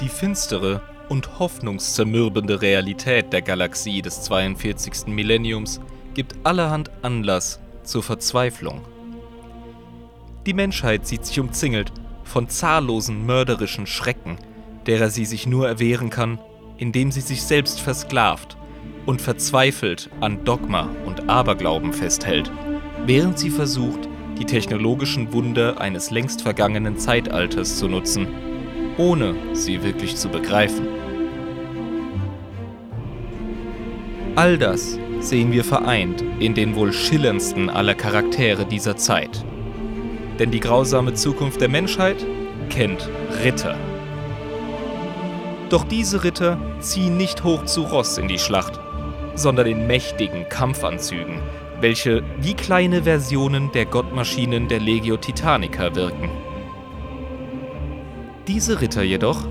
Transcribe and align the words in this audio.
Die 0.00 0.08
finstere 0.08 0.80
und 1.08 1.40
hoffnungszermürbende 1.40 2.62
Realität 2.62 3.32
der 3.32 3.42
Galaxie 3.42 4.00
des 4.00 4.22
42. 4.22 5.08
Millenniums 5.08 5.80
gibt 6.14 6.36
allerhand 6.44 6.92
Anlass 7.02 7.58
zur 7.82 8.04
Verzweiflung. 8.04 8.82
Die 10.46 10.54
Menschheit 10.54 11.04
sieht 11.06 11.26
sich 11.26 11.40
umzingelt 11.40 11.92
von 12.22 12.48
zahllosen 12.48 13.26
mörderischen 13.26 13.88
Schrecken, 13.88 14.36
derer 14.86 15.10
sie 15.10 15.24
sich 15.24 15.48
nur 15.48 15.66
erwehren 15.66 16.10
kann, 16.10 16.38
indem 16.76 17.10
sie 17.10 17.20
sich 17.20 17.42
selbst 17.42 17.80
versklavt 17.80 18.56
und 19.04 19.20
verzweifelt 19.20 20.10
an 20.20 20.44
Dogma 20.44 20.88
und 21.06 21.28
Aberglauben 21.28 21.92
festhält, 21.92 22.52
während 23.04 23.36
sie 23.36 23.50
versucht, 23.50 24.08
die 24.38 24.44
technologischen 24.44 25.32
Wunder 25.32 25.80
eines 25.80 26.12
längst 26.12 26.42
vergangenen 26.42 26.98
Zeitalters 26.98 27.78
zu 27.78 27.88
nutzen, 27.88 28.28
ohne 28.98 29.34
sie 29.54 29.82
wirklich 29.82 30.16
zu 30.16 30.28
begreifen. 30.28 30.86
All 34.34 34.58
das 34.58 34.98
sehen 35.20 35.50
wir 35.50 35.64
vereint 35.64 36.22
in 36.38 36.54
den 36.54 36.76
wohl 36.76 36.92
schillerndsten 36.92 37.70
aller 37.70 37.94
Charaktere 37.94 38.66
dieser 38.66 38.96
Zeit. 38.96 39.44
Denn 40.38 40.50
die 40.50 40.60
grausame 40.60 41.14
Zukunft 41.14 41.60
der 41.60 41.68
Menschheit 41.68 42.24
kennt 42.70 43.08
Ritter. 43.42 43.76
Doch 45.70 45.84
diese 45.84 46.22
Ritter 46.24 46.58
ziehen 46.80 47.16
nicht 47.16 47.44
hoch 47.44 47.64
zu 47.64 47.82
Ross 47.82 48.16
in 48.16 48.28
die 48.28 48.38
Schlacht, 48.38 48.78
sondern 49.34 49.66
in 49.66 49.86
mächtigen 49.86 50.48
Kampfanzügen, 50.48 51.40
welche 51.80 52.22
wie 52.40 52.54
kleine 52.54 53.02
Versionen 53.02 53.70
der 53.72 53.86
Gottmaschinen 53.86 54.68
der 54.68 54.80
Legio 54.80 55.16
Titanica 55.16 55.94
wirken. 55.94 56.30
Diese 58.48 58.80
Ritter 58.80 59.02
jedoch 59.02 59.46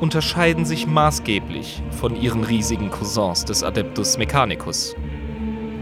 unterscheiden 0.00 0.66
sich 0.66 0.86
maßgeblich 0.86 1.82
von 1.90 2.14
ihren 2.14 2.44
riesigen 2.44 2.90
Cousins 2.90 3.46
des 3.46 3.64
Adeptus 3.64 4.18
Mechanicus. 4.18 4.94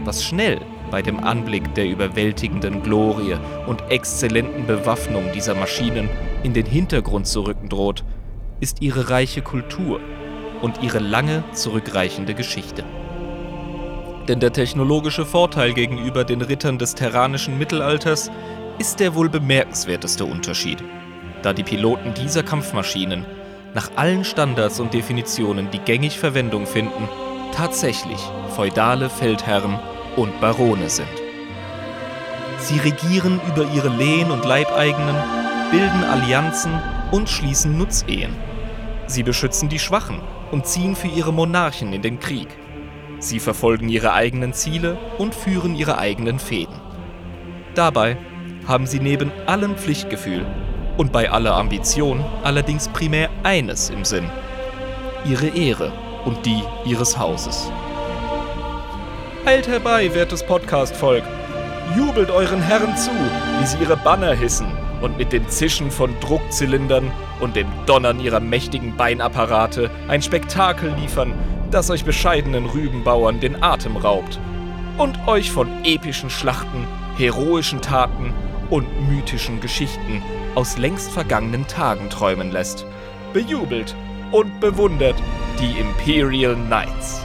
Was 0.05 0.23
schnell 0.23 0.61
bei 0.89 1.01
dem 1.01 1.19
Anblick 1.19 1.75
der 1.75 1.89
überwältigenden 1.89 2.81
Glorie 2.81 3.35
und 3.67 3.83
exzellenten 3.89 4.67
Bewaffnung 4.67 5.33
dieser 5.33 5.53
Maschinen 5.53 6.09
in 6.43 6.53
den 6.53 6.65
Hintergrund 6.65 7.27
zu 7.27 7.41
rücken 7.41 7.67
droht, 7.67 8.05
ist 8.61 8.81
ihre 8.81 9.09
reiche 9.09 9.41
Kultur 9.41 9.99
und 10.61 10.81
ihre 10.81 10.99
lange 10.99 11.43
zurückreichende 11.51 12.35
Geschichte. 12.35 12.85
Denn 14.29 14.39
der 14.39 14.53
technologische 14.53 15.25
Vorteil 15.25 15.73
gegenüber 15.73 16.23
den 16.23 16.41
Rittern 16.41 16.77
des 16.77 16.95
terranischen 16.95 17.57
Mittelalters 17.57 18.31
ist 18.79 19.01
der 19.01 19.13
wohl 19.13 19.27
bemerkenswerteste 19.27 20.23
Unterschied, 20.23 20.81
da 21.41 21.53
die 21.53 21.63
Piloten 21.63 22.13
dieser 22.13 22.43
Kampfmaschinen 22.43 23.25
nach 23.73 23.91
allen 23.95 24.23
Standards 24.23 24.79
und 24.79 24.93
Definitionen, 24.93 25.71
die 25.71 25.79
gängig 25.79 26.19
Verwendung 26.19 26.65
finden, 26.65 27.07
tatsächlich 27.55 28.19
feudale 28.55 29.09
Feldherren 29.09 29.79
und 30.15 30.39
Barone 30.41 30.89
sind. 30.89 31.07
Sie 32.59 32.77
regieren 32.77 33.39
über 33.47 33.65
ihre 33.73 33.89
Lehen 33.89 34.29
und 34.29 34.45
Leibeigenen, 34.45 35.15
bilden 35.71 36.03
Allianzen 36.03 36.71
und 37.11 37.29
schließen 37.29 37.77
Nutzehen. 37.77 38.35
Sie 39.07 39.23
beschützen 39.23 39.67
die 39.69 39.79
Schwachen 39.79 40.19
und 40.51 40.67
ziehen 40.67 40.95
für 40.95 41.07
ihre 41.07 41.33
Monarchen 41.33 41.91
in 41.93 42.01
den 42.01 42.19
Krieg. 42.19 42.47
Sie 43.19 43.39
verfolgen 43.39 43.89
ihre 43.89 44.13
eigenen 44.13 44.53
Ziele 44.53 44.97
und 45.17 45.33
führen 45.33 45.75
ihre 45.75 45.97
eigenen 45.97 46.39
Fäden. 46.39 46.75
Dabei 47.73 48.17
haben 48.67 48.85
sie 48.85 48.99
neben 48.99 49.31
allem 49.47 49.75
Pflichtgefühl 49.75 50.45
und 51.01 51.11
bei 51.11 51.31
aller 51.31 51.55
Ambition 51.55 52.23
allerdings 52.43 52.87
primär 52.87 53.31
eines 53.41 53.89
im 53.89 54.05
Sinn. 54.05 54.29
Ihre 55.25 55.47
Ehre 55.47 55.91
und 56.25 56.45
die 56.45 56.61
ihres 56.85 57.17
Hauses. 57.17 57.71
Eilt 59.43 59.67
herbei, 59.67 60.13
wertes 60.13 60.45
Podcast-Volk. 60.45 61.23
Jubelt 61.97 62.29
euren 62.29 62.61
Herren 62.61 62.95
zu, 62.95 63.09
wie 63.59 63.65
sie 63.65 63.79
ihre 63.79 63.97
Banner 63.97 64.35
hissen 64.35 64.67
und 65.01 65.17
mit 65.17 65.33
dem 65.33 65.49
Zischen 65.49 65.89
von 65.89 66.13
Druckzylindern 66.19 67.11
und 67.39 67.55
dem 67.55 67.67
Donnern 67.87 68.19
ihrer 68.19 68.39
mächtigen 68.39 68.95
Beinapparate 68.95 69.89
ein 70.07 70.21
Spektakel 70.21 70.93
liefern, 70.99 71.33
das 71.71 71.89
euch 71.89 72.05
bescheidenen 72.05 72.67
Rübenbauern 72.67 73.39
den 73.39 73.63
Atem 73.63 73.97
raubt 73.97 74.39
und 74.99 75.17
euch 75.27 75.49
von 75.49 75.67
epischen 75.83 76.29
Schlachten, 76.29 76.85
heroischen 77.17 77.81
Taten 77.81 78.35
und 78.69 78.85
mythischen 79.09 79.61
Geschichten 79.61 80.21
aus 80.55 80.77
längst 80.77 81.11
vergangenen 81.11 81.67
Tagen 81.67 82.09
träumen 82.09 82.51
lässt. 82.51 82.85
Bejubelt 83.33 83.95
und 84.31 84.59
bewundert 84.59 85.15
die 85.59 85.79
Imperial 85.79 86.55
Knights. 86.55 87.21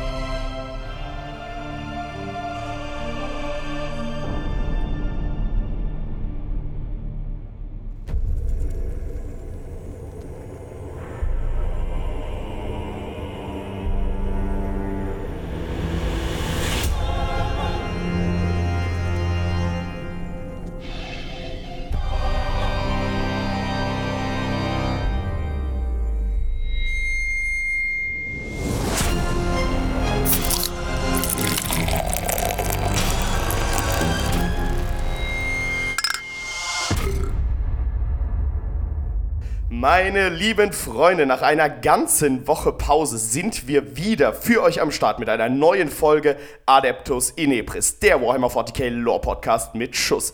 Meine 40.07 40.29
lieben 40.29 40.73
Freunde, 40.73 41.27
nach 41.27 41.43
einer 41.43 41.69
ganzen 41.69 42.47
Woche 42.47 42.73
Pause 42.73 43.19
sind 43.19 43.67
wir 43.67 43.97
wieder 43.97 44.33
für 44.33 44.63
euch 44.63 44.81
am 44.81 44.93
Start 44.93 45.19
mit 45.19 45.29
einer 45.29 45.49
neuen 45.49 45.89
Folge 45.89 46.37
Adeptus 46.65 47.31
Inepris, 47.31 47.99
der 47.99 48.23
Warhammer 48.23 48.47
40k 48.47 48.89
Lore 48.89 49.21
Podcast 49.21 49.75
mit 49.75 49.97
Schuss. 49.97 50.33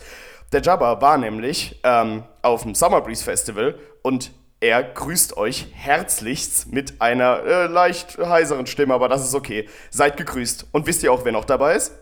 Der 0.51 0.61
Jabba 0.61 1.01
war 1.01 1.17
nämlich 1.17 1.81
ähm, 1.83 2.21
auf 2.43 2.61
dem 2.61 2.75
Summer 2.75 3.01
Breeze 3.01 3.23
Festival 3.23 3.79
und 4.03 4.29
er 4.59 4.83
grüßt 4.83 5.37
euch 5.37 5.65
herzlichst 5.73 6.71
mit 6.71 7.01
einer 7.01 7.43
äh, 7.43 7.65
leicht 7.65 8.19
heiseren 8.19 8.67
Stimme, 8.67 8.93
aber 8.93 9.09
das 9.09 9.25
ist 9.25 9.33
okay. 9.33 9.67
Seid 9.89 10.17
gegrüßt. 10.17 10.67
Und 10.71 10.85
wisst 10.85 11.01
ihr 11.01 11.11
auch, 11.11 11.25
wer 11.25 11.31
noch 11.31 11.45
dabei 11.45 11.77
ist? 11.77 11.93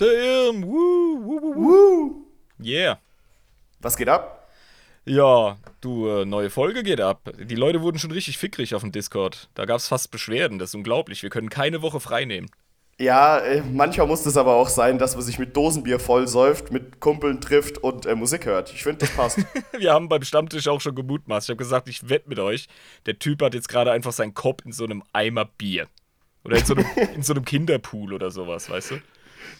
Der 0.00 0.08
Irm, 0.08 0.64
woo, 0.64 1.20
woo, 1.22 1.40
woo, 1.40 1.54
Woo! 1.54 2.26
Yeah. 2.60 2.98
Was 3.78 3.96
geht 3.96 4.08
ab? 4.08 4.41
Ja, 5.04 5.58
du, 5.80 6.06
äh, 6.06 6.24
neue 6.24 6.48
Folge 6.48 6.82
geht 6.82 7.00
ab. 7.00 7.30
Die 7.36 7.56
Leute 7.56 7.82
wurden 7.82 7.98
schon 7.98 8.12
richtig 8.12 8.38
fickrig 8.38 8.74
auf 8.74 8.82
dem 8.82 8.92
Discord. 8.92 9.48
Da 9.54 9.64
gab 9.64 9.78
es 9.78 9.88
fast 9.88 10.10
Beschwerden, 10.10 10.58
das 10.58 10.70
ist 10.70 10.74
unglaublich. 10.76 11.22
Wir 11.22 11.30
können 11.30 11.50
keine 11.50 11.82
Woche 11.82 11.98
frei 11.98 12.24
nehmen. 12.24 12.48
Ja, 13.00 13.38
äh, 13.38 13.62
manchmal 13.62 14.06
muss 14.06 14.24
es 14.26 14.36
aber 14.36 14.54
auch 14.54 14.68
sein, 14.68 14.98
dass 14.98 15.16
man 15.16 15.24
sich 15.24 15.40
mit 15.40 15.56
Dosenbier 15.56 15.98
vollsäuft, 15.98 16.70
mit 16.70 17.00
Kumpeln 17.00 17.40
trifft 17.40 17.78
und 17.78 18.06
äh, 18.06 18.14
Musik 18.14 18.46
hört. 18.46 18.72
Ich 18.72 18.84
finde, 18.84 18.98
das 18.98 19.10
passt. 19.10 19.38
Wir 19.76 19.92
haben 19.92 20.08
beim 20.08 20.22
Stammtisch 20.22 20.68
auch 20.68 20.80
schon 20.80 20.94
gemutmaßt. 20.94 21.48
Ich 21.48 21.50
habe 21.50 21.56
gesagt, 21.56 21.88
ich 21.88 22.08
wette 22.08 22.28
mit 22.28 22.38
euch, 22.38 22.68
der 23.06 23.18
Typ 23.18 23.42
hat 23.42 23.54
jetzt 23.54 23.68
gerade 23.68 23.90
einfach 23.90 24.12
seinen 24.12 24.34
Kopf 24.34 24.64
in 24.64 24.70
so 24.70 24.84
einem 24.84 25.02
Eimer 25.12 25.46
Bier. 25.46 25.88
Oder 26.44 26.58
in 26.58 26.64
so 26.64 26.74
einem, 26.74 26.86
in 27.14 27.22
so 27.22 27.32
einem 27.32 27.44
Kinderpool 27.44 28.12
oder 28.12 28.30
sowas, 28.30 28.70
weißt 28.70 28.92
du? 28.92 28.94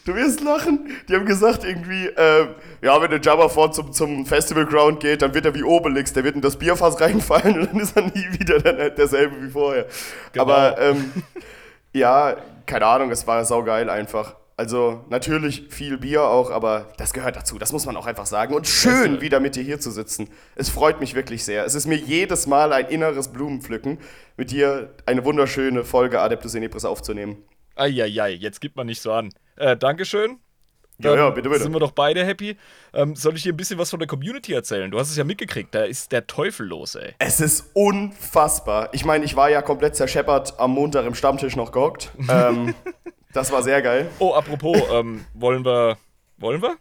Du 0.05 0.15
wirst 0.15 0.41
lachen. 0.41 0.91
Die 1.09 1.15
haben 1.15 1.27
gesagt 1.27 1.65
irgendwie, 1.65 2.07
äh, 2.07 2.49
ja, 2.83 3.01
wenn 3.01 3.11
der 3.11 3.21
Jabba 3.21 3.49
vor 3.49 3.73
zum, 3.73 3.93
zum 3.93 4.27
Festival 4.27 4.67
Ground 4.67 5.01
geht, 5.01 5.23
dann 5.23 5.35
wird 5.35 5.47
er 5.47 5.55
wie 5.55 5.63
Obelix, 5.63 6.13
der 6.13 6.25
wird 6.25 6.35
in 6.35 6.41
das 6.41 6.57
Bierfass 6.59 7.01
reinfallen 7.01 7.61
und 7.61 7.73
dann 7.73 7.81
ist 7.81 7.97
er 7.97 8.03
nie 8.03 8.39
wieder 8.39 8.59
der, 8.59 8.91
derselbe 8.91 9.43
wie 9.43 9.51
vorher. 9.51 9.87
Genau. 10.33 10.43
Aber 10.43 10.81
ähm, 10.81 11.13
ja, 11.93 12.37
keine 12.67 12.87
Ahnung, 12.87 13.11
es 13.11 13.27
war 13.27 13.45
saugeil 13.45 13.89
einfach. 13.91 14.37
Also 14.57 15.05
natürlich 15.09 15.67
viel 15.71 15.99
Bier 15.99 16.25
auch, 16.25 16.51
aber 16.51 16.93
das 16.99 17.13
gehört 17.13 17.37
dazu, 17.37 17.59
das 17.59 17.73
muss 17.73 17.87
man 17.87 17.97
auch 17.97 18.07
einfach 18.07 18.27
sagen. 18.27 18.55
Und 18.55 18.69
schön 18.69 19.21
wieder 19.21 19.41
mit 19.41 19.57
dir 19.57 19.63
hier 19.63 19.81
zu 19.81 19.91
sitzen. 19.91 20.29
Es 20.57 20.69
freut 20.69 21.01
mich 21.01 21.15
wirklich 21.15 21.45
sehr. 21.45 21.65
Es 21.65 21.75
ist 21.75 21.87
mir 21.87 21.97
jedes 21.97 22.47
Mal 22.47 22.73
ein 22.73 22.87
inneres 22.87 23.29
Blumenpflücken, 23.29 23.99
mit 24.37 24.51
dir 24.51 24.91
eine 25.07 25.25
wunderschöne 25.25 25.85
Folge 25.85 26.21
Adeptus 26.21 26.55
Inepris 26.55 26.85
aufzunehmen. 26.85 27.39
Eieiei, 27.77 28.31
jetzt 28.31 28.61
gibt 28.61 28.77
man 28.77 28.87
nicht 28.87 29.03
so 29.03 29.13
an. 29.13 29.31
Äh, 29.57 29.77
Dankeschön. 29.77 30.39
Ja, 30.99 31.11
Dann 31.11 31.19
ja, 31.19 31.31
bitte, 31.31 31.49
bitte. 31.49 31.63
Sind 31.63 31.73
wir 31.73 31.81
doch 31.81 31.93
beide 31.93 32.25
happy. 32.25 32.57
Ähm, 32.93 33.17
soll 33.17 33.35
ich 33.35 33.43
dir 33.43 33.53
ein 33.53 33.57
bisschen 33.57 33.79
was 33.79 33.91
von 33.91 33.99
der 33.99 34.07
Community 34.07 34.53
erzählen? 34.53 34.91
Du 34.91 34.99
hast 34.99 35.11
es 35.11 35.17
ja 35.17 35.25
mitgekriegt, 35.25 35.75
da 35.75 35.85
ist 35.85 36.13
der 36.13 36.27
Teufel 36.27 36.67
los, 36.67 36.95
ey. 36.95 37.15
Es 37.19 37.41
ist 37.41 37.71
unfassbar. 37.75 38.91
Ich 38.93 39.05
meine, 39.05 39.25
ich 39.25 39.35
war 39.35 39.51
ja 39.51 39.63
komplett 39.63 39.97
zerscheppert 39.97 40.59
am 40.61 40.73
Montag 40.73 41.07
im 41.07 41.15
Stammtisch 41.15 41.57
noch 41.57 41.73
gehockt. 41.73 42.13
Ähm, 42.29 42.75
das 43.33 43.51
war 43.51 43.63
sehr 43.63 43.83
geil. 43.83 44.09
Oh, 44.19 44.33
apropos, 44.35 44.77
ähm, 44.93 45.25
wollen 45.35 45.65
wir. 45.65 45.97
Wollen 46.39 46.63
wir? 46.63 46.77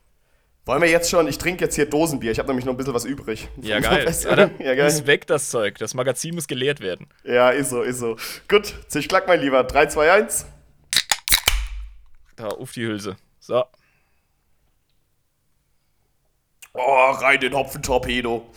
Wollen 0.66 0.82
wir 0.82 0.90
jetzt 0.90 1.10
schon? 1.10 1.28
Ich 1.28 1.38
trinke 1.40 1.64
jetzt 1.64 1.76
hier 1.76 1.88
Dosenbier. 1.88 2.32
Ich 2.32 2.38
habe 2.38 2.48
nämlich 2.50 2.66
noch 2.66 2.74
ein 2.74 2.78
bisschen 2.78 2.94
was 2.94 3.06
übrig. 3.06 3.50
Ja, 3.62 3.80
geil. 3.82 4.06
ja, 4.24 4.50
ja, 4.60 4.76
geil. 4.76 4.84
Muss 4.86 5.08
weg, 5.08 5.26
das 5.26 5.50
Zeug. 5.50 5.78
Das 5.80 5.94
Magazin 5.96 6.36
muss 6.36 6.48
geleert 6.48 6.80
werden. 6.82 7.08
Ja, 7.24 7.50
ist 7.50 7.72
so, 7.72 7.82
ist 7.82 8.00
so. 8.00 8.18
Gut, 8.48 8.76
zischklack, 8.88 9.28
mein 9.28 9.40
Lieber. 9.42 9.64
3, 9.64 9.88
2, 9.88 10.12
1. 10.12 10.46
Da, 12.42 12.48
auf 12.48 12.72
die 12.72 12.88
Hülse. 12.88 13.18
So. 13.40 13.64
Oh, 16.74 17.12
rein 17.12 17.40
den 17.40 17.54
Hopfentorpedo. 17.54 18.50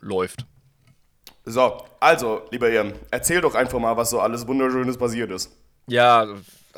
Läuft. 0.00 0.44
So, 1.44 1.84
also, 2.00 2.42
lieber 2.50 2.68
Jan, 2.72 2.94
erzähl 3.12 3.40
doch 3.40 3.54
einfach 3.54 3.78
mal, 3.78 3.96
was 3.96 4.10
so 4.10 4.20
alles 4.20 4.48
Wunderschönes 4.48 4.98
passiert 4.98 5.30
ist. 5.30 5.56
Ja, 5.86 6.26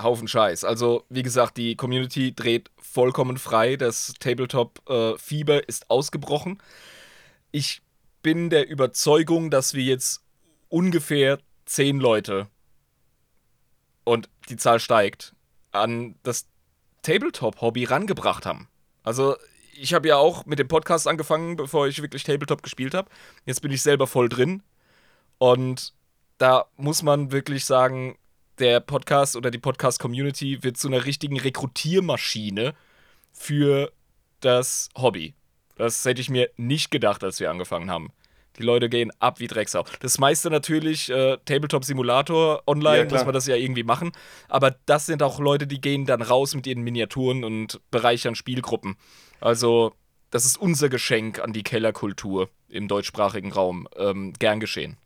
Haufen 0.02 0.28
Scheiß. 0.28 0.64
Also, 0.64 1.04
wie 1.08 1.22
gesagt, 1.22 1.56
die 1.56 1.76
Community 1.76 2.34
dreht 2.34 2.70
vollkommen 2.76 3.38
frei. 3.38 3.76
Das 3.76 4.12
Tabletop-Fieber 4.20 5.62
äh, 5.62 5.66
ist 5.66 5.88
ausgebrochen. 5.88 6.62
Ich 7.52 7.80
bin 8.22 8.50
der 8.50 8.68
Überzeugung, 8.68 9.50
dass 9.50 9.72
wir 9.72 9.84
jetzt 9.84 10.22
ungefähr 10.68 11.38
zehn 11.64 12.00
Leute 12.00 12.48
und 14.04 14.28
die 14.48 14.56
Zahl 14.56 14.80
steigt, 14.80 15.34
an 15.72 16.14
das 16.22 16.46
Tabletop-Hobby 17.02 17.84
rangebracht 17.84 18.46
haben. 18.46 18.68
Also, 19.02 19.36
ich 19.74 19.92
habe 19.92 20.08
ja 20.08 20.16
auch 20.16 20.46
mit 20.46 20.58
dem 20.58 20.68
Podcast 20.68 21.08
angefangen, 21.08 21.56
bevor 21.56 21.88
ich 21.88 22.00
wirklich 22.00 22.22
Tabletop 22.22 22.62
gespielt 22.62 22.94
habe. 22.94 23.10
Jetzt 23.44 23.60
bin 23.60 23.72
ich 23.72 23.82
selber 23.82 24.06
voll 24.06 24.28
drin. 24.28 24.62
Und 25.38 25.92
da 26.38 26.66
muss 26.76 27.02
man 27.02 27.32
wirklich 27.32 27.64
sagen, 27.64 28.16
der 28.58 28.80
Podcast 28.80 29.36
oder 29.36 29.50
die 29.50 29.58
Podcast-Community 29.58 30.62
wird 30.62 30.76
zu 30.76 30.88
einer 30.88 31.04
richtigen 31.04 31.38
Rekrutiermaschine 31.38 32.74
für 33.32 33.92
das 34.40 34.88
Hobby. 34.96 35.34
Das 35.76 36.04
hätte 36.04 36.20
ich 36.20 36.30
mir 36.30 36.50
nicht 36.56 36.90
gedacht, 36.90 37.24
als 37.24 37.40
wir 37.40 37.50
angefangen 37.50 37.90
haben. 37.90 38.12
Die 38.58 38.62
Leute 38.62 38.88
gehen 38.88 39.10
ab 39.18 39.40
wie 39.40 39.46
Drecksau. 39.46 39.84
Das 40.00 40.18
meiste 40.18 40.50
natürlich 40.50 41.10
äh, 41.10 41.38
Tabletop-Simulator 41.44 42.62
online, 42.66 43.04
ja, 43.04 43.10
muss 43.10 43.24
man 43.24 43.34
das 43.34 43.46
ja 43.46 43.56
irgendwie 43.56 43.82
machen. 43.82 44.12
Aber 44.48 44.76
das 44.86 45.06
sind 45.06 45.22
auch 45.22 45.40
Leute, 45.40 45.66
die 45.66 45.80
gehen 45.80 46.06
dann 46.06 46.22
raus 46.22 46.54
mit 46.54 46.66
ihren 46.66 46.82
Miniaturen 46.82 47.44
und 47.44 47.80
bereichern 47.90 48.34
Spielgruppen. 48.34 48.96
Also, 49.40 49.92
das 50.30 50.44
ist 50.44 50.56
unser 50.56 50.88
Geschenk 50.88 51.40
an 51.40 51.52
die 51.52 51.62
Kellerkultur 51.62 52.48
im 52.68 52.88
deutschsprachigen 52.88 53.52
Raum. 53.52 53.88
Ähm, 53.96 54.32
gern 54.38 54.60
geschehen. 54.60 54.96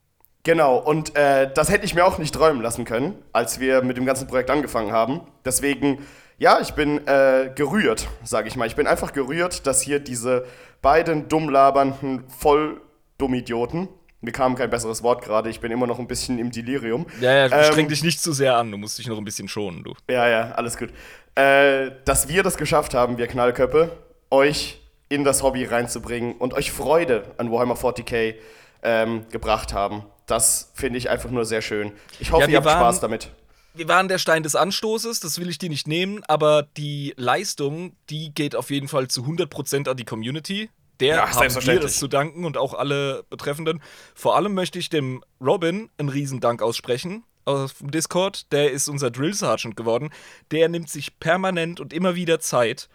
Genau, 0.45 0.79
und 0.79 1.17
äh, 1.17 1.51
das 1.53 1.71
hätte 1.71 1.85
ich 1.85 1.95
mir 1.95 2.07
auch 2.07 2.19
nicht 2.19 2.35
träumen 2.35 2.63
lassen 2.63 2.85
können, 2.85 3.17
als 3.33 3.61
wir 3.61 3.83
mit 3.83 3.97
dem 3.97 4.07
ganzen 4.07 4.29
Projekt 4.29 4.51
angefangen 4.51 4.93
haben. 4.93 5.21
Deswegen, 5.45 5.99
ja, 6.39 6.61
ich 6.61 6.73
bin 6.73 7.07
äh, 7.07 7.51
gerührt, 7.55 8.09
sage 8.25 8.49
ich 8.49 8.57
mal. 8.57 8.67
Ich 8.67 8.77
bin 8.77 8.87
einfach 8.87 9.13
gerührt, 9.13 9.67
dass 9.67 9.83
hier 9.83 10.01
diese 10.01 10.47
beiden 10.81 11.29
dumm 11.29 11.51
labernden 11.51 12.25
voll 12.29 12.81
Dummidioten. 13.19 13.89
Mir 14.21 14.33
kam 14.33 14.57
kein 14.57 14.71
besseres 14.71 15.03
Wort 15.03 15.23
gerade. 15.23 15.49
Ich 15.49 15.61
bin 15.61 15.71
immer 15.71 15.87
noch 15.87 15.99
ein 15.99 16.09
bisschen 16.09 16.39
im 16.39 16.51
Delirium. 16.51 17.07
Ja, 17.21 17.47
ja, 17.47 17.57
ähm, 17.57 17.73
streng 17.73 17.89
dich 17.89 18.03
nicht 18.03 18.21
zu 18.21 18.33
sehr 18.33 18.57
an. 18.57 18.71
Du 18.71 18.77
musst 18.77 18.99
dich 18.99 19.07
noch 19.07 19.19
ein 19.19 19.25
bisschen 19.25 19.49
schonen, 19.49 19.85
du. 19.85 19.95
Ja, 20.11 20.29
ja, 20.29 20.51
alles 20.53 20.77
gut. 20.77 20.91
Äh, 21.37 21.93
dass 22.05 22.29
wir 22.29 22.43
das 22.43 22.57
geschafft 22.57 22.95
haben, 22.95 23.17
wir 23.19 23.29
Knallköppe, 23.29 23.97
euch 24.31 24.81
in 25.09 25.23
das 25.23 25.43
Hobby 25.43 25.65
reinzubringen 25.65 26.35
und 26.35 26.53
euch 26.55 26.73
Freude 26.73 27.35
an 27.39 27.53
Warhammer 27.53 27.77
40k 27.77 28.35
ähm, 28.83 29.27
gebracht 29.31 29.73
haben. 29.73 30.05
Das 30.27 30.73
finde 30.75 30.99
ich 30.99 31.09
einfach 31.11 31.31
nur 31.31 31.45
sehr 31.45 31.63
schön. 31.63 31.93
Ich 32.19 32.33
hoffe, 32.33 32.43
ja, 32.43 32.49
ihr 32.49 32.57
habt 32.57 32.67
waren, 32.67 32.79
Spaß 32.79 33.01
damit. 33.01 33.31
Wir 33.75 33.89
waren 33.89 34.09
der 34.09 34.19
Stein 34.19 34.43
des 34.43 34.57
Anstoßes, 34.57 35.21
das 35.21 35.39
will 35.39 35.49
ich 35.49 35.59
dir 35.59 35.69
nicht 35.69 35.87
nehmen, 35.87 36.23
aber 36.27 36.65
die 36.77 37.15
Leistung, 37.17 37.93
die 38.11 38.35
geht 38.35 38.57
auf 38.57 38.71
jeden 38.71 38.89
Fall 38.89 39.09
zu 39.09 39.23
100% 39.23 39.89
an 39.89 39.97
die 39.97 40.05
Community. 40.05 40.69
Der 41.01 41.17
ja, 41.17 41.31
haben 41.35 41.67
wir 41.67 41.81
das 41.81 41.99
zu 41.99 42.09
danken 42.09 42.45
und 42.45 42.57
auch 42.57 42.75
alle 42.75 43.25
Betreffenden. 43.31 43.81
Vor 44.15 44.37
allem 44.37 44.55
möchte 44.55 44.79
ich 44.79 44.89
dem 44.89 45.23
Robin 45.41 45.91
einen 45.99 46.09
Riesendank 46.09 46.61
aussprechen 46.63 47.25
auf 47.45 47.75
dem 47.75 47.91
Discord. 47.91 48.53
Der 48.53 48.73
ist 48.73 48.89
unser 48.89 49.11
Drill 49.11 49.35
Sergeant 49.35 49.77
geworden. 49.77 50.11
Der 50.51 50.69
nimmt 50.69 50.91
sich 50.91 51.19
permanent 51.19 51.81
und 51.81 51.93
immer 51.93 52.15
wieder 52.15 52.41
Zeit, 52.41 52.89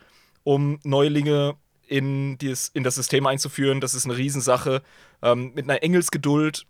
um 0.44 0.80
Neulinge 0.84 1.56
in, 1.88 2.38
dies, 2.38 2.70
in 2.74 2.84
das 2.84 2.96
System 2.96 3.26
einzuführen. 3.26 3.82
Das 3.82 3.94
ist 3.94 4.06
eine 4.06 4.18
Riesensache. 4.18 4.82
Ähm, 5.22 5.54
mit 5.56 5.70
einer 5.70 5.84
Engelsgeduld. 5.84 6.66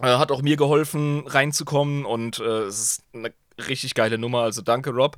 Äh, 0.00 0.06
hat 0.06 0.32
auch 0.32 0.42
mir 0.42 0.56
geholfen, 0.56 1.26
reinzukommen. 1.26 2.04
Und 2.04 2.40
äh, 2.40 2.62
es 2.62 2.80
ist 2.80 3.04
eine 3.12 3.32
richtig 3.68 3.94
geile 3.94 4.18
Nummer. 4.18 4.40
Also 4.40 4.62
danke, 4.62 4.90
Rob. 4.90 5.16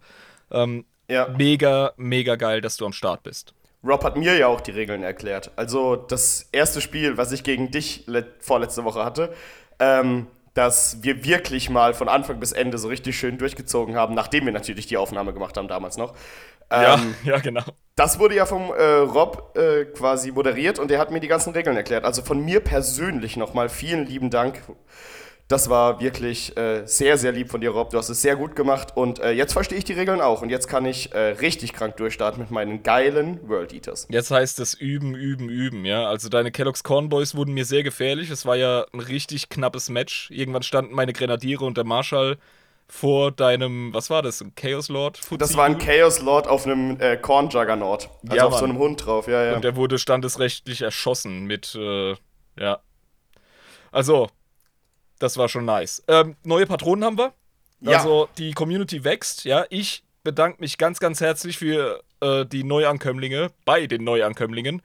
Ähm, 0.51 0.85
ja. 1.09 1.29
Mega, 1.29 1.93
mega 1.97 2.37
geil, 2.37 2.61
dass 2.61 2.77
du 2.77 2.85
am 2.85 2.93
Start 2.93 3.23
bist. 3.23 3.55
Rob 3.87 4.05
hat 4.05 4.17
mir 4.17 4.37
ja 4.37 4.49
auch 4.49 4.61
die 4.61 4.73
Regeln 4.73 5.03
erklärt. 5.03 5.51
Also 5.57 5.97
das 5.97 6.49
erste 6.53 6.81
Spiel, 6.81 7.17
was 7.17 7.33
ich 7.33 7.45
gegen 7.45 7.71
dich 7.71 8.07
vorletzte 8.41 8.85
Woche 8.85 9.05
hatte, 9.05 9.33
ähm, 9.79 10.27
dass 10.55 11.03
wir 11.03 11.25
wirklich 11.25 11.69
mal 11.69 11.93
von 11.93 12.09
Anfang 12.09 12.41
bis 12.41 12.53
Ende 12.53 12.79
so 12.79 12.89
richtig 12.89 13.19
schön 13.19 13.37
durchgezogen 13.37 13.95
haben, 13.95 14.15
nachdem 14.15 14.47
wir 14.47 14.53
natürlich 14.53 14.87
die 14.87 14.97
Aufnahme 14.97 15.35
gemacht 15.35 15.57
haben 15.57 15.69
damals 15.69 15.99
noch. 15.99 16.15
Ähm, 16.71 16.83
ja, 16.83 17.01
ja, 17.25 17.39
genau. 17.39 17.63
Das 17.95 18.19
wurde 18.19 18.35
ja 18.35 18.47
vom 18.47 18.73
äh, 18.73 18.83
Rob 18.83 19.57
äh, 19.57 19.85
quasi 19.85 20.33
moderiert 20.33 20.79
und 20.79 20.91
der 20.91 20.99
hat 20.99 21.11
mir 21.11 21.21
die 21.21 21.29
ganzen 21.29 21.53
Regeln 21.53 21.77
erklärt. 21.77 22.05
Also 22.05 22.23
von 22.23 22.45
mir 22.45 22.61
persönlich 22.61 23.37
nochmal 23.37 23.69
vielen 23.69 24.07
lieben 24.07 24.31
Dank 24.31 24.63
das 25.49 25.71
war 25.71 26.01
wirklich 26.01 26.57
äh, 26.57 26.85
sehr, 26.87 27.19
sehr 27.19 27.31
lieb 27.31 27.51
von 27.51 27.61
dir, 27.61 27.71
Rob. 27.71 27.91
Du 27.91 27.99
hast 27.99 28.09
es 28.09 28.21
sehr 28.21 28.35
gut 28.35 28.57
gemacht 28.57 28.97
und 28.97 29.21
äh, 29.21 29.31
jetzt 29.31 29.53
verstehe 29.53 29.79
ich 29.79 29.85
die 29.85 29.93
Regeln 29.93 30.21
auch 30.21 30.43
und 30.43 30.51
jetzt 30.51 30.67
kann 30.67 30.85
ich 30.85 31.13
äh, 31.13 31.19
richtig 31.19 31.73
krank 31.73 31.97
durchstarten 31.97 32.41
mit 32.41 32.51
meinen 32.51 32.83
geilen 32.83 33.39
World 33.49 33.73
Eaters. 33.73 34.09
Jetzt 34.11 34.33
heißt 34.33 34.59
es 34.59 34.75
üben, 34.75 35.15
üben, 35.15 35.49
üben, 35.49 35.85
ja. 35.85 36.09
Also 36.09 36.29
deine 36.29 36.51
Kellogg's 36.51 36.83
Corn 36.83 37.09
Boys 37.09 37.37
wurden 37.37 37.55
mir 37.55 37.65
sehr 37.65 37.85
gefährlich. 37.85 38.31
Es 38.31 38.45
war 38.45 38.57
ja 38.57 38.87
ein 38.93 39.01
richtig 39.01 39.49
knappes 39.49 39.89
Match. 39.89 40.31
Irgendwann 40.33 40.65
standen 40.65 40.95
meine 40.95 41.13
Grenadiere 41.13 41.65
und 41.65 41.77
der 41.77 41.85
Marschall 41.85 42.39
vor 42.89 43.31
deinem, 43.31 43.93
was 43.95 44.11
war 44.11 44.23
das, 44.23 44.41
ein 44.41 44.55
Chaos 44.57 44.89
Lord? 44.89 45.17
Fuzzi 45.19 45.39
das 45.39 45.57
war 45.57 45.67
ein 45.67 45.79
Chaos 45.79 46.23
Lord 46.23 46.49
auf 46.49 46.67
einem 46.67 47.01
äh, 47.01 47.17
Corn 47.17 47.51
Juggernaut. 47.51 48.11
Also 48.25 48.37
ja, 48.37 48.45
auf 48.45 48.51
Mann. 48.53 48.61
so 48.61 48.65
einem 48.65 48.79
Hund 48.79 49.07
drauf, 49.07 49.29
ja, 49.29 49.45
ja. 49.45 49.55
Und 49.55 49.65
der 49.65 49.77
wurde 49.77 49.99
standesrechtlich 49.99 50.83
erschossen 50.83 51.45
mit, 51.45 51.77
äh, 51.77 52.15
ja. 52.59 52.81
Also, 53.93 54.29
das 55.19 55.37
war 55.37 55.49
schon 55.49 55.65
nice. 55.65 56.03
Ähm, 56.09 56.37
neue 56.45 56.67
Patronen 56.67 57.05
haben 57.05 57.19
wir. 57.19 57.33
Ja. 57.81 57.99
Also 57.99 58.29
die 58.39 58.53
Community 58.53 59.05
wächst, 59.05 59.45
ja. 59.45 59.65
Ich 59.71 60.03
bedanke 60.23 60.61
mich 60.61 60.79
ganz, 60.79 60.99
ganz 60.99 61.21
herzlich 61.21 61.59
für 61.59 62.03
äh, 62.21 62.45
die 62.45 62.65
Neuankömmlinge, 62.65 63.51
bei 63.65 63.87
den 63.87 64.05
Neuankömmlingen. 64.05 64.83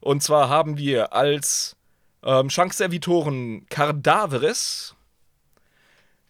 Und 0.00 0.22
zwar 0.22 0.48
haben 0.48 0.78
wir 0.78 1.12
als 1.12 1.76
ähm, 2.22 2.50
Schankservitoren 2.50 3.66
Cardaveres. 3.68 4.94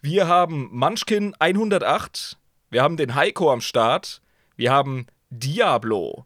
Wir 0.01 0.27
haben 0.27 0.69
Munchkin 0.71 1.35
108. 1.39 2.37
Wir 2.69 2.83
haben 2.83 2.97
den 2.97 3.15
Heiko 3.15 3.51
am 3.51 3.61
Start. 3.61 4.21
Wir 4.55 4.71
haben 4.71 5.07
Diablo 5.29 6.25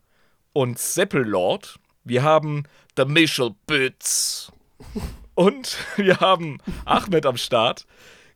und 0.54 0.80
Seppellord. 0.80 1.80
Wir 2.04 2.24
haben 2.24 2.64
The 2.96 3.06
Michel 3.06 3.52
Bütz. 3.68 4.52
Und 5.36 5.78
wir 5.96 6.20
haben 6.20 6.60
Ahmed 6.86 7.26
am 7.26 7.38
Start, 7.38 7.86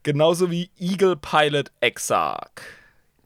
genauso 0.04 0.52
wie 0.52 0.70
Eagle 0.80 1.16
Pilot 1.16 1.72
Exarch. 1.82 2.62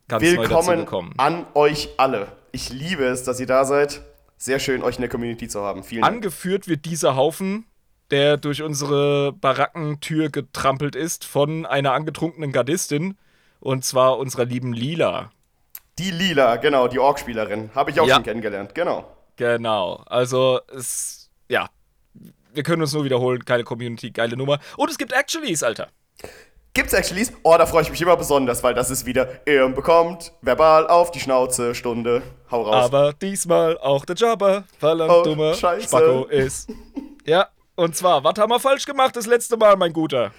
Ganz 0.08 0.24
Willkommen 0.24 1.14
an 1.18 1.46
euch 1.54 1.90
alle. 1.98 2.32
Ich 2.52 2.70
liebe 2.70 3.06
es, 3.06 3.24
dass 3.24 3.40
ihr 3.40 3.46
da 3.46 3.64
seid. 3.66 4.02
Sehr 4.38 4.60
schön, 4.60 4.82
euch 4.82 4.96
in 4.96 5.02
der 5.02 5.10
Community 5.10 5.48
zu 5.48 5.62
haben. 5.62 5.84
Vielen 5.84 6.02
Dank. 6.02 6.16
Angeführt 6.16 6.68
wird 6.68 6.86
dieser 6.86 7.16
Haufen, 7.16 7.66
der 8.10 8.38
durch 8.38 8.64
unsere 8.64 9.34
Barackentür 9.34 10.30
getrampelt 10.30 10.96
ist, 10.96 11.26
von 11.26 11.66
einer 11.66 11.94
angetrunkenen 11.94 12.52
Gardistin. 12.52 13.18
Und 13.60 13.86
zwar 13.86 14.18
unserer 14.18 14.46
lieben 14.46 14.74
Lila. 14.74 15.32
Die 16.00 16.10
Lila, 16.10 16.56
genau, 16.56 16.88
die 16.88 16.98
Ork-Spielerin. 16.98 17.70
Habe 17.76 17.92
ich 17.92 18.00
auch 18.00 18.08
ja. 18.08 18.16
schon 18.16 18.24
kennengelernt, 18.24 18.74
genau. 18.74 19.06
Genau. 19.36 20.02
Also, 20.08 20.62
es, 20.74 21.30
ja, 21.50 21.70
wir 22.54 22.64
können 22.64 22.82
uns 22.82 22.94
nur 22.94 23.04
wiederholen, 23.04 23.40
geile 23.46 23.64
Community, 23.64 24.12
geile 24.12 24.36
Nummer. 24.36 24.60
Und 24.78 24.90
es 24.90 24.98
gibt 24.98 25.14
Actuallys, 25.14 25.64
Alter. 25.64 25.90
Gibt's 26.74 26.94
Actuallys? 26.94 27.34
Oh, 27.44 27.56
da 27.58 27.66
freue 27.66 27.82
ich 27.82 27.90
mich 27.90 28.02
immer 28.02 28.16
besonders, 28.16 28.64
weil 28.64 28.74
das 28.74 28.90
ist 28.90 29.06
wieder, 29.06 29.28
er 29.46 29.68
bekommt 29.70 30.32
verbal 30.42 30.88
auf 30.88 31.12
die 31.12 31.20
Schnauze 31.20 31.74
Stunde. 31.74 32.22
Hau 32.52 32.62
raus. 32.62 32.86
Aber 32.86 33.14
diesmal 33.14 33.78
auch 33.80 34.06
der 34.06 34.16
weil 34.80 35.02
er 35.02 35.10
oh, 35.10 35.24
dummer 35.24 35.54
Scheiße. 35.54 35.88
Spacko 35.88 36.26
ist. 36.26 36.70
Ja, 37.26 37.50
und 37.76 37.96
zwar, 37.96 38.24
was 38.24 38.36
haben 38.38 38.52
wir 38.52 38.60
falsch 38.60 38.86
gemacht 38.86 39.16
das 39.16 39.26
letzte 39.26 39.58
Mal, 39.58 39.76
mein 39.78 39.94
Guter? 39.94 40.32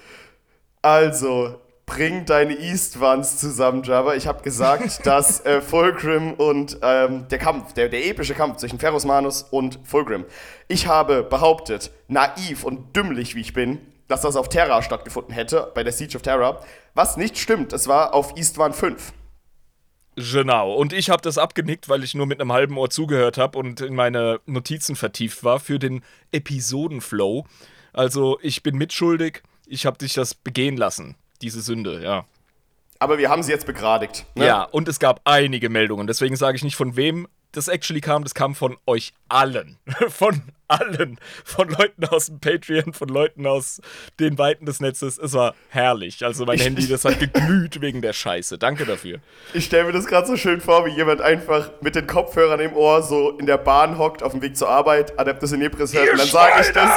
Also, 0.82 1.60
bring 1.90 2.24
deine 2.24 2.56
East-Ones 2.56 3.38
zusammen, 3.38 3.82
Java. 3.82 4.14
Ich 4.14 4.28
habe 4.28 4.42
gesagt, 4.42 5.04
dass 5.04 5.44
äh, 5.44 5.60
Fulgrim 5.60 6.34
und 6.34 6.78
ähm, 6.82 7.26
der 7.28 7.38
Kampf, 7.38 7.72
der, 7.72 7.88
der 7.88 8.06
epische 8.06 8.34
Kampf 8.34 8.58
zwischen 8.58 8.78
Ferus 8.78 9.04
Manus 9.04 9.42
und 9.42 9.80
Fulgrim. 9.82 10.24
Ich 10.68 10.86
habe 10.86 11.24
behauptet, 11.24 11.90
naiv 12.06 12.62
und 12.62 12.94
dümmlich 12.94 13.34
wie 13.34 13.40
ich 13.40 13.54
bin, 13.54 13.80
dass 14.06 14.20
das 14.20 14.36
auf 14.36 14.48
Terra 14.48 14.82
stattgefunden 14.82 15.34
hätte, 15.34 15.72
bei 15.74 15.82
der 15.82 15.92
Siege 15.92 16.16
of 16.16 16.22
Terra. 16.22 16.62
Was 16.94 17.16
nicht 17.16 17.36
stimmt, 17.38 17.72
es 17.72 17.88
war 17.88 18.14
auf 18.14 18.36
East 18.36 18.56
One 18.58 18.72
5. 18.72 19.12
Genau. 20.14 20.72
Und 20.74 20.92
ich 20.92 21.10
habe 21.10 21.22
das 21.22 21.38
abgenickt, 21.38 21.88
weil 21.88 22.04
ich 22.04 22.14
nur 22.14 22.26
mit 22.26 22.40
einem 22.40 22.52
halben 22.52 22.78
Ohr 22.78 22.90
zugehört 22.90 23.36
habe 23.36 23.58
und 23.58 23.80
in 23.80 23.96
meine 23.96 24.38
Notizen 24.46 24.94
vertieft 24.94 25.42
war 25.42 25.58
für 25.58 25.80
den 25.80 26.02
Episodenflow. 26.30 27.46
Also 27.92 28.38
ich 28.42 28.62
bin 28.62 28.76
mitschuldig. 28.76 29.42
Ich 29.66 29.86
habe 29.86 29.98
dich 29.98 30.14
das 30.14 30.34
begehen 30.34 30.76
lassen, 30.76 31.16
diese 31.42 31.60
Sünde, 31.60 32.02
ja. 32.02 32.24
Aber 32.98 33.16
wir 33.18 33.30
haben 33.30 33.42
sie 33.42 33.50
jetzt 33.50 33.66
begradigt. 33.66 34.26
Ne? 34.34 34.46
Ja, 34.46 34.62
und 34.64 34.86
es 34.88 34.98
gab 35.00 35.22
einige 35.24 35.70
Meldungen. 35.70 36.06
Deswegen 36.06 36.36
sage 36.36 36.56
ich 36.56 36.64
nicht 36.64 36.76
von 36.76 36.96
wem 36.96 37.26
das 37.52 37.66
actually 37.66 38.00
kam. 38.02 38.22
Das 38.22 38.34
kam 38.34 38.54
von 38.54 38.76
euch 38.86 39.12
allen. 39.28 39.78
von 40.08 40.42
allen. 40.68 41.18
Von 41.44 41.68
Leuten 41.70 42.04
aus 42.04 42.26
dem 42.26 42.38
Patreon, 42.40 42.92
von 42.92 43.08
Leuten 43.08 43.46
aus 43.46 43.80
den 44.20 44.36
Weiten 44.38 44.66
des 44.66 44.80
Netzes. 44.80 45.16
Es 45.18 45.32
war 45.32 45.54
herrlich. 45.70 46.24
Also 46.24 46.44
mein 46.44 46.56
Ich- 46.58 46.64
Handy, 46.64 46.86
das 46.86 47.04
hat 47.06 47.18
geglüht 47.18 47.80
wegen 47.80 48.02
der 48.02 48.12
Scheiße. 48.12 48.58
Danke 48.58 48.84
dafür. 48.84 49.18
Ich 49.54 49.64
stelle 49.64 49.84
mir 49.86 49.92
das 49.92 50.04
gerade 50.06 50.26
so 50.28 50.36
schön 50.36 50.60
vor, 50.60 50.84
wie 50.86 50.90
jemand 50.90 51.22
einfach 51.22 51.70
mit 51.80 51.94
den 51.96 52.06
Kopfhörern 52.06 52.60
im 52.60 52.74
Ohr 52.74 53.02
so 53.02 53.30
in 53.38 53.46
der 53.46 53.58
Bahn 53.58 53.96
hockt, 53.98 54.22
auf 54.22 54.32
dem 54.32 54.42
Weg 54.42 54.56
zur 54.58 54.68
Arbeit, 54.68 55.18
Adeptus 55.18 55.50
in 55.52 55.60
Nebris 55.60 55.94
hört, 55.94 56.08
und 56.12 56.18
dann 56.20 56.28
sage 56.28 56.60
ich 56.60 56.68
das. 56.72 56.90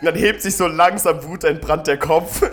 Und 0.00 0.04
dann 0.06 0.14
hebt 0.16 0.40
sich 0.42 0.56
so 0.56 0.66
langsam 0.66 1.22
wutentbrannt 1.24 1.86
der 1.86 1.98
Kopf. 1.98 2.40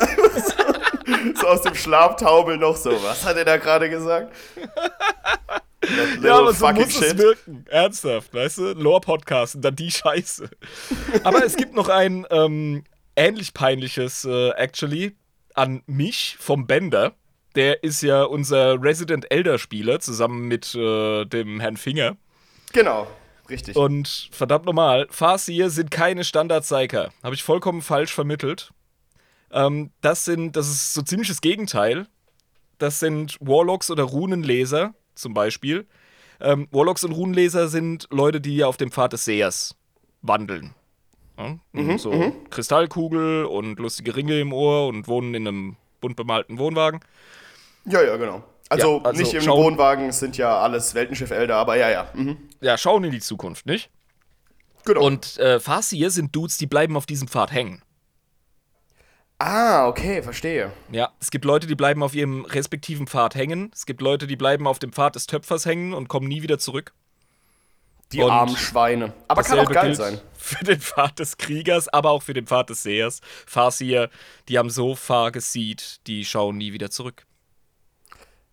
so 1.36 1.48
aus 1.48 1.62
dem 1.62 1.76
Schlaftaumel 1.76 2.58
noch 2.58 2.76
so. 2.76 2.92
Was 3.04 3.26
hat 3.26 3.38
er 3.38 3.46
da 3.46 3.58
gerade 3.58 3.90
gesagt? 3.90 4.34
Ja, 6.22 6.38
aber 6.38 6.54
so 6.54 6.70
muss 6.72 7.02
es 7.02 7.18
wirken. 7.18 7.66
Ernsthaft, 7.70 8.34
weißt 8.34 8.58
du? 8.60 8.74
Lore-Podcast 8.74 9.56
und 9.56 9.62
dann 9.62 9.76
die 9.76 9.92
Scheiße. 9.92 10.50
aber 11.24 11.44
es 11.44 11.56
gibt 11.56 11.74
noch 11.74 11.90
ein 11.90 12.26
ähm, 12.30 12.84
ähnlich 13.16 13.54
peinliches, 13.54 14.26
äh, 14.26 14.50
actually, 14.52 15.16
an 15.56 15.82
mich 15.88 16.38
vom 16.40 16.68
Bender. 16.68 17.14
Der 17.56 17.84
ist 17.84 18.02
ja 18.02 18.24
unser 18.24 18.82
Resident 18.82 19.32
Elder-Spieler 19.32 20.00
zusammen 20.00 20.48
mit 20.48 20.76
äh, 20.76 21.26
dem 21.26 21.60
Herrn 21.60 21.78
Finger. 21.78 22.16
Genau, 22.74 23.08
richtig. 23.50 23.76
Und 23.76 24.30
verdammt 24.32 24.66
nochmal, 24.66 25.08
Farseer 25.10 25.70
sind 25.70 25.90
keine 25.90 26.24
Standard-Psyker. 26.24 27.10
Habe 27.24 27.36
ich 27.36 27.44
vollkommen 27.44 27.82
falsch 27.82 28.14
vermittelt. 28.14 28.72
Ähm, 29.52 29.92
das 30.02 30.26
sind, 30.26 30.56
das 30.56 30.68
ist 30.68 30.94
so 30.94 31.02
ziemlich 31.02 31.28
das 31.28 31.42
Gegenteil. 31.42 32.08
Das 32.78 33.00
sind 33.00 33.38
Warlocks 33.42 33.90
oder 33.92 34.04
Runenleser 34.04 34.94
zum 35.16 35.34
Beispiel. 35.34 35.86
Ähm, 36.40 36.68
Warlocks 36.72 37.04
und 37.04 37.12
Runenleser 37.12 37.68
sind 37.68 38.08
Leute, 38.12 38.40
die 38.40 38.64
auf 38.64 38.78
dem 38.78 38.92
Pfad 38.92 39.14
des 39.14 39.26
Sehers 39.26 39.76
wandeln. 40.22 40.74
Ja? 41.38 41.98
so 41.98 42.34
Kristallkugel 42.50 43.46
und 43.46 43.80
lustige 43.80 44.16
Ringe 44.16 44.40
im 44.40 44.52
Ohr 44.54 44.88
und 44.88 45.08
wohnen 45.08 45.34
in 45.34 45.48
einem 45.48 45.76
bunt 46.02 46.16
bemalten 46.16 46.58
Wohnwagen. 46.60 47.00
ja, 47.86 48.02
ja, 48.02 48.18
genau. 48.18 48.44
Also, 48.70 48.98
Ja, 49.00 49.04
also 49.06 49.22
nicht 49.22 49.34
im 49.34 49.42
schauen- 49.42 49.64
Wohnwagen, 49.64 50.10
es 50.10 50.20
sind 50.20 50.38
ja 50.38 50.60
alles 50.60 50.94
Weltenschiff-Elder, 50.94 51.56
aber 51.56 51.76
ja, 51.78 51.90
ja. 51.90 52.10
Mhm. 52.14 52.38
Ja, 52.62 52.78
schauen 52.78 53.04
in 53.04 53.12
die 53.12 53.20
Zukunft, 53.20 53.66
nicht? 53.66 53.90
Genau. 54.86 55.02
Und 55.04 55.38
äh, 55.40 55.60
Farseer 55.60 56.12
sind 56.12 56.36
Dudes, 56.36 56.58
die 56.58 56.68
bleiben 56.68 56.96
auf 56.96 57.06
diesem 57.06 57.28
Pfad 57.28 57.52
hängen. 57.52 57.82
Ah, 59.40 59.88
okay, 59.88 60.22
verstehe. 60.22 60.72
Ja, 60.92 61.12
es 61.20 61.32
gibt 61.32 61.46
Leute, 61.46 61.68
die 61.68 61.76
bleiben 61.76 62.04
auf 62.04 62.14
ihrem 62.14 62.46
respektiven 62.46 63.08
Pfad 63.08 63.36
hängen. 63.36 63.72
Es 63.74 63.86
gibt 63.86 64.02
Leute, 64.02 64.28
die 64.28 64.36
bleiben 64.36 64.68
auf 64.68 64.80
dem 64.80 64.94
Pfad 64.94 65.16
des 65.16 65.28
Töpfers 65.28 65.66
hängen 65.66 65.94
und 65.94 66.08
kommen 66.08 66.28
nie 66.28 66.42
wieder 66.44 66.60
zurück. 66.60 66.94
Die 68.12 68.22
Und 68.22 68.32
armen 68.32 68.58
Schweine. 68.58 69.14
Aber 69.28 69.44
kann 69.44 69.60
auch 69.60 69.72
geil 69.72 69.94
sein. 69.96 70.20
Für 70.34 70.66
den 70.66 70.80
Pfad 70.80 71.20
des 71.20 71.38
Kriegers, 71.38 71.88
aber 71.90 72.10
auch 72.10 72.24
für 72.24 72.34
den 72.34 72.48
Pfad 72.48 72.70
des 72.72 72.82
Sehers. 72.82 73.20
Farsier, 73.46 74.10
die 74.48 74.58
haben 74.58 74.70
so 74.72 74.96
far 74.96 75.32
gesieht, 75.32 76.00
die 76.08 76.26
schauen 76.26 76.58
nie 76.58 76.74
wieder 76.74 76.90
zurück. 76.90 77.28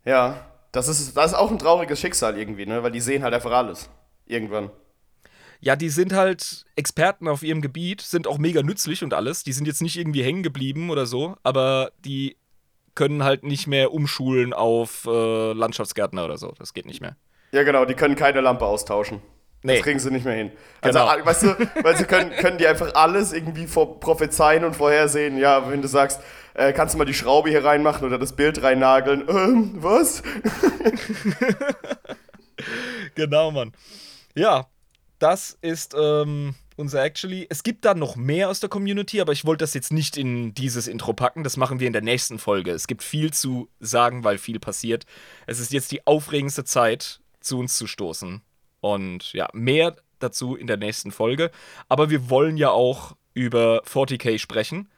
Ja, 0.05 0.45
das 0.73 0.88
ist, 0.88 1.16
das 1.16 1.33
ist 1.33 1.38
auch 1.38 1.50
ein 1.50 1.59
trauriges 1.59 1.99
Schicksal 1.99 2.37
irgendwie, 2.37 2.66
ne? 2.66 2.83
Weil 2.83 2.90
die 2.90 3.00
sehen 3.00 3.23
halt 3.23 3.33
einfach 3.33 3.52
alles. 3.52 3.88
Irgendwann. 4.26 4.71
Ja, 5.61 5.77
die 5.77 5.89
sind 5.89 6.13
halt 6.13 6.65
Experten 6.77 7.29
auf 7.29 7.43
ihrem 7.43 7.61
Gebiet, 7.63 8.01
sind 8.01 8.27
auch 8.27 8.39
mega 8.39 8.63
nützlich 8.63 9.03
und 9.03 9.15
alles. 9.15 9.43
Die 9.43 9.53
sind 9.53 9.67
jetzt 9.67 9.83
nicht 9.83 9.97
irgendwie 9.97 10.23
hängen 10.23 10.43
geblieben 10.43 10.91
oder 10.91 11.07
so, 11.07 11.37
aber 11.43 11.91
die 12.05 12.37
können 12.95 13.25
halt 13.25 13.43
nicht 13.43 13.67
mehr 13.67 13.93
umschulen 13.93 14.53
auf 14.53 15.07
äh, 15.07 15.53
Landschaftsgärtner 15.53 16.25
oder 16.25 16.39
so. 16.39 16.55
Das 16.59 16.73
geht 16.75 16.87
nicht 16.87 17.01
mehr. 17.01 17.17
Ja, 17.53 17.63
genau, 17.63 17.85
die 17.85 17.95
können 17.95 18.17
keine 18.17 18.41
Lampe 18.41 18.65
austauschen. 18.65 19.21
Nee. 19.63 19.77
Das 19.77 19.83
kriegen 19.85 19.99
sie 19.99 20.11
nicht 20.11 20.25
mehr 20.25 20.35
hin. 20.35 20.53
Also, 20.81 20.99
Genau. 20.99 21.11
ah, 21.11 21.25
weißt 21.27 21.43
du, 21.43 21.57
weil 21.83 21.97
sie 21.97 22.05
können, 22.05 22.31
können 22.33 22.59
die 22.59 22.67
einfach 22.67 22.95
alles 22.95 23.33
irgendwie 23.33 23.67
vor, 23.67 23.99
prophezeien 24.01 24.65
und 24.65 24.77
vorhersehen. 24.77 25.39
Ja, 25.39 25.69
wenn 25.71 25.83
du 25.83 25.89
sagst, 25.89 26.21
äh, 26.55 26.73
kannst 26.73 26.95
du 26.95 26.99
mal 26.99 27.05
die 27.05 27.15
Schraube 27.15 27.51
hier 27.51 27.65
reinmachen 27.65 28.07
oder 28.07 28.19
das 28.19 28.35
Bild 28.37 28.63
reinnageln. 28.63 29.25
Ähm, 29.29 29.73
was? 29.77 30.23
Genau, 33.15 33.51
Mann. 33.51 33.73
Ja, 34.35 34.67
das 35.18 35.56
ist 35.61 35.94
ähm, 35.99 36.54
unser 36.76 37.02
Actually. 37.02 37.46
Es 37.49 37.62
gibt 37.62 37.85
da 37.85 37.94
noch 37.94 38.16
mehr 38.16 38.49
aus 38.49 38.61
der 38.61 38.68
Community, 38.68 39.20
aber 39.20 39.32
ich 39.32 39.44
wollte 39.44 39.62
das 39.62 39.75
jetzt 39.75 39.92
nicht 39.92 40.16
in 40.16 40.54
dieses 40.54 40.87
Intro 40.88 41.12
packen. 41.12 41.44
Das 41.44 41.56
machen 41.56 41.80
wir 41.80 41.87
in 41.87 41.92
der 41.92 42.02
nächsten 42.02 42.38
Folge. 42.38 42.70
Es 42.70 42.87
gibt 42.87 43.02
viel 43.02 43.32
zu 43.32 43.68
sagen, 43.80 44.25
weil 44.25 44.38
viel 44.38 44.61
passiert. 44.61 45.04
Es 45.46 45.58
ist 45.58 45.73
jetzt 45.73 45.92
die 45.92 46.06
aufregendste 46.06 46.64
Zeit, 46.64 47.20
zu 47.40 47.58
uns 47.58 47.76
zu 47.76 47.87
stoßen. 47.87 48.42
Und 48.80 49.32
ja, 49.32 49.49
mehr 49.52 49.96
dazu 50.18 50.56
in 50.56 50.66
der 50.66 50.76
nächsten 50.76 51.12
Folge. 51.12 51.50
Aber 51.88 52.11
wir 52.11 52.30
wollen 52.30 52.56
ja 52.56 52.70
auch 52.70 53.16
über 53.35 53.82
40k 53.85 54.38
sprechen. 54.38 54.88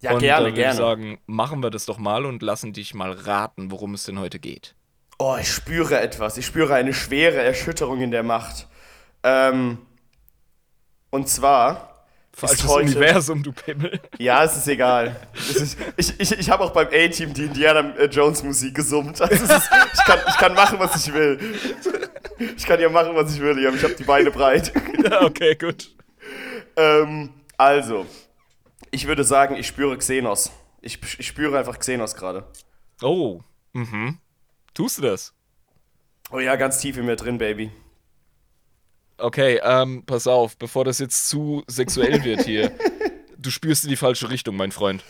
Ja, 0.00 0.12
und 0.12 0.20
gerne, 0.20 0.46
würde 0.46 0.56
gerne. 0.56 0.72
ich 0.72 0.78
sagen, 0.78 1.18
machen 1.26 1.62
wir 1.62 1.70
das 1.70 1.86
doch 1.86 1.98
mal 1.98 2.26
und 2.26 2.42
lassen 2.42 2.72
dich 2.72 2.94
mal 2.94 3.12
raten, 3.12 3.70
worum 3.70 3.94
es 3.94 4.04
denn 4.04 4.18
heute 4.18 4.38
geht. 4.38 4.74
Oh, 5.18 5.36
ich 5.40 5.50
spüre 5.50 5.98
etwas. 5.98 6.36
Ich 6.36 6.44
spüre 6.44 6.74
eine 6.74 6.92
schwere 6.92 7.38
Erschütterung 7.38 8.02
in 8.02 8.10
der 8.10 8.22
Macht. 8.22 8.68
Ähm, 9.26 9.78
und 11.10 11.28
zwar 11.28 12.04
Falsches 12.32 12.60
ist 12.60 12.68
heute. 12.68 12.84
Universum, 12.84 13.42
du 13.42 13.50
Pimmel. 13.50 13.98
Ja, 14.18 14.44
es 14.44 14.56
ist 14.56 14.68
egal. 14.68 15.16
Es 15.34 15.56
ist, 15.56 15.78
ich 15.96 16.20
ich, 16.20 16.38
ich 16.38 16.50
habe 16.50 16.62
auch 16.62 16.70
beim 16.70 16.86
A-Team 16.88 17.34
die 17.34 17.44
Indiana 17.44 17.96
äh, 17.96 18.04
Jones 18.06 18.42
Musik 18.44 18.74
gesummt. 18.74 19.20
Also 19.20 19.44
ist, 19.44 19.70
ich, 19.94 20.04
kann, 20.04 20.20
ich 20.28 20.36
kann 20.36 20.54
machen, 20.54 20.78
was 20.78 21.04
ich 21.04 21.12
will. 21.12 21.40
Ich 22.56 22.66
kann 22.66 22.78
ja 22.78 22.88
machen, 22.88 23.16
was 23.16 23.34
ich 23.34 23.40
will. 23.40 23.58
Ich 23.58 23.82
habe 23.82 23.94
die 23.94 24.04
Beine 24.04 24.30
breit. 24.30 24.72
Ja, 25.02 25.22
okay, 25.22 25.56
gut. 25.56 25.90
ähm, 26.76 27.30
also, 27.56 28.06
ich 28.90 29.06
würde 29.06 29.24
sagen, 29.24 29.56
ich 29.56 29.66
spüre 29.66 29.96
Xenos. 29.96 30.52
Ich, 30.82 31.00
ich 31.18 31.26
spüre 31.26 31.58
einfach 31.58 31.78
Xenos 31.78 32.14
gerade. 32.14 32.44
Oh, 33.02 33.40
mhm. 33.72 34.18
Tust 34.74 34.98
du 34.98 35.02
das? 35.02 35.32
Oh 36.30 36.38
ja, 36.38 36.54
ganz 36.56 36.80
tief 36.80 36.96
in 36.96 37.06
mir 37.06 37.16
drin, 37.16 37.38
Baby. 37.38 37.72
Okay, 39.18 39.60
ähm, 39.62 40.04
pass 40.04 40.26
auf, 40.26 40.56
bevor 40.58 40.84
das 40.84 40.98
jetzt 40.98 41.28
zu 41.28 41.62
sexuell 41.66 42.24
wird 42.24 42.42
hier. 42.42 42.72
Du 43.38 43.50
spürst 43.50 43.84
in 43.84 43.90
die 43.90 43.96
falsche 43.96 44.28
Richtung, 44.28 44.56
mein 44.56 44.72
Freund. 44.72 45.04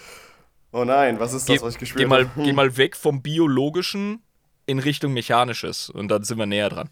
Oh 0.71 0.85
nein, 0.85 1.19
was 1.19 1.33
ist 1.33 1.49
das, 1.49 1.57
Geh, 1.57 1.63
was 1.63 1.75
ich 1.75 1.79
gespürt 1.79 2.01
geh, 2.01 2.07
mal, 2.07 2.29
habe? 2.29 2.43
geh 2.43 2.53
mal 2.53 2.77
weg 2.77 2.95
vom 2.95 3.23
Biologischen 3.23 4.23
in 4.67 4.79
Richtung 4.79 5.15
Mechanisches 5.15 5.89
und 5.89 6.09
dann 6.09 6.23
sind 6.23 6.37
wir 6.37 6.45
näher 6.45 6.69
dran. 6.69 6.91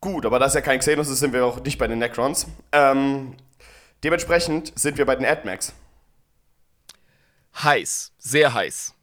Gut, 0.00 0.24
aber 0.24 0.38
da 0.38 0.46
es 0.46 0.54
ja 0.54 0.60
kein 0.60 0.78
Xenos 0.78 1.08
ist, 1.08 1.18
sind 1.18 1.32
wir 1.32 1.44
auch 1.44 1.60
nicht 1.64 1.78
bei 1.78 1.88
den 1.88 1.98
Necrons. 1.98 2.46
Ähm, 2.70 3.34
dementsprechend 4.04 4.78
sind 4.78 4.96
wir 4.98 5.06
bei 5.06 5.16
den 5.16 5.26
AdMax. 5.26 5.72
Heiß, 7.64 8.12
sehr 8.18 8.54
heiß. 8.54 8.94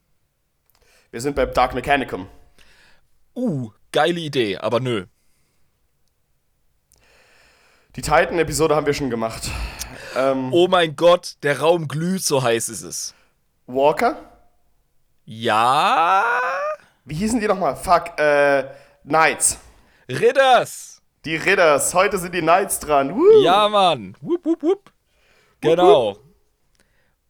Wir 1.12 1.20
sind 1.20 1.36
beim 1.36 1.54
Dark 1.54 1.74
Mechanicum. 1.74 2.28
Uh, 3.36 3.72
geile 3.94 4.20
Idee, 4.20 4.58
aber 4.58 4.82
nö. 4.82 5.06
Die 7.96 8.02
Titan-Episode 8.02 8.76
haben 8.76 8.86
wir 8.86 8.94
schon 8.94 9.10
gemacht. 9.10 9.50
Ähm, 10.16 10.52
Oh 10.52 10.68
mein 10.68 10.96
Gott, 10.96 11.36
der 11.44 11.60
Raum 11.60 11.88
glüht, 11.88 12.24
so 12.24 12.44
heiß 12.44 12.70
ist 12.70 12.82
es. 12.82 13.14
Walker? 13.68 14.18
Ja, 15.26 16.24
Wie 17.06 17.16
hießen 17.16 17.40
die 17.40 17.48
nochmal? 17.48 17.76
Fuck, 17.76 18.20
äh, 18.20 18.66
Knights. 19.06 19.58
Ridders. 20.10 21.02
Die 21.24 21.36
Ridders. 21.38 21.94
Heute 21.94 22.18
sind 22.18 22.34
die 22.36 22.42
Knights 22.42 22.80
dran. 22.80 23.16
Woo. 23.16 23.42
Ja, 23.44 23.70
Mann. 23.70 24.18
Wupp, 24.22 24.46
wupp, 24.46 24.62
wupp. 24.64 24.92
Genau. 25.62 26.18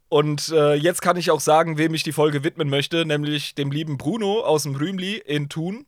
Und 0.09 0.49
äh, 0.49 0.73
jetzt 0.75 1.01
kann 1.01 1.17
ich 1.17 1.29
auch 1.31 1.39
sagen, 1.39 1.77
wem 1.77 1.93
ich 1.93 2.03
die 2.03 2.11
Folge 2.11 2.43
widmen 2.43 2.69
möchte, 2.69 3.05
nämlich 3.05 3.53
dem 3.55 3.71
lieben 3.71 3.97
Bruno 3.97 4.41
aus 4.41 4.63
dem 4.63 4.75
Rühmli 4.75 5.17
in 5.17 5.49
Thun. 5.49 5.85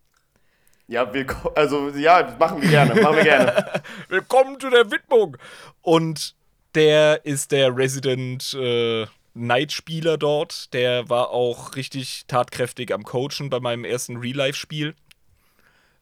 Ja, 0.87 1.11
willkommen. 1.11 1.55
Also, 1.55 1.89
ja, 1.89 2.35
machen 2.39 2.61
wir 2.61 2.69
gerne. 2.69 3.01
Machen 3.01 3.15
wir 3.15 3.23
gerne. 3.23 3.81
Willkommen 4.09 4.59
zu 4.59 4.69
der 4.69 4.91
Widmung. 4.91 5.35
Und 5.81 6.35
der 6.75 7.25
ist 7.25 7.51
der 7.51 7.75
Resident 7.75 8.53
äh, 8.53 9.07
Night-Spieler 9.33 10.17
dort. 10.19 10.71
Der 10.75 11.09
war 11.09 11.31
auch 11.31 11.75
richtig 11.75 12.25
tatkräftig 12.27 12.93
am 12.93 13.03
Coachen 13.03 13.49
bei 13.49 13.59
meinem 13.59 13.83
ersten 13.83 14.17
Real-Life-Spiel 14.17 14.93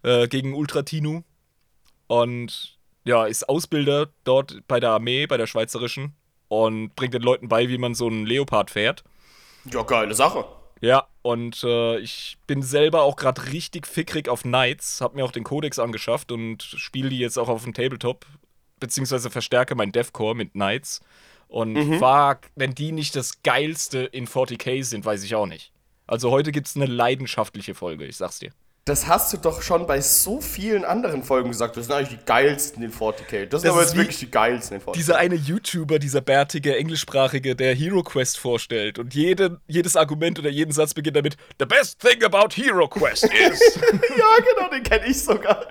äh, 0.03 0.27
gegen 0.27 0.53
Ultratinu. 0.53 1.21
Und 2.07 2.77
ja, 3.05 3.25
ist 3.25 3.47
Ausbilder 3.47 4.09
dort 4.25 4.67
bei 4.67 4.81
der 4.81 4.89
Armee, 4.89 5.27
bei 5.27 5.37
der 5.37 5.47
Schweizerischen. 5.47 6.13
Und 6.49 6.93
bringt 6.95 7.13
den 7.13 7.21
Leuten 7.23 7.47
bei, 7.47 7.69
wie 7.69 7.77
man 7.77 7.95
so 7.95 8.07
einen 8.07 8.25
Leopard 8.25 8.69
fährt. 8.69 9.05
Ja, 9.63 9.83
geile 9.83 10.13
Sache. 10.13 10.45
Ja, 10.81 11.07
und 11.21 11.63
äh, 11.63 11.99
ich 11.99 12.37
bin 12.47 12.61
selber 12.61 13.03
auch 13.03 13.15
gerade 13.15 13.51
richtig 13.51 13.87
fickrig 13.87 14.27
auf 14.27 14.41
Knights, 14.41 14.99
hab 15.01 15.15
mir 15.15 15.23
auch 15.23 15.31
den 15.31 15.43
Codex 15.43 15.79
angeschafft 15.79 16.31
und 16.31 16.61
spiele 16.61 17.09
die 17.09 17.19
jetzt 17.19 17.37
auch 17.37 17.47
auf 17.49 17.63
dem 17.63 17.73
Tabletop, 17.73 18.25
beziehungsweise 18.79 19.29
verstärke 19.29 19.75
mein 19.75 19.91
Deathcore 19.91 20.35
mit 20.35 20.51
Knights. 20.51 21.01
Und 21.47 21.73
mhm. 21.73 21.99
fuck, 21.99 22.49
wenn 22.55 22.75
die 22.75 22.91
nicht 22.91 23.15
das 23.15 23.43
geilste 23.43 23.99
in 23.99 24.27
40k 24.27 24.83
sind, 24.83 25.05
weiß 25.05 25.23
ich 25.23 25.35
auch 25.35 25.45
nicht. 25.45 25.71
Also 26.07 26.31
heute 26.31 26.51
gibt's 26.51 26.75
eine 26.75 26.85
leidenschaftliche 26.85 27.75
Folge, 27.75 28.05
ich 28.05 28.17
sag's 28.17 28.39
dir. 28.39 28.51
Das 28.85 29.07
hast 29.07 29.31
du 29.31 29.37
doch 29.37 29.61
schon 29.61 29.87
bei 29.87 30.01
so 30.01 30.41
vielen 30.41 30.83
anderen 30.83 31.23
Folgen 31.23 31.47
gesagt. 31.47 31.77
Das 31.77 31.85
sind 31.85 31.95
eigentlich 31.95 32.19
die 32.19 32.25
geilsten 32.25 32.83
in 32.83 32.91
40k. 32.91 33.45
Das, 33.45 33.49
das 33.49 33.61
sind 33.61 33.71
aber 33.71 33.81
jetzt 33.81 33.95
wirklich 33.95 34.19
die 34.19 34.29
geilsten 34.29 34.75
in 34.75 34.83
40k. 34.83 34.93
Dieser 34.93 35.17
eine 35.17 35.35
YouTuber, 35.35 35.99
dieser 35.99 36.19
bärtige, 36.19 36.75
englischsprachige, 36.75 37.55
der 37.55 37.73
Hero 37.75 38.03
Quest 38.03 38.37
vorstellt. 38.37 38.99
Und 38.99 39.13
jede, 39.13 39.61
jedes 39.67 39.95
Argument 39.95 40.37
oder 40.37 40.49
jeden 40.49 40.73
Satz 40.73 40.93
beginnt 40.93 41.15
damit: 41.15 41.37
The 41.59 41.65
best 41.65 42.01
thing 42.01 42.21
about 42.25 42.55
Hero 42.55 42.89
Quest 42.89 43.23
is. 43.23 43.79
ja, 44.17 44.43
genau, 44.53 44.69
den 44.69 44.83
kenne 44.83 45.07
ich 45.07 45.23
sogar. 45.23 45.65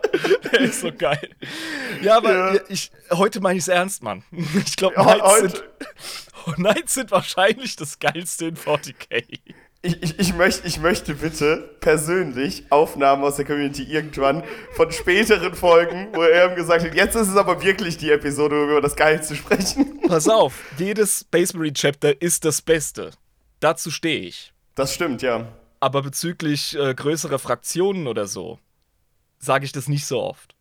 der 0.50 0.61
ist 0.61 0.81
so 0.81 0.90
geil. 0.90 1.28
Ja, 2.00 2.16
aber 2.16 2.54
ja. 2.54 2.61
Ich, 2.71 2.90
heute 3.11 3.40
meine 3.40 3.59
ich 3.59 3.64
es 3.64 3.69
ernst, 3.69 4.02
Mann. 4.02 4.25
Ich 4.64 4.76
glaube, 4.76 4.95
ja, 4.97 5.37
sind, 5.37 5.62
Knights 6.54 6.95
sind 6.95 7.11
wahrscheinlich 7.11 7.76
das 7.76 7.99
geilste 7.99 8.47
in 8.47 8.57
40k 8.57 9.23
ich, 9.82 10.00
ich, 10.00 10.18
ich, 10.18 10.34
möcht, 10.34 10.64
ich 10.64 10.78
möchte 10.78 11.14
bitte 11.14 11.76
persönlich 11.80 12.64
Aufnahmen 12.70 13.24
aus 13.24 13.36
der 13.36 13.44
Community 13.44 13.82
irgendwann 13.82 14.44
von 14.74 14.92
späteren 14.92 15.54
Folgen, 15.54 16.08
wo 16.14 16.22
er 16.22 16.50
ihm 16.50 16.54
gesagt 16.54 16.84
hat, 16.84 16.94
jetzt 16.94 17.16
ist 17.16 17.28
es 17.28 17.36
aber 17.36 17.62
wirklich 17.62 17.98
die 17.98 18.10
Episode, 18.10 18.54
wir 18.54 18.72
über 18.72 18.80
das 18.80 18.94
Geilste 18.94 19.34
sprechen. 19.34 20.00
Pass 20.06 20.28
auf, 20.28 20.54
jedes 20.78 21.20
Space 21.20 21.52
Marine 21.52 21.72
Chapter 21.72 22.22
ist 22.22 22.44
das 22.44 22.62
Beste. 22.62 23.10
Dazu 23.58 23.90
stehe 23.90 24.20
ich. 24.20 24.52
Das 24.76 24.94
stimmt, 24.94 25.20
ja. 25.20 25.48
Aber 25.80 26.02
bezüglich 26.02 26.78
äh, 26.78 26.94
größerer 26.94 27.40
Fraktionen 27.40 28.06
oder 28.06 28.28
so, 28.28 28.60
sage 29.40 29.64
ich 29.64 29.72
das 29.72 29.88
nicht 29.88 30.06
so 30.06 30.22
oft. 30.22 30.51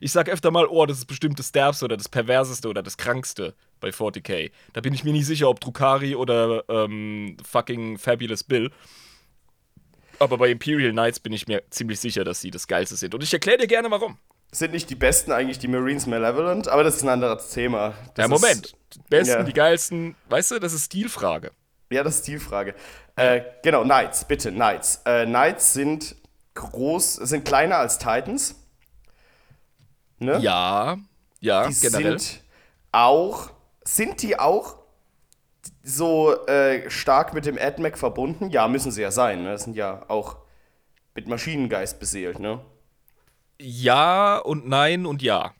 Ich 0.00 0.12
sage 0.12 0.32
öfter 0.32 0.50
mal, 0.50 0.66
oh, 0.66 0.86
das 0.86 0.98
ist 0.98 1.06
bestimmt 1.06 1.38
das 1.38 1.52
Derbste 1.52 1.84
oder 1.84 1.96
das 1.96 2.08
Perverseste 2.08 2.68
oder 2.68 2.82
das 2.82 2.96
Krankste 2.96 3.54
bei 3.80 3.90
40k. 3.90 4.50
Da 4.72 4.80
bin 4.80 4.94
ich 4.94 5.04
mir 5.04 5.12
nicht 5.12 5.26
sicher, 5.26 5.48
ob 5.48 5.60
Drukari 5.60 6.14
oder 6.14 6.64
ähm, 6.68 7.36
fucking 7.44 7.98
Fabulous 7.98 8.42
Bill. 8.42 8.70
Aber 10.18 10.38
bei 10.38 10.50
Imperial 10.50 10.92
Knights 10.92 11.20
bin 11.20 11.32
ich 11.32 11.46
mir 11.46 11.62
ziemlich 11.70 12.00
sicher, 12.00 12.24
dass 12.24 12.40
sie 12.40 12.50
das 12.50 12.66
Geilste 12.66 12.96
sind. 12.96 13.14
Und 13.14 13.22
ich 13.22 13.32
erkläre 13.32 13.58
dir 13.58 13.66
gerne, 13.66 13.90
warum. 13.90 14.18
Sind 14.52 14.72
nicht 14.72 14.90
die 14.90 14.94
besten 14.94 15.32
eigentlich 15.32 15.58
die 15.58 15.68
Marines 15.68 16.06
Malevolent? 16.06 16.66
Aber 16.68 16.82
das 16.82 16.96
ist 16.96 17.02
ein 17.02 17.08
anderes 17.08 17.50
Thema. 17.50 17.94
Das 18.14 18.24
ja, 18.24 18.28
Moment. 18.28 18.74
Die 18.94 19.00
besten, 19.08 19.32
ja. 19.32 19.42
die 19.44 19.52
geilsten, 19.52 20.16
weißt 20.28 20.52
du, 20.52 20.58
das 20.58 20.72
ist 20.72 20.86
Stilfrage. 20.86 21.52
Ja, 21.90 22.02
das 22.02 22.16
ist 22.16 22.24
Stilfrage. 22.24 22.74
Äh, 23.16 23.42
genau, 23.62 23.82
Knights, 23.84 24.24
bitte, 24.24 24.50
Knights. 24.50 25.02
Äh, 25.04 25.26
Knights 25.26 25.72
sind 25.72 26.16
groß, 26.54 27.14
sind 27.14 27.44
kleiner 27.44 27.76
als 27.76 27.98
Titans. 27.98 28.59
Ne? 30.20 30.38
Ja, 30.40 30.98
ja, 31.40 31.66
die 31.66 31.74
generell. 31.74 32.18
sind 32.18 32.42
auch 32.92 33.50
sind 33.84 34.22
die 34.22 34.38
auch 34.38 34.76
so 35.82 36.46
äh, 36.46 36.88
stark 36.90 37.34
mit 37.34 37.46
dem 37.46 37.58
AdMac 37.58 37.98
verbunden? 37.98 38.50
Ja, 38.50 38.68
müssen 38.68 38.92
sie 38.92 39.02
ja 39.02 39.10
sein. 39.10 39.42
Ne? 39.42 39.52
Das 39.52 39.64
sind 39.64 39.76
ja 39.76 40.04
auch 40.08 40.36
mit 41.14 41.26
Maschinengeist 41.26 41.98
beseelt, 41.98 42.38
ne? 42.38 42.60
Ja 43.58 44.38
und 44.38 44.68
nein 44.68 45.06
und 45.06 45.22
ja. 45.22 45.52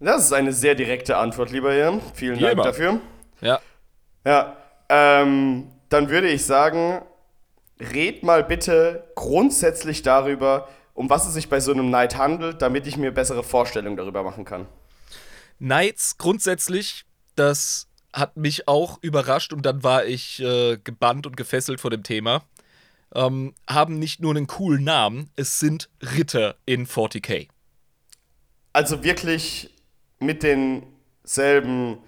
Das 0.00 0.24
ist 0.24 0.32
eine 0.32 0.52
sehr 0.52 0.74
direkte 0.74 1.16
Antwort, 1.16 1.50
lieber 1.50 1.74
Jan. 1.74 2.00
Vielen 2.14 2.38
Dank 2.38 2.52
immer. 2.52 2.62
dafür. 2.62 3.00
Ja. 3.40 3.60
Ja. 4.24 4.56
Ähm, 4.88 5.72
dann 5.88 6.08
würde 6.08 6.28
ich 6.28 6.44
sagen, 6.44 7.02
red 7.80 8.22
mal 8.22 8.44
bitte 8.44 9.10
grundsätzlich 9.14 10.02
darüber, 10.02 10.68
um 10.98 11.08
was 11.08 11.28
es 11.28 11.34
sich 11.34 11.48
bei 11.48 11.60
so 11.60 11.70
einem 11.70 11.86
Knight 11.86 12.16
handelt, 12.16 12.60
damit 12.60 12.88
ich 12.88 12.96
mir 12.96 13.12
bessere 13.12 13.44
Vorstellungen 13.44 13.96
darüber 13.96 14.24
machen 14.24 14.44
kann. 14.44 14.66
Knights 15.58 16.18
grundsätzlich, 16.18 17.04
das 17.36 17.86
hat 18.12 18.36
mich 18.36 18.66
auch 18.66 18.98
überrascht 19.00 19.52
und 19.52 19.64
dann 19.64 19.84
war 19.84 20.06
ich 20.06 20.42
äh, 20.42 20.76
gebannt 20.82 21.24
und 21.28 21.36
gefesselt 21.36 21.80
vor 21.80 21.92
dem 21.92 22.02
Thema. 22.02 22.42
Ähm, 23.14 23.54
haben 23.70 24.00
nicht 24.00 24.20
nur 24.20 24.34
einen 24.34 24.48
coolen 24.48 24.82
Namen, 24.82 25.30
es 25.36 25.60
sind 25.60 25.88
Ritter 26.02 26.56
in 26.66 26.88
40k. 26.88 27.46
Also 28.72 29.04
wirklich 29.04 29.70
mit 30.18 30.42
denselben. 30.42 31.98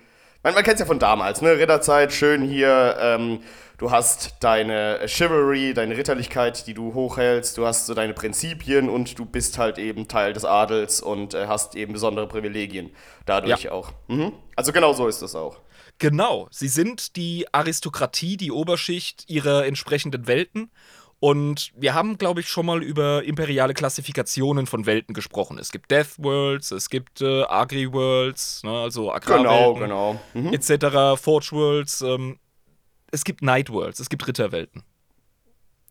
Man, 0.43 0.55
man 0.55 0.65
kennt 0.65 0.75
es 0.75 0.81
ja 0.81 0.87
von 0.87 0.99
damals, 0.99 1.43
ne? 1.43 1.53
Ritterzeit, 1.53 2.13
schön 2.13 2.43
hier. 2.43 2.97
Ähm, 2.99 3.41
du 3.81 3.91
hast 3.91 4.37
deine 4.41 5.01
Chivalry, 5.07 5.73
deine 5.73 5.97
Ritterlichkeit, 5.97 6.67
die 6.67 6.75
du 6.75 6.93
hochhältst, 6.93 7.57
du 7.57 7.67
hast 7.67 7.87
so 7.87 7.95
deine 7.95 8.13
Prinzipien 8.13 8.91
und 8.91 9.19
du 9.19 9.25
bist 9.25 9.57
halt 9.57 9.79
eben 9.79 10.07
Teil 10.07 10.35
des 10.35 10.45
Adels 10.45 11.01
und 11.01 11.33
äh, 11.33 11.47
hast 11.47 11.75
eben 11.75 11.95
besondere 11.95 12.29
Privilegien 12.29 12.91
dadurch 13.25 13.65
ja. 13.65 13.73
auch. 13.73 13.93
Mhm. 14.09 14.33
Also 14.55 14.73
genau 14.73 14.93
so 14.93 15.09
ist 15.09 15.23
das 15.23 15.35
auch. 15.35 15.57
Genau, 15.99 16.47
sie 16.51 16.69
sind 16.69 17.17
die 17.17 17.47
Aristokratie, 17.53 18.37
die 18.37 18.53
Oberschicht 18.53 19.25
ihrer 19.29 19.65
entsprechenden 19.65 20.27
Welten. 20.27 20.71
Und 21.19 21.73
wir 21.75 21.95
haben, 21.95 22.19
glaube 22.19 22.41
ich, 22.41 22.49
schon 22.49 22.67
mal 22.67 22.83
über 22.83 23.25
imperiale 23.25 23.75
Klassifikationen 23.75 24.67
von 24.67 24.85
Welten 24.85 25.15
gesprochen. 25.15 25.59
Es 25.59 25.71
gibt 25.71 25.91
Death 25.91 26.19
Worlds, 26.19 26.71
es 26.71 26.91
gibt 26.91 27.23
äh, 27.23 27.45
Agri 27.45 27.91
Worlds, 27.93 28.63
ne, 28.63 28.73
also 28.73 29.13
Agrarwelten, 29.13 29.81
genau, 29.81 30.19
genau. 30.35 30.49
Mhm. 30.49 30.53
etc., 30.53 31.21
Forge 31.21 31.51
Worlds. 31.53 32.03
Ähm, 32.03 32.39
es 33.11 33.25
gibt 33.25 33.43
Night 33.43 33.71
Worlds, 33.71 34.01
es 34.01 34.09
gibt 34.09 34.27
Ritterwelten. 34.27 34.83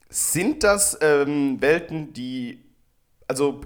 Sind 0.10 0.63
das 0.63 0.97
ähm, 1.01 1.62
Welten, 1.62 2.13
die 2.13 2.63
also 3.27 3.62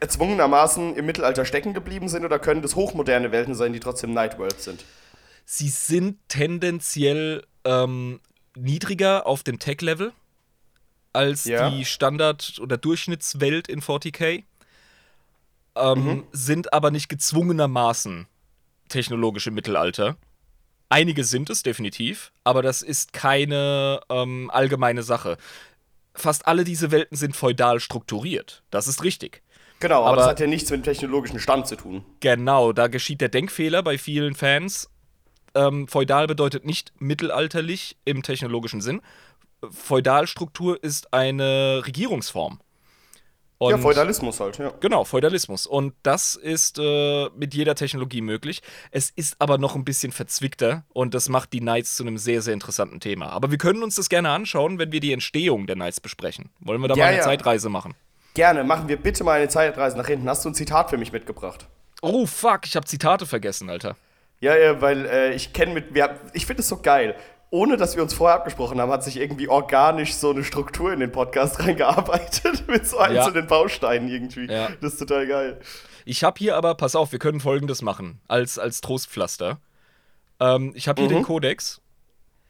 erzwungenermaßen 0.00 0.96
im 0.96 1.06
Mittelalter 1.06 1.44
stecken 1.44 1.72
geblieben 1.72 2.08
sind 2.08 2.24
oder 2.24 2.40
können 2.40 2.62
das 2.62 2.74
hochmoderne 2.74 3.30
Welten 3.30 3.54
sein, 3.54 3.72
die 3.72 3.78
trotzdem 3.78 4.12
Night 4.12 4.38
Worlds 4.38 4.64
sind? 4.64 4.84
Sie 5.44 5.68
sind 5.68 6.18
tendenziell 6.28 7.46
ähm, 7.64 8.20
niedriger 8.56 9.26
auf 9.26 9.44
dem 9.44 9.58
Tech-Level 9.60 10.12
als 11.12 11.44
ja. 11.44 11.70
die 11.70 11.84
Standard- 11.84 12.58
oder 12.60 12.76
Durchschnittswelt 12.76 13.68
in 13.68 13.80
40k, 13.80 14.42
ähm, 15.76 16.04
mhm. 16.04 16.24
sind 16.32 16.72
aber 16.72 16.90
nicht 16.90 17.08
gezwungenermaßen 17.08 18.26
technologische 18.88 19.50
Mittelalter. 19.50 20.16
Einige 20.94 21.24
sind 21.24 21.50
es 21.50 21.64
definitiv, 21.64 22.30
aber 22.44 22.62
das 22.62 22.80
ist 22.80 23.12
keine 23.12 23.98
ähm, 24.08 24.48
allgemeine 24.52 25.02
Sache. 25.02 25.38
Fast 26.14 26.46
alle 26.46 26.62
diese 26.62 26.92
Welten 26.92 27.16
sind 27.16 27.34
feudal 27.34 27.80
strukturiert. 27.80 28.62
Das 28.70 28.86
ist 28.86 29.02
richtig. 29.02 29.42
Genau, 29.80 30.02
aber, 30.02 30.06
aber 30.06 30.16
das 30.18 30.26
hat 30.28 30.38
ja 30.38 30.46
nichts 30.46 30.70
mit 30.70 30.82
dem 30.82 30.84
technologischen 30.84 31.40
Stand 31.40 31.66
zu 31.66 31.74
tun. 31.74 32.04
Genau, 32.20 32.72
da 32.72 32.86
geschieht 32.86 33.20
der 33.20 33.28
Denkfehler 33.28 33.82
bei 33.82 33.98
vielen 33.98 34.36
Fans. 34.36 34.88
Ähm, 35.56 35.88
feudal 35.88 36.28
bedeutet 36.28 36.64
nicht 36.64 36.92
mittelalterlich 37.00 37.96
im 38.04 38.22
technologischen 38.22 38.80
Sinn. 38.80 39.02
Feudalstruktur 39.68 40.80
ist 40.80 41.12
eine 41.12 41.82
Regierungsform. 41.84 42.60
Und 43.58 43.70
ja, 43.70 43.78
Feudalismus 43.78 44.40
halt, 44.40 44.58
ja. 44.58 44.72
Genau, 44.80 45.04
Feudalismus. 45.04 45.66
Und 45.66 45.94
das 46.02 46.34
ist 46.34 46.78
äh, 46.78 47.28
mit 47.36 47.54
jeder 47.54 47.74
Technologie 47.74 48.20
möglich. 48.20 48.62
Es 48.90 49.10
ist 49.10 49.36
aber 49.38 49.58
noch 49.58 49.76
ein 49.76 49.84
bisschen 49.84 50.12
verzwickter 50.12 50.84
und 50.92 51.14
das 51.14 51.28
macht 51.28 51.52
die 51.52 51.60
Knights 51.60 51.94
zu 51.94 52.02
einem 52.02 52.18
sehr, 52.18 52.42
sehr 52.42 52.52
interessanten 52.52 53.00
Thema. 53.00 53.30
Aber 53.30 53.50
wir 53.50 53.58
können 53.58 53.82
uns 53.82 53.94
das 53.94 54.08
gerne 54.08 54.30
anschauen, 54.30 54.78
wenn 54.78 54.90
wir 54.90 55.00
die 55.00 55.12
Entstehung 55.12 55.66
der 55.66 55.76
Knights 55.76 56.00
besprechen. 56.00 56.50
Wollen 56.60 56.80
wir 56.80 56.88
da 56.88 56.94
ja, 56.96 57.04
mal 57.04 57.08
eine 57.08 57.18
ja. 57.18 57.22
Zeitreise 57.22 57.68
machen? 57.68 57.94
Gerne, 58.34 58.64
machen 58.64 58.88
wir 58.88 58.96
bitte 58.96 59.22
mal 59.22 59.38
eine 59.38 59.48
Zeitreise 59.48 59.96
nach 59.96 60.08
hinten. 60.08 60.28
Hast 60.28 60.44
du 60.44 60.48
ein 60.48 60.54
Zitat 60.54 60.90
für 60.90 60.98
mich 60.98 61.12
mitgebracht? 61.12 61.66
Oh, 62.02 62.26
fuck, 62.26 62.66
ich 62.66 62.74
habe 62.74 62.86
Zitate 62.86 63.24
vergessen, 63.24 63.70
Alter. 63.70 63.96
Ja, 64.40 64.56
ja, 64.56 64.80
weil 64.80 65.06
äh, 65.06 65.32
ich 65.34 65.52
kenne 65.52 65.72
mit. 65.72 65.94
Wir, 65.94 66.18
ich 66.32 66.44
finde 66.44 66.60
es 66.60 66.68
so 66.68 66.78
geil 66.78 67.14
ohne 67.54 67.76
dass 67.76 67.94
wir 67.94 68.02
uns 68.02 68.12
vorher 68.12 68.36
abgesprochen 68.36 68.80
haben, 68.80 68.90
hat 68.90 69.04
sich 69.04 69.16
irgendwie 69.16 69.46
organisch 69.46 70.14
so 70.14 70.30
eine 70.30 70.42
Struktur 70.42 70.92
in 70.92 70.98
den 70.98 71.12
Podcast 71.12 71.60
reingearbeitet 71.64 72.66
mit 72.66 72.86
so 72.86 72.98
einzelnen 72.98 73.44
ja. 73.44 73.48
Bausteinen 73.48 74.08
irgendwie. 74.08 74.46
Ja. 74.52 74.70
Das 74.80 74.94
ist 74.94 74.98
total 74.98 75.26
geil. 75.28 75.60
Ich 76.04 76.24
habe 76.24 76.36
hier 76.36 76.56
aber, 76.56 76.74
pass 76.74 76.96
auf, 76.96 77.12
wir 77.12 77.20
können 77.20 77.38
folgendes 77.38 77.80
machen, 77.80 78.20
als, 78.26 78.58
als 78.58 78.80
Trostpflaster. 78.80 79.60
Ähm, 80.40 80.72
ich 80.74 80.88
habe 80.88 81.00
hier 81.00 81.08
mhm. 81.08 81.14
den 81.14 81.22
Kodex. 81.22 81.80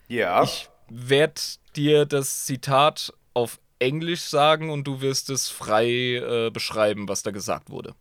Ja. 0.09 0.43
Ich 0.43 0.71
werde 0.89 1.41
dir 1.77 2.07
das 2.07 2.47
Zitat 2.47 3.13
auf 3.35 3.61
Englisch 3.79 4.23
sagen 4.23 4.71
und 4.71 4.85
du 4.85 5.03
wirst 5.03 5.29
es 5.29 5.51
frei 5.51 5.87
äh, 5.87 6.51
beschreiben, 6.51 7.09
was 7.09 7.23
da 7.23 7.31
gesagt 7.31 7.69
wurde. 7.69 7.95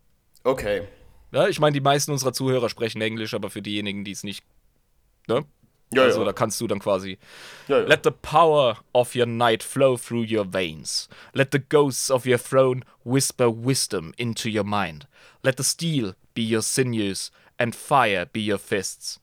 Okay. 0.46 0.84
Ja, 1.34 1.50
ich 1.50 1.60
meine, 1.60 1.74
die 1.74 1.82
meisten 1.82 2.12
unserer 2.12 2.32
Zuhörer 2.32 2.70
sprechen 2.70 3.02
Englisch, 3.02 3.34
aber 3.34 3.50
für 3.50 3.62
diejenigen, 3.62 4.06
die 4.06 4.12
es 4.12 4.24
nicht 4.24 4.46
ne, 5.28 5.46
ja, 5.96 6.04
also 6.04 6.20
ja. 6.20 6.26
da 6.26 6.34
kannst 6.34 6.60
du 6.62 6.68
dann 6.68 6.80
quasi 6.80 7.18
ja, 7.68 7.80
Let 7.80 8.04
the 8.04 8.12
power 8.12 8.78
of 8.94 9.16
your 9.16 9.26
night 9.26 9.64
flow 9.64 9.98
through 9.98 10.26
your 10.26 10.46
veins. 10.46 11.10
Let 11.34 11.52
the 11.52 11.60
ghosts 11.60 12.10
of 12.10 12.26
your 12.26 12.40
throne 12.40 12.84
whisper 13.04 13.50
wisdom 13.50 14.14
into 14.18 14.50
your 14.50 14.66
mind. 14.66 15.08
Let 15.44 15.58
the 15.58 15.64
steel 15.64 16.16
be 16.34 16.42
your 16.42 16.62
sinews 16.62 17.32
and 17.60 17.76
fire 17.76 18.26
be 18.26 18.42
your 18.42 18.58
fists. 18.58 19.20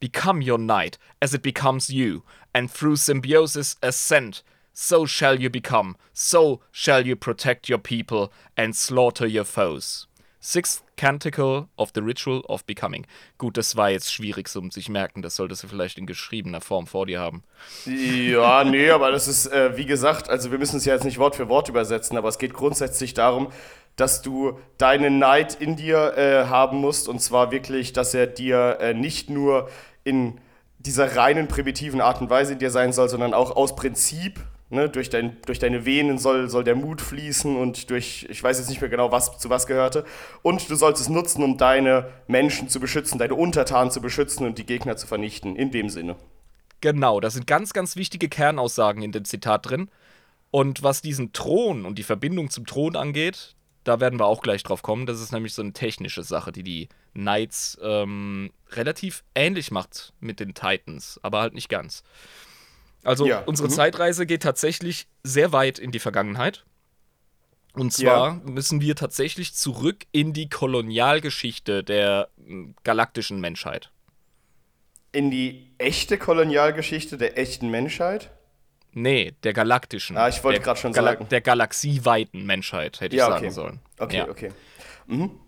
Become 0.00 0.42
your 0.42 0.58
knight 0.58 0.98
as 1.20 1.34
it 1.34 1.42
becomes 1.42 1.90
you, 1.90 2.22
and 2.54 2.70
through 2.70 2.96
symbiosis 2.96 3.76
ascend. 3.82 4.42
So 4.72 5.06
shall 5.06 5.40
you 5.40 5.48
become, 5.48 5.96
so 6.12 6.60
shall 6.70 7.06
you 7.06 7.16
protect 7.16 7.68
your 7.68 7.78
people 7.78 8.30
and 8.56 8.76
slaughter 8.76 9.26
your 9.26 9.44
foes. 9.44 10.05
Sixth 10.46 10.84
Canticle 10.96 11.66
of 11.76 11.90
the 11.92 12.00
Ritual 12.00 12.42
of 12.46 12.64
Becoming. 12.64 13.04
Gut, 13.36 13.56
das 13.56 13.74
war 13.74 13.90
jetzt 13.90 14.12
schwierig 14.12 14.46
zum 14.46 14.70
sich 14.70 14.88
merken, 14.88 15.20
das 15.20 15.34
solltest 15.34 15.64
du 15.64 15.66
vielleicht 15.66 15.98
in 15.98 16.06
geschriebener 16.06 16.60
Form 16.60 16.86
vor 16.86 17.06
dir 17.06 17.18
haben. 17.18 17.42
Ja, 17.84 18.62
nee, 18.62 18.90
aber 18.90 19.10
das 19.10 19.26
ist, 19.26 19.48
äh, 19.48 19.76
wie 19.76 19.86
gesagt, 19.86 20.30
also 20.30 20.52
wir 20.52 20.58
müssen 20.58 20.76
es 20.76 20.84
ja 20.84 20.94
jetzt 20.94 21.02
nicht 21.02 21.18
Wort 21.18 21.34
für 21.34 21.48
Wort 21.48 21.68
übersetzen, 21.68 22.16
aber 22.16 22.28
es 22.28 22.38
geht 22.38 22.54
grundsätzlich 22.54 23.12
darum, 23.12 23.48
dass 23.96 24.22
du 24.22 24.56
deinen 24.78 25.18
Neid 25.18 25.56
in 25.56 25.74
dir 25.74 26.16
äh, 26.16 26.44
haben 26.44 26.76
musst 26.76 27.08
und 27.08 27.20
zwar 27.20 27.50
wirklich, 27.50 27.92
dass 27.92 28.14
er 28.14 28.28
dir 28.28 28.78
äh, 28.80 28.94
nicht 28.94 29.28
nur 29.28 29.68
in 30.04 30.40
dieser 30.78 31.16
reinen 31.16 31.48
primitiven 31.48 32.00
Art 32.00 32.20
und 32.20 32.30
Weise 32.30 32.52
in 32.52 32.60
dir 32.60 32.70
sein 32.70 32.92
soll, 32.92 33.08
sondern 33.08 33.34
auch 33.34 33.56
aus 33.56 33.74
Prinzip 33.74 34.38
Ne, 34.68 34.88
durch, 34.88 35.10
dein, 35.10 35.36
durch 35.46 35.60
deine 35.60 35.86
Venen 35.86 36.18
soll, 36.18 36.50
soll 36.50 36.64
der 36.64 36.74
Mut 36.74 37.00
fließen 37.00 37.56
und 37.56 37.88
durch, 37.88 38.26
ich 38.28 38.42
weiß 38.42 38.58
jetzt 38.58 38.68
nicht 38.68 38.80
mehr 38.80 38.90
genau, 38.90 39.12
was 39.12 39.38
zu 39.38 39.48
was 39.48 39.68
gehörte. 39.68 40.04
Und 40.42 40.68
du 40.68 40.74
sollst 40.74 41.00
es 41.00 41.08
nutzen, 41.08 41.44
um 41.44 41.56
deine 41.56 42.08
Menschen 42.26 42.68
zu 42.68 42.80
beschützen, 42.80 43.18
deine 43.18 43.36
Untertanen 43.36 43.92
zu 43.92 44.00
beschützen 44.00 44.44
und 44.44 44.58
die 44.58 44.66
Gegner 44.66 44.96
zu 44.96 45.06
vernichten. 45.06 45.54
In 45.54 45.70
dem 45.70 45.88
Sinne. 45.88 46.16
Genau, 46.80 47.20
da 47.20 47.30
sind 47.30 47.46
ganz, 47.46 47.72
ganz 47.74 47.94
wichtige 47.94 48.28
Kernaussagen 48.28 49.02
in 49.02 49.12
dem 49.12 49.24
Zitat 49.24 49.70
drin. 49.70 49.88
Und 50.50 50.82
was 50.82 51.00
diesen 51.00 51.32
Thron 51.32 51.84
und 51.84 51.96
die 51.96 52.02
Verbindung 52.02 52.50
zum 52.50 52.66
Thron 52.66 52.96
angeht, 52.96 53.54
da 53.84 54.00
werden 54.00 54.18
wir 54.18 54.26
auch 54.26 54.42
gleich 54.42 54.64
drauf 54.64 54.82
kommen. 54.82 55.06
Das 55.06 55.20
ist 55.20 55.32
nämlich 55.32 55.54
so 55.54 55.62
eine 55.62 55.74
technische 55.74 56.24
Sache, 56.24 56.50
die 56.50 56.64
die 56.64 56.88
Knights 57.14 57.78
ähm, 57.82 58.50
relativ 58.72 59.22
ähnlich 59.34 59.70
macht 59.70 60.12
mit 60.18 60.40
den 60.40 60.54
Titans, 60.54 61.20
aber 61.22 61.40
halt 61.40 61.54
nicht 61.54 61.68
ganz. 61.68 62.02
Also 63.06 63.26
ja. 63.26 63.42
unsere 63.46 63.68
mhm. 63.68 63.72
Zeitreise 63.72 64.26
geht 64.26 64.42
tatsächlich 64.42 65.06
sehr 65.22 65.52
weit 65.52 65.78
in 65.78 65.92
die 65.92 66.00
Vergangenheit. 66.00 66.64
Und 67.72 67.92
zwar 67.92 68.28
ja. 68.28 68.40
müssen 68.50 68.80
wir 68.80 68.96
tatsächlich 68.96 69.54
zurück 69.54 70.06
in 70.10 70.32
die 70.32 70.48
Kolonialgeschichte 70.48 71.84
der 71.84 72.30
hm, 72.44 72.74
galaktischen 72.82 73.40
Menschheit. 73.40 73.90
In 75.12 75.30
die 75.30 75.70
echte 75.78 76.18
Kolonialgeschichte 76.18 77.16
der 77.16 77.38
echten 77.38 77.70
Menschheit? 77.70 78.30
Nee, 78.92 79.34
der 79.44 79.52
galaktischen. 79.52 80.16
Ah, 80.16 80.28
ich 80.28 80.42
wollte 80.42 80.60
gerade 80.60 80.80
schon 80.80 80.92
Gal 80.92 81.04
sagen. 81.04 81.28
Der 81.28 81.42
galaxieweiten 81.42 82.44
Menschheit, 82.44 83.00
hätte 83.00 83.14
ich 83.14 83.20
ja, 83.20 83.26
okay. 83.28 83.34
sagen 83.34 83.50
sollen. 83.52 83.80
Okay, 83.98 84.16
ja. 84.16 84.28
okay. 84.28 84.50
Mhm. 85.06 85.38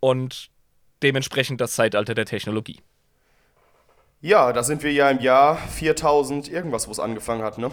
Und 0.00 0.50
dementsprechend 1.02 1.60
das 1.60 1.74
Zeitalter 1.74 2.14
der 2.14 2.26
Technologie. 2.26 2.80
Ja, 4.22 4.52
da 4.52 4.62
sind 4.62 4.84
wir 4.84 4.92
ja 4.92 5.10
im 5.10 5.18
Jahr 5.18 5.56
4000 5.56 6.48
irgendwas, 6.48 6.86
wo 6.86 6.92
es 6.92 7.00
angefangen 7.00 7.42
hat, 7.42 7.58
ne? 7.58 7.72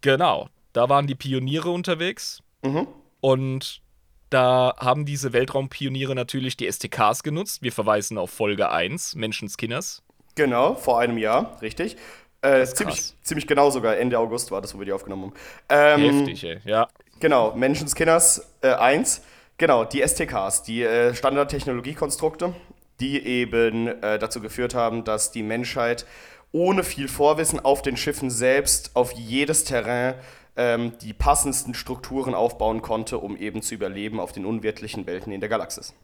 Genau, 0.00 0.48
da 0.72 0.88
waren 0.88 1.06
die 1.06 1.14
Pioniere 1.14 1.68
unterwegs. 1.68 2.40
Mhm. 2.62 2.88
Und 3.20 3.82
da 4.30 4.74
haben 4.78 5.04
diese 5.04 5.34
Weltraumpioniere 5.34 6.14
natürlich 6.14 6.56
die 6.56 6.70
STKs 6.70 7.22
genutzt. 7.22 7.62
Wir 7.62 7.72
verweisen 7.72 8.16
auf 8.16 8.30
Folge 8.30 8.70
1, 8.70 9.16
Menschenskinners. 9.16 10.02
Genau, 10.34 10.74
vor 10.74 10.98
einem 10.98 11.18
Jahr, 11.18 11.60
richtig. 11.60 11.98
Äh, 12.40 12.64
ziemlich, 12.64 13.12
ziemlich 13.22 13.46
genau 13.46 13.68
sogar, 13.68 13.98
Ende 13.98 14.18
August 14.18 14.50
war 14.50 14.62
das, 14.62 14.74
wo 14.74 14.78
wir 14.78 14.86
die 14.86 14.92
aufgenommen 14.92 15.34
haben. 15.68 16.00
Ähm, 16.00 16.20
Heftig, 16.20 16.44
ey, 16.44 16.60
ja. 16.64 16.88
Genau, 17.20 17.54
Menschenskinners 17.54 18.54
äh, 18.62 18.68
1. 18.68 19.20
Genau, 19.58 19.84
die 19.84 20.00
STKs, 20.00 20.62
die 20.62 20.84
äh, 20.84 21.14
Standardtechnologiekonstrukte 21.14 22.54
die 23.00 23.24
eben 23.24 23.88
äh, 24.02 24.18
dazu 24.18 24.40
geführt 24.40 24.74
haben, 24.74 25.04
dass 25.04 25.30
die 25.30 25.42
Menschheit 25.42 26.06
ohne 26.52 26.82
viel 26.82 27.08
Vorwissen 27.08 27.60
auf 27.60 27.82
den 27.82 27.96
Schiffen 27.96 28.30
selbst 28.30 28.92
auf 28.94 29.12
jedes 29.12 29.64
Terrain 29.64 30.14
ähm, 30.56 30.92
die 31.02 31.12
passendsten 31.12 31.74
Strukturen 31.74 32.34
aufbauen 32.34 32.82
konnte, 32.82 33.18
um 33.18 33.36
eben 33.36 33.62
zu 33.62 33.74
überleben 33.74 34.18
auf 34.18 34.32
den 34.32 34.46
unwirtlichen 34.46 35.06
Welten 35.06 35.32
in 35.32 35.40
der 35.40 35.48
Galaxis. 35.48 35.94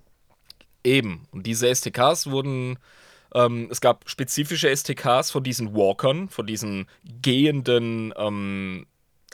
Eben. 0.84 1.26
Und 1.32 1.46
diese 1.46 1.74
STKs 1.74 2.30
wurden 2.30 2.78
ähm, 3.34 3.68
es 3.70 3.80
gab 3.80 4.08
spezifische 4.08 4.74
STKs 4.74 5.30
von 5.30 5.42
diesen 5.42 5.74
Walkern, 5.74 6.28
von 6.28 6.46
diesen 6.46 6.86
gehenden 7.20 8.14
ähm, 8.16 8.86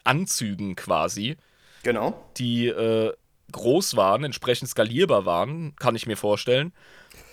Anzügen 0.04 0.74
quasi. 0.74 1.36
Genau. 1.82 2.18
Die 2.38 2.68
äh, 2.68 3.12
groß 3.52 3.96
waren, 3.96 4.24
entsprechend 4.24 4.70
skalierbar 4.70 5.26
waren, 5.26 5.76
kann 5.76 5.96
ich 5.96 6.06
mir 6.06 6.16
vorstellen. 6.16 6.72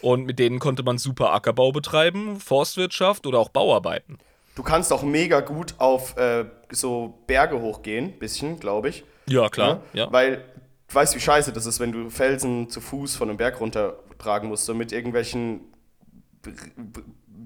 Und 0.02 0.26
mit 0.26 0.40
denen 0.40 0.60
konnte 0.60 0.84
man 0.84 0.98
super 0.98 1.34
Ackerbau 1.34 1.72
betreiben, 1.72 2.40
Forstwirtschaft 2.40 3.26
oder 3.26 3.40
auch 3.40 3.50
Bauarbeiten. 3.50 4.18
Du 4.56 4.64
kannst 4.64 4.92
auch 4.92 5.04
mega 5.04 5.42
gut 5.42 5.76
auf 5.78 6.18
äh, 6.18 6.46
so 6.72 7.20
Berge 7.28 7.62
hochgehen, 7.62 8.18
bisschen, 8.18 8.60
glaube 8.60 8.90
ich. 8.90 9.04
Ja, 9.28 9.50
klar. 9.50 9.84
Ja, 9.94 10.06
ja. 10.06 10.12
Weil 10.12 10.44
du 10.88 10.96
weißt, 10.96 11.16
wie 11.16 11.20
scheiße 11.20 11.54
das 11.54 11.68
ist, 11.68 11.80
wenn 11.80 11.92
du 11.92 12.10
Felsen 12.10 12.70
zu 12.70 12.82
Fuß 12.82 13.16
von 13.16 13.30
einem 13.30 13.38
Berg 13.38 13.60
runtertragen 13.60 14.50
musst. 14.50 14.68
Und 14.70 14.78
mit 14.78 14.92
irgendwelchen, 14.92 15.60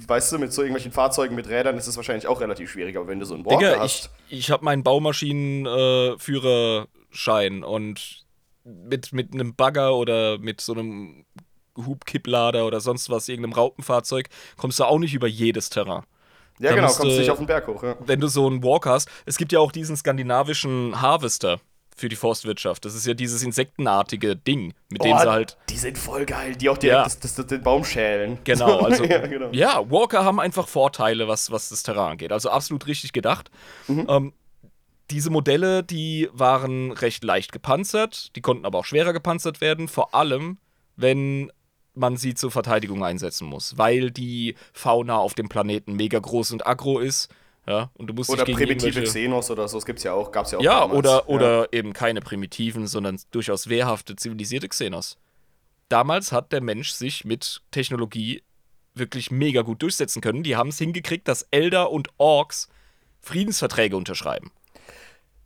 weißt 0.07 0.31
du, 0.31 0.39
mit 0.39 0.53
so 0.53 0.61
irgendwelchen 0.61 0.93
Fahrzeugen 0.93 1.35
mit 1.35 1.49
Rädern 1.49 1.77
ist 1.77 1.87
es 1.87 1.97
wahrscheinlich 1.97 2.27
auch 2.27 2.39
relativ 2.39 2.71
schwierig. 2.71 2.95
Aber 2.95 3.07
wenn 3.07 3.19
du 3.19 3.25
so 3.25 3.33
einen 3.33 3.45
Walker 3.45 3.71
Digga, 3.71 3.79
hast. 3.79 4.09
Ich, 4.29 4.39
ich 4.39 4.49
habe 4.51 4.63
meinen 4.63 4.83
Baumaschinenführerschein 4.83 7.63
äh, 7.63 7.65
und 7.65 8.25
mit, 8.63 9.11
mit 9.11 9.33
einem 9.33 9.55
Bagger 9.55 9.95
oder 9.95 10.37
mit 10.37 10.61
so 10.61 10.73
einem 10.73 11.25
Hubkipplader 11.77 12.65
oder 12.65 12.79
sonst 12.79 13.09
was, 13.09 13.27
irgendeinem 13.29 13.53
Raupenfahrzeug, 13.53 14.29
kommst 14.57 14.79
du 14.79 14.85
auch 14.85 14.99
nicht 14.99 15.13
über 15.13 15.27
jedes 15.27 15.69
Terrain. 15.69 16.03
Ja, 16.59 16.69
da 16.69 16.75
genau, 16.75 16.87
kommst 16.87 17.03
du 17.03 17.07
nicht 17.07 17.29
auf 17.29 17.37
den 17.37 17.47
Berg 17.47 17.67
hoch. 17.67 17.81
Ja. 17.83 17.95
Wenn 17.99 18.19
du 18.19 18.27
so 18.27 18.45
einen 18.45 18.63
Walk 18.63 18.85
hast, 18.85 19.09
es 19.25 19.37
gibt 19.37 19.51
ja 19.51 19.59
auch 19.59 19.71
diesen 19.71 19.95
skandinavischen 19.95 21.01
Harvester 21.01 21.59
für 21.95 22.09
die 22.09 22.15
Forstwirtschaft. 22.15 22.85
Das 22.85 22.95
ist 22.95 23.05
ja 23.05 23.13
dieses 23.13 23.43
insektenartige 23.43 24.35
Ding, 24.35 24.73
mit 24.89 25.01
oh, 25.01 25.05
dem 25.05 25.17
sie 25.17 25.29
halt. 25.29 25.57
Die 25.69 25.77
sind 25.77 25.97
voll 25.97 26.25
geil, 26.25 26.55
die 26.55 26.69
auch 26.69 26.77
direkt 26.77 27.23
ja. 27.23 27.43
den 27.43 27.63
Baum 27.63 27.83
schälen. 27.83 28.39
Genau, 28.43 28.79
also. 28.85 29.03
ja, 29.03 29.25
genau. 29.25 29.49
ja, 29.51 29.89
Walker 29.89 30.23
haben 30.23 30.39
einfach 30.39 30.67
Vorteile, 30.67 31.27
was, 31.27 31.51
was 31.51 31.69
das 31.69 31.83
Terrain 31.83 32.11
angeht. 32.11 32.31
Also 32.31 32.49
absolut 32.49 32.87
richtig 32.87 33.13
gedacht. 33.13 33.49
Mhm. 33.87 34.05
Ähm, 34.09 34.33
diese 35.11 35.29
Modelle, 35.29 35.83
die 35.83 36.29
waren 36.31 36.91
recht 36.91 37.23
leicht 37.23 37.51
gepanzert, 37.51 38.35
die 38.35 38.41
konnten 38.41 38.65
aber 38.65 38.79
auch 38.79 38.85
schwerer 38.85 39.13
gepanzert 39.13 39.61
werden, 39.61 39.87
vor 39.87 40.15
allem 40.15 40.57
wenn 40.95 41.51
man 41.93 42.17
sie 42.17 42.33
zur 42.33 42.51
Verteidigung 42.51 43.03
einsetzen 43.03 43.47
muss, 43.47 43.77
weil 43.77 44.11
die 44.11 44.55
Fauna 44.73 45.17
auf 45.17 45.33
dem 45.33 45.49
Planeten 45.49 45.95
mega 45.95 46.19
groß 46.19 46.51
und 46.51 46.65
aggro 46.65 46.99
ist. 46.99 47.29
Ja, 47.67 47.91
und 47.93 48.07
du 48.07 48.13
musst 48.13 48.29
oder 48.29 48.43
primitive 48.43 49.03
Xenos 49.03 49.51
oder 49.51 49.67
so, 49.67 49.77
das 49.77 49.85
gibt's 49.85 50.03
ja 50.03 50.13
auch, 50.13 50.31
gab's 50.31 50.51
ja 50.51 50.57
auch 50.57 50.63
Ja, 50.63 50.79
damals. 50.79 50.97
oder, 50.97 51.29
oder 51.29 51.59
ja. 51.59 51.67
eben 51.73 51.93
keine 51.93 52.21
primitiven, 52.21 52.87
sondern 52.87 53.19
durchaus 53.29 53.69
wehrhafte, 53.69 54.15
zivilisierte 54.15 54.67
Xenos. 54.67 55.17
Damals 55.87 56.31
hat 56.31 56.51
der 56.53 56.61
Mensch 56.61 56.91
sich 56.91 57.23
mit 57.23 57.61
Technologie 57.69 58.41
wirklich 58.95 59.29
mega 59.29 59.61
gut 59.61 59.81
durchsetzen 59.81 60.21
können. 60.21 60.43
Die 60.43 60.55
haben 60.55 60.69
es 60.69 60.77
hingekriegt, 60.79 61.27
dass 61.27 61.43
Elder 61.51 61.91
und 61.91 62.09
Orks 62.17 62.67
Friedensverträge 63.19 63.95
unterschreiben. 63.95 64.51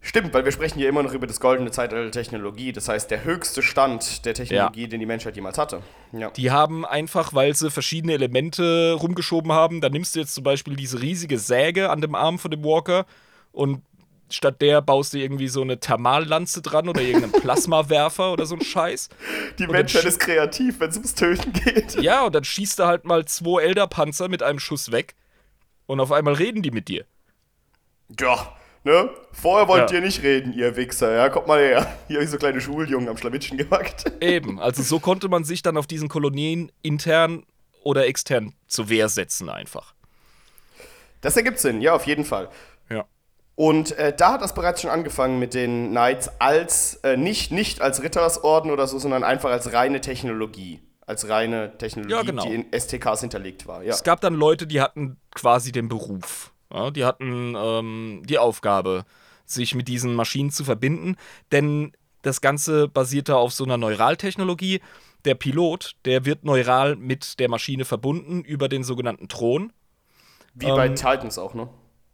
Stimmt, 0.05 0.35
weil 0.35 0.45
wir 0.45 0.51
sprechen 0.51 0.77
ja 0.77 0.87
immer 0.87 1.01
noch 1.01 1.13
über 1.13 1.25
das 1.25 1.39
goldene 1.39 1.71
Zeitalter 1.71 2.03
der 2.03 2.11
Technologie. 2.11 2.71
Das 2.71 2.87
heißt, 2.87 3.09
der 3.09 3.23
höchste 3.23 3.63
Stand 3.63 4.23
der 4.23 4.35
Technologie, 4.35 4.83
ja. 4.83 4.87
den 4.87 4.99
die 4.99 5.07
Menschheit 5.07 5.35
jemals 5.35 5.57
hatte. 5.57 5.81
Ja. 6.11 6.29
Die 6.29 6.51
haben 6.51 6.85
einfach, 6.85 7.33
weil 7.33 7.55
sie 7.55 7.71
verschiedene 7.71 8.13
Elemente 8.13 8.95
rumgeschoben 9.01 9.51
haben, 9.51 9.81
da 9.81 9.89
nimmst 9.89 10.15
du 10.15 10.19
jetzt 10.19 10.35
zum 10.35 10.43
Beispiel 10.43 10.75
diese 10.75 11.01
riesige 11.01 11.39
Säge 11.39 11.89
an 11.89 12.01
dem 12.01 12.13
Arm 12.13 12.37
von 12.37 12.51
dem 12.51 12.63
Walker 12.63 13.07
und 13.51 13.81
statt 14.29 14.61
der 14.61 14.83
baust 14.83 15.15
du 15.15 15.17
irgendwie 15.17 15.47
so 15.47 15.63
eine 15.63 15.79
Thermallanze 15.79 16.61
dran 16.61 16.87
oder 16.87 17.01
irgendeinen 17.01 17.31
Plasmawerfer 17.41 18.31
oder 18.31 18.45
so 18.45 18.53
ein 18.53 18.61
Scheiß. 18.61 19.09
Die 19.57 19.63
und 19.63 19.71
Menschheit 19.71 20.05
ist 20.05 20.19
kreativ, 20.19 20.79
wenn 20.81 20.91
es 20.91 20.97
ums 20.97 21.15
Töten 21.15 21.51
geht. 21.51 21.99
Ja, 21.99 22.27
und 22.27 22.35
dann 22.35 22.43
schießt 22.43 22.77
du 22.77 22.85
halt 22.85 23.05
mal 23.05 23.25
zwei 23.25 23.63
Elderpanzer 23.63 24.27
mit 24.27 24.43
einem 24.43 24.59
Schuss 24.59 24.91
weg 24.91 25.15
und 25.87 25.99
auf 25.99 26.11
einmal 26.11 26.35
reden 26.35 26.61
die 26.61 26.69
mit 26.69 26.89
dir. 26.89 27.05
Ja, 28.19 28.55
Ne? 28.85 29.09
Vorher 29.31 29.67
wollt 29.67 29.89
ja. 29.89 29.97
ihr 29.97 30.01
nicht 30.01 30.21
reden, 30.21 30.53
ihr 30.53 30.75
Wichser. 30.75 31.11
Ja, 31.11 31.29
kommt 31.29 31.47
mal 31.47 31.59
her. 31.59 31.91
Hier 32.07 32.17
habe 32.17 32.23
ich 32.23 32.29
so 32.29 32.37
kleine 32.37 32.61
Schuljungen 32.61 33.09
am 33.09 33.17
Schlawittchen 33.17 33.57
gemacht. 33.57 34.05
Eben, 34.21 34.59
also 34.59 34.83
so 34.83 34.99
konnte 34.99 35.27
man 35.27 35.43
sich 35.43 35.63
dann 35.63 35.75
auf 35.75 35.87
diesen 35.87 36.07
Kolonien 36.07 36.71
intern 36.83 37.43
oder 37.81 38.05
extern 38.05 38.53
zur 38.67 38.87
Wehr 38.87 39.09
setzen 39.09 39.49
einfach. 39.49 39.95
Das 41.21 41.35
ergibt 41.35 41.57
Sinn, 41.57 41.81
ja, 41.81 41.95
auf 41.95 42.05
jeden 42.05 42.25
Fall. 42.25 42.47
Ja. 42.87 43.05
Und 43.55 43.93
äh, 43.93 44.15
da 44.15 44.33
hat 44.33 44.43
das 44.43 44.53
bereits 44.53 44.81
schon 44.81 44.91
angefangen 44.91 45.39
mit 45.39 45.55
den 45.55 45.89
Knights 45.89 46.29
als, 46.37 46.95
äh, 47.03 47.17
nicht, 47.17 47.51
nicht 47.51 47.81
als 47.81 48.03
Rittersorden 48.03 48.69
oder 48.69 48.85
so, 48.85 48.99
sondern 48.99 49.23
einfach 49.23 49.49
als 49.49 49.73
reine 49.73 49.99
Technologie. 49.99 50.79
Als 51.07 51.27
reine 51.27 51.75
Technologie, 51.79 52.13
ja, 52.13 52.21
genau. 52.21 52.45
die 52.45 52.53
in 52.53 52.65
STKs 52.71 53.21
hinterlegt 53.21 53.65
war. 53.65 53.81
Ja. 53.81 53.93
Es 53.93 54.03
gab 54.03 54.21
dann 54.21 54.35
Leute, 54.35 54.67
die 54.67 54.79
hatten 54.79 55.17
quasi 55.33 55.71
den 55.71 55.89
Beruf. 55.89 56.51
Ja, 56.75 56.91
die 56.91 57.05
hatten 57.05 57.55
ähm, 57.57 58.23
die 58.25 58.37
Aufgabe, 58.37 59.05
sich 59.45 59.75
mit 59.75 59.87
diesen 59.87 60.13
Maschinen 60.13 60.51
zu 60.51 60.65
verbinden, 60.65 61.15
denn 61.51 61.93
das 62.21 62.41
Ganze 62.41 62.89
basierte 62.89 63.37
auf 63.37 63.53
so 63.53 63.63
einer 63.63 63.77
Neuraltechnologie. 63.77 64.81
Der 65.23 65.35
Pilot, 65.35 65.95
der 66.03 66.25
wird 66.25 66.43
neural 66.43 66.95
mit 66.95 67.39
der 67.39 67.49
Maschine 67.49 67.85
verbunden 67.85 68.43
über 68.43 68.67
den 68.67 68.83
sogenannten 68.83 69.29
Thron. 69.29 69.71
Wie 70.53 70.65
bei 70.65 70.89
Titans 70.89 71.37
auch, 71.37 71.53
ne? 71.53 71.69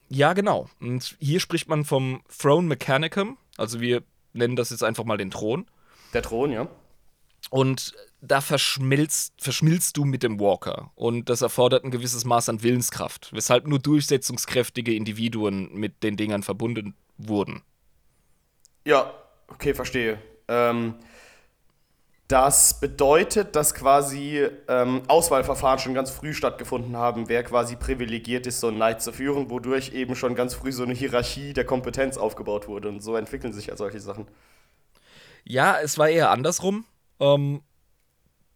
Ja, 0.10 0.34
genau. 0.34 0.70
Und 0.80 1.16
hier 1.20 1.40
spricht 1.40 1.68
man 1.70 1.86
vom 1.86 2.22
Throne 2.38 2.68
Mechanicum. 2.68 3.38
Also 3.58 3.80
wir 3.80 4.04
nennen 4.34 4.56
das 4.56 4.70
jetzt 4.70 4.84
einfach 4.84 5.06
mal 5.06 5.18
den 5.18 5.32
Thron. 5.32 5.66
Der 6.14 6.22
Thron, 6.22 6.52
ja. 6.52 6.68
Und 7.50 7.94
da 8.22 8.40
verschmilzt, 8.40 9.34
verschmilzt 9.42 9.98
du 9.98 10.06
mit 10.06 10.24
dem 10.24 10.40
Walker. 10.40 10.92
Und 10.96 11.30
das 11.30 11.42
erfordert 11.42 11.84
ein 11.84 11.92
gewisses 11.92 12.24
Maß 12.24 12.50
an 12.50 12.64
Willenskraft, 12.64 13.32
weshalb 13.34 13.68
nur 13.68 13.80
durchsetzungskräftige 13.80 14.94
Individuen 14.94 15.74
mit 15.74 16.04
den 16.04 16.18
Dingern 16.18 16.44
verbunden 16.44 16.96
wurden. 17.18 17.64
Ja, 18.86 19.14
okay, 19.48 19.74
verstehe. 19.74 20.20
Ähm, 20.48 20.96
das 22.28 22.80
bedeutet, 22.80 23.56
dass 23.56 23.74
quasi 23.74 24.48
ähm, 24.68 25.02
Auswahlverfahren 25.08 25.80
schon 25.80 25.94
ganz 25.94 26.12
früh 26.12 26.34
stattgefunden 26.34 26.96
haben, 26.96 27.28
wer 27.28 27.44
quasi 27.44 27.76
privilegiert 27.76 28.48
ist, 28.48 28.62
so 28.62 28.68
ein 28.68 28.76
Knight 28.76 29.02
zu 29.02 29.12
führen, 29.12 29.50
wodurch 29.50 29.94
eben 29.94 30.16
schon 30.16 30.36
ganz 30.36 30.54
früh 30.54 30.72
so 30.72 30.84
eine 30.84 30.94
Hierarchie 30.94 31.54
der 31.54 31.66
Kompetenz 31.66 32.18
aufgebaut 32.18 32.68
wurde. 32.68 32.88
Und 32.88 33.02
so 33.02 33.16
entwickeln 33.16 33.52
sich 33.52 33.66
ja 33.68 33.76
solche 33.76 34.00
Sachen. 34.00 34.28
Ja, 35.44 35.80
es 35.82 35.98
war 35.98 36.08
eher 36.08 36.30
andersrum. 36.30 36.86
Ähm, 37.20 37.62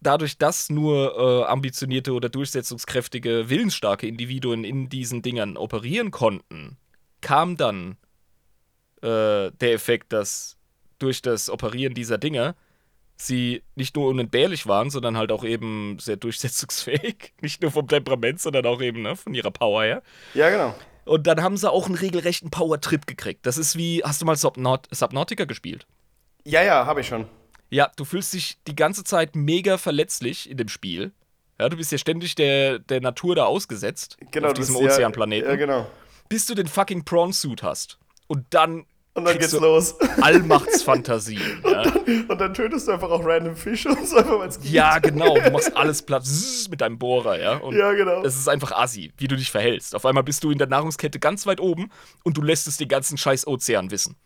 dadurch, 0.00 0.38
dass 0.38 0.70
nur 0.70 1.16
äh, 1.18 1.44
ambitionierte 1.50 2.12
oder 2.12 2.28
durchsetzungskräftige, 2.28 3.48
willensstarke 3.48 4.06
Individuen 4.06 4.64
in 4.64 4.88
diesen 4.88 5.22
Dingern 5.22 5.56
operieren 5.56 6.10
konnten, 6.10 6.76
kam 7.20 7.56
dann 7.56 7.96
äh, 9.02 9.50
der 9.52 9.72
Effekt, 9.72 10.12
dass 10.12 10.56
durch 10.98 11.22
das 11.22 11.50
Operieren 11.50 11.94
dieser 11.94 12.18
Dinger 12.18 12.54
sie 13.16 13.62
nicht 13.74 13.96
nur 13.96 14.08
unentbehrlich 14.08 14.66
waren, 14.66 14.90
sondern 14.90 15.16
halt 15.16 15.32
auch 15.32 15.44
eben 15.44 15.98
sehr 15.98 16.16
durchsetzungsfähig. 16.16 17.32
Nicht 17.40 17.62
nur 17.62 17.70
vom 17.70 17.88
Temperament, 17.88 18.40
sondern 18.40 18.66
auch 18.66 18.80
eben 18.82 19.02
ne, 19.02 19.16
von 19.16 19.34
ihrer 19.34 19.50
Power 19.50 19.84
her. 19.84 20.02
Ja, 20.34 20.50
genau. 20.50 20.74
Und 21.06 21.26
dann 21.26 21.42
haben 21.42 21.56
sie 21.56 21.70
auch 21.70 21.86
einen 21.86 21.94
regelrechten 21.94 22.50
Power-Trip 22.50 23.06
gekriegt. 23.06 23.46
Das 23.46 23.58
ist 23.58 23.76
wie, 23.76 24.02
hast 24.04 24.20
du 24.20 24.26
mal 24.26 24.36
Subnaut 24.36 24.86
Subnautica 24.90 25.44
gespielt? 25.44 25.86
Ja, 26.44 26.62
ja, 26.62 26.84
habe 26.84 27.00
ich 27.00 27.06
schon. 27.06 27.26
Ja, 27.70 27.90
du 27.96 28.04
fühlst 28.04 28.32
dich 28.32 28.58
die 28.66 28.76
ganze 28.76 29.02
Zeit 29.04 29.34
mega 29.34 29.76
verletzlich 29.78 30.48
in 30.50 30.56
dem 30.56 30.68
Spiel. 30.68 31.12
Ja, 31.58 31.68
du 31.68 31.76
bist 31.76 31.90
ja 31.90 31.98
ständig 31.98 32.34
der, 32.34 32.78
der 32.78 33.00
Natur 33.00 33.34
da 33.34 33.44
ausgesetzt. 33.44 34.16
Genau, 34.30 34.48
auf 34.48 34.54
diesem 34.54 34.74
das 34.74 34.82
ist 34.82 34.88
ja- 34.88 34.94
Ozeanplaneten. 34.94 35.50
Ja, 35.50 35.56
genau. 35.56 35.86
Bis 36.28 36.46
du 36.46 36.54
den 36.54 36.66
fucking 36.66 37.04
Prawn-Suit 37.04 37.62
hast. 37.62 37.98
Und 38.26 38.44
dann. 38.50 38.84
Und 39.14 39.24
dann 39.24 39.38
geht's 39.38 39.52
los. 39.52 39.94
Allmachtsfantasien. 40.20 41.62
ja. 41.64 41.82
Und 42.28 42.38
dann 42.38 42.52
tötest 42.52 42.88
du 42.88 42.92
einfach 42.92 43.10
auch 43.10 43.24
random 43.24 43.56
Fische 43.56 43.88
und 43.88 44.06
so 44.06 44.16
einfach, 44.16 44.38
weil 44.38 44.48
es 44.48 44.60
geht. 44.60 44.70
ja, 44.72 44.98
genau. 44.98 45.34
Du 45.38 45.50
machst 45.50 45.74
alles 45.76 46.02
platt 46.02 46.24
mit 46.70 46.80
deinem 46.80 46.98
Bohrer, 46.98 47.40
ja. 47.40 47.56
Und 47.56 47.74
Ja, 47.76 47.92
genau. 47.92 48.22
Es 48.24 48.36
ist 48.36 48.48
einfach 48.48 48.72
assi, 48.72 49.12
wie 49.16 49.28
du 49.28 49.36
dich 49.36 49.50
verhältst. 49.50 49.94
Auf 49.94 50.04
einmal 50.04 50.22
bist 50.24 50.44
du 50.44 50.50
in 50.50 50.58
der 50.58 50.66
Nahrungskette 50.68 51.18
ganz 51.18 51.46
weit 51.46 51.60
oben 51.60 51.90
und 52.24 52.36
du 52.36 52.42
lässt 52.42 52.66
es 52.66 52.76
den 52.76 52.88
ganzen 52.88 53.16
scheiß 53.16 53.46
Ozean 53.46 53.90
wissen. 53.90 54.16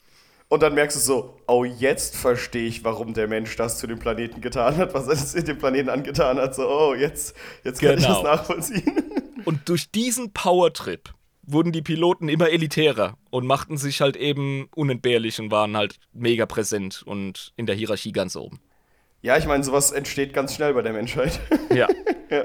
Und 0.50 0.64
dann 0.64 0.74
merkst 0.74 0.96
du 0.96 1.00
so, 1.00 1.36
oh, 1.46 1.64
jetzt 1.64 2.16
verstehe 2.16 2.66
ich, 2.66 2.82
warum 2.82 3.14
der 3.14 3.28
Mensch 3.28 3.54
das 3.54 3.78
zu 3.78 3.86
dem 3.86 4.00
Planeten 4.00 4.40
getan 4.40 4.76
hat, 4.78 4.94
was 4.94 5.06
er 5.06 5.12
es 5.12 5.44
dem 5.44 5.56
Planeten 5.58 5.88
angetan 5.88 6.38
hat. 6.38 6.56
So, 6.56 6.68
oh, 6.68 6.92
jetzt, 6.92 7.36
jetzt 7.62 7.80
kann 7.80 7.96
ich 7.96 8.04
Genau. 8.04 8.20
das 8.20 8.24
nachvollziehen. 8.24 9.00
Und 9.44 9.68
durch 9.68 9.92
diesen 9.92 10.32
Powertrip 10.32 11.14
wurden 11.44 11.70
die 11.70 11.82
Piloten 11.82 12.28
immer 12.28 12.50
elitärer 12.50 13.16
und 13.30 13.46
machten 13.46 13.76
sich 13.78 14.00
halt 14.00 14.16
eben 14.16 14.68
unentbehrlich 14.74 15.38
und 15.40 15.52
waren 15.52 15.76
halt 15.76 16.00
mega 16.12 16.46
präsent 16.46 17.04
und 17.06 17.52
in 17.54 17.66
der 17.66 17.76
Hierarchie 17.76 18.10
ganz 18.10 18.34
oben. 18.34 18.58
Ja, 19.22 19.36
ich 19.36 19.46
meine, 19.46 19.62
sowas 19.62 19.92
entsteht 19.92 20.32
ganz 20.32 20.56
schnell 20.56 20.74
bei 20.74 20.82
der 20.82 20.92
Menschheit. 20.92 21.38
Ja. 21.72 21.86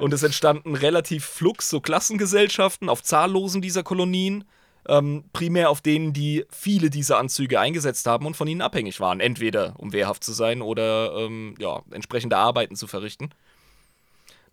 Und 0.02 0.14
es 0.14 0.22
entstanden 0.22 0.76
relativ 0.76 1.26
flux 1.26 1.72
so 1.72 1.80
Klassengesellschaften 1.82 2.88
auf 2.90 3.02
zahllosen 3.02 3.64
dieser 3.64 3.82
Kolonien, 3.82 4.44
ähm, 4.88 5.26
primär 5.34 5.70
auf 5.70 5.82
denen, 5.82 6.14
die 6.14 6.46
viele 6.50 6.90
dieser 6.90 7.18
Anzüge 7.18 7.60
eingesetzt 7.60 8.06
haben 8.08 8.26
und 8.26 8.36
von 8.36 8.48
ihnen 8.48 8.62
abhängig 8.62 9.00
waren. 9.00 9.20
Entweder 9.20 9.76
um 9.78 9.94
wehrhaft 9.94 10.24
zu 10.24 10.34
sein 10.34 10.62
oder 10.62 11.16
ähm, 11.18 11.56
ja, 11.60 11.82
entsprechende 11.92 12.38
Arbeiten 12.38 12.76
zu 12.76 12.88
verrichten. 12.88 13.30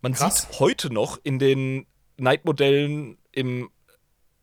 Man 0.01 0.15
Krass. 0.15 0.43
sieht 0.43 0.61
heute 0.61 0.93
noch 0.93 1.19
in 1.23 1.39
den 1.39 1.87
Night-Modellen 2.17 3.19
im 3.31 3.71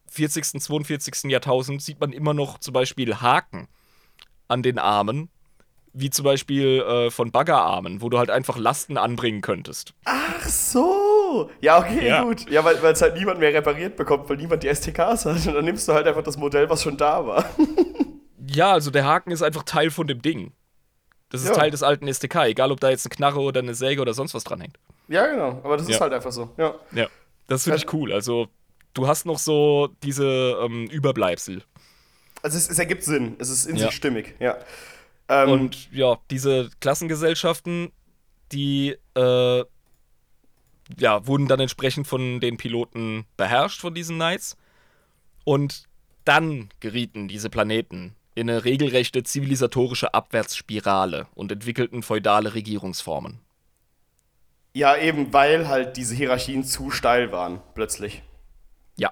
40., 0.07 0.61
42. 0.61 1.25
Jahrtausend 1.25 1.81
sieht 1.81 1.99
man 1.99 2.13
immer 2.13 2.33
noch 2.33 2.59
zum 2.59 2.73
Beispiel 2.73 3.15
Haken 3.15 3.67
an 4.47 4.63
den 4.63 4.79
Armen, 4.79 5.29
wie 5.93 6.09
zum 6.09 6.23
Beispiel 6.25 6.81
äh, 6.81 7.11
von 7.11 7.31
Baggerarmen, 7.31 8.01
wo 8.01 8.09
du 8.09 8.17
halt 8.17 8.29
einfach 8.29 8.57
Lasten 8.57 8.97
anbringen 8.97 9.41
könntest. 9.41 9.93
Ach 10.05 10.47
so. 10.47 11.08
Ja, 11.61 11.79
okay, 11.79 12.07
Ja. 12.07 12.23
gut. 12.23 12.49
Ja, 12.49 12.63
weil 12.63 12.75
es 12.75 13.01
halt 13.01 13.15
niemand 13.15 13.39
mehr 13.39 13.53
repariert 13.53 13.95
bekommt, 13.95 14.29
weil 14.29 14.37
niemand 14.37 14.63
die 14.63 14.67
STKs 14.73 15.25
hat. 15.25 15.45
Und 15.47 15.53
dann 15.55 15.65
nimmst 15.65 15.87
du 15.87 15.93
halt 15.93 16.07
einfach 16.07 16.23
das 16.23 16.37
Modell, 16.37 16.69
was 16.69 16.83
schon 16.83 16.97
da 16.97 17.25
war. 17.25 17.45
Ja, 18.51 18.71
also 18.71 18.89
der 18.89 19.05
Haken 19.05 19.29
ist 19.31 19.43
einfach 19.43 19.61
Teil 19.61 19.91
von 19.91 20.07
dem 20.07 20.23
Ding. 20.23 20.53
Das 21.29 21.41
ist 21.41 21.49
Ja. 21.49 21.53
Teil 21.53 21.69
des 21.69 21.83
alten 21.83 22.11
STK, 22.11 22.45
egal 22.47 22.71
ob 22.71 22.79
da 22.79 22.89
jetzt 22.89 23.05
eine 23.05 23.15
Knarre 23.15 23.41
oder 23.41 23.59
eine 23.59 23.75
Säge 23.75 24.01
oder 24.01 24.15
sonst 24.15 24.33
was 24.33 24.43
dran 24.43 24.59
hängt. 24.61 24.79
Ja, 25.07 25.27
genau. 25.27 25.59
Aber 25.63 25.77
das 25.77 25.87
ist 25.87 25.95
Ja. 25.95 25.99
halt 25.99 26.13
einfach 26.13 26.31
so. 26.31 26.49
Ja. 26.57 26.73
Ja. 26.93 27.05
Das 27.47 27.65
finde 27.65 27.77
ich 27.77 27.93
cool. 27.93 28.11
Also, 28.11 28.47
du 28.95 29.07
hast 29.07 29.27
noch 29.27 29.37
so 29.37 29.89
diese 30.01 30.25
ähm, 30.63 30.87
Überbleibsel. 30.87 31.61
Also 32.41 32.57
es, 32.57 32.69
es 32.71 32.79
ergibt 32.79 33.03
Sinn. 33.03 33.35
Es 33.37 33.49
ist 33.49 33.67
in 33.67 33.77
sich 33.77 33.91
stimmig, 33.91 34.33
ja. 34.39 34.57
Ähm, 35.27 35.49
Und 35.51 35.91
ja, 35.91 36.17
diese 36.31 36.71
Klassengesellschaften, 36.81 37.91
die 38.51 38.95
äh, 39.15 39.63
ja, 40.97 41.27
wurden 41.27 41.47
dann 41.47 41.59
entsprechend 41.59 42.07
von 42.07 42.39
den 42.39 42.57
Piloten 42.57 43.25
beherrscht, 43.37 43.81
von 43.81 43.93
diesen 43.93 44.15
Knights. 44.15 44.57
Und 45.43 45.83
dann 46.25 46.69
gerieten 46.79 47.27
diese 47.27 47.49
Planeten 47.49 48.15
in 48.35 48.49
eine 48.49 48.63
regelrechte 48.63 49.23
zivilisatorische 49.23 50.13
Abwärtsspirale 50.13 51.27
und 51.35 51.51
entwickelten 51.51 52.03
feudale 52.03 52.53
Regierungsformen. 52.53 53.39
ja, 54.73 54.95
eben 54.97 55.33
weil 55.33 55.67
halt 55.67 55.97
diese 55.97 56.15
Hierarchien 56.15 56.63
zu 56.63 56.91
steil 56.91 57.31
waren, 57.31 57.61
plötzlich. 57.73 58.21
Ja. 58.97 59.11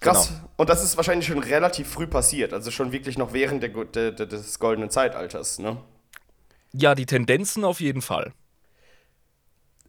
Krass. 0.00 0.28
Genau. 0.28 0.40
Und 0.56 0.68
das 0.68 0.82
ist 0.82 0.96
wahrscheinlich 0.96 1.26
schon 1.28 1.38
relativ 1.38 1.88
früh 1.88 2.06
passiert. 2.06 2.52
Also 2.52 2.70
schon 2.70 2.92
wirklich 2.92 3.16
noch 3.18 3.32
während 3.32 3.62
der, 3.62 3.70
der, 3.70 4.26
des 4.26 4.58
goldenen 4.58 4.90
Zeitalters, 4.90 5.58
ne? 5.58 5.78
Ja, 6.72 6.94
die 6.94 7.06
Tendenzen 7.06 7.64
auf 7.64 7.80
jeden 7.80 8.02
Fall. 8.02 8.32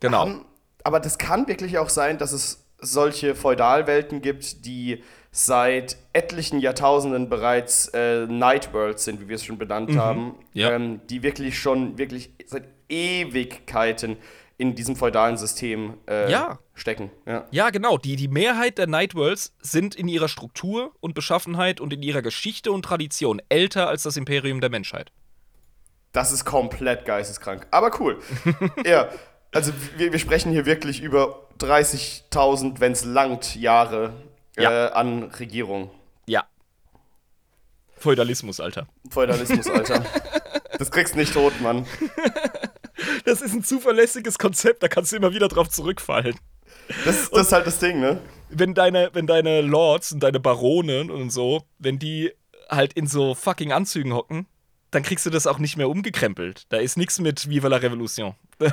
Genau. 0.02 0.26
Kann, 0.26 0.46
aber 0.84 1.00
das 1.00 1.18
kann 1.18 1.48
wirklich 1.48 1.78
auch 1.78 1.90
sein, 1.90 2.18
dass 2.18 2.34
es 2.34 2.66
solche 2.80 3.34
Feudalwelten 3.36 4.22
gibt, 4.22 4.66
die 4.66 5.04
seit 5.32 5.96
etlichen 6.12 6.60
Jahrtausenden 6.60 7.30
bereits 7.30 7.88
äh, 7.94 8.26
Night 8.28 8.74
Worlds 8.74 9.06
sind, 9.06 9.22
wie 9.22 9.30
wir 9.30 9.36
es 9.38 9.46
schon 9.46 9.58
benannt 9.58 9.96
haben, 9.96 10.26
Mhm. 10.26 10.36
Ja. 10.54 10.72
ähm, 10.72 11.00
die 11.10 11.24
wirklich 11.24 11.58
schon 11.58 11.98
wirklich 11.98 12.32
seit 12.48 12.66
Ewigkeiten 12.90 14.18
in 14.58 14.76
diesem 14.76 14.96
feudalen 14.96 15.38
System 15.38 15.96
äh, 16.08 16.30
Ja. 16.32 16.60
stecken. 16.74 17.10
Ja. 17.26 17.46
Ja, 17.52 17.70
genau. 17.70 17.98
Die, 17.98 18.16
die 18.16 18.28
Mehrheit 18.28 18.78
der 18.78 18.88
Night 18.88 19.16
Worlds 19.16 19.54
sind 19.62 19.96
in 19.96 20.08
ihrer 20.08 20.28
Struktur 20.28 20.92
und 21.00 21.14
Beschaffenheit 21.16 21.80
und 21.80 21.94
in 21.94 22.04
ihrer 22.04 22.22
Geschichte 22.22 22.72
und 22.72 22.84
Tradition 22.84 23.42
älter 23.50 23.88
als 23.88 24.04
das 24.04 24.18
Imperium 24.18 24.62
der 24.62 24.70
Menschheit. 24.70 25.12
Das 26.12 26.32
ist 26.32 26.44
komplett 26.46 27.06
geisteskrank. 27.06 27.66
Aber 27.72 27.92
cool. 28.00 28.20
ja, 28.86 29.10
also 29.52 29.72
wir, 29.98 30.12
wir 30.12 30.20
sprechen 30.20 30.52
hier 30.52 30.66
wirklich 30.66 31.02
über 31.02 31.48
30.000, 31.60 32.80
wenn 32.80 32.92
es 32.92 33.06
langt, 33.06 33.56
Jahre 33.56 34.14
Ja. 34.58 34.88
äh, 34.88 34.92
an 34.92 35.24
Regierung. 35.24 35.90
Ja. 36.28 36.46
Feudalismus, 37.98 38.60
Alter. 38.60 38.88
Feudalismus, 39.10 39.68
Alter. 39.70 40.04
das 40.80 40.92
kriegst 40.92 41.16
nicht 41.16 41.34
tot, 41.34 41.60
Mann. 41.62 41.86
Das 43.26 43.42
ist 43.42 43.54
ein 43.54 43.64
zuverlässiges 43.64 44.38
Konzept, 44.40 44.84
da 44.84 44.88
kannst 44.88 45.12
du 45.12 45.16
immer 45.18 45.34
wieder 45.34 45.48
drauf 45.48 45.70
zurückfallen. 45.70 46.36
Das, 47.06 47.30
das 47.30 47.48
ist 47.48 47.52
halt 47.54 47.68
das 47.68 47.80
Ding, 47.80 48.00
ne? 48.00 48.20
Wenn 48.50 48.74
deine, 48.74 49.10
wenn 49.14 49.28
deine 49.28 49.62
Lords 49.62 50.12
und 50.12 50.22
deine 50.22 50.40
Baronen 50.40 51.10
und 51.12 51.30
so, 51.30 51.64
wenn 51.80 52.00
die 52.00 52.32
halt 52.70 52.94
in 52.94 53.08
so 53.08 53.36
fucking 53.36 53.72
Anzügen 53.72 54.14
hocken, 54.14 54.48
dann 54.92 55.04
kriegst 55.04 55.26
du 55.26 55.30
das 55.30 55.48
auch 55.48 55.60
nicht 55.60 55.78
mehr 55.78 55.90
umgekrempelt. 55.90 56.64
Da 56.70 56.78
ist 56.78 56.98
nichts 56.98 57.20
mit 57.20 57.50
Viva 57.50 57.68
la 57.68 57.78
Revolution. 57.78 58.36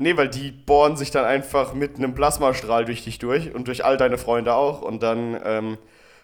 Nee, 0.00 0.16
weil 0.16 0.30
die 0.30 0.50
bohren 0.50 0.96
sich 0.96 1.10
dann 1.10 1.26
einfach 1.26 1.74
mit 1.74 1.96
einem 1.96 2.14
Plasmastrahl 2.14 2.86
durch 2.86 3.04
dich 3.04 3.18
durch 3.18 3.54
und 3.54 3.68
durch 3.68 3.84
all 3.84 3.98
deine 3.98 4.16
Freunde 4.16 4.54
auch 4.54 4.80
und 4.80 5.02
dann 5.02 5.38
ähm, 5.44 5.78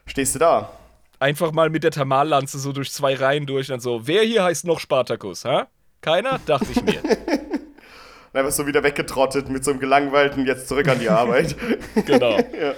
stehst 0.06 0.34
du 0.34 0.38
da. 0.38 0.70
Einfach 1.18 1.52
mal 1.52 1.68
mit 1.68 1.84
der 1.84 1.90
Thermallanze 1.90 2.58
so 2.58 2.72
durch 2.72 2.90
zwei 2.90 3.14
Reihen 3.14 3.44
durch 3.44 3.68
und 3.68 3.74
dann 3.74 3.80
so, 3.80 4.06
wer 4.06 4.22
hier 4.22 4.44
heißt 4.44 4.64
noch 4.64 4.80
Spartacus, 4.80 5.44
hä? 5.44 5.64
Keiner? 6.00 6.40
Dachte 6.46 6.68
ich 6.70 6.82
mir. 6.82 7.02
Und 7.02 8.40
einfach 8.40 8.50
so 8.50 8.66
wieder 8.66 8.82
weggetrottet 8.82 9.50
mit 9.50 9.62
so 9.62 9.72
einem 9.72 9.80
gelangweilten 9.80 10.46
jetzt 10.46 10.68
zurück 10.68 10.88
an 10.88 10.98
die 10.98 11.10
Arbeit. 11.10 11.54
genau. 12.06 12.38
ja. 12.58 12.72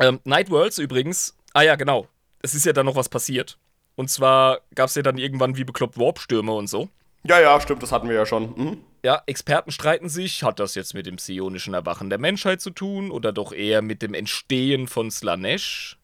Ähm, 0.00 0.18
Night 0.24 0.50
Worlds 0.50 0.78
übrigens, 0.78 1.36
ah 1.52 1.62
ja, 1.62 1.76
genau. 1.76 2.08
Es 2.42 2.54
ist 2.54 2.66
ja 2.66 2.72
dann 2.72 2.86
noch 2.86 2.96
was 2.96 3.08
passiert. 3.08 3.56
Und 3.94 4.10
zwar 4.10 4.62
gab 4.74 4.88
es 4.88 4.96
ja 4.96 5.02
dann 5.02 5.16
irgendwann 5.16 5.56
wie 5.56 5.62
bekloppt 5.62 5.96
Warpstürme 5.96 6.50
und 6.50 6.66
so. 6.66 6.88
ja, 7.22 7.40
ja, 7.40 7.60
stimmt, 7.60 7.84
das 7.84 7.92
hatten 7.92 8.08
wir 8.08 8.16
ja 8.16 8.26
schon. 8.26 8.52
Mhm. 8.56 8.78
Ja, 9.04 9.20
Experten 9.26 9.72
streiten 9.72 10.08
sich, 10.08 10.44
hat 10.44 10.60
das 10.60 10.74
jetzt 10.76 10.94
mit 10.94 11.06
dem 11.06 11.16
psionischen 11.16 11.74
Erwachen 11.74 12.08
der 12.08 12.18
Menschheit 12.20 12.60
zu 12.60 12.70
tun 12.70 13.10
oder 13.10 13.32
doch 13.32 13.52
eher 13.52 13.82
mit 13.82 14.00
dem 14.00 14.14
Entstehen 14.14 14.86
von 14.86 15.10
Slanesh? 15.10 15.98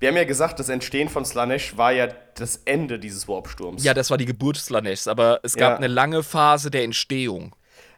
Wir 0.00 0.08
haben 0.08 0.16
ja 0.16 0.24
gesagt, 0.24 0.58
das 0.58 0.68
Entstehen 0.68 1.08
von 1.08 1.24
Slanesh 1.24 1.76
war 1.76 1.92
ja 1.92 2.08
das 2.34 2.56
Ende 2.64 2.98
dieses 2.98 3.28
Warpsturms. 3.28 3.84
Ja, 3.84 3.94
das 3.94 4.10
war 4.10 4.18
die 4.18 4.24
Geburt 4.26 4.56
Slaneshs, 4.56 5.06
aber 5.06 5.38
es 5.44 5.54
gab 5.54 5.70
Ja. 5.70 5.76
eine 5.76 5.86
lange 5.86 6.22
Phase 6.24 6.70
der 6.70 6.82
Entstehung. 6.82 7.54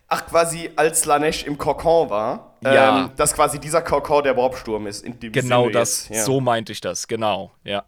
Ach, 0.08 0.26
quasi 0.26 0.70
als 0.76 1.00
Slanesh 1.00 1.44
im 1.44 1.56
Kokon 1.56 2.10
war, 2.10 2.58
Ja. 2.62 3.04
ähm, 3.06 3.10
dass 3.16 3.32
quasi 3.34 3.58
dieser 3.58 3.80
Kokon 3.80 4.22
der 4.24 4.36
Warpsturm 4.36 4.86
ist. 4.86 5.02
In 5.04 5.18
dem 5.20 5.32
Genau 5.32 5.62
Sinne 5.62 5.72
das, 5.72 6.08
ja. 6.10 6.22
so 6.22 6.40
meinte 6.42 6.72
ich 6.72 6.82
das, 6.82 7.08
genau, 7.08 7.50
ja. 7.64 7.86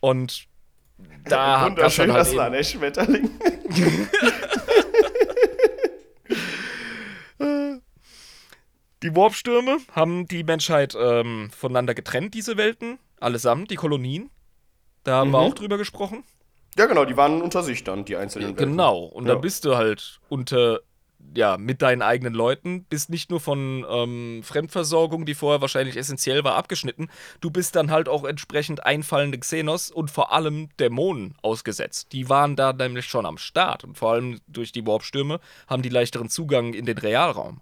Und 0.00 0.46
da 1.26 1.60
dann 1.60 1.70
Wunderschöner 1.70 2.14
halt 2.14 2.26
eben, 3.78 4.08
Die 9.04 9.14
Warpstürme 9.14 9.76
haben 9.92 10.26
die 10.28 10.44
Menschheit 10.44 10.96
ähm, 10.98 11.50
voneinander 11.54 11.94
getrennt, 11.94 12.32
diese 12.32 12.56
Welten, 12.56 12.98
allesamt, 13.20 13.70
die 13.70 13.74
Kolonien. 13.76 14.30
Da 15.02 15.16
haben 15.16 15.30
wir 15.30 15.40
Mhm. 15.40 15.44
auch 15.44 15.54
drüber 15.54 15.76
gesprochen. 15.76 16.24
Ja, 16.78 16.86
genau, 16.86 17.04
die 17.04 17.14
waren 17.14 17.42
unter 17.42 17.62
sich 17.62 17.84
dann, 17.84 18.06
die 18.06 18.16
einzelnen 18.16 18.56
Welten. 18.56 18.70
Genau. 18.70 19.00
Und 19.00 19.26
Ja. 19.26 19.34
da 19.34 19.40
bist 19.40 19.66
du 19.66 19.76
halt 19.76 20.20
unter, 20.30 20.80
ja, 21.36 21.58
mit 21.58 21.82
deinen 21.82 22.00
eigenen 22.00 22.32
Leuten, 22.32 22.84
bist 22.84 23.10
nicht 23.10 23.28
nur 23.28 23.40
von 23.40 23.84
ähm, 23.86 24.40
Fremdversorgung, 24.42 25.26
die 25.26 25.34
vorher 25.34 25.60
wahrscheinlich 25.60 25.98
essentiell 25.98 26.42
war, 26.42 26.54
abgeschnitten. 26.54 27.10
Du 27.42 27.50
bist 27.50 27.76
dann 27.76 27.90
halt 27.90 28.08
auch 28.08 28.24
entsprechend 28.24 28.86
einfallende 28.86 29.38
Xenos 29.38 29.90
und 29.90 30.10
vor 30.10 30.32
allem 30.32 30.70
Dämonen 30.80 31.34
ausgesetzt. 31.42 32.12
Die 32.12 32.30
waren 32.30 32.56
da 32.56 32.72
nämlich 32.72 33.04
schon 33.04 33.26
am 33.26 33.36
Start. 33.36 33.84
Und 33.84 33.98
vor 33.98 34.12
allem 34.12 34.40
durch 34.48 34.72
die 34.72 34.86
Warpstürme 34.86 35.40
haben 35.66 35.82
die 35.82 35.90
leichteren 35.90 36.30
Zugang 36.30 36.72
in 36.72 36.86
den 36.86 36.96
Realraum. 36.96 37.60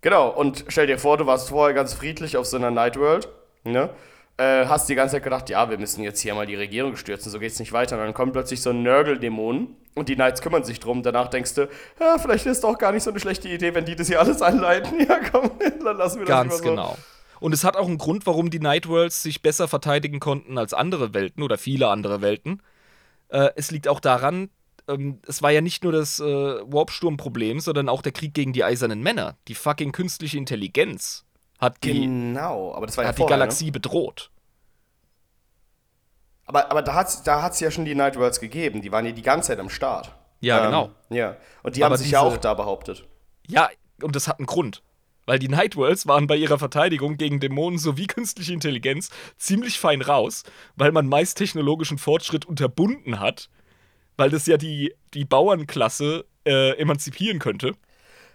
Genau, 0.00 0.28
und 0.28 0.64
stell 0.68 0.86
dir 0.86 0.98
vor, 0.98 1.16
du 1.16 1.26
warst 1.26 1.50
vorher 1.50 1.74
ganz 1.74 1.94
friedlich 1.94 2.36
auf 2.36 2.46
so 2.46 2.56
einer 2.56 2.70
Nightworld, 2.70 3.28
ne? 3.64 3.90
Äh, 4.38 4.66
hast 4.66 4.88
die 4.88 4.94
ganze 4.94 5.16
Zeit 5.16 5.24
gedacht, 5.24 5.50
ja, 5.50 5.68
wir 5.68 5.76
müssen 5.76 6.02
jetzt 6.02 6.20
hier 6.20 6.34
mal 6.34 6.46
die 6.46 6.54
Regierung 6.54 6.96
stürzen, 6.96 7.30
so 7.30 7.38
geht's 7.38 7.58
nicht 7.58 7.74
weiter. 7.74 7.96
Und 7.96 8.04
dann 8.04 8.14
kommt 8.14 8.32
plötzlich 8.32 8.62
so 8.62 8.70
ein 8.70 8.82
Nörgel-Dämon 8.82 9.76
und 9.94 10.08
die 10.08 10.14
Knights 10.14 10.40
kümmern 10.40 10.64
sich 10.64 10.80
drum. 10.80 11.02
Danach 11.02 11.28
denkst 11.28 11.54
du, 11.54 11.68
ja, 12.00 12.16
vielleicht 12.16 12.46
ist 12.46 12.64
doch 12.64 12.78
gar 12.78 12.92
nicht 12.92 13.02
so 13.02 13.10
eine 13.10 13.20
schlechte 13.20 13.48
Idee, 13.48 13.74
wenn 13.74 13.84
die 13.84 13.96
das 13.96 14.06
hier 14.06 14.18
alles 14.18 14.40
anleiten. 14.40 14.98
Ja, 15.06 15.20
komm, 15.30 15.50
dann 15.84 15.98
lassen 15.98 16.20
wir 16.20 16.26
das 16.26 16.34
Ganz 16.34 16.58
so. 16.58 16.64
genau. 16.64 16.96
Und 17.38 17.52
es 17.52 17.64
hat 17.64 17.76
auch 17.76 17.86
einen 17.86 17.98
Grund, 17.98 18.26
warum 18.26 18.48
die 18.48 18.60
Nightworlds 18.60 19.22
sich 19.22 19.42
besser 19.42 19.68
verteidigen 19.68 20.20
konnten 20.20 20.56
als 20.56 20.72
andere 20.72 21.12
Welten 21.12 21.42
oder 21.42 21.58
viele 21.58 21.88
andere 21.88 22.22
Welten. 22.22 22.62
Äh, 23.28 23.50
es 23.56 23.70
liegt 23.70 23.88
auch 23.88 24.00
daran, 24.00 24.48
ähm, 24.90 25.20
es 25.26 25.42
war 25.42 25.50
ja 25.50 25.60
nicht 25.60 25.82
nur 25.84 25.92
das 25.92 26.20
äh, 26.20 26.24
Warpsturm-Problem, 26.24 27.60
sondern 27.60 27.88
auch 27.88 28.02
der 28.02 28.12
Krieg 28.12 28.34
gegen 28.34 28.52
die 28.52 28.64
eisernen 28.64 29.02
Männer. 29.02 29.36
Die 29.48 29.54
fucking 29.54 29.92
künstliche 29.92 30.36
Intelligenz 30.38 31.24
hat 31.58 31.82
die, 31.84 32.00
Genau, 32.00 32.74
aber 32.74 32.86
das 32.86 32.96
war 32.96 33.04
ja 33.04 33.08
hat 33.08 33.16
die 33.16 33.22
vorher, 33.22 33.36
Galaxie 33.38 33.70
bedroht. 33.70 34.30
Ne? 34.32 34.40
Aber, 36.46 36.70
aber 36.70 36.82
da 36.82 36.94
hat 36.94 37.08
es 37.08 37.22
da 37.22 37.42
hat's 37.42 37.60
ja 37.60 37.70
schon 37.70 37.84
die 37.84 37.94
Nightworlds 37.94 38.40
gegeben, 38.40 38.82
die 38.82 38.90
waren 38.90 39.06
ja 39.06 39.12
die 39.12 39.22
ganze 39.22 39.48
Zeit 39.48 39.60
am 39.60 39.70
Start. 39.70 40.14
Ja, 40.40 40.64
genau. 40.66 40.90
Ja, 41.10 41.36
und 41.62 41.76
die 41.76 41.84
Aber 41.84 41.94
haben 41.94 42.02
sich 42.02 42.10
ja 42.10 42.24
diese- 42.24 42.34
auch 42.36 42.40
da 42.40 42.54
behauptet. 42.54 43.06
Ja, 43.46 43.68
und 44.02 44.16
das 44.16 44.26
hat 44.26 44.38
einen 44.38 44.46
Grund. 44.46 44.82
Weil 45.26 45.38
die 45.38 45.48
Nightworlds 45.48 46.08
waren 46.08 46.26
bei 46.26 46.34
ihrer 46.34 46.58
Verteidigung 46.58 47.16
gegen 47.16 47.38
Dämonen 47.40 47.78
sowie 47.78 48.06
künstliche 48.06 48.52
Intelligenz 48.52 49.10
ziemlich 49.36 49.78
fein 49.78 50.00
raus, 50.02 50.42
weil 50.76 50.90
man 50.92 51.06
meist 51.06 51.36
technologischen 51.36 51.98
Fortschritt 51.98 52.46
unterbunden 52.46 53.20
hat, 53.20 53.48
weil 54.16 54.30
das 54.30 54.46
ja 54.46 54.56
die, 54.56 54.94
die 55.14 55.24
Bauernklasse 55.24 56.24
äh, 56.44 56.78
emanzipieren 56.78 57.38
könnte. 57.38 57.74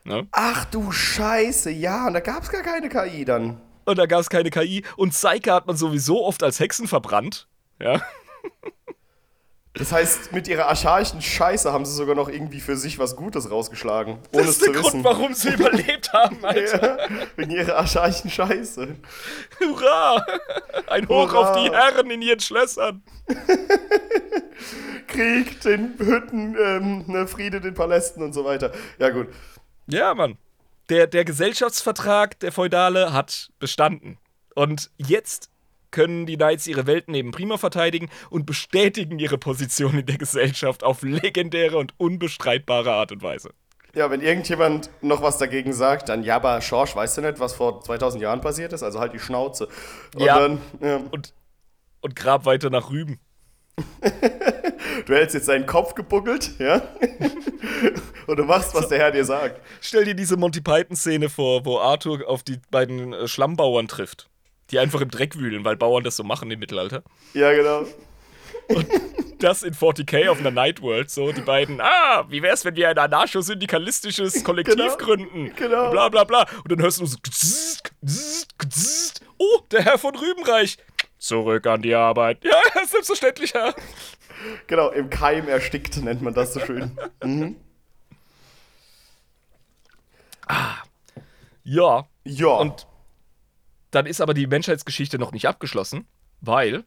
Ne? 0.04 0.28
Ach 0.32 0.66
du 0.66 0.92
Scheiße, 0.92 1.72
ja, 1.72 2.08
und 2.08 2.14
da 2.14 2.20
gab 2.20 2.44
es 2.44 2.50
gar 2.50 2.62
keine 2.62 2.90
KI 2.90 3.26
dann. 3.26 3.62
Und 3.86 3.98
da 3.98 4.06
gab 4.06 4.20
es 4.20 4.30
keine 4.30 4.50
KI. 4.50 4.84
Und 4.98 5.12
Psyche 5.12 5.54
hat 5.54 5.68
man 5.68 5.78
sowieso 5.78 6.24
oft 6.24 6.44
als 6.44 6.60
Hexen 6.60 6.88
verbrannt. 6.88 7.48
Ja. 7.80 8.02
Das 9.78 9.92
heißt, 9.92 10.32
mit 10.32 10.48
ihrer 10.48 10.68
archaischen 10.68 11.22
Scheiße 11.22 11.74
haben 11.74 11.86
sie 11.86 11.94
sogar 11.94 12.16
noch 12.16 12.30
irgendwie 12.30 12.62
für 12.62 12.78
sich 12.78 12.98
was 12.98 13.16
Gutes 13.18 13.52
rausgeschlagen. 13.52 14.14
Ohne 14.32 14.44
Das 14.44 14.44
es 14.44 14.50
ist 14.52 14.62
der 14.62 14.68
zu 14.68 14.80
Grund, 14.80 14.86
wissen. 14.86 15.04
warum 15.04 15.34
sie 15.34 15.50
überlebt 15.50 16.14
haben, 16.14 16.38
Alter. 16.46 16.98
Ja, 17.00 17.10
wegen 17.36 17.52
ihrer 17.52 17.76
archaischen 17.78 18.30
Scheiße. 18.30 18.96
Hurra! 19.60 20.26
Ein 20.88 21.08
Hoch 21.10 21.34
Hurra. 21.34 21.52
auf 21.52 21.58
die 21.58 21.70
Herren 21.72 22.10
in 22.10 22.22
ihren 22.22 22.40
Schlössern. 22.40 23.04
Krieg, 25.08 25.60
den 25.62 25.94
Hütten, 26.00 26.56
ähm, 26.60 27.04
ne, 27.08 27.28
Friede, 27.28 27.62
den 27.62 27.74
Palästen 27.74 28.24
und 28.24 28.34
so 28.34 28.46
weiter. 28.46 28.72
Ja, 28.98 29.10
gut. 29.10 29.28
Ja, 29.88 30.14
Mann. 30.14 30.38
Der, 30.90 31.08
der 31.08 31.26
Gesellschaftsvertrag 31.26 32.40
der 32.40 32.52
Feudale 32.52 33.12
hat 33.14 33.50
bestanden. 33.60 34.18
Und 34.56 34.90
jetzt 34.98 35.50
können 35.96 36.26
die 36.26 36.36
Knights 36.36 36.68
ihre 36.68 36.86
Welt 36.88 37.06
neben 37.08 37.32
Prima 37.32 37.58
verteidigen 37.58 38.10
und 38.30 38.46
bestätigen 38.46 39.18
ihre 39.18 39.38
Position 39.38 39.98
in 40.00 40.06
der 40.06 40.18
Gesellschaft 40.18 40.84
auf 40.84 41.02
legendäre 41.04 41.78
und 41.78 41.94
unbestreitbare 41.98 42.92
Art 42.92 43.14
und 43.14 43.24
Weise. 43.24 43.52
Ja, 43.96 44.12
wenn 44.12 44.20
irgendjemand 44.20 44.90
noch 45.02 45.22
was 45.22 45.38
dagegen 45.38 45.72
sagt, 45.72 46.10
dann 46.10 46.24
ja, 46.24 46.36
aber 46.36 46.60
Schorsch, 46.60 46.98
weißt 46.98 47.18
du 47.18 47.22
nicht, 47.22 47.40
was 47.40 47.54
vor 47.54 47.82
2000 47.82 48.22
Jahren 48.22 48.42
passiert 48.42 48.74
ist? 48.74 48.84
Also 48.84 49.00
halt 49.00 49.14
die 49.14 49.20
Schnauze. 49.20 49.70
Und 50.16 50.22
Ja. 50.26 50.38
dann, 50.38 50.60
ja, 50.82 51.00
Und, 51.12 51.34
und 52.02 52.14
grab 52.14 52.46
weiter 52.46 52.70
nach 52.70 52.90
Rüben. 52.90 53.18
du 55.06 55.14
hältst 55.14 55.34
jetzt 55.34 55.48
deinen 55.48 55.66
Kopf 55.66 55.96
gebuckelt, 55.96 56.60
ja? 56.60 56.82
und 58.28 58.38
du 58.38 58.44
machst, 58.44 58.76
was 58.76 58.90
der 58.90 59.00
Herr 59.00 59.12
dir 59.12 59.24
sagt. 59.24 59.62
Stell 59.80 60.04
dir 60.04 60.14
diese 60.16 60.36
Monty 60.36 60.60
Python-Szene 60.60 61.30
vor, 61.30 61.66
wo 61.66 61.80
Arthur 61.80 62.28
auf 62.28 62.44
die 62.44 62.60
beiden 62.72 63.14
äh, 63.14 63.28
Schlammbauern 63.30 63.88
trifft. 63.88 64.30
Die 64.72 64.80
einfach 64.80 65.02
im 65.02 65.10
Dreck 65.12 65.38
wühlen, 65.38 65.64
weil 65.64 65.76
Bauern 65.76 66.04
das 66.04 66.16
so 66.16 66.24
machen 66.24 66.50
im 66.52 66.60
Mittelalter. 66.60 67.04
Ja, 67.34 67.54
genau. 67.54 67.86
Das 69.38 69.62
in 69.62 69.76
40k 69.76 70.28
auf 70.30 70.40
einer 70.40 70.50
Nightworld, 70.50 71.12
so 71.12 71.32
die 71.32 71.42
beiden, 71.42 71.80
ah, 71.82 72.26
wie 72.30 72.42
wär's, 72.42 72.66
wenn 72.66 72.76
wir 72.76 72.90
ein 72.90 72.98
anarcho-syndikalistisches 72.98 74.44
Kollektiv 74.44 74.76
Genau, 74.76 74.98
gründen? 74.98 75.54
genau. 75.56 75.92
Bla 75.92 76.10
bla 76.10 76.24
bla. 76.24 76.48
Und 76.64 76.72
dann 76.72 76.82
hörst 76.82 77.00
du 77.00 77.06
so, 77.06 77.18
oh, 79.38 79.60
der 79.72 79.84
Herr 79.84 79.98
von 80.00 80.16
Rübenreich. 80.16 80.78
Zurück 81.20 81.68
an 81.68 81.82
die 81.84 81.94
Arbeit. 81.94 82.44
Ja, 82.44 82.60
selbstverständlich, 82.88 83.54
Herr. 83.54 83.76
Genau, 84.68 84.90
im 84.90 85.10
Keim 85.10 85.48
erstickt 85.48 85.98
nennt 85.98 86.22
man 86.22 86.34
das 86.34 86.54
so 86.54 86.60
schön. 86.60 86.98
Ja, 91.64 92.08
Ja. 92.24 92.48
und 92.58 92.86
dann 93.96 94.06
ist 94.06 94.22
aber 94.22 94.34
die 94.34 94.48
Menschheitsgeschichte 94.48 95.18
noch 95.18 95.32
nicht 95.32 95.48
abgeschlossen, 95.48 96.06
weil 96.42 96.84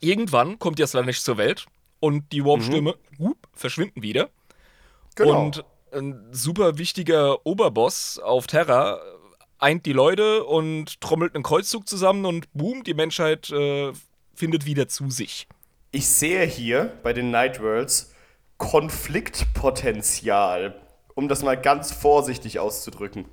irgendwann 0.00 0.58
kommt 0.58 0.78
ja 0.78 0.86
Slanesh 0.86 1.22
zur 1.22 1.38
Welt 1.38 1.66
und 1.98 2.30
die 2.32 2.44
Warpstürme 2.44 2.94
hup, 3.18 3.38
verschwinden 3.54 4.02
wieder. 4.02 4.28
genau. 5.14 5.46
Und 5.46 5.64
ein 5.92 6.28
super 6.30 6.78
wichtiger 6.78 7.44
Oberboss 7.44 8.18
auf 8.18 8.46
Terra 8.46 9.00
eint 9.58 9.84
die 9.86 9.92
Leute 9.92 10.44
und 10.44 11.00
trommelt 11.00 11.34
einen 11.34 11.42
Kreuzzug 11.42 11.88
zusammen 11.88 12.24
und 12.24 12.46
boom, 12.52 12.84
die 12.84 12.94
Menschheit 12.94 13.50
äh, 13.50 13.92
findet 14.34 14.66
wieder 14.66 14.88
zu 14.88 15.10
sich. 15.10 15.48
ich 15.92 16.08
sehe 16.08 16.46
hier 16.46 16.92
bei 17.02 17.12
den 17.12 17.30
Nightworlds 17.30 18.14
Konfliktpotenzial, 18.58 20.80
um 21.14 21.28
das 21.28 21.42
mal 21.42 21.60
ganz 21.60 21.92
vorsichtig 21.92 22.58
auszudrücken. 22.58 23.26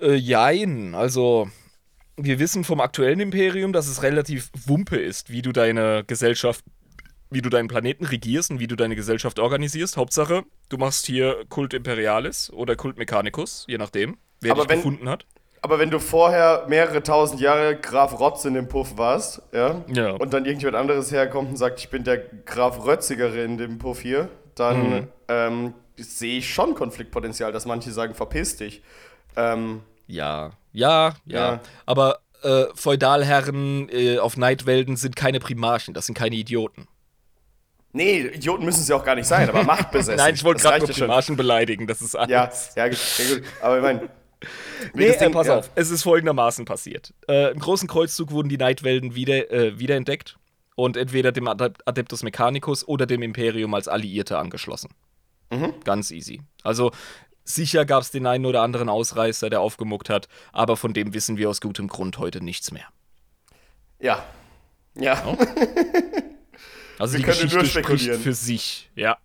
Äh, 0.00 0.14
jein, 0.14 0.94
also 0.94 1.48
wir 2.16 2.38
wissen 2.38 2.64
vom 2.64 2.80
aktuellen 2.80 3.20
Imperium, 3.20 3.72
dass 3.72 3.86
es 3.88 4.02
relativ 4.02 4.50
wumpe 4.66 4.96
ist, 4.96 5.30
wie 5.30 5.42
du 5.42 5.52
deine 5.52 6.04
Gesellschaft, 6.06 6.64
wie 7.30 7.42
du 7.42 7.48
deinen 7.48 7.68
Planeten 7.68 8.04
regierst 8.04 8.50
und 8.50 8.60
wie 8.60 8.66
du 8.66 8.76
deine 8.76 8.96
Gesellschaft 8.96 9.38
organisierst. 9.38 9.96
Hauptsache, 9.96 10.42
du 10.68 10.76
machst 10.78 11.06
hier 11.06 11.44
Kult 11.48 11.74
Imperialis 11.74 12.50
oder 12.52 12.76
Kult 12.76 12.98
Mechanicus, 12.98 13.64
je 13.68 13.78
nachdem, 13.78 14.16
wer 14.40 14.52
Aber 14.52 14.62
dich 14.62 14.70
wenn- 14.70 14.78
gefunden 14.78 15.08
hat. 15.08 15.26
Aber 15.62 15.78
wenn 15.78 15.90
du 15.90 15.98
vorher 15.98 16.64
mehrere 16.68 17.02
tausend 17.02 17.38
Jahre 17.38 17.76
Graf 17.76 18.18
Rotz 18.18 18.46
in 18.46 18.54
dem 18.54 18.66
Puff 18.68 18.96
warst, 18.96 19.42
ja, 19.52 19.84
Ja. 19.92 20.12
und 20.12 20.32
dann 20.32 20.46
irgendjemand 20.46 20.76
anderes 20.76 21.12
herkommt 21.12 21.50
und 21.50 21.56
sagt, 21.58 21.80
ich 21.80 21.90
bin 21.90 22.02
der 22.02 22.16
Graf 22.46 22.86
Rötzigere 22.86 23.44
in 23.44 23.58
dem 23.58 23.76
Puff 23.78 24.00
hier, 24.00 24.30
dann 24.54 24.90
Mhm. 24.90 25.08
ähm, 25.28 25.74
sehe 25.98 26.38
ich 26.38 26.48
schon 26.52 26.74
Konfliktpotenzial, 26.74 27.52
dass 27.52 27.66
manche 27.66 27.90
sagen, 27.90 28.14
verpiss 28.14 28.56
dich. 28.56 28.82
Ähm, 29.36 29.82
Ja, 30.10 30.52
ja, 30.72 31.14
ja. 31.24 31.52
Ja. 31.52 31.60
Aber 31.86 32.20
äh, 32.42 32.64
Feudalherren 32.74 33.88
äh, 33.90 34.18
auf 34.18 34.36
Neidwelden 34.36 34.96
sind 34.96 35.14
keine 35.16 35.40
Primarchen, 35.40 35.94
das 35.94 36.06
sind 36.06 36.14
keine 36.16 36.36
Idioten. 36.36 36.86
nee, 37.92 38.20
Idioten 38.20 38.64
müssen 38.64 38.82
sie 38.82 38.92
auch 38.94 39.04
gar 39.04 39.14
nicht 39.14 39.26
sein, 39.26 39.48
aber 39.48 39.62
machtbesessen. 39.64 40.16
Nein, 40.24 40.34
ich 40.34 40.44
wollte 40.44 40.62
gerade 40.62 40.78
nur 40.78 40.88
ja 40.88 40.94
schon. 40.94 41.06
Primarchen 41.06 41.36
beleidigen, 41.36 41.86
das 41.86 42.00
ist 42.00 42.14
alles. 42.16 42.30
Ja, 42.30 42.50
ja, 42.76 42.88
gut, 42.88 42.98
ja, 43.18 43.34
gut. 43.34 43.44
Aber 43.62 43.76
ich 43.76 43.82
meine, 43.82 44.08
Nee, 44.94 45.14
Ding- 45.18 45.32
pass 45.32 45.48
ja. 45.48 45.58
auf, 45.58 45.70
es 45.74 45.90
ist 45.90 46.02
folgendermaßen 46.02 46.64
passiert. 46.64 47.12
Äh, 47.28 47.52
Im 47.52 47.58
großen 47.58 47.86
Kreuzzug 47.86 48.30
wurden 48.30 48.48
die 48.48 48.56
Neidwelden 48.56 49.14
wieder, 49.14 49.50
äh, 49.52 49.78
wiederentdeckt 49.78 50.38
und 50.76 50.96
entweder 50.96 51.30
dem 51.30 51.46
Adep- 51.46 51.80
Adeptus 51.84 52.22
Mechanicus 52.22 52.88
oder 52.88 53.04
dem 53.04 53.20
Imperium 53.20 53.74
als 53.74 53.86
Alliierte 53.86 54.38
angeschlossen. 54.38 54.88
Ganz 55.84 56.10
easy. 56.10 56.40
Also 56.62 56.90
sicher 57.54 57.84
gab 57.84 58.02
es 58.02 58.10
den 58.10 58.26
einen 58.26 58.46
oder 58.46 58.62
anderen 58.62 58.88
Ausreißer, 58.88 59.50
der 59.50 59.60
aufgemuckt 59.60 60.08
hat, 60.08 60.28
aber 60.52 60.76
von 60.76 60.92
dem 60.92 61.14
wissen 61.14 61.36
wir 61.36 61.50
aus 61.50 61.60
gutem 61.60 61.88
Grund 61.88 62.18
heute 62.18 62.42
nichts 62.42 62.70
mehr. 62.70 62.86
Ja. 63.98 64.24
Ja. 64.94 65.36
Also 66.98 67.14
Wir 67.14 67.20
die 67.20 67.24
Geschichte 67.24 67.64
spricht 67.64 68.14
für 68.16 68.34
sich, 68.34 68.90
ja. 68.94 69.16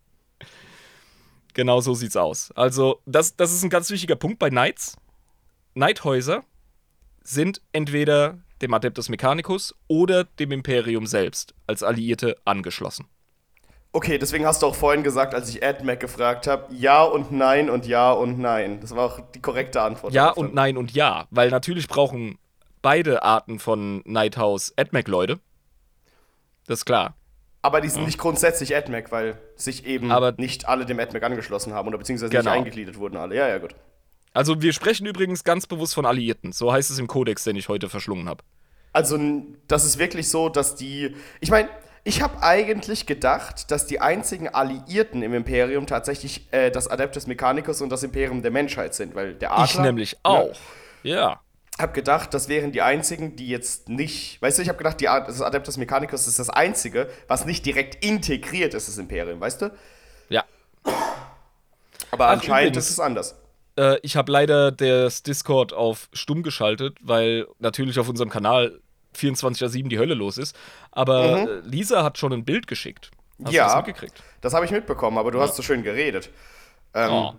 genau 1.54 1.80
so 1.80 1.94
sieht's 1.94 2.16
aus. 2.16 2.50
Also, 2.56 3.00
das, 3.06 3.36
das 3.36 3.52
ist 3.52 3.62
ein 3.62 3.70
ganz 3.70 3.88
wichtiger 3.90 4.16
Punkt 4.16 4.40
bei 4.40 4.50
Knights. 4.50 4.96
Knighthäuser 5.74 6.42
sind 7.22 7.60
entweder 7.70 8.38
dem 8.62 8.74
Adeptus 8.74 9.08
Mechanicus 9.08 9.76
oder 9.86 10.24
dem 10.24 10.50
Imperium 10.50 11.06
selbst 11.06 11.54
als 11.68 11.84
Alliierte 11.84 12.36
angeschlossen. 12.44 13.06
Okay, 13.96 14.18
deswegen 14.18 14.44
hast 14.44 14.60
du 14.60 14.66
auch 14.66 14.74
vorhin 14.74 15.02
gesagt, 15.02 15.34
als 15.34 15.48
ich 15.48 15.64
AdMac 15.64 15.98
gefragt 16.00 16.46
habe, 16.46 16.66
ja 16.74 17.02
und 17.02 17.32
nein 17.32 17.70
und 17.70 17.86
ja 17.86 18.12
und 18.12 18.38
nein. 18.38 18.78
Das 18.82 18.94
war 18.94 19.06
auch 19.06 19.20
die 19.34 19.40
korrekte 19.40 19.80
Antwort. 19.80 20.12
Ja 20.12 20.28
und 20.28 20.52
nein 20.52 20.76
und 20.76 20.90
ja, 20.92 21.26
weil 21.30 21.48
natürlich 21.48 21.88
brauchen 21.88 22.36
beide 22.82 23.22
Arten 23.22 23.58
von 23.58 24.02
Nighthouse 24.04 24.74
AdMac-Leute. 24.76 25.40
Das 26.66 26.80
ist 26.80 26.84
klar. 26.84 27.14
Aber 27.62 27.80
die 27.80 27.88
sind 27.88 28.04
nicht 28.04 28.18
grundsätzlich 28.18 28.76
AdMac, 28.76 29.10
weil 29.12 29.38
sich 29.54 29.86
eben 29.86 30.12
Aber- 30.12 30.34
nicht 30.36 30.68
alle 30.68 30.84
dem 30.84 31.00
AdMac 31.00 31.22
angeschlossen 31.22 31.72
haben 31.72 31.88
oder 31.88 31.96
beziehungsweise 31.96 32.28
Genau. 32.30 32.42
nicht 32.50 32.52
eingegliedert 32.58 32.98
wurden 32.98 33.16
alle. 33.16 33.34
Ja, 33.34 33.48
ja, 33.48 33.56
gut. 33.56 33.74
Also 34.34 34.60
wir 34.60 34.74
sprechen 34.74 35.06
übrigens 35.06 35.42
ganz 35.42 35.66
bewusst 35.66 35.94
von 35.94 36.04
Alliierten. 36.04 36.52
So 36.52 36.70
heißt 36.70 36.90
es 36.90 36.98
im 36.98 37.06
Kodex, 37.06 37.44
den 37.44 37.56
ich 37.56 37.70
heute 37.70 37.88
verschlungen 37.88 38.28
habe. 38.28 38.44
Also, 38.92 39.18
das 39.68 39.84
ist 39.86 39.98
wirklich 39.98 40.28
so, 40.28 40.50
dass 40.50 40.74
die. 40.74 41.14
Ich 41.40 41.50
meine, 41.50 41.68
ich 42.06 42.22
habe 42.22 42.40
eigentlich 42.40 43.04
gedacht, 43.06 43.72
dass 43.72 43.86
die 43.86 44.00
einzigen 44.00 44.48
Alliierten 44.48 45.24
im 45.24 45.34
Imperium 45.34 45.88
tatsächlich 45.88 46.46
äh, 46.52 46.70
das 46.70 46.86
Adeptus 46.86 47.26
Mechanicus 47.26 47.82
und 47.82 47.90
das 47.90 48.04
Imperium 48.04 48.42
der 48.42 48.52
Menschheit 48.52 48.94
sind, 48.94 49.16
weil 49.16 49.34
der 49.34 49.50
Adler. 49.50 49.64
Ich 49.64 49.78
nämlich 49.80 50.16
auch. 50.22 50.54
Ja. 51.02 51.40
habe 51.80 51.92
gedacht, 51.92 52.32
das 52.32 52.48
wären 52.48 52.70
die 52.70 52.80
einzigen, 52.80 53.34
die 53.34 53.48
jetzt 53.48 53.88
nicht. 53.88 54.40
Weißt 54.40 54.56
du, 54.56 54.62
ich 54.62 54.68
habe 54.68 54.78
gedacht, 54.78 55.00
die, 55.00 55.06
das 55.06 55.42
Adeptus 55.42 55.78
Mechanicus 55.78 56.28
ist 56.28 56.38
das 56.38 56.48
einzige, 56.48 57.10
was 57.26 57.44
nicht 57.44 57.66
direkt 57.66 58.04
integriert 58.04 58.74
ist, 58.74 58.86
das 58.86 58.98
Imperium, 58.98 59.40
weißt 59.40 59.62
du? 59.62 59.72
Ja. 60.28 60.44
Aber 62.12 62.28
Ach, 62.28 62.34
anscheinend 62.34 62.76
übrigens. 62.76 62.86
ist 62.86 62.92
es 62.92 63.00
anders. 63.00 63.34
Äh, 63.76 63.98
ich 64.02 64.16
habe 64.16 64.30
leider 64.30 64.70
das 64.70 65.24
Discord 65.24 65.72
auf 65.72 66.08
stumm 66.12 66.44
geschaltet, 66.44 66.98
weil 67.00 67.48
natürlich 67.58 67.98
auf 67.98 68.08
unserem 68.08 68.30
Kanal 68.30 68.80
24-7 69.16 69.88
die 69.88 69.98
Hölle 69.98 70.14
los 70.14 70.38
ist. 70.38 70.56
Aber 70.92 71.48
äh, 71.48 71.60
Lisa 71.64 72.02
hat 72.04 72.18
schon 72.18 72.32
ein 72.32 72.44
Bild 72.44 72.66
geschickt. 72.66 73.10
Hast 73.44 73.52
Ja. 73.52 73.66
das 73.66 73.76
mitgekriegt? 73.76 74.22
Das 74.40 74.54
habe 74.54 74.64
ich 74.64 74.70
mitbekommen, 74.70 75.18
aber 75.18 75.30
du 75.30 75.40
hast 75.40 75.56
so 75.56 75.62
schön 75.62 75.82
geredet. 75.82 76.30
Ähm, 76.94 77.10
Oh. 77.10 77.32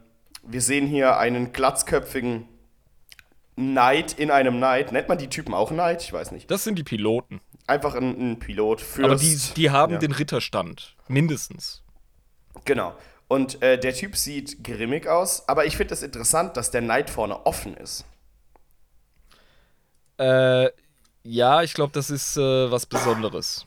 Wir 0.43 0.61
sehen 0.61 0.87
hier 0.87 1.17
einen 1.17 1.51
glatzköpfigen 1.51 2.47
Knight 3.55 4.13
in 4.17 4.31
einem 4.31 4.57
Knight. 4.57 4.91
Nennt 4.91 5.09
man 5.09 5.17
die 5.17 5.27
Typen 5.27 5.53
auch 5.53 5.69
Knight? 5.69 6.03
Ich 6.03 6.13
weiß 6.13 6.31
nicht. 6.31 6.49
Das 6.49 6.63
sind 6.63 6.75
die 6.77 6.83
Piloten. 6.83 7.41
Einfach 7.65 7.95
ein, 7.95 8.31
ein 8.33 8.39
Pilot 8.39 8.79
für. 8.79 9.03
Aber 9.03 9.15
die, 9.15 9.37
die 9.57 9.71
haben 9.71 9.93
ja. 9.93 9.99
den 9.99 10.11
Ritterstand. 10.13 10.95
Mindestens. 11.07 11.83
Genau. 12.65 12.95
Und 13.27 13.61
äh, 13.61 13.77
der 13.77 13.93
Typ 13.93 14.15
sieht 14.15 14.63
grimmig 14.63 15.07
aus, 15.07 15.49
aber 15.49 15.65
ich 15.65 15.75
finde 15.75 15.93
es 15.93 16.01
interessant, 16.01 16.55
dass 16.55 16.71
der 16.71 16.81
Knight 16.81 17.09
vorne 17.09 17.45
offen 17.45 17.75
ist. 17.75 18.05
Äh, 20.17 20.69
ja, 21.27 21.61
ich 21.61 21.73
glaube, 21.73 21.91
das 21.93 22.09
ist 22.09 22.37
äh, 22.37 22.71
was 22.71 22.85
Besonderes. 22.85 23.65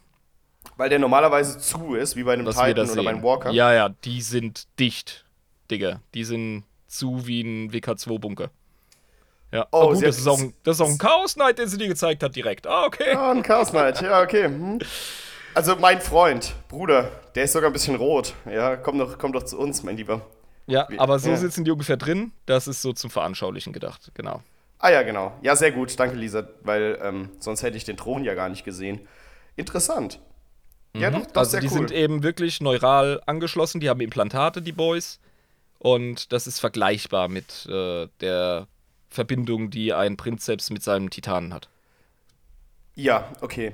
Weil 0.76 0.88
der 0.88 0.98
normalerweise 0.98 1.58
zu 1.58 1.94
ist, 1.94 2.16
wie 2.16 2.22
bei 2.22 2.32
einem 2.32 2.46
Was 2.46 2.56
Titan 2.56 2.88
oder 2.88 3.02
bei 3.02 3.10
einem 3.10 3.22
Walker. 3.22 3.50
Ja, 3.50 3.72
ja, 3.72 3.88
die 3.88 4.22
sind 4.22 4.66
dicht, 4.78 5.24
Digga. 5.70 6.00
Die 6.14 6.24
sind 6.24 6.64
zu 6.86 7.26
wie 7.26 7.42
ein 7.42 7.70
WK2-Bunker. 7.70 8.50
Ja, 9.52 9.66
Oh, 9.72 9.90
oh, 9.90 9.94
gut, 9.94 10.04
das 10.04 10.18
ist, 10.18 10.26
auch 10.26 10.38
ein, 10.38 10.54
das 10.62 10.76
ist 10.76 10.80
auch 10.80 10.88
ein 10.88 10.98
Chaos 10.98 11.34
Knight, 11.34 11.58
den 11.58 11.68
sie 11.68 11.76
dir 11.76 11.88
gezeigt 11.88 12.22
hat 12.22 12.34
direkt. 12.36 12.66
Ah, 12.66 12.84
okay. 12.84 13.14
Ah, 13.14 13.32
ein 13.32 13.42
Chaos 13.42 13.70
Knight, 13.70 14.00
ja, 14.00 14.22
okay. 14.22 14.44
Hm. 14.44 14.78
Also 15.54 15.76
mein 15.76 16.00
Freund, 16.00 16.54
Bruder, 16.68 17.10
der 17.34 17.44
ist 17.44 17.52
sogar 17.52 17.70
ein 17.70 17.72
bisschen 17.72 17.96
rot. 17.96 18.34
Ja, 18.48 18.76
komm 18.76 18.98
doch, 18.98 19.18
komm 19.18 19.32
doch 19.32 19.42
zu 19.42 19.58
uns, 19.58 19.82
mein 19.82 19.96
Lieber. 19.96 20.20
Ja, 20.66 20.88
aber 20.98 21.18
so 21.18 21.30
ja. 21.30 21.36
sitzen 21.36 21.64
die 21.64 21.72
ungefähr 21.72 21.96
drin. 21.96 22.32
Das 22.46 22.68
ist 22.68 22.80
so 22.80 22.92
zum 22.92 23.10
Veranschaulichen 23.10 23.72
gedacht, 23.72 24.12
genau. 24.14 24.42
Ah 24.80 24.90
ja, 24.90 25.02
genau. 25.02 25.38
Ja, 25.42 25.56
sehr 25.56 25.72
gut, 25.72 25.98
danke 26.00 26.16
Lisa, 26.16 26.48
weil 26.62 26.98
ähm, 27.02 27.30
sonst 27.38 27.62
hätte 27.62 27.76
ich 27.76 27.84
den 27.84 27.96
Thron 27.98 28.24
ja 28.24 28.34
gar 28.34 28.48
nicht 28.48 28.64
gesehen. 28.64 29.06
Interessant. 29.56 30.20
Ja, 30.96 31.10
doch, 31.10 31.26
das 31.26 31.36
also 31.36 31.48
ist 31.48 31.50
sehr 31.52 31.60
die 31.60 31.68
cool. 31.68 31.88
sind 31.88 31.92
eben 31.92 32.22
wirklich 32.22 32.60
neural 32.60 33.22
angeschlossen, 33.26 33.80
die 33.80 33.88
haben 33.90 34.00
Implantate, 34.00 34.62
die 34.62 34.72
Boys. 34.72 35.20
Und 35.78 36.32
das 36.32 36.46
ist 36.46 36.60
vergleichbar 36.60 37.28
mit 37.28 37.66
äh, 37.66 38.08
der 38.20 38.68
Verbindung, 39.08 39.70
die 39.70 39.92
ein 39.94 40.16
Prinzeps 40.16 40.70
mit 40.70 40.82
seinem 40.82 41.10
Titanen 41.10 41.54
hat. 41.54 41.70
ja, 42.94 43.30
okay. 43.40 43.72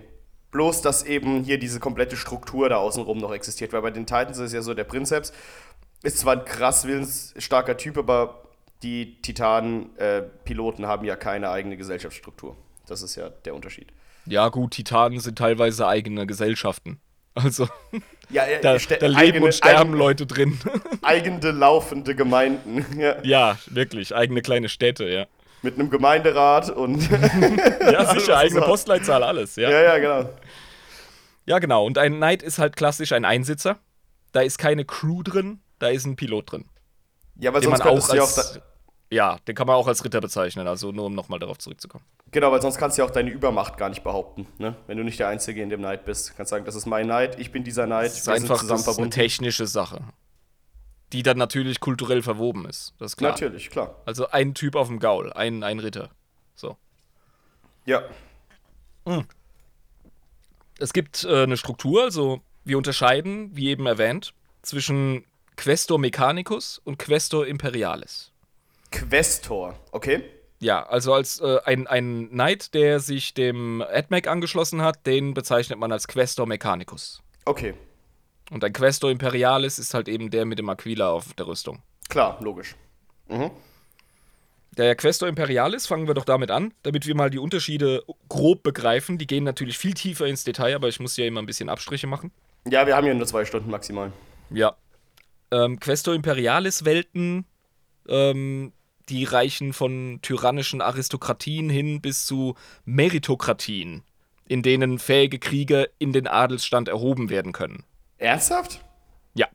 Bloß, 0.52 0.80
dass 0.82 1.02
eben 1.04 1.44
hier 1.44 1.58
diese 1.58 1.80
komplette 1.80 2.16
Struktur 2.16 2.68
da 2.68 2.76
außenrum 2.78 3.18
noch 3.18 3.32
existiert, 3.32 3.72
weil 3.72 3.82
bei 3.82 3.90
den 3.90 4.06
Titans 4.06 4.38
ist 4.38 4.52
ja 4.54 4.62
so, 4.62 4.74
der 4.74 4.84
Prinzeps 4.84 5.32
ist 6.02 6.18
zwar 6.18 6.34
ein 6.38 6.44
krass 6.46 6.86
willensstarker 6.86 7.76
Typ, 7.76 7.98
aber 7.98 8.45
die 8.82 9.20
Titanen-Piloten 9.22 10.86
haben 10.86 11.04
ja 11.04 11.16
keine 11.16 11.50
eigene 11.50 11.76
Gesellschaftsstruktur. 11.76 12.56
Das 12.86 13.02
ist 13.02 13.16
ja 13.16 13.30
der 13.30 13.54
Unterschied. 13.54 13.88
Ja, 14.26 14.48
gut, 14.48 14.72
Titanen 14.72 15.20
sind 15.20 15.38
teilweise 15.38 15.86
eigene 15.86 16.26
Gesellschaften. 16.26 17.00
Also, 17.34 17.68
Ja, 18.30 18.44
äh, 18.44 18.60
da, 18.60 18.78
ste- 18.78 18.98
da 18.98 19.06
leben 19.06 19.18
eigene- 19.18 19.44
und 19.46 19.54
sterben 19.54 19.80
eigene- 19.80 19.96
Leute 19.98 20.26
drin. 20.26 20.58
Eigene 21.02 21.50
laufende 21.52 22.14
Gemeinden. 22.16 22.84
Ja, 22.98 23.16
ja, 23.22 23.58
wirklich, 23.66 24.14
eigene 24.14 24.42
kleine 24.42 24.68
Städte, 24.68 25.04
ja. 25.08 25.26
mit 25.62 25.78
einem 25.78 25.90
Gemeinderat 25.90 26.70
und. 26.70 27.08
Ja, 27.80 28.12
sicher, 28.14 28.36
eigene 28.38 28.62
Postleitzahl, 28.62 29.22
alles, 29.22 29.54
ja. 29.56 29.70
ja, 29.70 29.80
ja, 29.82 29.98
genau. 29.98 30.30
Ja, 31.44 31.58
genau. 31.60 31.86
Und 31.86 31.98
ein 31.98 32.14
Knight 32.16 32.42
ist 32.42 32.58
halt 32.58 32.74
klassisch 32.76 33.12
ein 33.12 33.24
Einsitzer. 33.24 33.78
Da 34.32 34.40
ist 34.40 34.58
keine 34.58 34.84
Crew 34.84 35.22
drin, 35.22 35.60
da 35.78 35.88
ist 35.88 36.04
ein 36.04 36.16
Pilot 36.16 36.50
drin. 36.52 36.64
Ja, 37.38 37.52
weil 37.52 37.60
Den 37.60 37.70
sonst 37.70 37.84
man 37.84 37.88
auch 37.88 38.08
du 38.08 38.16
ja 38.16 38.22
auch. 38.22 38.34
Da, 38.34 38.42
Ja, 39.10 39.38
den 39.46 39.54
kann 39.54 39.66
man 39.66 39.76
auch 39.76 39.86
als 39.86 40.04
Ritter 40.04 40.20
bezeichnen, 40.20 40.66
also 40.66 40.90
nur 40.92 41.06
um 41.06 41.14
nochmal 41.14 41.38
darauf 41.38 41.58
zurückzukommen. 41.58 42.04
genau, 42.32 42.50
weil 42.50 42.60
sonst 42.62 42.78
kannst 42.78 42.96
du 42.98 43.02
ja 43.02 43.06
auch 43.08 43.12
deine 43.12 43.30
Übermacht 43.30 43.76
gar 43.76 43.88
nicht 43.88 44.02
behaupten, 44.02 44.46
ne? 44.58 44.76
Wenn 44.86 44.96
du 44.98 45.04
nicht 45.04 45.18
der 45.20 45.28
Einzige 45.28 45.62
in 45.62 45.68
dem 45.68 45.80
Knight 45.80 46.04
bist. 46.04 46.36
Kannst 46.36 46.50
sagen, 46.50 46.64
das 46.64 46.74
ist 46.74 46.86
mein 46.86 47.06
Knight, 47.06 47.38
ich 47.38 47.52
bin 47.52 47.62
dieser 47.62 47.86
Knight, 47.86 48.06
Das 48.06 48.18
ist 48.18 48.28
einfach 48.28 48.66
das 48.66 48.86
ist 48.86 48.98
eine 48.98 49.10
technische 49.10 49.66
Sache, 49.66 50.00
die 51.12 51.22
dann 51.22 51.38
natürlich 51.38 51.78
kulturell 51.80 52.22
verwoben 52.22 52.66
ist. 52.66 52.94
Das 52.98 53.12
ist 53.12 53.16
klar. 53.16 53.32
Natürlich, 53.32 53.70
klar. 53.70 53.94
Also 54.06 54.28
ein 54.30 54.54
Typ 54.54 54.74
auf 54.74 54.88
dem 54.88 54.98
Gaul, 54.98 55.32
ein, 55.32 55.62
ein 55.62 55.78
Ritter. 55.78 56.10
So. 56.54 56.76
Ja. 57.84 58.02
Es 60.78 60.92
gibt 60.92 61.24
äh, 61.24 61.44
eine 61.44 61.56
Struktur, 61.56 62.02
also 62.02 62.40
wir 62.64 62.76
unterscheiden, 62.76 63.54
wie 63.54 63.68
eben 63.68 63.86
erwähnt, 63.86 64.34
zwischen 64.62 65.24
Questor 65.56 65.98
Mechanicus 65.98 66.80
und 66.84 66.98
Questor 66.98 67.46
Imperialis. 67.46 68.32
Questor, 68.90 69.74
okay? 69.92 70.22
Ja, 70.58 70.86
also 70.86 71.12
als 71.12 71.40
äh, 71.40 71.58
ein, 71.64 71.86
ein 71.86 72.28
Knight, 72.30 72.74
der 72.74 73.00
sich 73.00 73.34
dem 73.34 73.82
AdMac 73.82 74.26
angeschlossen 74.26 74.82
hat, 74.82 75.06
den 75.06 75.34
bezeichnet 75.34 75.78
man 75.78 75.92
als 75.92 76.08
Questor 76.08 76.46
Mechanicus. 76.46 77.22
Okay. 77.44 77.74
Und 78.50 78.64
ein 78.64 78.72
Questor 78.72 79.10
Imperialis 79.10 79.78
ist 79.78 79.92
halt 79.92 80.08
eben 80.08 80.30
der 80.30 80.44
mit 80.44 80.58
dem 80.58 80.68
Aquila 80.68 81.10
auf 81.10 81.34
der 81.34 81.46
Rüstung. 81.46 81.82
Klar, 82.08 82.38
logisch. 82.40 82.76
Der 84.76 84.94
Questor 84.94 85.28
Imperialis, 85.28 85.86
fangen 85.86 86.06
wir 86.06 86.14
doch 86.14 86.24
damit 86.24 86.50
an, 86.50 86.72
damit 86.82 87.06
wir 87.06 87.14
mal 87.14 87.30
die 87.30 87.38
Unterschiede 87.38 88.04
grob 88.28 88.62
begreifen. 88.62 89.18
Die 89.18 89.26
gehen 89.26 89.44
natürlich 89.44 89.78
viel 89.78 89.94
tiefer 89.94 90.26
ins 90.26 90.44
Detail, 90.44 90.76
aber 90.76 90.88
ich 90.88 91.00
muss 91.00 91.16
ja 91.16 91.24
immer 91.24 91.42
ein 91.42 91.46
bisschen 91.46 91.68
Abstriche 91.68 92.06
machen. 92.06 92.30
Ja, 92.68 92.86
wir 92.86 92.94
haben 92.96 93.06
ja 93.06 93.14
nur 93.14 93.26
zwei 93.26 93.44
Stunden 93.44 93.70
maximal. 93.70 94.12
Ja. 94.50 94.76
Ähm, 95.50 95.78
Questor 95.80 96.14
Imperialis 96.14 96.84
Welten, 96.84 97.46
ähm, 98.08 98.72
die 99.08 99.24
reichen 99.24 99.72
von 99.72 100.18
tyrannischen 100.22 100.80
Aristokratien 100.80 101.70
hin 101.70 102.00
bis 102.00 102.26
zu 102.26 102.56
Meritokratien, 102.84 104.02
in 104.48 104.62
denen 104.62 104.98
fähige 104.98 105.38
Krieger 105.38 105.86
in 105.98 106.12
den 106.12 106.26
Adelsstand 106.26 106.88
erhoben 106.88 107.30
werden 107.30 107.52
können. 107.52 107.84
Ernsthaft? 108.18 108.84
Ja. 109.34 109.46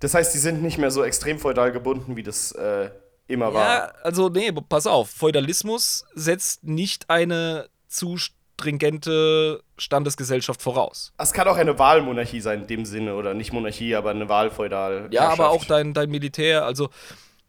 Das 0.00 0.14
heißt, 0.14 0.34
die 0.34 0.38
sind 0.38 0.62
nicht 0.62 0.78
mehr 0.78 0.90
so 0.90 1.02
extrem 1.02 1.38
feudal 1.38 1.72
gebunden, 1.72 2.16
wie 2.16 2.22
das 2.22 2.52
äh, 2.52 2.90
immer 3.26 3.46
Ja, 3.46 3.54
war. 3.54 3.94
also 4.04 4.28
nee, 4.28 4.52
pass 4.52 4.86
auf, 4.86 5.10
Feudalismus 5.10 6.04
setzt 6.14 6.62
nicht 6.64 7.10
eine 7.10 7.68
zu 7.88 8.16
stringente 8.58 9.62
Standesgesellschaft 9.78 10.62
voraus. 10.62 11.12
Es 11.18 11.32
kann 11.32 11.46
auch 11.48 11.56
eine 11.56 11.78
Wahlmonarchie 11.78 12.40
sein 12.40 12.62
in 12.62 12.66
dem 12.66 12.84
Sinne, 12.84 13.14
oder 13.14 13.34
nicht 13.34 13.52
Monarchie, 13.52 13.94
aber 13.94 14.10
eine 14.10 14.28
Wahlfeudal. 14.28 15.08
Ja, 15.10 15.28
aber 15.30 15.50
auch 15.50 15.64
dein, 15.64 15.92
dein 15.94 16.10
Militär, 16.10 16.64
also 16.64 16.88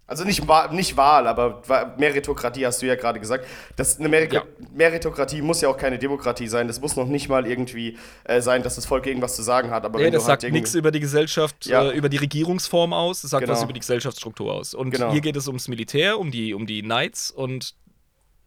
Also 0.07 0.23
nicht, 0.23 0.47
Wa- 0.47 0.71
nicht 0.71 0.97
Wahl, 0.97 1.25
aber 1.25 1.63
Meritokratie 1.97 2.63
hast 2.65 2.79
du 2.81 2.85
ja 2.85 2.93
gerade 2.95 3.19
gesagt. 3.19 3.45
Das, 3.75 3.99
eine 3.99 4.07
Merit 4.07 4.33
Ja. 4.33 4.43
Meritokratie 4.71 5.41
muss 5.41 5.61
ja 5.61 5.69
auch 5.69 5.77
keine 5.77 5.97
Demokratie 5.97 6.47
sein. 6.47 6.67
Das 6.67 6.79
muss 6.79 6.95
noch 6.95 7.07
nicht 7.07 7.27
mal 7.27 7.47
irgendwie 7.47 7.97
äh, 8.25 8.39
sein, 8.41 8.61
dass 8.61 8.75
das 8.75 8.85
Volk 8.85 9.07
irgendwas 9.07 9.35
zu 9.35 9.41
sagen 9.41 9.71
hat. 9.71 9.83
Aber 9.83 9.97
Nee, 9.97 10.05
wenn 10.05 10.13
das 10.13 10.23
du 10.25 10.29
halt 10.29 10.41
sagt 10.41 10.43
irgendwie- 10.43 10.61
nichts 10.61 10.75
über 10.75 10.91
die 10.91 10.99
Gesellschaft, 10.99 11.65
Ja. 11.65 11.89
äh, 11.89 11.97
über 11.97 12.09
die 12.09 12.17
Regierungsform 12.17 12.93
aus, 12.93 13.23
es 13.23 13.31
sagt 13.31 13.41
Genau. 13.45 13.53
was 13.53 13.63
über 13.63 13.73
die 13.73 13.79
Gesellschaftsstruktur 13.79 14.53
aus. 14.53 14.75
Und 14.75 14.91
Genau. 14.91 15.11
hier 15.11 15.21
geht 15.21 15.35
es 15.37 15.47
ums 15.47 15.67
Militär, 15.67 16.19
um 16.19 16.29
die, 16.29 16.53
um 16.53 16.67
die 16.67 16.81
Knights 16.83 17.31
und 17.31 17.73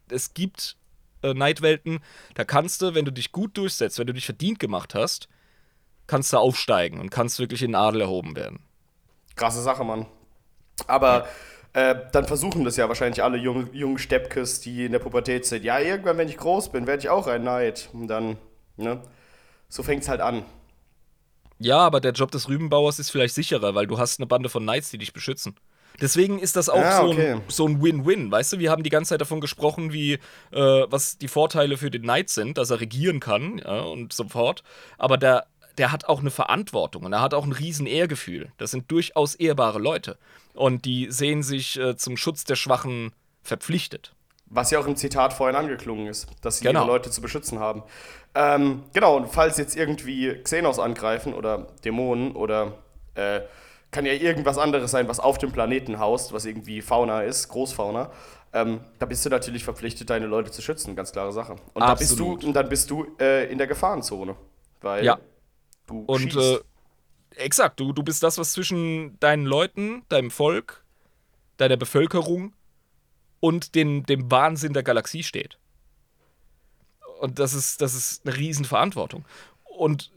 es 0.09 0.33
gibt 0.33 0.77
äh, 1.21 1.33
Knight-Welten, 1.33 1.99
da 2.35 2.43
kannst 2.43 2.81
du, 2.81 2.93
wenn 2.93 3.05
du 3.05 3.11
dich 3.11 3.31
gut 3.31 3.57
durchsetzt, 3.57 3.99
wenn 3.99 4.07
du 4.07 4.13
dich 4.13 4.25
verdient 4.25 4.59
gemacht 4.59 4.95
hast, 4.95 5.27
kannst 6.07 6.33
du 6.33 6.37
aufsteigen 6.37 6.99
und 6.99 7.11
kannst 7.11 7.39
wirklich 7.39 7.61
in 7.61 7.71
den 7.71 7.75
Adel 7.75 8.01
erhoben 8.01 8.35
werden. 8.35 8.59
Krasse 9.35 9.61
Sache, 9.61 9.83
Mann. 9.83 10.05
Aber 10.87 11.27
äh, 11.73 11.95
dann 12.11 12.25
versuchen 12.25 12.63
das 12.63 12.77
ja 12.77 12.87
wahrscheinlich 12.87 13.23
alle 13.23 13.37
jungen, 13.37 13.73
jungen 13.73 13.99
Steppkes, 13.99 14.59
die 14.59 14.85
in 14.85 14.91
der 14.91 14.99
Pubertät 14.99 15.45
sind. 15.45 15.63
Ja, 15.63 15.79
irgendwann, 15.79 16.17
wenn 16.17 16.29
ich 16.29 16.37
groß 16.37 16.71
bin, 16.71 16.87
werde 16.87 17.01
ich 17.01 17.09
auch 17.09 17.27
ein 17.27 17.41
Knight. 17.41 17.89
Und 17.93 18.07
dann, 18.07 18.37
ne? 18.77 19.01
So 19.67 19.83
fängt's 19.83 20.09
halt 20.09 20.21
an. 20.21 20.43
Ja, 21.59 21.77
aber 21.77 21.99
der 21.99 22.13
Job 22.13 22.31
des 22.31 22.47
Rübenbauers 22.47 22.99
ist 22.99 23.11
vielleicht 23.11 23.35
sicherer, 23.35 23.75
weil 23.75 23.85
du 23.85 23.99
hast 23.99 24.19
eine 24.19 24.27
Bande 24.27 24.49
von 24.49 24.63
Knights, 24.63 24.89
die 24.89 24.97
dich 24.97 25.13
beschützen. 25.13 25.55
Deswegen 26.01 26.39
ist 26.39 26.55
das 26.55 26.69
auch 26.69 26.77
Ja, 26.79 26.97
so, 27.01 27.07
okay. 27.09 27.31
ein, 27.33 27.41
so 27.47 27.67
ein 27.67 27.81
Win-Win, 27.81 28.31
weißt 28.31 28.53
du? 28.53 28.59
Wir 28.59 28.71
haben 28.71 28.83
die 28.83 28.89
ganze 28.89 29.09
Zeit 29.09 29.21
davon 29.21 29.41
gesprochen, 29.41 29.91
wie 29.93 30.13
äh, 30.13 30.19
was 30.51 31.17
die 31.17 31.27
Vorteile 31.27 31.77
für 31.77 31.91
den 31.91 32.03
Knight 32.03 32.29
sind, 32.29 32.57
dass 32.57 32.69
er 32.69 32.79
regieren 32.81 33.19
kann 33.19 33.59
ja, 33.59 33.81
und 33.81 34.13
so 34.13 34.27
fort. 34.27 34.63
Aber 34.97 35.17
der, 35.17 35.45
der 35.77 35.91
hat 35.91 36.05
auch 36.05 36.19
eine 36.19 36.31
Verantwortung 36.31 37.03
und 37.05 37.13
er 37.13 37.21
hat 37.21 37.33
auch 37.33 37.45
ein 37.45 37.51
riesen 37.51 37.85
Ehrgefühl. 37.87 38.51
Das 38.57 38.71
sind 38.71 38.89
durchaus 38.91 39.35
ehrbare 39.35 39.79
Leute. 39.79 40.17
Und 40.53 40.85
die 40.85 41.07
sehen 41.11 41.43
sich 41.43 41.79
äh, 41.79 41.95
zum 41.95 42.17
Schutz 42.17 42.43
der 42.43 42.55
Schwachen 42.55 43.11
verpflichtet. 43.43 44.13
Was 44.51 44.71
ja 44.71 44.79
auch 44.79 44.87
im 44.87 44.95
Zitat 44.95 45.31
vorhin 45.33 45.55
angeklungen 45.55 46.07
ist, 46.07 46.27
dass 46.41 46.57
sie 46.57 46.65
Genau. 46.65 46.81
ihre 46.81 46.87
Leute 46.87 47.11
zu 47.11 47.21
beschützen 47.21 47.59
haben. 47.59 47.83
Ähm, 48.35 48.83
genau, 48.93 49.17
und 49.17 49.27
falls 49.31 49.57
jetzt 49.57 49.75
irgendwie 49.75 50.33
Xenos 50.43 50.79
angreifen 50.79 51.33
oder 51.33 51.67
Dämonen 51.85 52.31
oder 52.35 52.73
äh, 53.15 53.41
kann 53.91 54.05
ja 54.05 54.13
irgendwas 54.13 54.57
anderes 54.57 54.91
sein, 54.91 55.07
was 55.07 55.19
auf 55.19 55.37
dem 55.37 55.51
Planeten 55.51 55.99
haust, 55.99 56.31
was 56.33 56.45
irgendwie 56.45 56.81
Fauna 56.81 57.21
ist, 57.23 57.47
Großfauna, 57.49 58.11
ähm, 58.53 58.81
da 58.97 59.05
bist 59.05 59.25
du 59.25 59.29
natürlich 59.29 59.63
verpflichtet, 59.63 60.09
deine 60.09 60.25
Leute 60.25 60.51
zu 60.51 60.61
schützen, 60.61 60.95
ganz 60.95 61.11
klare 61.11 61.31
Sache. 61.31 61.55
Und, 61.73 61.81
da 61.81 61.93
bist 61.93 62.17
du, 62.19 62.33
und 62.33 62.53
dann 62.53 62.69
bist 62.69 62.89
du 62.89 63.05
äh, 63.19 63.51
in 63.51 63.57
der 63.57 63.67
Gefahrenzone, 63.67 64.35
weil 64.81 65.05
Ja. 65.05 65.19
du 65.85 66.03
Und 66.05 66.33
schießt. 66.33 66.37
äh, 66.37 66.59
exakt, 67.43 67.79
du, 67.79 67.93
du 67.93 68.03
bist 68.03 68.23
das, 68.23 68.37
was 68.37 68.53
zwischen 68.53 69.19
deinen 69.19 69.45
Leuten, 69.45 70.03
deinem 70.09 70.31
Volk, 70.31 70.83
deiner 71.57 71.77
Bevölkerung 71.77 72.53
und 73.39 73.75
den, 73.75 74.03
dem 74.03 74.29
Wahnsinn 74.31 74.73
der 74.73 74.83
Galaxie 74.83 75.23
steht. 75.23 75.57
Und 77.19 77.37
das 77.39 77.53
ist, 77.53 77.81
das 77.81 77.93
ist 77.93 78.25
eine 78.25 78.35
Riesenverantwortung. 78.35 79.25
Und 79.77 80.11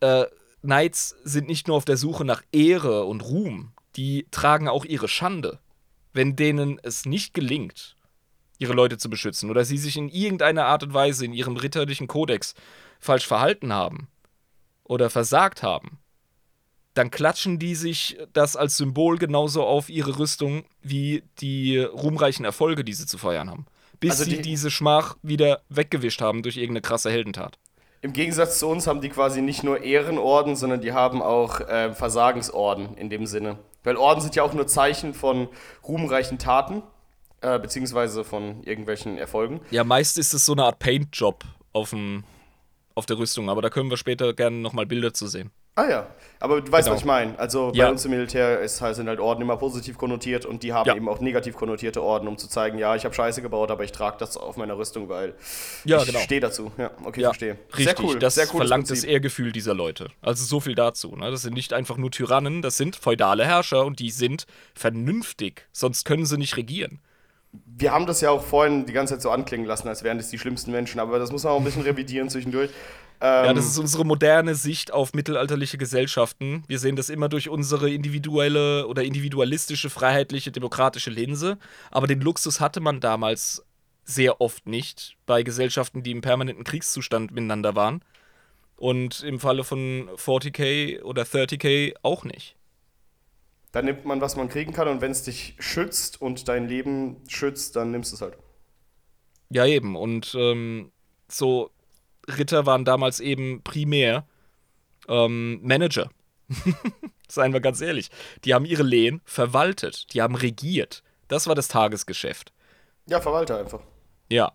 äh, 0.00 0.24
Knights 0.62 1.16
sind 1.24 1.48
nicht 1.48 1.66
nur 1.68 1.76
auf 1.76 1.84
der 1.84 1.96
Suche 1.96 2.24
nach 2.24 2.42
Ehre 2.52 3.04
und 3.04 3.20
Ruhm, 3.22 3.72
die 3.96 4.26
tragen 4.30 4.68
auch 4.68 4.84
ihre 4.84 5.08
Schande. 5.08 5.58
Wenn 6.12 6.36
denen 6.36 6.78
es 6.82 7.04
nicht 7.04 7.34
gelingt, 7.34 7.96
ihre 8.58 8.74
Leute 8.74 8.98
zu 8.98 9.10
beschützen 9.10 9.50
oder 9.50 9.64
sie 9.64 9.78
sich 9.78 9.96
in 9.96 10.08
irgendeiner 10.08 10.66
Art 10.66 10.82
und 10.82 10.94
Weise 10.94 11.24
in 11.24 11.32
ihrem 11.32 11.56
ritterlichen 11.56 12.06
Kodex 12.06 12.54
falsch 13.00 13.26
verhalten 13.26 13.72
haben 13.72 14.08
oder 14.84 15.10
versagt 15.10 15.62
haben, 15.62 15.98
dann 16.94 17.10
klatschen 17.10 17.58
die 17.58 17.74
sich 17.74 18.18
das 18.34 18.54
als 18.54 18.76
Symbol 18.76 19.16
genauso 19.16 19.64
auf 19.64 19.88
ihre 19.88 20.18
Rüstung 20.18 20.64
wie 20.82 21.22
die 21.40 21.78
ruhmreichen 21.78 22.44
Erfolge, 22.44 22.84
die 22.84 22.92
sie 22.92 23.06
zu 23.06 23.16
feiern 23.18 23.50
haben. 23.50 23.66
Bis 23.98 24.12
Also 24.12 24.24
sie 24.24 24.36
die- 24.36 24.42
diese 24.42 24.70
Schmach 24.70 25.16
wieder 25.22 25.62
weggewischt 25.70 26.20
haben 26.20 26.42
durch 26.42 26.56
irgendeine 26.58 26.82
krasse 26.82 27.10
Heldentat. 27.10 27.58
Im 28.04 28.12
Gegensatz 28.12 28.58
zu 28.58 28.66
uns 28.66 28.88
haben 28.88 29.00
die 29.00 29.10
quasi 29.10 29.42
nicht 29.42 29.62
nur 29.62 29.84
Ehrenorden, 29.84 30.56
sondern 30.56 30.80
die 30.80 30.92
haben 30.92 31.22
auch 31.22 31.60
äh, 31.60 31.94
Versagensorden 31.94 32.96
in 32.96 33.10
dem 33.10 33.26
Sinne. 33.26 33.60
Weil 33.84 33.96
Orden 33.96 34.20
sind 34.20 34.34
ja 34.34 34.42
auch 34.42 34.52
nur 34.54 34.66
Zeichen 34.66 35.14
von 35.14 35.48
ruhmreichen 35.86 36.38
Taten, 36.38 36.82
äh, 37.42 37.60
beziehungsweise 37.60 38.24
von 38.24 38.64
irgendwelchen 38.64 39.18
Erfolgen. 39.18 39.60
Ja, 39.70 39.84
meist 39.84 40.18
ist 40.18 40.34
es 40.34 40.44
so 40.44 40.52
eine 40.52 40.64
Art 40.64 40.80
Paint-Job 40.80 41.44
auf, 41.72 41.94
auf 42.96 43.06
der 43.06 43.18
Rüstung, 43.18 43.48
aber 43.48 43.62
da 43.62 43.70
können 43.70 43.88
wir 43.88 43.96
später 43.96 44.34
gerne 44.34 44.56
nochmal 44.56 44.86
Bilder 44.86 45.14
zu 45.14 45.28
sehen. 45.28 45.52
Ah 45.74 45.88
ja, 45.88 46.06
aber 46.38 46.60
du 46.60 46.70
weißt, 46.70 46.84
Genau. 46.84 46.94
was 46.96 47.00
ich 47.00 47.06
meine. 47.06 47.38
Also 47.38 47.72
Ja. 47.74 47.86
bei 47.86 47.90
uns 47.92 48.04
im 48.04 48.10
Militär 48.10 48.60
ist, 48.60 48.82
halt- 48.82 48.94
sind 48.94 49.08
halt 49.08 49.20
Orden 49.20 49.40
immer 49.40 49.56
positiv 49.56 49.96
konnotiert 49.96 50.44
und 50.44 50.62
die 50.62 50.74
haben 50.74 50.86
Ja. 50.86 50.94
eben 50.94 51.08
auch 51.08 51.20
negativ 51.20 51.56
konnotierte 51.56 52.02
Orden, 52.02 52.28
um 52.28 52.36
zu 52.36 52.46
zeigen, 52.46 52.76
ja, 52.76 52.94
ich 52.94 53.06
habe 53.06 53.14
Scheiße 53.14 53.40
gebaut, 53.40 53.70
aber 53.70 53.82
ich 53.82 53.90
trage 53.90 54.16
das 54.18 54.36
auf 54.36 54.58
meiner 54.58 54.76
Rüstung, 54.76 55.08
weil 55.08 55.34
Ja, 55.86 55.96
ich 56.00 56.04
genau. 56.06 56.18
stehe 56.18 56.42
dazu. 56.42 56.72
Ja, 56.76 56.90
okay, 57.04 57.22
verstehe. 57.22 57.56
richtig. 57.70 57.84
Sehr 57.86 58.04
cool, 58.04 58.18
das 58.18 58.34
sehr 58.34 58.46
verlangt 58.46 58.84
das 58.90 58.98
Prinzip. 58.98 59.08
Ehrgefühl 59.10 59.52
dieser 59.52 59.72
Leute. 59.72 60.08
Also 60.20 60.44
so 60.44 60.60
viel 60.60 60.74
dazu. 60.74 61.16
Ne? 61.16 61.30
Das 61.30 61.40
sind 61.40 61.54
nicht 61.54 61.72
einfach 61.72 61.96
nur 61.96 62.10
Tyrannen, 62.10 62.60
das 62.60 62.76
sind 62.76 62.94
feudale 62.94 63.46
Herrscher 63.46 63.86
und 63.86 63.98
die 63.98 64.10
sind 64.10 64.44
vernünftig. 64.74 65.66
Sonst 65.72 66.04
können 66.04 66.26
sie 66.26 66.36
nicht 66.36 66.58
regieren. 66.58 66.98
Wir 67.66 67.92
haben 67.92 68.06
das 68.06 68.20
ja 68.20 68.30
auch 68.30 68.42
vorhin 68.42 68.84
die 68.86 68.92
ganze 68.92 69.14
Zeit 69.14 69.22
so 69.22 69.30
anklingen 69.30 69.66
lassen, 69.66 69.86
als 69.88 70.02
wären 70.02 70.18
das 70.18 70.28
die 70.30 70.38
schlimmsten 70.38 70.70
Menschen, 70.70 71.00
aber 71.00 71.18
das 71.18 71.32
muss 71.32 71.44
man 71.44 71.52
auch 71.54 71.58
ein 71.58 71.64
bisschen 71.64 71.82
revidieren 71.82 72.28
zwischendurch. 72.30 72.70
Ähm, 73.22 73.44
Ja, 73.46 73.54
das 73.54 73.66
ist 73.66 73.78
unsere 73.78 74.04
moderne 74.04 74.54
Sicht 74.56 74.92
auf 74.92 75.14
mittelalterliche 75.14 75.78
Gesellschaften. 75.78 76.64
Wir 76.66 76.78
sehen 76.80 76.96
das 76.96 77.08
immer 77.08 77.28
durch 77.28 77.48
unsere 77.48 77.90
individuelle 77.90 78.86
oder 78.88 79.04
individualistische, 79.04 79.90
freiheitliche, 79.90 80.52
demokratische 80.52 81.10
Linse. 81.10 81.58
Aber 81.92 82.08
den 82.08 82.20
Luxus 82.20 82.60
hatte 82.60 82.80
man 82.80 83.00
damals 83.00 83.64
sehr 84.04 84.40
oft 84.40 84.66
nicht 84.66 85.16
bei 85.26 85.44
Gesellschaften, 85.44 86.02
die 86.02 86.10
im 86.10 86.20
permanenten 86.20 86.64
Kriegszustand 86.64 87.30
miteinander 87.30 87.76
waren. 87.76 88.04
Und 88.76 89.22
im 89.22 89.38
Falle 89.40 89.64
von 89.64 90.10
40k 90.16 91.02
oder 91.02 91.22
30k 91.22 91.94
auch 92.02 92.24
nicht. 92.24 92.56
Dann 93.72 93.84
nimmt 93.86 94.04
man, 94.04 94.20
was 94.20 94.36
man 94.36 94.48
kriegen 94.48 94.72
kann 94.72 94.88
und 94.88 95.00
wenn 95.00 95.12
es 95.12 95.22
dich 95.22 95.56
schützt 95.58 96.20
und 96.20 96.48
dein 96.48 96.68
Leben 96.68 97.22
schützt, 97.28 97.76
dann 97.76 97.90
nimmst 97.92 98.12
du 98.12 98.16
es 98.16 98.22
halt. 98.22 98.36
Ja, 99.50 99.66
eben. 99.66 99.96
Und 99.96 100.34
ähm, 100.36 100.90
so 101.28 101.70
Ritter 102.28 102.66
waren 102.66 102.84
damals 102.84 103.20
eben 103.20 103.62
primär 103.62 104.26
ähm, 105.08 105.60
Manager. 105.62 106.10
Seien 107.28 107.52
wir 107.52 107.60
ganz 107.60 107.80
ehrlich. 107.80 108.10
Die 108.44 108.54
haben 108.54 108.64
ihre 108.64 108.82
Lehen 108.82 109.20
verwaltet. 109.24 110.12
Die 110.12 110.22
haben 110.22 110.34
regiert. 110.34 111.02
Das 111.28 111.46
war 111.46 111.54
das 111.54 111.68
Tagesgeschäft. 111.68 112.52
Ja, 113.06 113.20
verwalte 113.20 113.56
einfach. 113.56 113.80
Ja. 114.30 114.52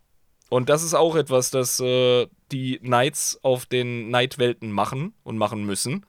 Und 0.50 0.70
das 0.70 0.84
ist 0.84 0.94
auch 0.94 1.16
etwas, 1.16 1.52
das 1.52 1.80
äh, 1.80 2.28
die 2.52 2.80
Knights 2.80 3.40
auf 3.42 3.66
den 3.66 4.08
Knight-Welten 4.08 4.72
machen 4.72 5.14
und 5.24 5.38
machen 5.38 5.66
müssen. 5.66 6.06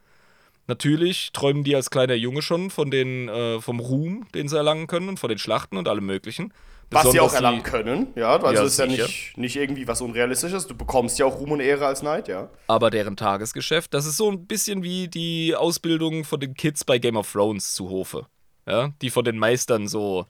Natürlich 0.68 1.32
träumen 1.32 1.64
die 1.64 1.74
als 1.74 1.90
kleiner 1.90 2.14
Junge 2.14 2.42
schon 2.42 2.70
von 2.70 2.90
den, 2.90 3.28
äh, 3.28 3.60
vom 3.60 3.80
Ruhm, 3.80 4.26
den 4.34 4.48
sie 4.48 4.56
erlangen 4.56 4.86
können 4.86 5.08
und 5.08 5.18
von 5.18 5.30
den 5.30 5.38
Schlachten 5.38 5.76
und 5.76 5.88
allem 5.88 6.06
Möglichen. 6.06 6.52
Was 6.90 7.10
sie 7.10 7.20
auch 7.20 7.28
die- 7.30 7.36
erlangen 7.36 7.62
können, 7.62 8.06
ja. 8.16 8.36
Also 8.36 8.62
Ja, 8.62 8.62
ist 8.66 8.78
ja 8.78 8.86
nicht, 8.86 9.36
nicht 9.36 9.56
irgendwie 9.56 9.86
was 9.86 10.00
Unrealistisches. 10.00 10.66
Du 10.66 10.74
bekommst 10.74 11.18
ja 11.18 11.26
auch 11.26 11.38
Ruhm 11.38 11.52
und 11.52 11.60
Ehre 11.60 11.86
als 11.86 12.00
Knight, 12.00 12.28
ja. 12.28 12.48
aber 12.66 12.90
deren 12.90 13.16
Tagesgeschäft, 13.16 13.92
das 13.92 14.06
ist 14.06 14.16
so 14.16 14.30
ein 14.30 14.46
bisschen 14.46 14.82
wie 14.82 15.08
die 15.08 15.54
Ausbildung 15.54 16.24
von 16.24 16.40
den 16.40 16.54
Kids 16.54 16.84
bei 16.84 16.98
Game 16.98 17.16
of 17.16 17.30
Thrones 17.30 17.74
zu 17.74 17.90
Hofe. 17.90 18.26
Ja, 18.66 18.90
die 19.02 19.10
von 19.10 19.24
den 19.24 19.38
Meistern 19.38 19.88
so 19.88 20.26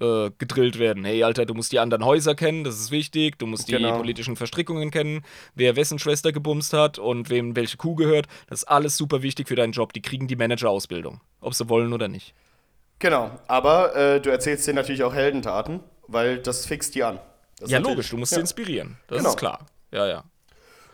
äh, 0.00 0.30
gedrillt 0.38 0.78
werden. 0.78 1.04
Hey, 1.04 1.22
Alter, 1.22 1.44
du 1.46 1.52
musst 1.54 1.70
die 1.70 1.78
anderen 1.78 2.04
Häuser 2.04 2.34
kennen, 2.34 2.64
das 2.64 2.80
ist 2.80 2.90
wichtig. 2.90 3.38
Du 3.38 3.46
musst 3.46 3.68
die 3.68 3.72
Genau. 3.72 3.98
politischen 3.98 4.36
Verstrickungen 4.36 4.90
kennen, 4.90 5.22
wer 5.54 5.76
wessen 5.76 5.98
Schwester 5.98 6.32
gebumst 6.32 6.72
hat 6.72 6.98
und 6.98 7.28
wem 7.28 7.54
welche 7.56 7.76
Kuh 7.76 7.94
gehört. 7.94 8.26
Das 8.48 8.60
ist 8.60 8.68
alles 8.68 8.96
super 8.96 9.20
wichtig 9.22 9.48
für 9.48 9.54
deinen 9.54 9.72
Job. 9.72 9.92
Die 9.92 10.00
kriegen 10.00 10.28
die 10.28 10.36
Manager-Ausbildung, 10.36 11.20
ob 11.40 11.52
sie 11.54 11.68
wollen 11.68 11.92
oder 11.92 12.08
nicht. 12.08 12.32
Genau. 13.02 13.32
Aber 13.48 13.96
äh, 13.96 14.20
du 14.20 14.30
erzählst 14.30 14.64
dir 14.64 14.74
natürlich 14.74 15.02
auch 15.02 15.12
Heldentaten, 15.12 15.80
weil 16.06 16.38
das 16.38 16.66
fixt 16.66 16.94
die 16.94 17.02
an. 17.02 17.18
Das 17.58 17.68
ja, 17.68 17.78
logisch, 17.78 18.10
du 18.10 18.16
musst 18.16 18.30
ja. 18.30 18.36
sie 18.36 18.42
inspirieren. 18.42 18.96
Das 19.08 19.18
Genau. 19.18 19.30
ist 19.30 19.36
klar. 19.36 19.66
Ja, 19.90 20.06
ja. 20.06 20.24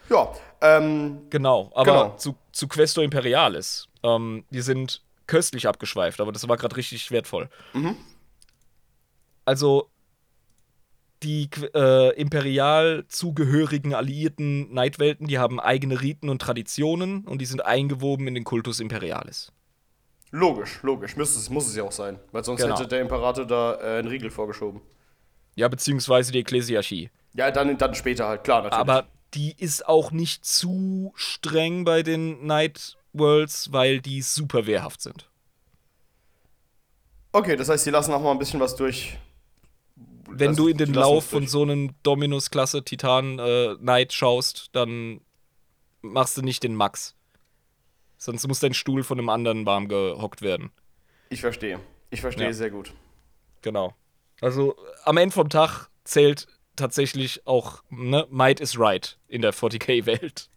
Ja, 0.09 0.33
ähm, 0.63 1.27
Genau, 1.29 1.71
aber 1.75 1.85
Genau. 1.85 2.17
Zu, 2.17 2.35
zu 2.51 2.67
Questo 2.67 3.03
Imperialis. 3.03 3.89
Ähm, 4.03 4.47
die 4.49 4.63
sind 4.63 5.03
köstlich 5.27 5.69
abgeschweift, 5.69 6.19
aber 6.23 6.33
das 6.33 6.49
war 6.49 6.57
gerade 6.57 6.77
richtig 6.77 7.11
wertvoll. 7.11 7.51
Also, 9.45 9.91
die 11.23 11.51
äh, 11.75 12.15
imperial 12.19 13.05
zugehörigen 13.09 13.93
alliierten 13.93 14.73
Neidwelten, 14.73 15.27
die 15.27 15.39
haben 15.39 15.61
eigene 15.61 16.01
Riten 16.01 16.31
und 16.31 16.41
Traditionen 16.41 17.27
und 17.27 17.43
die 17.43 17.47
sind 17.47 17.67
eingewoben 17.67 18.27
in 18.29 18.35
den 18.35 18.45
Kultus 18.45 18.81
Imperialis. 18.81 19.53
Logisch, 20.31 20.81
logisch. 20.83 21.17
Müsste 21.17 21.39
es, 21.39 21.51
muss 21.51 21.67
es 21.67 21.77
ja 21.77 21.83
auch 21.85 21.93
sein. 21.93 22.19
Weil 22.33 22.45
sonst 22.45 22.61
Genau. 22.63 22.77
hätte 22.79 22.89
der 22.89 23.01
Imperator 23.01 23.47
da 23.47 23.75
äh, 23.81 23.99
einen 23.99 24.09
Riegel 24.09 24.31
vorgeschoben. 24.31 24.81
Ja, 25.55 25.69
beziehungsweise 25.69 26.33
die 26.33 26.39
Ekklesiarchie. 26.41 27.11
Ja, 27.35 27.51
dann, 27.51 27.77
dann 27.79 27.95
später 27.95 28.27
halt, 28.29 28.45
klar, 28.45 28.63
natürlich. 28.63 28.79
Aber 28.81 29.07
die 29.35 29.55
ist 29.59 29.87
auch 29.87 30.11
nicht 30.13 30.45
zu 30.45 31.13
streng 31.17 31.85
bei 31.85 32.03
den 32.03 32.47
Night 32.47 32.97
Worlds, 33.13 33.73
weil 33.73 34.01
die 34.01 34.23
super 34.23 34.67
wehrhaft 34.67 35.01
sind. 35.03 35.29
Okay, 37.33 37.57
das 37.57 37.69
heißt, 37.69 37.85
sie 37.85 37.91
lassen 37.91 38.13
auch 38.13 38.23
mal 38.23 38.31
ein 38.33 38.39
bisschen 38.39 38.61
was 38.61 38.75
durch. 38.77 39.19
Wenn 40.31 40.49
Das- 40.49 40.57
du 40.57 40.69
in 40.69 40.77
den 40.79 40.93
die 40.93 40.99
Lauf 40.99 41.25
von 41.27 41.47
so 41.47 41.63
einem 41.63 41.91
Dominus-Klasse 42.03 42.83
Titan 42.85 43.39
äh, 43.39 43.77
Knight 43.79 44.13
schaust, 44.13 44.69
dann 44.73 45.21
machst 46.03 46.37
du 46.37 46.43
nicht 46.43 46.63
den 46.63 46.75
Max. 46.75 47.15
Sonst 48.19 48.47
muss 48.49 48.61
dein 48.61 48.75
Stuhl 48.75 49.05
von 49.05 49.19
einem 49.19 49.29
anderen 49.29 49.65
warm 49.65 49.89
gehockt 49.89 50.43
werden. 50.43 50.71
Ich 51.31 51.41
verstehe. 51.41 51.81
Ich 52.11 52.21
verstehe 52.21 52.47
Ja. 52.49 52.53
sehr 52.53 52.71
gut. 52.71 52.93
Genau. 53.63 53.95
Also 54.41 54.77
am 55.05 55.17
Ende 55.17 55.35
vom 55.35 55.49
Tag 55.49 55.89
zählt 56.05 56.47
tatsächlich 56.77 57.47
auch, 57.47 57.83
ne, 57.91 58.27
Might 58.31 58.61
is 58.61 58.79
right 58.79 59.19
in 59.29 59.43
der 59.43 59.53
40k-Welt. 59.53 60.49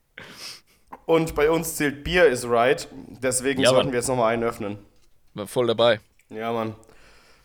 Und 1.05 1.35
bei 1.35 1.49
uns 1.49 1.75
zählt 1.75 2.03
Bier 2.03 2.27
is 2.27 2.47
right. 2.47 2.87
Deswegen 3.21 3.61
Ja, 3.61 3.69
sollten 3.69 3.87
Mann. 3.87 3.91
wir 3.93 3.99
jetzt 3.99 4.07
nochmal 4.07 4.33
einen 4.33 4.43
öffnen. 4.43 4.77
War 5.33 5.47
voll 5.47 5.67
dabei. 5.67 5.99
Ja, 6.29 6.51
Mann. 6.53 6.75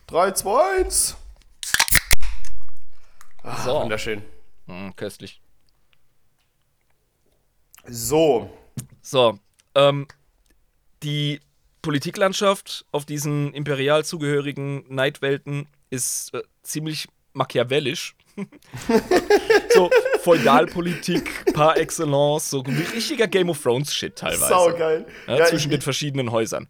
3, 0.08 0.30
2, 0.32 0.78
1. 0.82 1.16
So. 3.64 3.80
Wunderschön. 3.80 4.22
Mm, 4.66 4.90
köstlich. 4.96 5.40
So. 7.86 8.50
So, 9.02 9.38
ähm, 9.76 10.08
die 11.02 11.40
Politiklandschaft 11.82 12.84
auf 12.90 13.04
diesen 13.04 13.52
imperial 13.54 14.04
zugehörigen 14.04 14.84
Neidwelten 14.88 15.68
ist 15.90 16.34
äh, 16.34 16.42
ziemlich 16.62 17.06
machiavellisch. 17.32 18.16
so 19.70 19.88
Feudalpolitik 20.20 21.52
par 21.54 21.76
excellence, 21.76 22.50
so 22.50 22.60
richtiger 22.60 23.28
Game 23.28 23.48
of 23.48 23.62
Thrones 23.62 23.94
Shit 23.94 24.16
teilweise. 24.16 24.48
Saugeil. 24.48 25.06
Ja, 25.26 25.38
Ja, 25.38 25.44
zwischen 25.46 25.70
ich, 25.70 25.78
den 25.78 25.82
verschiedenen 25.82 26.32
Häusern. 26.32 26.68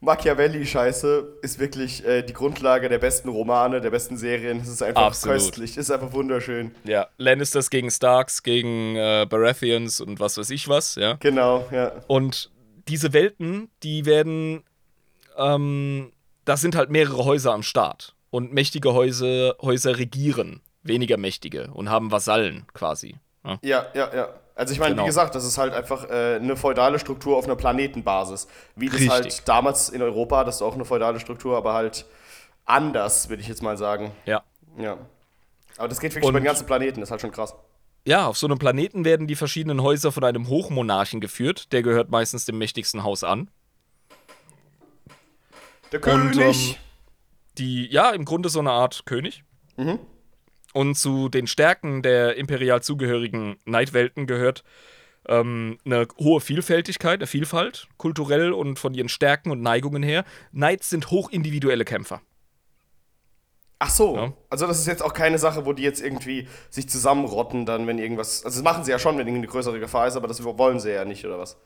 Machiavelli-Scheiße 0.00 1.38
ist 1.42 1.58
wirklich 1.58 2.04
äh, 2.06 2.22
die 2.22 2.32
Grundlage 2.32 2.88
der 2.88 2.98
besten 2.98 3.28
Romane, 3.28 3.80
der 3.80 3.90
besten 3.90 4.16
Serien. 4.16 4.60
Es 4.60 4.68
ist 4.68 4.82
einfach 4.82 5.02
Absolut. 5.02 5.38
köstlich. 5.38 5.72
Es 5.72 5.88
ist 5.88 5.90
einfach 5.90 6.12
wunderschön. 6.12 6.72
Ja, 6.84 7.08
Lannisters 7.16 7.70
gegen 7.70 7.90
Starks, 7.90 8.42
gegen 8.42 8.96
äh, 8.96 9.26
Baratheons 9.28 10.00
und 10.00 10.20
was 10.20 10.38
weiß 10.38 10.50
ich 10.50 10.68
was, 10.68 10.94
ja. 10.94 11.14
Genau, 11.14 11.66
ja. 11.72 11.92
Und 12.06 12.50
diese 12.88 13.12
Welten, 13.12 13.70
die 13.82 14.06
werden, 14.06 14.62
ähm, 15.36 16.12
da 16.44 16.56
sind 16.56 16.76
halt 16.76 16.90
mehrere 16.90 17.24
Häuser 17.24 17.52
am 17.52 17.62
Start. 17.62 18.14
Und 18.30 18.52
mächtige 18.52 18.92
Häuser, 18.92 19.56
Häuser 19.60 19.98
regieren 19.98 20.60
weniger 20.82 21.16
mächtige 21.16 21.70
und 21.72 21.90
haben 21.90 22.10
Vasallen 22.10 22.66
quasi. 22.72 23.16
Ja, 23.44 23.58
Ja, 23.62 23.86
ja, 23.94 24.14
ja. 24.14 24.28
Also 24.58 24.72
ich 24.72 24.80
meine, 24.80 24.90
Genau. 24.96 25.04
wie 25.04 25.06
gesagt, 25.06 25.34
das 25.36 25.44
ist 25.44 25.56
halt 25.56 25.72
einfach 25.72 26.10
äh, 26.10 26.34
eine 26.36 26.56
feudale 26.56 26.98
Struktur 26.98 27.36
auf 27.36 27.44
einer 27.44 27.54
Planetenbasis. 27.54 28.48
Wie 28.74 28.86
das 28.86 28.94
Richtig. 28.96 29.10
halt 29.10 29.48
damals 29.48 29.88
in 29.88 30.02
Europa, 30.02 30.42
das 30.42 30.56
ist 30.56 30.62
auch 30.62 30.74
eine 30.74 30.84
feudale 30.84 31.20
Struktur, 31.20 31.56
aber 31.56 31.74
halt 31.74 32.04
anders, 32.64 33.28
würde 33.28 33.40
ich 33.40 33.48
jetzt 33.48 33.62
mal 33.62 33.76
sagen. 33.78 34.10
ja. 34.26 34.42
Ja. 34.76 34.98
Aber 35.76 35.88
das 35.88 36.00
geht 36.00 36.12
wirklich 36.12 36.24
Und- 36.24 36.30
über 36.30 36.40
den 36.40 36.44
ganzen 36.46 36.66
Planeten, 36.66 37.00
das 37.00 37.08
ist 37.08 37.10
halt 37.12 37.20
schon 37.20 37.30
krass. 37.32 37.54
Ja, 38.04 38.26
auf 38.26 38.36
so 38.38 38.46
einem 38.48 38.58
Planeten 38.58 39.04
werden 39.04 39.26
die 39.28 39.36
verschiedenen 39.36 39.80
Häuser 39.82 40.10
von 40.12 40.24
einem 40.24 40.48
Hochmonarchen 40.48 41.20
geführt. 41.20 41.72
Der 41.72 41.82
gehört 41.82 42.10
meistens 42.10 42.44
dem 42.46 42.58
mächtigsten 42.58 43.04
Haus 43.04 43.22
an. 43.22 43.48
Der 45.92 46.00
Und, 46.00 46.32
König! 46.32 46.70
ähm, 46.70 46.76
Die, 47.58 47.86
ja, 47.90 48.10
im 48.10 48.24
Grunde 48.24 48.48
so 48.48 48.58
eine 48.60 48.70
Art 48.70 49.04
König. 49.06 49.42
Und 50.78 50.94
zu 50.94 51.28
den 51.28 51.48
Stärken 51.48 52.02
der 52.02 52.36
imperial 52.36 52.80
zugehörigen 52.84 53.56
Neidwelten 53.64 54.28
gehört 54.28 54.62
ähm, 55.26 55.76
eine 55.84 56.06
hohe 56.20 56.40
Vielfältigkeit, 56.40 57.18
eine 57.18 57.26
Vielfalt, 57.26 57.88
kulturell 57.96 58.52
und 58.52 58.78
von 58.78 58.94
ihren 58.94 59.08
Stärken 59.08 59.50
und 59.50 59.60
Neigungen 59.60 60.04
her. 60.04 60.24
Knights 60.52 60.88
sind 60.88 61.10
hochindividuelle 61.10 61.84
Kämpfer. 61.84 62.20
Ach 63.80 63.90
so, 63.90 64.14
Ja. 64.18 64.32
also 64.50 64.68
das 64.68 64.78
ist 64.78 64.86
jetzt 64.86 65.02
auch 65.02 65.14
keine 65.14 65.38
Sache, 65.40 65.66
wo 65.66 65.72
die 65.72 65.82
jetzt 65.82 66.00
irgendwie 66.00 66.46
sich 66.70 66.88
zusammenrotten, 66.88 67.66
dann, 67.66 67.88
wenn 67.88 67.98
irgendwas. 67.98 68.44
Also 68.44 68.58
das 68.58 68.62
machen 68.62 68.84
sie 68.84 68.92
ja 68.92 69.00
schon, 69.00 69.18
wenn 69.18 69.26
irgendeine 69.26 69.50
größere 69.50 69.80
Gefahr 69.80 70.06
ist, 70.06 70.14
aber 70.14 70.28
das 70.28 70.44
wollen 70.44 70.78
sie 70.78 70.92
ja 70.92 71.04
nicht, 71.04 71.24
oder 71.26 71.40
was? 71.40 71.56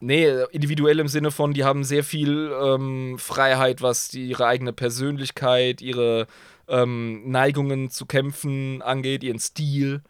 Nee, 0.00 0.28
individuell 0.50 0.98
im 0.98 1.08
Sinne 1.08 1.30
von, 1.30 1.54
die 1.54 1.64
haben 1.64 1.84
sehr 1.84 2.04
viel 2.04 2.52
ähm, 2.60 3.16
Freiheit, 3.18 3.80
was 3.80 4.08
die, 4.08 4.26
ihre 4.26 4.46
eigene 4.46 4.74
Persönlichkeit, 4.74 5.80
ihre 5.80 6.26
ähm, 6.72 7.30
Neigungen 7.30 7.90
zu 7.90 8.06
kämpfen 8.06 8.82
angeht, 8.82 9.22
ihren 9.22 9.38
Stil. 9.38 10.02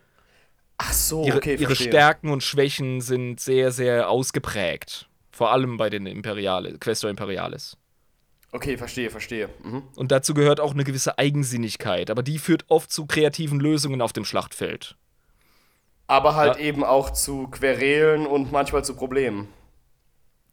Ach 0.79 0.93
so, 0.93 1.25
ihre, 1.27 1.37
okay, 1.37 1.57
ihre. 1.57 1.77
Stärken 1.77 2.31
und 2.31 2.43
Schwächen 2.43 3.01
sind 3.01 3.41
sehr, 3.41 3.71
sehr 3.73 4.09
ausgeprägt. 4.09 5.09
Vor 5.31 5.53
allem 5.53 5.77
bei 5.77 5.91
den 5.91 6.07
Imperiale, 6.07 6.79
Questor 6.79 7.11
Imperialis. 7.11 7.77
Okay, 8.53 8.77
verstehe, 8.77 9.09
verstehe. 9.11 9.49
Mhm. 9.63 9.83
Und 9.97 10.13
dazu 10.13 10.35
gehört 10.35 10.61
auch 10.61 10.73
eine 10.73 10.85
gewisse 10.85 11.19
Eigensinnigkeit, 11.19 12.11
aber 12.11 12.23
die 12.23 12.39
führt 12.39 12.65
oft 12.69 12.91
zu 12.91 13.07
kreativen 13.07 13.61
Lösungen 13.61 14.03
auf 14.03 14.13
dem 14.13 14.25
Schlachtfeld. 14.25 14.97
Aber 16.07 16.35
halt 16.35 16.57
Ja. 16.57 16.63
eben 16.63 16.85
auch 16.85 17.11
zu 17.11 17.49
Querelen 17.49 18.27
und 18.27 18.53
manchmal 18.53 18.85
zu 18.85 18.95
Problemen. 18.95 19.49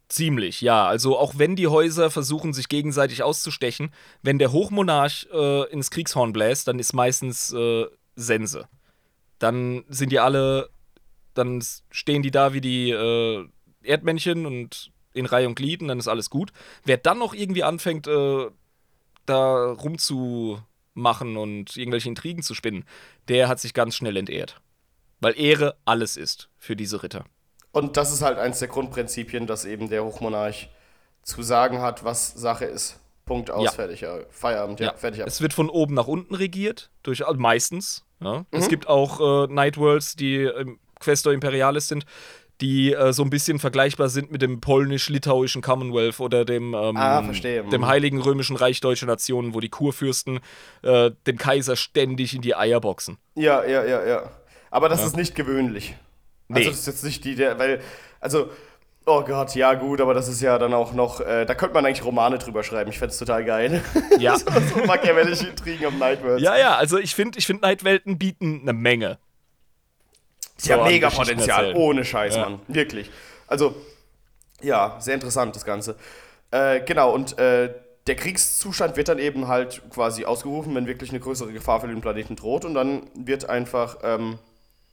Ziemlich, 0.09 0.61
ja. 0.61 0.87
Also 0.87 1.17
auch 1.17 1.35
wenn 1.37 1.55
die 1.55 1.67
Häuser 1.67 2.09
versuchen, 2.09 2.51
sich 2.51 2.67
gegenseitig 2.67 3.21
auszustechen, 3.21 3.93
wenn 4.23 4.39
der 4.39 4.51
Hochmonarch 4.51 5.27
äh, 5.31 5.71
ins 5.71 5.91
Kriegshorn 5.91 6.33
bläst, 6.33 6.67
dann 6.67 6.79
ist 6.79 6.93
meistens 6.93 7.53
äh, 7.53 7.85
Sense. 8.15 8.67
Dann 9.37 9.85
sind 9.87 10.11
die 10.11 10.19
alle, 10.19 10.71
dann 11.35 11.63
stehen 11.91 12.23
die 12.23 12.31
da 12.31 12.53
wie 12.53 12.61
die 12.61 12.89
äh, 12.89 13.47
Erdmännchen 13.83 14.47
und 14.47 14.91
in 15.13 15.27
Reihe 15.27 15.47
und 15.47 15.55
Glied 15.55 15.81
und 15.81 15.87
dann 15.89 15.99
ist 15.99 16.07
alles 16.07 16.31
gut. 16.31 16.53
Wer 16.83 16.97
dann 16.97 17.19
noch 17.19 17.35
irgendwie 17.35 17.63
anfängt, 17.63 18.07
äh, 18.07 18.47
da 19.27 19.71
rumzumachen 19.71 21.37
und 21.37 21.77
irgendwelche 21.77 22.09
Intrigen 22.09 22.41
zu 22.41 22.55
spinnen, 22.55 22.83
der 23.27 23.47
hat 23.47 23.59
sich 23.59 23.75
ganz 23.75 23.95
schnell 23.95 24.17
entehrt. 24.17 24.59
Weil 25.19 25.39
Ehre 25.39 25.77
alles 25.85 26.17
ist 26.17 26.49
für 26.57 26.75
diese 26.75 27.03
Ritter. 27.03 27.25
Und 27.71 27.97
das 27.97 28.11
ist 28.11 28.21
halt 28.21 28.37
eins 28.39 28.59
der 28.59 28.67
Grundprinzipien, 28.67 29.45
dass 29.47 29.65
eben 29.65 29.89
der 29.89 30.03
Hochmonarch 30.03 30.69
zu 31.23 31.41
sagen 31.43 31.81
hat, 31.81 32.03
was 32.03 32.33
Sache 32.33 32.65
ist. 32.65 32.99
Punkt 33.25 33.51
aus, 33.51 33.65
Ja. 33.65 33.71
fertig, 33.71 34.01
ja. 34.01 34.17
Feierabend, 34.31 34.79
ja, 34.79 34.87
Ja, 34.87 34.93
fertig 34.95 35.21
ab. 35.21 35.27
Es 35.27 35.39
wird 35.41 35.53
von 35.53 35.69
oben 35.69 35.93
nach 35.93 36.07
unten 36.07 36.33
regiert, 36.33 36.89
durch, 37.03 37.27
also 37.27 37.39
meistens. 37.39 38.03
Ja. 38.21 38.43
Es 38.49 38.65
Mhm. 38.65 38.69
gibt 38.69 38.87
auch 38.87 39.45
äh, 39.47 39.53
Nightworlds, 39.53 40.15
die 40.15 40.37
ähm, 40.37 40.79
Questor 40.99 41.31
Imperialis 41.31 41.87
sind, 41.87 42.05
die 42.59 42.91
äh, 42.91 43.13
so 43.13 43.21
ein 43.23 43.29
bisschen 43.29 43.59
vergleichbar 43.59 44.09
sind 44.09 44.31
mit 44.31 44.41
dem 44.41 44.59
polnisch-litauischen 44.59 45.61
Commonwealth 45.61 46.19
oder 46.19 46.43
dem, 46.43 46.73
ähm, 46.73 46.97
Ah, 46.97 47.21
verstehe. 47.23 47.63
dem 47.63 47.81
Mhm. 47.81 47.85
Heiligen 47.87 48.19
Römischen 48.19 48.55
Reich 48.57 48.81
Deutscher 48.81 49.05
Nationen, 49.05 49.53
wo 49.53 49.59
die 49.59 49.69
Kurfürsten 49.69 50.39
äh, 50.81 51.11
den 51.27 51.37
Kaiser 51.37 51.75
ständig 51.75 52.33
in 52.33 52.41
die 52.41 52.55
Eier 52.55 52.81
boxen. 52.81 53.17
Ja, 53.35 53.63
ja, 53.63 53.85
ja, 53.85 54.05
ja. 54.05 54.31
Aber 54.71 54.89
das 54.89 55.03
ist 55.05 55.15
nicht 55.15 55.35
gewöhnlich. 55.35 55.95
Also 56.51 56.59
Nee. 56.61 56.65
das 56.65 56.79
ist 56.79 56.87
jetzt 56.87 57.03
nicht 57.03 57.23
die, 57.25 57.35
der, 57.35 57.59
weil, 57.59 57.81
also, 58.19 58.49
oh 59.05 59.21
Gott, 59.23 59.53
ja 59.55 59.73
gut, 59.75 60.01
aber 60.01 60.13
das 60.13 60.27
ist 60.27 60.41
ja 60.41 60.57
dann 60.57 60.73
auch 60.73 60.93
noch, 60.93 61.19
äh, 61.21 61.45
da 61.45 61.53
könnte 61.55 61.73
man 61.75 61.85
eigentlich 61.85 62.03
Romane 62.03 62.37
drüber 62.39 62.63
schreiben. 62.63 62.89
Ich 62.89 62.97
fände 62.99 63.11
es 63.13 63.17
total 63.19 63.45
geil. 63.45 63.83
Ja. 64.19 64.37
so 64.37 64.45
machiavellische 64.85 65.47
Intrigen 65.47 65.85
auf 65.85 65.93
Nightworlds. 65.93 66.41
ja, 66.43 66.57
ja, 66.57 66.75
also 66.75 66.97
ich 66.97 67.15
finde, 67.15 67.39
ich 67.39 67.45
find 67.45 67.61
Nightwelten 67.61 68.17
bieten 68.17 68.59
eine 68.63 68.73
Menge. 68.73 69.17
Ja, 70.63 70.77
So 70.77 70.83
mega 70.83 71.09
Potenzial, 71.09 71.73
ohne 71.75 72.03
Scheiß, 72.03 72.35
Ja. 72.35 72.41
Mann. 72.49 72.59
Wirklich. 72.67 73.09
Also, 73.47 73.75
ja, 74.61 74.97
sehr 74.99 75.13
interessant 75.13 75.55
das 75.55 75.63
Ganze. 75.65 75.95
Äh, 76.51 76.81
genau, 76.81 77.13
und 77.13 77.37
äh, 77.37 77.73
der 78.07 78.15
Kriegszustand 78.15 78.97
wird 78.97 79.07
dann 79.07 79.19
eben 79.19 79.47
halt 79.47 79.81
quasi 79.93 80.25
ausgerufen, 80.25 80.73
wenn 80.75 80.87
wirklich 80.87 81.11
eine 81.11 81.19
größere 81.19 81.53
Gefahr 81.53 81.79
für 81.79 81.87
den 81.87 82.01
Planeten 82.01 82.35
droht 82.35 82.65
und 82.65 82.73
dann 82.73 83.03
wird 83.15 83.47
einfach, 83.49 83.97
ähm, 84.03 84.39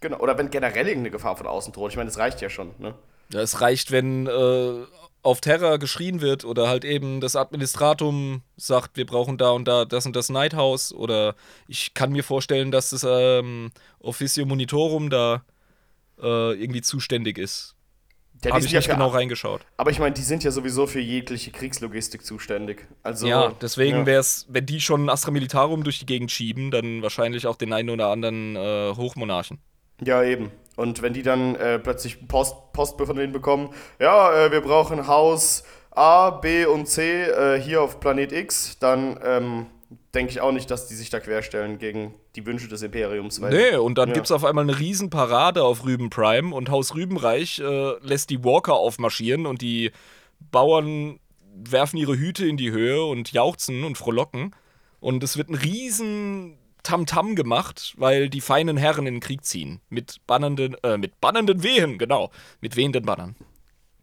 genau, 0.00 0.18
oder 0.18 0.36
wenn 0.38 0.50
generell 0.50 0.86
irgendeine 0.86 1.10
Gefahr 1.10 1.36
von 1.36 1.46
außen 1.46 1.72
droht. 1.72 1.90
Ich 1.90 1.96
meine, 1.96 2.08
das 2.08 2.18
reicht 2.18 2.40
ja 2.40 2.50
schon, 2.50 2.72
ne? 2.78 2.94
Ja, 3.32 3.40
es 3.40 3.60
reicht, 3.60 3.90
wenn 3.90 4.26
äh, 4.26 4.84
auf 5.22 5.40
Terra 5.40 5.78
geschrien 5.78 6.20
wird 6.20 6.44
oder 6.44 6.68
halt 6.68 6.84
eben 6.84 7.20
das 7.20 7.34
Administratum 7.34 8.42
sagt, 8.56 8.96
wir 8.96 9.04
brauchen 9.04 9.36
da 9.38 9.50
und 9.50 9.66
da 9.66 9.84
das 9.84 10.06
und 10.06 10.14
das 10.14 10.28
Nighthouse 10.28 10.92
oder 10.94 11.34
ich 11.66 11.94
kann 11.94 12.12
mir 12.12 12.22
vorstellen, 12.22 12.70
dass 12.70 12.90
das 12.90 13.04
ähm, 13.08 13.72
Officio 13.98 14.46
Monitorum 14.46 15.10
da 15.10 15.42
äh, 16.22 16.52
irgendwie 16.52 16.82
zuständig 16.82 17.38
ist. 17.38 17.74
Ja, 18.44 18.52
Habe 18.52 18.64
ich 18.64 18.70
ja 18.70 18.78
nicht 18.78 18.86
für- 18.86 18.92
genau 18.92 19.08
reingeschaut. 19.08 19.62
Aber 19.76 19.90
ich 19.90 19.98
meine, 19.98 20.14
die 20.14 20.22
sind 20.22 20.44
ja 20.44 20.52
sowieso 20.52 20.86
für 20.86 21.00
jegliche 21.00 21.50
Kriegslogistik 21.50 22.24
zuständig. 22.24 22.86
Also, 23.02 23.26
ja, 23.26 23.52
deswegen 23.60 23.98
ja. 23.98 24.06
wäre 24.06 24.20
es, 24.20 24.46
wenn 24.48 24.66
die 24.66 24.80
schon 24.80 25.08
Astra 25.08 25.30
Militarum 25.32 25.82
durch 25.82 25.98
die 25.98 26.06
Gegend 26.06 26.30
schieben, 26.30 26.70
dann 26.70 27.02
wahrscheinlich 27.02 27.46
auch 27.46 27.56
den 27.56 27.72
einen 27.72 27.90
oder 27.90 28.08
anderen 28.08 28.54
äh, 28.54 28.92
Hochmonarchen. 28.94 29.58
Ja, 30.04 30.22
eben. 30.22 30.50
Und 30.76 31.00
wenn 31.02 31.14
die 31.14 31.22
dann 31.22 31.56
äh, 31.56 31.78
plötzlich 31.78 32.28
Post, 32.28 32.72
Post 32.72 32.98
von 32.98 33.16
denen 33.16 33.32
bekommen, 33.32 33.70
ja, 33.98 34.46
äh, 34.46 34.52
wir 34.52 34.60
brauchen 34.60 35.06
Haus 35.06 35.64
A, 35.90 36.30
B 36.30 36.66
und 36.66 36.86
C 36.86 37.22
äh, 37.22 37.60
hier 37.60 37.82
auf 37.82 38.00
Planet 38.00 38.30
X, 38.32 38.78
dann 38.78 39.18
ähm, 39.24 39.66
denke 40.14 40.32
ich 40.32 40.40
auch 40.40 40.52
nicht, 40.52 40.70
dass 40.70 40.86
die 40.86 40.94
sich 40.94 41.08
da 41.08 41.20
querstellen 41.20 41.78
gegen 41.78 42.14
die 42.36 42.44
Wünsche 42.44 42.68
des 42.68 42.82
Imperiums. 42.82 43.40
Weil, 43.40 43.52
Nee, 43.52 43.76
und 43.76 43.96
dann 43.96 44.10
ja. 44.10 44.14
gibt's 44.14 44.30
auf 44.30 44.44
einmal 44.44 44.64
eine 44.64 44.78
Riesenparade 44.78 45.64
auf 45.64 45.86
Rüben 45.86 46.10
Prime 46.10 46.54
und 46.54 46.70
Haus 46.70 46.94
Rübenreich 46.94 47.58
äh, 47.60 47.98
lässt 48.00 48.28
die 48.28 48.44
Walker 48.44 48.74
aufmarschieren 48.74 49.46
und 49.46 49.62
die 49.62 49.92
Bauern 50.50 51.18
werfen 51.54 51.96
ihre 51.96 52.18
Hüte 52.18 52.46
in 52.46 52.58
die 52.58 52.70
Höhe 52.70 53.02
und 53.02 53.32
jauchzen 53.32 53.84
und 53.84 53.96
frohlocken. 53.96 54.54
Und 55.00 55.22
es 55.22 55.38
wird 55.38 55.48
ein 55.48 55.54
riesen 55.54 56.58
Tamtam 56.86 57.34
gemacht, 57.34 57.94
weil 57.96 58.30
die 58.30 58.40
feinen 58.40 58.76
Herren 58.76 59.06
in 59.06 59.14
den 59.14 59.20
Krieg 59.20 59.44
ziehen. 59.44 59.80
Mit 59.88 60.20
bannenden, 60.26 60.76
äh, 60.84 60.96
mit 60.96 61.20
bannenden 61.20 61.64
Wehen, 61.64 61.98
genau. 61.98 62.30
Mit 62.60 62.76
wehenden 62.76 63.04
Bannern. 63.04 63.34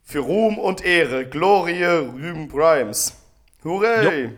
Für 0.02 0.20
Ruhm 0.20 0.58
und 0.58 0.84
Ehre, 0.84 1.26
Glorie, 1.26 1.84
Rühm 1.84 2.50
Grimes. 2.50 3.16
Hurray! 3.64 4.32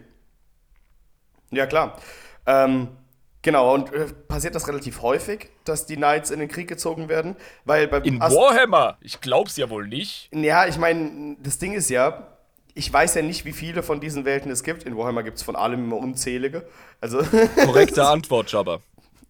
Ja, 1.50 1.66
klar. 1.66 2.00
Ähm, 2.46 2.90
genau, 3.42 3.74
und 3.74 3.92
äh, 3.92 4.06
passiert 4.28 4.54
das 4.54 4.68
relativ 4.68 5.02
häufig, 5.02 5.50
dass 5.64 5.88
die 5.88 5.96
Knights 5.96 6.30
in 6.30 6.40
den 6.40 6.48
Krieg 6.48 6.68
gezogen 6.68 7.10
werden? 7.10 7.36
Weil 7.64 7.88
bei 7.88 7.98
In 8.00 8.20
Warhammer? 8.20 9.00
Ich 9.02 9.22
glaub's 9.22 9.58
ja 9.58 9.72
wohl 9.72 9.88
nicht. 9.88 10.30
Ja, 10.32 10.68
ich 10.68 10.78
meine, 10.78 11.36
das 11.40 11.58
Ding 11.58 11.74
ist 11.74 11.90
ja, 11.90 12.35
ich 12.76 12.92
weiß 12.92 13.16
ja 13.16 13.22
nicht, 13.24 13.46
wie 13.46 13.54
viele 13.54 13.82
von 13.84 14.00
diesen 14.02 14.26
Welten 14.26 14.52
es 14.52 14.62
gibt. 14.64 14.84
In 14.84 14.96
Warhammer 14.98 15.24
gibt 15.24 15.38
es 15.38 15.44
von 15.44 15.56
allem 15.56 15.86
immer 15.86 15.98
unzählige. 15.98 16.68
Also 17.02 17.20
Korrekte 17.66 18.06
Antwort, 18.06 18.52
Jabba. 18.52 18.80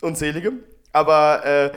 unzählige. 0.02 0.52
Aber 0.92 1.46
äh, 1.46 1.72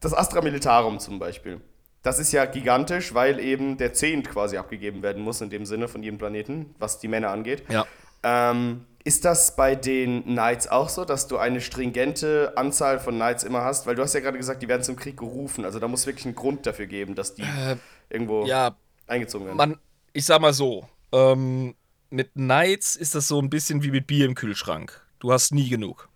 das 0.00 0.12
Astra 0.12 0.40
Militarum 0.42 0.98
zum 0.98 1.18
Beispiel, 1.18 1.60
das 2.02 2.18
ist 2.18 2.32
ja 2.32 2.44
gigantisch, 2.44 3.14
weil 3.14 3.38
eben 3.38 3.76
der 3.78 3.92
Zehnt 3.94 4.28
quasi 4.28 4.56
abgegeben 4.56 5.02
werden 5.02 5.22
muss, 5.22 5.40
in 5.40 5.50
dem 5.50 5.64
Sinne 5.64 5.86
von 5.88 6.02
jedem 6.02 6.18
Planeten, 6.18 6.74
was 6.78 6.98
die 6.98 7.08
Männer 7.08 7.30
angeht. 7.30 7.62
Ja. 7.70 7.86
Ähm, 8.24 8.84
ist 9.04 9.24
das 9.24 9.56
bei 9.56 9.74
den 9.74 10.24
Knights 10.24 10.68
auch 10.68 10.88
so, 10.88 11.04
dass 11.04 11.26
du 11.28 11.36
eine 11.36 11.60
stringente 11.60 12.52
Anzahl 12.56 12.98
von 13.00 13.14
Knights 13.16 13.42
immer 13.44 13.62
hast? 13.62 13.86
Weil 13.86 13.94
du 13.96 14.02
hast 14.02 14.14
ja 14.14 14.20
gerade 14.20 14.38
gesagt, 14.38 14.62
die 14.62 14.68
werden 14.68 14.82
zum 14.82 14.96
Krieg 14.96 15.16
gerufen. 15.16 15.64
Also 15.64 15.78
da 15.80 15.86
muss 15.88 16.06
wirklich 16.06 16.24
einen 16.26 16.34
Grund 16.36 16.66
dafür 16.66 16.86
geben, 16.86 17.14
dass 17.14 17.34
die 17.34 17.44
irgendwo 18.10 18.44
Ja, 18.46 18.74
eingezogen 19.06 19.46
werden. 19.46 19.56
man, 19.56 19.78
ich 20.12 20.24
sag 20.24 20.40
mal 20.40 20.52
so, 20.52 20.84
ähm, 21.12 21.74
mit 22.10 22.34
Knights 22.34 22.96
ist 22.96 23.14
das 23.14 23.28
so 23.28 23.40
ein 23.40 23.50
bisschen 23.50 23.82
wie 23.82 23.90
mit 23.90 24.06
Bier 24.06 24.26
im 24.26 24.34
Kühlschrank. 24.34 25.04
Du 25.18 25.32
hast 25.32 25.52
nie 25.52 25.68
genug. 25.68 26.08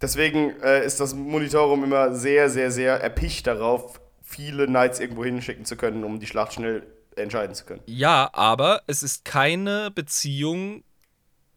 Deswegen 0.00 0.50
äh, 0.60 0.84
ist 0.84 1.00
das 1.00 1.14
Monitorum 1.14 1.84
immer 1.84 2.14
sehr, 2.14 2.50
sehr, 2.50 2.70
sehr 2.70 3.00
erpicht 3.00 3.46
darauf, 3.46 4.00
viele 4.22 4.66
Knights 4.66 5.00
irgendwo 5.00 5.24
hinschicken 5.24 5.64
zu 5.64 5.76
können, 5.76 6.04
um 6.04 6.20
die 6.20 6.26
Schlacht 6.26 6.54
schnell 6.54 6.86
entscheiden 7.16 7.54
zu 7.54 7.64
können. 7.64 7.80
Ja, 7.86 8.28
aber 8.32 8.82
es 8.86 9.02
ist 9.02 9.24
keine 9.24 9.90
Beziehung 9.90 10.82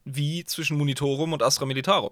wie 0.06 0.46
zwischen 0.46 0.78
Monitorum 0.78 1.34
und 1.34 1.44
Astra 1.44 1.66
Militarum. 1.66 2.12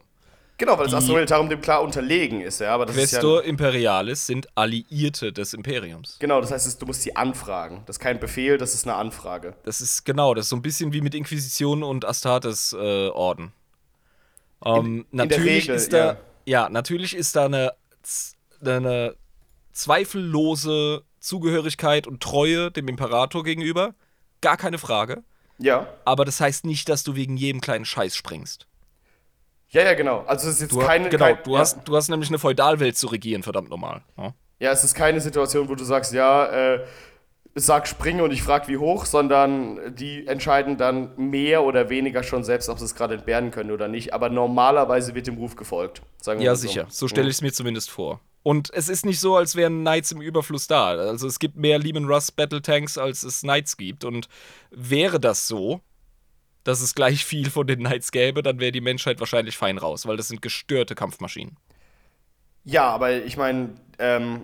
Genau, 0.57 0.77
weil 0.77 0.85
das 0.85 0.93
Astra 0.93 1.13
Militarum 1.13 1.49
dem 1.49 1.59
klar 1.59 1.81
unterlegen 1.81 2.39
ist, 2.39 2.61
ja. 2.61 2.73
Aber 2.73 2.85
das 2.85 2.95
ist 2.95 3.11
Questor 3.11 3.41
ja. 3.41 3.49
Imperialis 3.49 4.25
sind 4.25 4.47
Alliierte 4.55 5.33
des 5.33 5.53
Imperiums. 5.53 6.15
Genau, 6.19 6.39
das 6.39 6.51
heißt, 6.51 6.81
du 6.81 6.85
musst 6.85 7.01
sie 7.01 7.15
anfragen. 7.15 7.83
Das 7.85 7.97
ist 7.97 7.99
kein 7.99 8.19
Befehl, 8.19 8.57
das 8.57 8.73
ist 8.73 8.87
eine 8.87 8.95
Anfrage. 8.95 9.55
Das 9.63 9.81
ist 9.81 10.05
genau, 10.05 10.33
das 10.33 10.45
ist 10.45 10.49
so 10.49 10.55
ein 10.55 10.61
bisschen 10.61 10.93
wie 10.93 11.01
mit 11.01 11.13
Inquisition 11.13 11.83
und 11.83 12.05
Astartes-Orden. 12.05 13.51
ähm, 14.65 15.05
in 15.11 15.17
der 15.17 15.25
natürlich 15.25 15.63
Regel, 15.63 15.75
ist 15.75 15.91
da, 15.91 16.05
ja. 16.05 16.17
ja. 16.45 16.69
natürlich 16.69 17.15
ist 17.15 17.35
da 17.35 17.45
eine, 17.45 17.73
eine 18.63 19.15
zweifellose 19.73 21.03
Zugehörigkeit 21.19 22.07
und 22.07 22.23
Treue 22.23 22.71
dem 22.71 22.87
Imperator 22.87 23.43
gegenüber. 23.43 23.93
Gar 24.39 24.55
keine 24.55 24.77
Frage. 24.77 25.23
Ja. 25.57 25.87
Aber 26.05 26.23
das 26.23 26.39
heißt 26.39 26.65
nicht, 26.65 26.87
dass 26.87 27.03
du 27.03 27.15
wegen 27.15 27.35
jedem 27.35 27.59
kleinen 27.59 27.85
Scheiß 27.85 28.15
springst. 28.15 28.67
Ja, 29.69 29.83
ja, 29.83 29.93
genau. 29.93 30.23
Also 30.27 30.47
es 30.47 30.55
ist 30.55 30.61
jetzt 30.61 30.71
Du, 30.73 30.79
keine. 30.79 31.09
genau, 31.09 31.25
kein, 31.25 31.37
du, 31.43 31.53
ja. 31.53 31.59
hast, 31.59 31.79
du 31.85 31.95
hast 31.95 32.09
nämlich 32.09 32.29
eine 32.29 32.39
Feudalwelt 32.39 32.97
zu 32.97 33.07
regieren, 33.07 33.43
verdammt 33.43 33.69
normal. 33.69 34.03
Ja? 34.17 34.33
Ja, 34.59 34.71
es 34.71 34.83
ist 34.83 34.95
keine 34.95 35.19
Situation, 35.19 35.67
wo 35.69 35.75
du 35.75 35.83
sagst, 35.83 36.13
ja, 36.13 36.45
äh, 36.75 36.85
sag 37.55 37.87
springe 37.87 38.23
und 38.23 38.31
ich 38.31 38.43
frag 38.43 38.67
wie 38.67 38.77
hoch, 38.77 39.05
sondern 39.05 39.95
die 39.95 40.27
entscheiden 40.27 40.77
dann 40.77 41.11
mehr 41.17 41.63
oder 41.63 41.89
weniger 41.89 42.21
schon 42.23 42.43
selbst, 42.43 42.67
ob 42.69 42.79
sie 42.79 42.85
es 42.85 42.95
gerade 42.95 43.15
entbehren 43.15 43.51
können 43.51 43.71
oder 43.71 43.87
nicht. 43.87 44.13
Aber 44.13 44.29
normalerweise 44.29 45.15
wird 45.15 45.27
dem 45.27 45.37
Ruf 45.37 45.55
gefolgt. 45.55 46.01
Sagen 46.21 46.39
wir 46.39 46.45
Ja, 46.47 46.55
so. 46.55 46.67
sicher. 46.67 46.85
So 46.89 47.07
stelle 47.07 47.29
ich 47.29 47.35
es 47.35 47.41
mir 47.41 47.53
zumindest 47.53 47.89
vor. 47.89 48.19
Und 48.43 48.71
es 48.73 48.89
ist 48.89 49.05
nicht 49.05 49.19
so, 49.19 49.35
als 49.37 49.55
wären 49.55 49.81
Knights 49.81 50.11
im 50.11 50.21
Überfluss 50.21 50.67
da. 50.67 50.89
Also 50.89 51.27
es 51.27 51.39
gibt 51.39 51.55
mehr 51.55 51.79
Lehman 51.79 52.05
Russ 52.05 52.31
Battle 52.31 52.61
Tanks, 52.61 52.97
als 52.97 53.23
es 53.23 53.41
Knights 53.41 53.75
gibt. 53.75 54.03
Und 54.03 54.27
wäre 54.69 55.19
das 55.19 55.47
so, 55.47 55.81
dass 56.65 56.81
es 56.81 56.95
gleich 56.95 57.23
viel 57.23 57.49
von 57.49 57.65
den 57.65 57.79
Knights 57.79 58.11
gäbe, 58.11 58.43
dann 58.43 58.59
wäre 58.59 58.73
die 58.73 58.81
Menschheit 58.81 59.19
wahrscheinlich 59.21 59.55
fein 59.55 59.77
raus, 59.77 60.05
weil 60.05 60.17
das 60.17 60.27
sind 60.27 60.41
gestörte 60.41 60.95
Kampfmaschinen. 60.95 61.55
Ja, 62.65 62.89
aber 62.89 63.23
ich 63.23 63.37
meine, 63.37 63.75
ähm, 63.99 64.41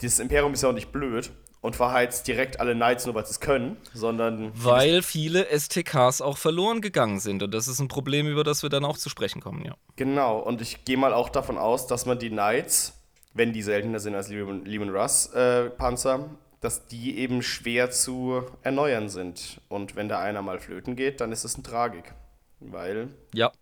das 0.00 0.20
Imperium 0.20 0.54
ist 0.54 0.62
ja 0.62 0.70
auch 0.70 0.74
nicht 0.74 0.92
blöd 0.92 1.32
und 1.60 1.74
verheizt 1.74 2.28
direkt 2.28 2.60
alle 2.60 2.74
Knights 2.74 3.06
nur, 3.06 3.14
weil 3.16 3.26
sie 3.26 3.32
es 3.32 3.40
können, 3.40 3.76
sondern. 3.92 4.52
Weil 4.54 5.02
viele 5.02 5.46
STKs 5.46 6.20
auch 6.20 6.38
verloren 6.38 6.80
gegangen 6.80 7.18
sind. 7.18 7.42
Und 7.42 7.52
das 7.52 7.66
ist 7.66 7.80
ein 7.80 7.88
Problem, 7.88 8.28
über 8.28 8.44
das 8.44 8.62
wir 8.62 8.70
dann 8.70 8.84
auch 8.84 8.96
zu 8.96 9.08
sprechen 9.08 9.40
kommen, 9.40 9.64
ja. 9.64 9.74
Genau, 9.96 10.38
und 10.38 10.60
ich 10.60 10.84
gehe 10.84 10.96
mal 10.96 11.12
auch 11.12 11.28
davon 11.28 11.58
aus, 11.58 11.88
dass 11.88 12.06
man 12.06 12.20
die 12.20 12.30
Knights, 12.30 12.92
wenn 13.32 13.52
die 13.52 13.62
seltener 13.62 13.98
sind 13.98 14.14
als 14.14 14.28
Lehman, 14.28 14.64
Lehman 14.64 14.90
Russ 14.90 15.26
äh, 15.32 15.70
Panzer, 15.70 16.30
dass 16.64 16.86
die 16.86 17.18
eben 17.18 17.42
schwer 17.42 17.90
zu 17.90 18.42
erneuern 18.62 19.08
sind. 19.08 19.60
Und 19.68 19.96
wenn 19.96 20.08
da 20.08 20.18
einer 20.20 20.42
mal 20.42 20.58
flöten 20.58 20.96
geht, 20.96 21.20
dann 21.20 21.30
ist 21.32 21.44
es 21.44 21.54
eine 21.54 21.62
Tragik. 21.64 22.14
Weil 22.60 23.08
Ja, 23.34 23.52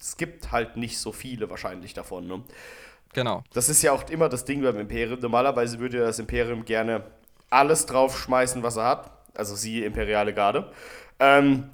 es 0.00 0.16
gibt 0.16 0.50
halt 0.52 0.76
nicht 0.76 0.98
so 0.98 1.12
viele 1.12 1.48
wahrscheinlich 1.50 1.92
davon. 1.94 2.26
Ne? 2.26 2.42
genau. 3.12 3.42
Das 3.52 3.68
ist 3.68 3.82
ja 3.82 3.92
auch 3.92 4.08
immer 4.10 4.28
das 4.28 4.44
Ding 4.44 4.62
beim 4.62 4.78
Imperium. 4.78 5.20
Normalerweise 5.20 5.78
würde 5.78 5.98
das 6.00 6.18
Imperium 6.18 6.64
gerne 6.64 7.02
alles 7.50 7.86
draufschmeißen, 7.86 8.62
was 8.62 8.76
er 8.76 8.84
hat. 8.84 9.10
Also 9.34 9.54
siehe 9.54 9.84
imperiale 9.84 10.32
Garde. 10.34 10.70
Ähm, 11.18 11.70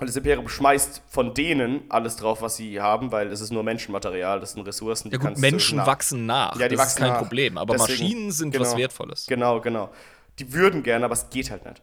und 0.00 0.06
das 0.08 0.16
Imperium 0.16 0.48
schmeißt 0.48 1.02
von 1.08 1.34
denen 1.34 1.82
alles 1.88 2.16
drauf, 2.16 2.40
was 2.40 2.56
sie 2.56 2.80
haben, 2.80 3.10
weil 3.10 3.28
es 3.32 3.40
ist 3.40 3.50
nur 3.50 3.62
Menschenmaterial, 3.64 4.38
das 4.40 4.52
sind 4.52 4.66
Ressourcen. 4.66 5.10
die 5.10 5.14
Ja 5.14 5.18
gut, 5.18 5.26
kannst 5.28 5.42
du 5.42 5.46
Menschen 5.50 5.76
nach- 5.78 5.86
wachsen 5.86 6.24
nach. 6.26 6.56
Ja, 6.60 6.68
die 6.68 6.76
das 6.76 6.84
wachsen 6.84 6.98
ist 6.98 7.02
kein 7.02 7.12
nach. 7.14 7.18
Problem. 7.18 7.58
Aber 7.58 7.74
Deswegen- 7.74 7.92
Maschinen 8.04 8.30
sind 8.30 8.50
genau. 8.52 8.64
was 8.64 8.76
Wertvolles. 8.76 9.26
Genau, 9.26 9.60
genau. 9.60 9.90
Die 10.38 10.52
würden 10.52 10.82
gerne, 10.82 11.04
aber 11.04 11.14
es 11.14 11.30
geht 11.30 11.50
halt 11.50 11.64
nicht. 11.64 11.82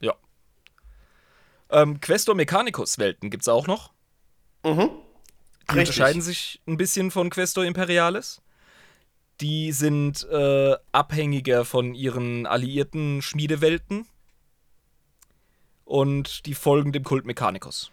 Ja. 0.00 0.14
Ähm, 1.70 2.00
Questor 2.00 2.34
Mechanicus 2.34 2.98
Welten 2.98 3.30
gibt's 3.30 3.48
auch 3.48 3.66
noch. 3.66 3.92
Die 5.70 5.78
Richtig. 5.78 5.96
unterscheiden 5.98 6.22
sich 6.22 6.60
ein 6.66 6.76
bisschen 6.76 7.10
von 7.10 7.30
Questor 7.30 7.64
Imperialis. 7.64 8.42
Die 9.40 9.72
sind 9.72 10.26
äh, 10.30 10.76
abhängiger 10.92 11.64
von 11.64 11.94
ihren 11.94 12.46
alliierten 12.46 13.22
Schmiedewelten. 13.22 14.06
Und 15.84 16.46
die 16.46 16.54
folgen 16.54 16.92
dem 16.92 17.02
Kult 17.02 17.26
Mechanicus. 17.26 17.90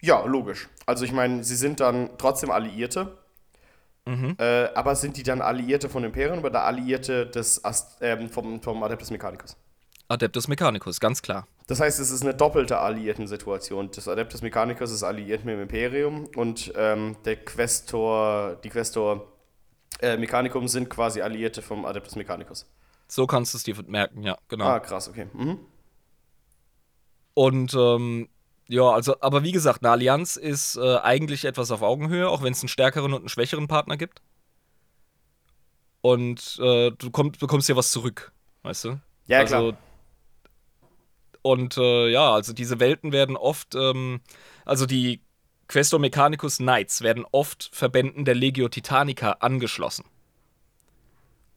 Ja, 0.00 0.24
logisch. 0.24 0.68
Also 0.86 1.04
ich 1.04 1.12
meine, 1.12 1.44
sie 1.44 1.56
sind 1.56 1.80
dann 1.80 2.10
trotzdem 2.18 2.50
Alliierte. 2.50 3.18
Mhm. 4.08 4.36
Äh, 4.38 4.68
aber 4.74 4.94
sind 4.96 5.18
die 5.18 5.22
dann 5.22 5.42
Alliierte 5.42 5.90
von 5.90 6.02
Imperium 6.02 6.42
oder 6.42 6.64
Alliierte 6.64 7.26
des 7.26 7.62
Ast 7.62 7.98
ähm, 8.00 8.30
vom, 8.30 8.62
vom 8.62 8.82
Adeptus 8.82 9.10
Mechanicus? 9.10 9.54
Adeptus 10.08 10.48
Mechanicus, 10.48 10.98
ganz 10.98 11.20
klar. 11.20 11.46
Das 11.66 11.80
heißt, 11.80 12.00
es 12.00 12.10
ist 12.10 12.22
eine 12.22 12.32
doppelte 12.32 12.78
Alliierten-Situation. 12.78 13.90
Das 13.94 14.08
Adeptus 14.08 14.40
Mechanicus 14.40 14.90
ist 14.90 15.02
alliiert 15.02 15.44
mit 15.44 15.56
dem 15.56 15.60
Imperium 15.60 16.26
und 16.34 16.72
ähm, 16.74 17.16
der 17.26 17.36
Questor, 17.36 18.56
die 18.64 18.70
Questor 18.70 19.30
äh, 20.00 20.16
Mechanicum 20.16 20.68
sind 20.68 20.88
quasi 20.88 21.20
Alliierte 21.20 21.60
vom 21.60 21.84
Adeptus 21.84 22.16
Mechanicus. 22.16 22.64
So 23.08 23.26
kannst 23.26 23.52
du 23.52 23.58
es 23.58 23.64
dir 23.64 23.76
merken, 23.86 24.22
ja, 24.22 24.38
genau. 24.48 24.64
Ah, 24.64 24.80
krass, 24.80 25.10
okay. 25.10 25.26
Mhm. 25.34 25.58
Und 27.34 27.74
ähm, 27.74 28.30
ja, 28.68 28.82
also, 28.82 29.20
aber 29.20 29.42
wie 29.42 29.52
gesagt, 29.52 29.82
eine 29.82 29.90
Allianz 29.90 30.36
ist 30.36 30.76
äh, 30.76 30.98
eigentlich 30.98 31.46
etwas 31.46 31.70
auf 31.70 31.80
Augenhöhe, 31.82 32.28
auch 32.28 32.42
wenn 32.42 32.52
es 32.52 32.60
einen 32.60 32.68
stärkeren 32.68 33.14
und 33.14 33.20
einen 33.20 33.28
schwächeren 33.30 33.66
Partner 33.66 33.96
gibt. 33.96 34.20
Und 36.02 36.58
äh, 36.60 36.90
du 36.90 37.10
komm, 37.10 37.32
bekommst 37.32 37.68
ja 37.68 37.76
was 37.76 37.90
zurück, 37.90 38.32
weißt 38.62 38.84
du? 38.84 39.00
Ja, 39.26 39.38
also, 39.38 39.56
klar. 39.72 39.78
Und 41.40 41.78
äh, 41.78 42.08
ja, 42.10 42.34
also 42.34 42.52
diese 42.52 42.78
Welten 42.78 43.12
werden 43.12 43.36
oft, 43.36 43.74
ähm, 43.74 44.20
also 44.66 44.84
die 44.84 45.22
Questor 45.66 45.98
Mechanicus 45.98 46.58
Knights 46.58 47.00
werden 47.00 47.24
oft 47.32 47.70
Verbänden 47.72 48.26
der 48.26 48.34
Legio 48.34 48.68
Titanica 48.68 49.32
angeschlossen. 49.40 50.04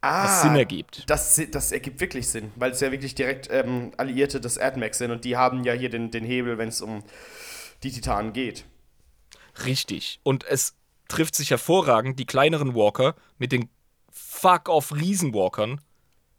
Ah, 0.01 0.25
was 0.25 0.41
Sinn 0.41 0.55
ergibt. 0.55 1.03
Das, 1.07 1.39
das 1.51 1.71
ergibt 1.71 2.01
wirklich 2.01 2.27
Sinn, 2.27 2.51
weil 2.55 2.71
es 2.71 2.79
ja 2.79 2.91
wirklich 2.91 3.13
direkt 3.13 3.49
ähm, 3.51 3.91
Alliierte 3.97 4.41
des 4.41 4.57
AdMax 4.57 4.97
sind 4.97 5.11
und 5.11 5.25
die 5.25 5.37
haben 5.37 5.63
ja 5.63 5.73
hier 5.73 5.89
den, 5.89 6.09
den 6.09 6.25
Hebel, 6.25 6.57
wenn 6.57 6.69
es 6.69 6.81
um 6.81 7.03
die 7.83 7.91
Titanen 7.91 8.33
geht. 8.33 8.65
Richtig. 9.65 10.19
Und 10.23 10.43
es 10.45 10.75
trifft 11.07 11.35
sich 11.35 11.51
hervorragend, 11.51 12.17
die 12.17 12.25
kleineren 12.25 12.73
Walker 12.73 13.15
mit 13.37 13.51
den 13.51 13.69
Fuck-off-Riesenwalkern 14.11 15.81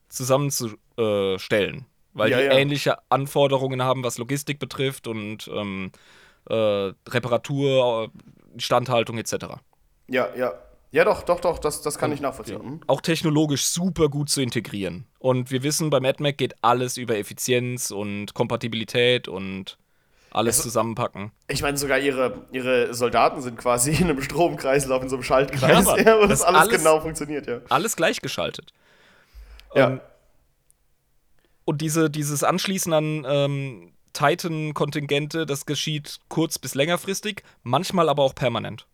zusammenzustellen. 0.08 1.86
Weil 2.14 2.30
Ja, 2.30 2.38
die 2.38 2.44
ja. 2.44 2.52
ähnliche 2.52 2.98
Anforderungen 3.10 3.82
haben, 3.82 4.04
was 4.04 4.18
Logistik 4.18 4.58
betrifft 4.58 5.06
und 5.06 5.48
ähm, 5.48 5.92
äh, 6.48 6.54
Reparatur, 7.08 8.10
Standhaltung 8.58 9.18
etc. 9.18 9.34
Ja, 10.08 10.28
ja. 10.36 10.52
Ja, 10.92 11.04
doch, 11.04 11.22
doch, 11.22 11.40
doch, 11.40 11.58
das, 11.58 11.80
das 11.82 11.98
kann 11.98 12.12
ich 12.12 12.20
nachvollziehen. 12.20 12.62
Mhm. 12.62 12.80
Auch 12.86 13.00
technologisch 13.00 13.64
super 13.64 14.08
gut 14.10 14.28
zu 14.28 14.42
integrieren. 14.42 15.06
Und 15.18 15.50
wir 15.50 15.62
wissen, 15.62 15.88
beim 15.90 16.04
AdMac 16.04 16.36
geht 16.36 16.54
alles 16.62 16.98
über 16.98 17.16
Effizienz 17.16 17.90
und 17.90 18.34
Kompatibilität 18.34 19.26
und 19.26 19.78
alles 20.30 20.58
Es- 20.58 20.62
zusammenpacken. 20.64 21.32
Ich 21.48 21.62
meine, 21.62 21.78
sogar 21.78 21.98
ihre, 21.98 22.46
ihre 22.52 22.92
Soldaten 22.92 23.40
sind 23.40 23.56
quasi 23.58 23.92
in 23.92 24.04
einem 24.10 24.20
Stromkreislauf, 24.22 25.02
in 25.02 25.08
so 25.08 25.16
einem 25.16 25.22
Ja, 25.22 25.26
Schaltkreis, 25.26 25.84
Mann. 25.86 25.98
ja, 26.06 26.16
wo 26.18 26.20
das, 26.26 26.40
Das 26.40 26.42
alles, 26.42 26.60
alles- 26.60 26.76
genau 26.82 27.00
funktioniert, 27.00 27.46
ja. 27.46 27.60
Alles 27.70 27.96
gleichgeschaltet. 27.96 28.72
Ja. 29.74 29.88
Ähm, 29.92 30.00
und 31.64 31.80
diese, 31.80 32.10
dieses 32.10 32.44
Anschließen 32.44 32.92
an 32.92 33.24
ähm, 33.26 33.92
Titan-Kontingente, 34.12 35.46
das 35.46 35.64
geschieht 35.64 36.18
kurz- 36.28 36.58
bis 36.58 36.74
längerfristig, 36.74 37.42
manchmal 37.62 38.08
aber 38.10 38.22
auch 38.24 38.34
permanent. 38.34 38.86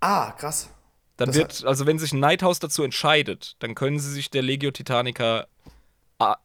Ah, 0.00 0.32
krass. 0.32 0.70
Dann 1.16 1.28
Das 1.28 1.36
wird, 1.36 1.64
also 1.64 1.86
wenn 1.86 1.98
sich 1.98 2.12
ein 2.12 2.20
Nighthouse 2.20 2.58
dazu 2.58 2.82
entscheidet, 2.82 3.56
dann 3.58 3.74
können 3.74 3.98
sie 3.98 4.10
sich 4.10 4.30
der 4.30 4.42
Legio 4.42 4.70
Titanica 4.70 5.46
ah, 6.18 6.36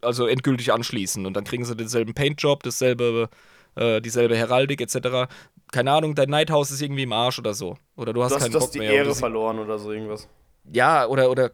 also 0.00 0.26
endgültig 0.26 0.72
anschließen 0.72 1.26
und 1.26 1.34
dann 1.34 1.44
kriegen 1.44 1.64
sie 1.66 1.76
denselben 1.76 2.14
Paintjob, 2.14 2.62
dasselbe, 2.62 3.28
äh, 3.76 4.00
dieselbe 4.00 4.36
Heraldik 4.36 4.80
etc. 4.80 5.28
Keine 5.70 5.92
Ahnung, 5.92 6.14
dein 6.14 6.30
Nighthouse 6.30 6.70
ist 6.70 6.80
irgendwie 6.80 7.02
im 7.02 7.12
Arsch 7.12 7.38
oder 7.38 7.52
so. 7.52 7.76
Oder 7.96 8.14
du 8.14 8.22
hast 8.24 8.30
Du 8.30 8.36
hast, 8.36 8.42
keinen 8.42 8.52
du 8.52 8.58
Bock 8.58 8.68
hast 8.68 8.74
die 8.74 8.78
mehr. 8.78 8.90
und 8.92 8.96
Ehre 8.96 9.12
sie- 9.14 9.20
verloren 9.20 9.58
oder 9.58 9.78
so 9.78 9.92
irgendwas. 9.92 10.26
ja, 10.72 11.06
oder, 11.06 11.30
oder 11.30 11.50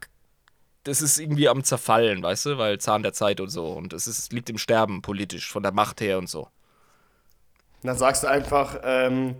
das 0.85 1.01
ist 1.01 1.19
irgendwie 1.19 1.49
am 1.49 1.65
Zerfallen, 1.65 2.23
weißt 2.23 2.45
du, 2.45 2.57
weil 2.57 2.77
Zahn 2.79 3.03
der 3.03 3.11
Zeit 3.11 3.41
und 3.41 3.49
so. 3.49 3.67
Und 3.73 3.91
es 3.91 4.07
ist, 4.07 4.31
liegt 4.31 4.49
im 4.49 4.57
Sterben 4.57 5.01
politisch, 5.01 5.51
von 5.51 5.61
der 5.61 5.73
Macht 5.73 5.99
her 5.99 6.17
und 6.17 6.29
so. 6.29 6.47
Dann 7.83 7.97
sagst 7.97 8.23
du 8.23 8.27
einfach, 8.27 8.79
ähm, 8.83 9.35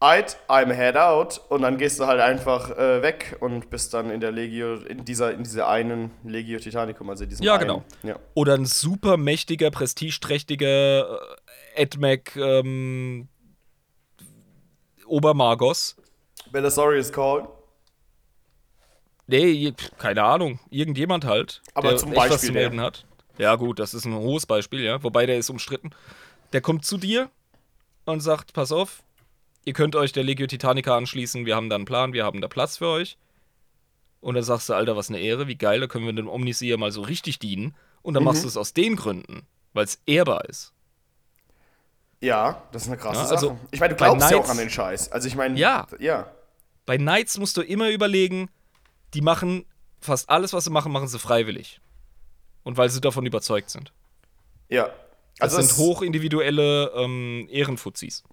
Eid, 0.00 0.36
I'm 0.48 0.72
head 0.72 0.96
out 0.96 1.40
und 1.48 1.62
dann 1.62 1.76
gehst 1.76 1.98
du 1.98 2.06
halt 2.06 2.20
einfach 2.20 2.70
äh, 2.70 3.02
weg 3.02 3.36
und 3.40 3.68
bist 3.68 3.94
dann 3.94 4.10
in 4.10 4.20
der 4.20 4.30
Legio, 4.30 4.74
in 4.76 5.04
dieser, 5.04 5.32
in 5.32 5.42
dieser 5.42 5.68
einen 5.68 6.12
Legio 6.22 6.60
Titanicum, 6.60 7.10
also 7.10 7.24
in 7.24 7.30
diesem 7.30 7.44
Ja, 7.44 7.54
einen. 7.54 7.62
genau. 7.62 7.84
Ja. 8.04 8.16
Oder 8.34 8.54
ein 8.54 8.64
super 8.64 9.16
mächtiger, 9.16 9.72
prestigeträchtiger 9.72 11.20
äh, 11.74 11.82
Edmec 11.82 12.36
ähm, 12.36 13.28
Obermagos. 15.06 15.96
Belisarius 16.52 17.12
Call. 17.12 17.48
Nee, 19.26 19.74
keine 19.98 20.22
Ahnung. 20.22 20.60
Irgendjemand 20.70 21.24
halt. 21.24 21.60
Aber 21.74 21.88
der 21.90 21.98
zum 21.98 22.12
echt 22.12 22.18
was 22.20 22.28
Beispiel 22.30 22.46
zu 22.48 22.52
melden 22.54 22.80
hat. 22.80 23.04
Ja, 23.36 23.56
gut, 23.56 23.78
das 23.78 23.94
ist 23.94 24.04
ein 24.04 24.14
hohes 24.14 24.46
Beispiel, 24.46 24.80
ja. 24.80 25.02
Wobei 25.02 25.26
der 25.26 25.38
ist 25.38 25.50
umstritten. 25.50 25.90
Der 26.52 26.60
kommt 26.60 26.84
zu 26.84 26.96
dir 26.98 27.30
und 28.04 28.20
sagt: 28.20 28.52
Pass 28.52 28.72
auf, 28.72 29.02
ihr 29.68 29.74
könnt 29.74 29.94
euch 29.94 30.12
der 30.12 30.24
Legio 30.24 30.46
Titanica 30.46 30.96
anschließen. 30.96 31.46
Wir 31.46 31.54
haben 31.54 31.68
da 31.68 31.76
einen 31.76 31.84
Plan, 31.84 32.12
wir 32.12 32.24
haben 32.24 32.40
da 32.40 32.48
Platz 32.48 32.78
für 32.78 32.88
euch. 32.88 33.16
Und 34.20 34.34
dann 34.34 34.42
sagst 34.42 34.68
du: 34.68 34.74
Alter, 34.74 34.96
was 34.96 35.08
eine 35.10 35.20
Ehre, 35.20 35.46
wie 35.46 35.54
geil, 35.56 35.78
da 35.80 35.86
können 35.86 36.06
wir 36.06 36.12
dem 36.12 36.28
Omniseer 36.28 36.76
mal 36.78 36.90
so 36.90 37.02
richtig 37.02 37.38
dienen. 37.38 37.76
Und 38.02 38.14
dann 38.14 38.22
Mhm. 38.22 38.28
machst 38.28 38.42
du 38.44 38.48
es 38.48 38.56
aus 38.56 38.72
den 38.72 38.96
Gründen, 38.96 39.46
weil 39.74 39.84
es 39.84 40.00
ehrbar 40.06 40.44
ist. 40.46 40.72
Ja, 42.20 42.62
das 42.72 42.82
ist 42.82 42.88
eine 42.88 42.96
krasse 42.96 43.20
Ja, 43.20 43.24
Sache. 43.26 43.34
also 43.34 43.58
ich 43.70 43.78
meine, 43.80 43.94
du 43.94 43.96
glaubst 44.04 44.22
ja 44.30 44.36
auch 44.38 44.42
Knights- 44.44 44.50
an 44.50 44.56
den 44.58 44.70
Scheiß. 44.70 45.12
Also 45.12 45.28
ich 45.28 45.36
meine, 45.36 45.56
Ja. 45.58 45.86
ja. 46.00 46.30
Bei 46.84 46.96
Knights 46.96 47.38
musst 47.38 47.56
du 47.56 47.62
immer 47.62 47.90
überlegen, 47.90 48.48
die 49.14 49.20
machen 49.20 49.64
fast 50.00 50.28
alles, 50.30 50.52
was 50.52 50.64
sie 50.64 50.70
machen, 50.70 50.90
machen 50.90 51.06
sie 51.06 51.18
freiwillig. 51.18 51.80
Und 52.64 52.76
weil 52.76 52.88
sie 52.88 53.00
davon 53.00 53.24
überzeugt 53.26 53.70
sind. 53.70 53.92
Ja. 54.68 54.90
Das 55.38 55.54
Also 55.54 55.62
sind 55.62 55.76
hochindividuelle 55.78 56.92
ähm, 56.96 57.46
Ehrenfuzis. 57.50 58.24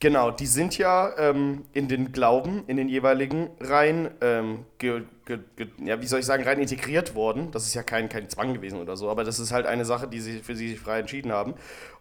Genau, 0.00 0.30
die 0.30 0.46
sind 0.46 0.78
ja 0.78 1.12
ähm, 1.18 1.64
in 1.72 1.88
den 1.88 2.12
Glauben, 2.12 2.62
in 2.68 2.76
den 2.76 2.88
jeweiligen 2.88 3.50
rein, 3.58 4.12
ähm, 4.20 4.64
ge, 4.78 5.02
ge, 5.24 5.40
ge, 5.56 5.66
ja, 5.84 6.00
wie 6.00 6.06
soll 6.06 6.20
ich 6.20 6.26
sagen, 6.26 6.44
rein 6.44 6.60
integriert 6.60 7.16
worden. 7.16 7.50
Das 7.50 7.66
ist 7.66 7.74
ja 7.74 7.82
kein, 7.82 8.08
kein 8.08 8.28
Zwang 8.28 8.54
gewesen 8.54 8.80
oder 8.80 8.96
so, 8.96 9.10
aber 9.10 9.24
das 9.24 9.40
ist 9.40 9.50
halt 9.50 9.66
eine 9.66 9.84
Sache, 9.84 10.06
die 10.06 10.20
sie 10.20 10.38
für 10.38 10.54
sie 10.54 10.68
sich 10.68 10.78
frei 10.78 11.00
entschieden 11.00 11.32
haben. 11.32 11.54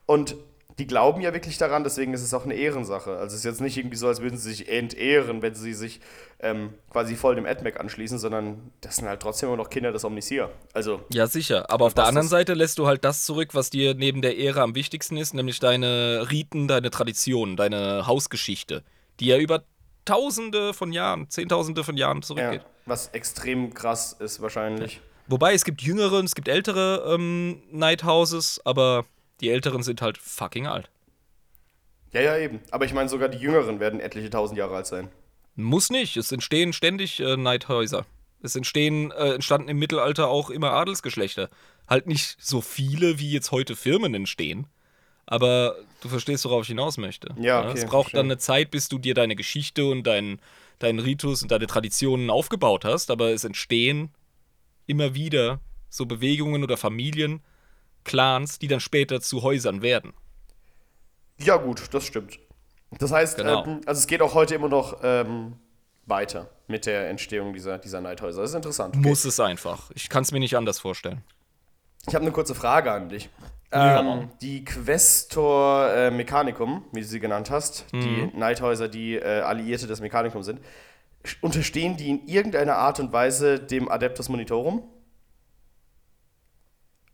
Und 0.05 0.35
die 0.79 0.85
glauben 0.85 1.21
ja 1.21 1.33
wirklich 1.33 1.57
daran, 1.57 1.83
deswegen 1.83 2.13
ist 2.13 2.21
es 2.21 2.33
auch 2.35 2.45
eine 2.45 2.53
Ehrensache. 2.53 3.17
Also 3.17 3.33
es 3.33 3.39
ist 3.39 3.45
jetzt 3.45 3.61
nicht 3.61 3.77
irgendwie 3.77 3.95
so, 3.95 4.07
als 4.07 4.21
würden 4.21 4.37
sie 4.37 4.49
sich 4.53 4.69
entehren, 4.69 5.41
wenn 5.41 5.55
sie 5.55 5.73
sich 5.73 5.99
ähm, 6.39 6.75
quasi 6.91 7.15
voll 7.15 7.33
dem 7.33 7.47
AdMac 7.47 7.79
anschließen, 7.79 8.19
sondern 8.19 8.71
das 8.81 8.97
sind 8.97 9.07
halt 9.07 9.19
trotzdem 9.19 9.49
immer 9.49 9.57
noch 9.57 9.71
Kinder 9.71 9.91
des 9.91 10.05
Omnisier. 10.05 10.51
Also, 10.73 11.01
Ja, 11.11 11.25
sicher. 11.25 11.71
Aber 11.71 11.85
auf 11.85 11.95
der 11.95 12.05
anderen 12.05 12.27
Seite 12.27 12.53
lässt 12.53 12.77
du 12.77 12.85
halt 12.85 13.03
das 13.03 13.25
zurück, 13.25 13.49
was 13.55 13.71
dir 13.71 13.95
neben 13.95 14.21
der 14.21 14.37
Ehre 14.37 14.61
am 14.61 14.75
wichtigsten 14.75 15.17
ist, 15.17 15.33
nämlich 15.33 15.59
deine 15.59 16.27
Riten, 16.29 16.67
deine 16.67 16.91
Traditionen, 16.91 17.57
deine 17.57 18.05
Hausgeschichte, 18.05 18.83
die 19.19 19.27
ja 19.27 19.37
über 19.37 19.63
Tausende 20.05 20.73
von 20.73 20.93
Jahren, 20.93 21.29
Zehntausende 21.29 21.83
von 21.83 21.97
Jahren 21.97 22.19
ja, 22.19 22.21
zurückgeht. 22.21 22.61
was 22.85 23.09
extrem 23.09 23.73
krass 23.73 24.15
ist 24.17 24.41
wahrscheinlich. 24.41 25.01
Wobei 25.27 25.53
es 25.53 25.65
gibt 25.65 25.81
jüngere 25.81 26.19
und 26.19 26.25
es 26.25 26.35
gibt 26.35 26.47
ältere 26.47 27.13
ähm, 27.13 27.61
Nighthouses, 27.71 28.61
aber 28.63 29.05
die 29.41 29.49
älteren 29.49 29.83
sind 29.83 30.01
halt 30.01 30.17
fucking 30.17 30.67
alt. 30.67 30.89
Ja, 32.11 32.21
ja, 32.21 32.37
eben. 32.37 32.61
Aber 32.71 32.85
ich 32.85 32.93
meine, 32.93 33.09
sogar 33.09 33.29
die 33.29 33.37
Jüngeren 33.37 33.79
werden 33.79 33.99
etliche 33.99 34.29
tausend 34.29 34.57
Jahre 34.57 34.75
alt 34.75 34.87
sein. 34.87 35.09
Muss 35.55 35.89
nicht. 35.89 36.17
Es 36.17 36.31
entstehen 36.31 36.73
ständig 36.73 37.19
äh, 37.19 37.35
Neidhäuser. 37.35 38.05
Es 38.41 38.55
entstehen, 38.55 39.11
äh, 39.11 39.33
entstanden 39.33 39.69
im 39.69 39.79
Mittelalter 39.79 40.27
auch 40.27 40.49
immer 40.49 40.71
Adelsgeschlechter. 40.71 41.49
Halt 41.87 42.07
nicht 42.07 42.37
so 42.39 42.61
viele, 42.61 43.19
wie 43.19 43.31
jetzt 43.31 43.51
heute 43.51 43.75
Firmen 43.75 44.13
entstehen. 44.13 44.67
Aber 45.25 45.75
du 46.01 46.09
verstehst, 46.09 46.45
worauf 46.45 46.61
ich 46.61 46.69
hinaus 46.69 46.97
möchte. 46.97 47.35
Ja, 47.39 47.61
okay, 47.61 47.77
es 47.77 47.85
braucht 47.85 48.11
verstehe. 48.11 48.19
dann 48.19 48.27
eine 48.27 48.37
Zeit, 48.37 48.71
bis 48.71 48.87
du 48.87 48.97
dir 48.97 49.13
deine 49.13 49.35
Geschichte 49.35 49.85
und 49.85 50.03
deinen 50.03 50.39
deinen 50.79 50.99
Ritus 50.99 51.41
und 51.41 51.51
deine 51.51 51.67
Traditionen 51.67 52.29
aufgebaut 52.29 52.85
hast. 52.85 53.11
Aber 53.11 53.31
es 53.31 53.43
entstehen 53.43 54.09
immer 54.85 55.15
wieder 55.15 55.59
so 55.89 56.05
Bewegungen 56.05 56.63
oder 56.63 56.77
Familien, 56.77 57.41
Clans, 58.07 58.57
die 58.57 58.67
dann 58.67 58.79
später 58.79 59.21
zu 59.21 59.43
Häusern 59.43 59.81
werden. 59.83 60.13
Ja, 61.39 61.57
gut, 61.57 61.81
das 61.93 62.03
stimmt. 62.05 62.39
Das 62.97 63.11
heißt, 63.11 63.37
Genau. 63.37 63.63
ähm, 63.65 63.81
also 63.85 63.99
es 63.99 64.07
geht 64.07 64.21
auch 64.21 64.33
heute 64.33 64.55
immer 64.55 64.69
noch 64.69 64.97
ähm, 65.03 65.53
weiter 66.05 66.49
mit 66.67 66.85
der 66.85 67.09
Entstehung 67.09 67.53
dieser, 67.53 67.77
dieser 67.77 68.01
Neidhäuser. 68.01 68.41
Das 68.41 68.51
ist 68.51 68.55
interessant. 68.55 68.95
Okay. 68.95 69.07
Muss 69.07 69.25
es 69.25 69.39
einfach. 69.39 69.91
Ich 69.93 70.09
kann 70.09 70.23
es 70.23 70.31
mir 70.31 70.39
nicht 70.39 70.55
anders 70.57 70.79
vorstellen. 70.79 71.23
Ich 72.07 72.15
habe 72.15 72.23
eine 72.23 72.31
kurze 72.31 72.55
Frage 72.55 72.91
an 72.91 73.09
dich. 73.09 73.29
Ja. 73.73 73.99
Ähm, 73.99 74.29
die 74.41 74.63
Questor 74.63 75.89
äh, 75.91 76.09
Mechanicum, 76.09 76.85
wie 76.93 77.01
du 77.01 77.05
sie 77.05 77.19
genannt 77.19 77.51
hast, 77.51 77.85
Mhm. 77.91 78.01
die 78.01 78.31
Neidhäuser, 78.37 78.87
die 78.87 79.15
äh, 79.15 79.41
Alliierte 79.41 79.87
des 79.87 79.99
Mechanicum 79.99 80.41
sind, 80.43 80.61
unterstehen 81.41 81.97
die 81.97 82.09
in 82.09 82.25
irgendeiner 82.27 82.77
Art 82.77 83.01
und 83.01 83.11
Weise 83.11 83.59
dem 83.59 83.89
Adeptus 83.89 84.29
Monitorum? 84.29 84.83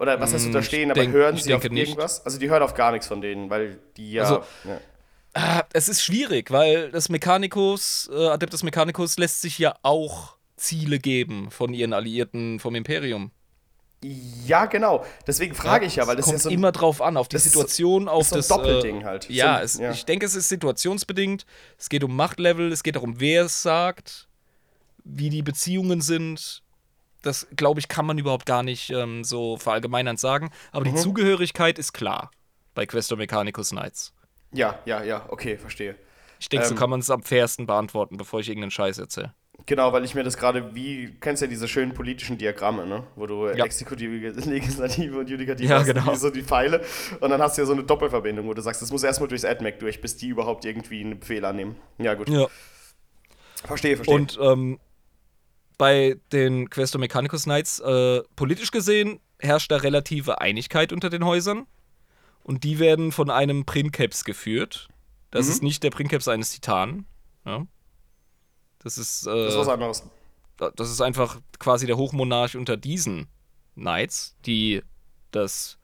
Oder 0.04 0.20
was 0.20 0.34
heißt 0.34 0.44
Mm, 0.44 0.48
unterstehen, 0.48 0.92
aber 0.92 1.00
denk- 1.00 1.14
hören 1.14 1.38
sie 1.38 1.54
auf 1.54 1.62
denke 1.62 1.74
nicht. 1.76 1.88
irgendwas? 1.92 2.26
Also 2.26 2.38
die 2.38 2.50
hören 2.50 2.62
auf 2.62 2.74
gar 2.74 2.92
nichts 2.92 3.08
von 3.08 3.22
denen, 3.22 3.50
weil 3.50 3.80
die 3.96 4.12
ja. 4.12 4.24
Also, 4.24 4.44
ja. 4.66 4.82
Ah, 5.34 5.64
es 5.72 5.88
ist 5.88 6.04
schwierig, 6.04 6.52
weil 6.52 6.92
das 6.92 7.08
Mechanicus, 7.08 8.10
äh, 8.14 8.28
Adeptus 8.28 8.64
Mechanicus 8.64 9.18
lässt 9.18 9.40
sich 9.42 9.58
ja 9.58 9.76
auch 9.82 10.36
Ziele 10.58 11.00
geben 11.00 11.50
von 11.52 11.74
ihren 11.74 11.94
Alliierten 11.94 12.60
vom 12.60 12.76
Imperium. 12.76 13.32
Ja, 14.46 14.66
genau. 14.66 15.06
Deswegen 15.26 15.56
frage 15.56 15.86
ich 15.86 15.96
ja, 15.96 16.06
weil 16.06 16.18
das 16.18 16.26
kommt 16.26 16.36
ist 16.36 16.42
ja 16.42 16.44
so 16.44 16.50
ein, 16.50 16.56
immer 16.56 16.74
drauf 16.74 17.02
an, 17.02 17.16
auf 17.16 17.30
die 17.30 17.38
ist 17.38 17.46
so- 17.46 17.62
Situation, 17.62 18.10
auf 18.10 18.24
ist 18.24 18.30
so 18.32 18.36
das 18.36 18.48
Doppelding 18.50 19.02
äh, 19.02 19.04
halt. 19.06 19.30
Ja, 19.30 19.56
ein- 19.56 19.64
es, 19.64 19.78
ja. 19.80 19.92
ich 19.92 20.04
denke, 20.04 20.26
es 20.26 20.36
ist 20.36 20.50
situationsbedingt. 20.50 21.46
Es 21.78 21.88
geht 21.88 22.04
um 22.04 22.14
Machtlevel, 22.14 22.74
es 22.74 22.84
geht 22.84 22.98
darum, 22.98 23.22
wer 23.22 23.46
es 23.46 23.62
sagt, 23.64 24.28
wie 25.06 25.30
die 25.30 25.42
Beziehungen 25.44 26.02
sind. 26.02 26.63
Das, 27.24 27.48
glaube 27.56 27.80
ich, 27.80 27.88
kann 27.88 28.06
man 28.06 28.18
überhaupt 28.20 28.46
gar 28.46 28.62
nicht 28.62 28.92
ähm, 28.92 29.24
so 29.24 29.58
verallgemeinernd 29.58 30.20
sagen. 30.20 30.52
Aber 30.72 30.86
Mhm. 30.86 30.94
die 30.96 31.02
Zugehörigkeit 31.02 31.80
ist 31.80 31.94
klar 31.94 32.30
bei 32.76 32.86
Questor 32.86 33.18
Mechanicus 33.18 33.70
Knights. 33.70 34.14
Ja, 34.52 34.78
ja, 34.86 35.04
ja, 35.04 35.26
okay, 35.30 35.58
verstehe. 35.58 35.96
Ich 36.40 36.50
denke, 36.50 36.66
so 36.68 36.74
Ähm, 36.74 36.80
kann 36.80 36.90
man 36.92 37.00
es 37.00 37.10
am 37.10 37.24
fairsten 37.24 37.66
beantworten, 37.66 38.18
bevor 38.18 38.40
ich 38.42 38.50
irgendeinen 38.50 38.72
Scheiß 38.72 38.98
erzähle. 39.00 39.34
Genau, 39.66 39.94
weil 39.94 40.04
ich 40.04 40.14
mir 40.14 40.24
das 40.24 40.36
gerade, 40.36 40.76
wie, 40.76 41.16
kennst 41.22 41.42
ja 41.42 41.48
diese 41.48 41.70
schönen 41.70 41.94
politischen 41.94 42.38
Diagramme, 42.38 42.86
ne? 42.86 43.04
Wo 43.16 43.26
du 43.28 43.48
Ja. 43.48 43.64
Exekutive, 43.64 44.30
Legislative 44.50 45.20
und 45.20 45.30
Judikative 45.30 45.70
Ja, 45.70 45.80
hast, 45.80 45.86
genau. 45.86 46.14
so 46.16 46.30
die 46.30 46.44
Pfeile. 46.44 46.84
Und 47.22 47.30
dann 47.30 47.42
hast 47.42 47.58
du 47.58 47.62
ja 47.62 47.66
so 47.66 47.72
eine 47.74 47.84
Doppelverbindung, 47.84 48.46
wo 48.48 48.54
du 48.54 48.62
sagst, 48.62 48.82
das 48.82 48.92
muss 48.92 49.04
erstmal 49.04 49.30
durchs 49.30 49.46
AdMac 49.46 49.80
durch, 49.80 50.02
bis 50.02 50.18
die 50.18 50.28
überhaupt 50.28 50.66
irgendwie 50.66 51.00
einen 51.02 51.20
Befehl 51.20 51.46
annehmen. 51.46 51.78
Ja, 51.98 52.14
gut. 52.16 52.28
Ja. 52.28 52.48
Verstehe, 53.64 53.96
verstehe. 53.96 54.14
Und 54.16 54.38
ähm, 54.42 54.80
bei 55.78 56.18
den 56.32 56.70
Questo 56.70 56.98
Mechanicus 57.00 57.44
Knights, 57.44 57.80
äh, 57.80 58.22
politisch 58.36 58.72
gesehen, 58.72 59.20
herrscht 59.40 59.72
da 59.72 59.78
relative 59.78 60.40
Einigkeit 60.42 60.94
unter 60.94 61.10
den 61.10 61.26
Häusern. 61.26 61.66
Und 62.44 62.64
die 62.64 62.80
werden 62.80 63.12
von 63.12 63.30
einem 63.30 63.66
Princeps 63.66 64.24
geführt. 64.26 64.88
Das 65.32 65.46
Mhm. 65.48 65.52
ist 65.52 65.64
nicht 65.64 65.84
der 65.84 65.90
Princeps 65.92 66.28
eines 66.28 66.52
Titanen. 66.52 67.06
Ja. 67.46 67.66
Das 68.80 68.98
ist, 68.98 69.26
äh, 69.28 69.32
das 69.46 69.54
ist 69.54 69.60
was 69.60 69.68
anderes. 69.70 70.04
das 70.76 70.90
ist 70.92 71.02
einfach 71.02 71.40
quasi 71.60 71.88
der 71.88 71.98
Hochmonarch 71.98 72.56
unter 72.56 72.78
diesen 72.78 73.28
Knights, 73.76 74.36
die 74.46 74.82
das 75.32 75.78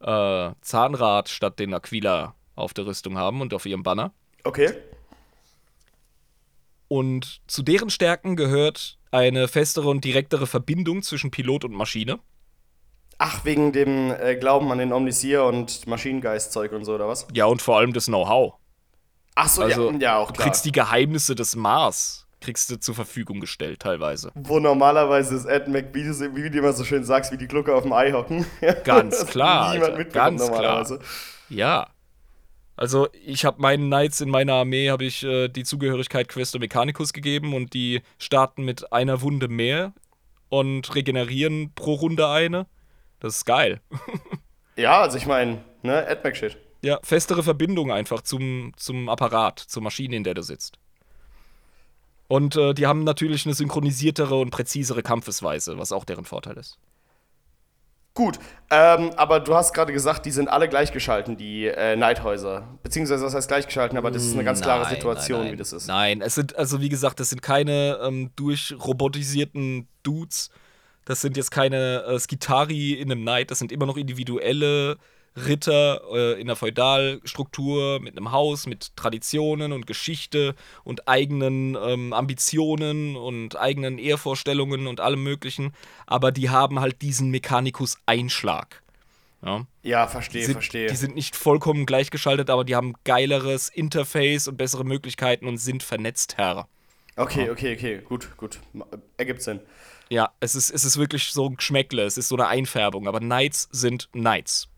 äh, 0.00 0.52
Zahnrad 0.62 1.28
statt 1.28 1.58
den 1.58 1.74
Aquila 1.74 2.34
auf 2.56 2.72
der 2.74 2.86
Rüstung 2.86 3.16
haben 3.18 3.40
und 3.42 3.52
auf 3.54 3.66
ihrem 3.66 3.82
Banner. 3.82 4.12
Okay. 4.44 4.72
Und 6.90 7.40
zu 7.46 7.62
deren 7.62 7.88
Stärken 7.88 8.34
gehört 8.34 8.98
eine 9.12 9.46
festere 9.46 9.88
und 9.88 10.04
direktere 10.04 10.48
Verbindung 10.48 11.02
zwischen 11.02 11.30
Pilot 11.30 11.64
und 11.64 11.72
Maschine. 11.72 12.18
Ach, 13.16 13.44
wegen 13.44 13.70
dem 13.70 14.10
äh, 14.10 14.34
Glauben 14.34 14.72
an 14.72 14.78
den 14.78 14.92
Omnisier 14.92 15.44
und 15.44 15.86
Maschinengeist-Zeug 15.86 16.72
und 16.72 16.84
so, 16.84 16.96
oder 16.96 17.06
was? 17.06 17.28
Ja, 17.32 17.44
und 17.44 17.62
vor 17.62 17.78
allem 17.78 17.92
das 17.92 18.06
Know-how. 18.06 18.54
Ach 19.36 19.48
so, 19.48 19.62
Also, 19.62 19.92
ja, 19.92 19.98
ja, 19.98 20.16
auch 20.18 20.32
Du 20.32 20.32
klar. 20.34 20.48
kriegst 20.48 20.64
die 20.64 20.72
Geheimnisse 20.72 21.36
des 21.36 21.54
Mars, 21.54 22.26
kriegst 22.40 22.68
du 22.70 22.80
zur 22.80 22.96
Verfügung 22.96 23.38
gestellt, 23.38 23.78
teilweise. 23.78 24.32
Wo 24.34 24.58
normalerweise 24.58 25.36
ist 25.36 25.44
Ed 25.44 25.68
McBeal, 25.68 26.34
wie 26.34 26.50
du 26.50 26.58
immer 26.58 26.72
so 26.72 26.82
schön 26.82 27.04
sagst, 27.04 27.30
wie 27.30 27.36
die 27.38 27.46
Glucke 27.46 27.72
auf 27.72 27.84
dem 27.84 27.92
Ei 27.92 28.10
hocken. 28.10 28.44
Ganz 28.84 29.24
klar, 29.26 29.68
Alter, 29.68 30.04
ganz 30.06 30.44
klar. 30.50 30.98
Ja. 31.50 31.86
Also, 32.76 33.08
ich 33.24 33.44
habe 33.44 33.60
meinen 33.60 33.88
Knights 33.88 34.20
in 34.20 34.30
meiner 34.30 34.54
Armee, 34.54 34.90
habe 34.90 35.04
ich 35.04 35.22
äh, 35.22 35.48
die 35.48 35.64
Zugehörigkeit 35.64 36.28
Questo 36.28 36.58
Mechanicus 36.58 37.12
gegeben 37.12 37.54
und 37.54 37.74
die 37.74 38.00
starten 38.18 38.64
mit 38.64 38.92
einer 38.92 39.20
Wunde 39.20 39.48
mehr 39.48 39.92
und 40.48 40.94
regenerieren 40.94 41.72
pro 41.74 41.94
Runde 41.94 42.28
eine. 42.28 42.66
Das 43.20 43.36
ist 43.36 43.44
geil. 43.44 43.80
Ja, 44.76 45.02
also 45.02 45.18
ich 45.18 45.26
meine, 45.26 45.62
ne, 45.82 46.06
Ed 46.06 46.24
McShit. 46.24 46.56
Ja, 46.82 46.98
festere 47.02 47.42
Verbindung 47.42 47.92
einfach 47.92 48.22
zum, 48.22 48.72
zum 48.76 49.10
Apparat, 49.10 49.58
zur 49.58 49.82
Maschine, 49.82 50.16
in 50.16 50.24
der 50.24 50.32
du 50.32 50.42
sitzt. 50.42 50.78
Und 52.28 52.56
äh, 52.56 52.72
die 52.72 52.86
haben 52.86 53.04
natürlich 53.04 53.44
eine 53.44 53.54
synchronisiertere 53.54 54.36
und 54.36 54.50
präzisere 54.50 55.02
Kampfesweise, 55.02 55.76
was 55.76 55.92
auch 55.92 56.04
deren 56.04 56.24
Vorteil 56.24 56.56
ist. 56.56 56.78
Gut, 58.20 58.38
ähm, 58.68 59.12
aber 59.16 59.40
du 59.40 59.54
hast 59.54 59.72
gerade 59.72 59.94
gesagt, 59.94 60.26
die 60.26 60.30
sind 60.30 60.48
alle 60.48 60.68
gleichgeschalten, 60.68 61.38
die 61.38 61.68
äh, 61.68 61.96
Neidhäuser. 61.96 62.68
Beziehungsweise, 62.82 63.24
was 63.24 63.34
heißt 63.34 63.48
gleichgeschalten, 63.48 63.96
aber 63.96 64.10
das 64.10 64.26
ist 64.26 64.34
eine 64.34 64.44
ganz 64.44 64.60
klare 64.60 64.82
Nein, 64.82 64.90
Situation, 64.90 65.38
nein, 65.38 65.46
nein. 65.46 65.54
wie 65.54 65.58
das 65.58 65.72
ist. 65.72 65.86
Nein, 65.86 66.20
es 66.20 66.34
sind, 66.34 66.54
also 66.54 66.82
wie 66.82 66.90
gesagt, 66.90 67.18
das 67.18 67.30
sind 67.30 67.40
keine 67.40 67.98
ähm, 68.02 68.30
durchrobotisierten 68.36 69.88
Dudes. 70.02 70.50
Das 71.06 71.22
sind 71.22 71.38
jetzt 71.38 71.50
keine 71.50 72.02
äh, 72.02 72.18
Skitari 72.18 72.92
in 72.92 73.10
einem 73.10 73.22
Knight, 73.22 73.50
das 73.50 73.58
sind 73.58 73.72
immer 73.72 73.86
noch 73.86 73.96
individuelle 73.96 74.98
Ritter 75.36 76.00
äh, 76.12 76.40
in 76.40 76.46
der 76.48 76.56
Feudalstruktur 76.56 78.00
mit 78.00 78.16
einem 78.16 78.32
Haus, 78.32 78.66
mit 78.66 78.96
Traditionen 78.96 79.72
und 79.72 79.86
Geschichte 79.86 80.54
und 80.84 81.08
eigenen 81.08 81.76
ähm, 81.80 82.12
Ambitionen 82.12 83.16
und 83.16 83.56
eigenen 83.56 83.98
Ehrvorstellungen 83.98 84.86
und 84.86 85.00
allem 85.00 85.22
Möglichen. 85.22 85.72
Aber 86.06 86.32
die 86.32 86.50
haben 86.50 86.80
halt 86.80 87.02
diesen 87.02 87.30
Mechanicus-Einschlag. 87.30 88.82
Ja. 89.42 89.66
Ja, 89.82 90.06
verstehe, 90.06 90.46
verstehe. 90.46 90.88
die 90.88 90.96
sind 90.96 91.14
nicht 91.14 91.34
vollkommen 91.34 91.86
gleichgeschaltet, 91.86 92.50
aber 92.50 92.64
die 92.64 92.76
haben 92.76 92.94
geileres 93.04 93.70
Interface 93.70 94.48
und 94.48 94.58
bessere 94.58 94.84
Möglichkeiten 94.84 95.46
und 95.46 95.56
sind 95.56 95.82
vernetzt, 95.82 96.36
Herr. 96.36 96.68
okay, 97.16 97.48
okay, 97.48 97.74
okay, 97.74 98.02
gut, 98.06 98.36
gut. 98.36 98.60
Ergibt 99.16 99.40
Sinn. 99.40 99.60
Ja, 100.10 100.32
es 100.40 100.54
ist, 100.54 100.70
es 100.70 100.84
ist 100.84 100.98
wirklich 100.98 101.30
so 101.30 101.46
ein 101.46 101.56
Geschmäckle, 101.56 102.02
es 102.02 102.18
ist 102.18 102.28
so 102.28 102.36
eine 102.36 102.48
Einfärbung, 102.48 103.08
aber 103.08 103.20
Knights 103.20 103.68
sind 103.70 104.10
Knights. 104.12 104.69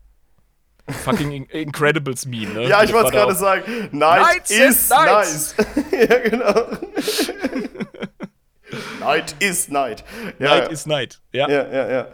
Fucking 0.89 1.31
In 1.31 1.45
Incredibles 1.45 2.25
Meme, 2.25 2.53
ne? 2.53 2.67
Ja, 2.67 2.83
ich 2.83 2.91
wollte 2.91 3.13
Vater 3.13 3.25
gerade 3.25 3.35
sagen, 3.35 3.89
Night 3.91 4.47
Knights 4.47 4.51
is 4.51 4.89
nice. 4.89 5.55
ja, 5.91 6.19
genau. 6.19 6.65
Night 8.99 9.35
is 9.39 9.69
Night. 9.69 10.03
Ja, 10.39 10.47
Knight 10.47 10.63
ja. 10.65 10.69
ist 10.69 10.83
Knight. 10.83 11.21
Ja, 11.31 11.49
ja, 11.49 11.67
ja, 11.71 11.89
ja. 11.89 12.07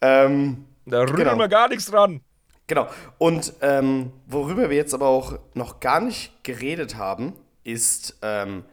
Ähm, 0.00 0.64
da 0.86 1.00
rühren 1.02 1.16
Genau. 1.16 1.36
wir 1.36 1.48
gar 1.48 1.68
nichts 1.68 1.86
dran. 1.86 2.20
Genau. 2.66 2.88
Und 3.18 3.52
ähm, 3.60 4.12
worüber 4.26 4.68
wir 4.68 4.76
jetzt 4.76 4.94
aber 4.94 5.06
auch 5.06 5.38
noch 5.54 5.80
gar 5.80 6.00
nicht 6.00 6.44
geredet 6.44 6.96
haben, 6.96 7.34
ist, 7.64 8.18
ähm, 8.22 8.64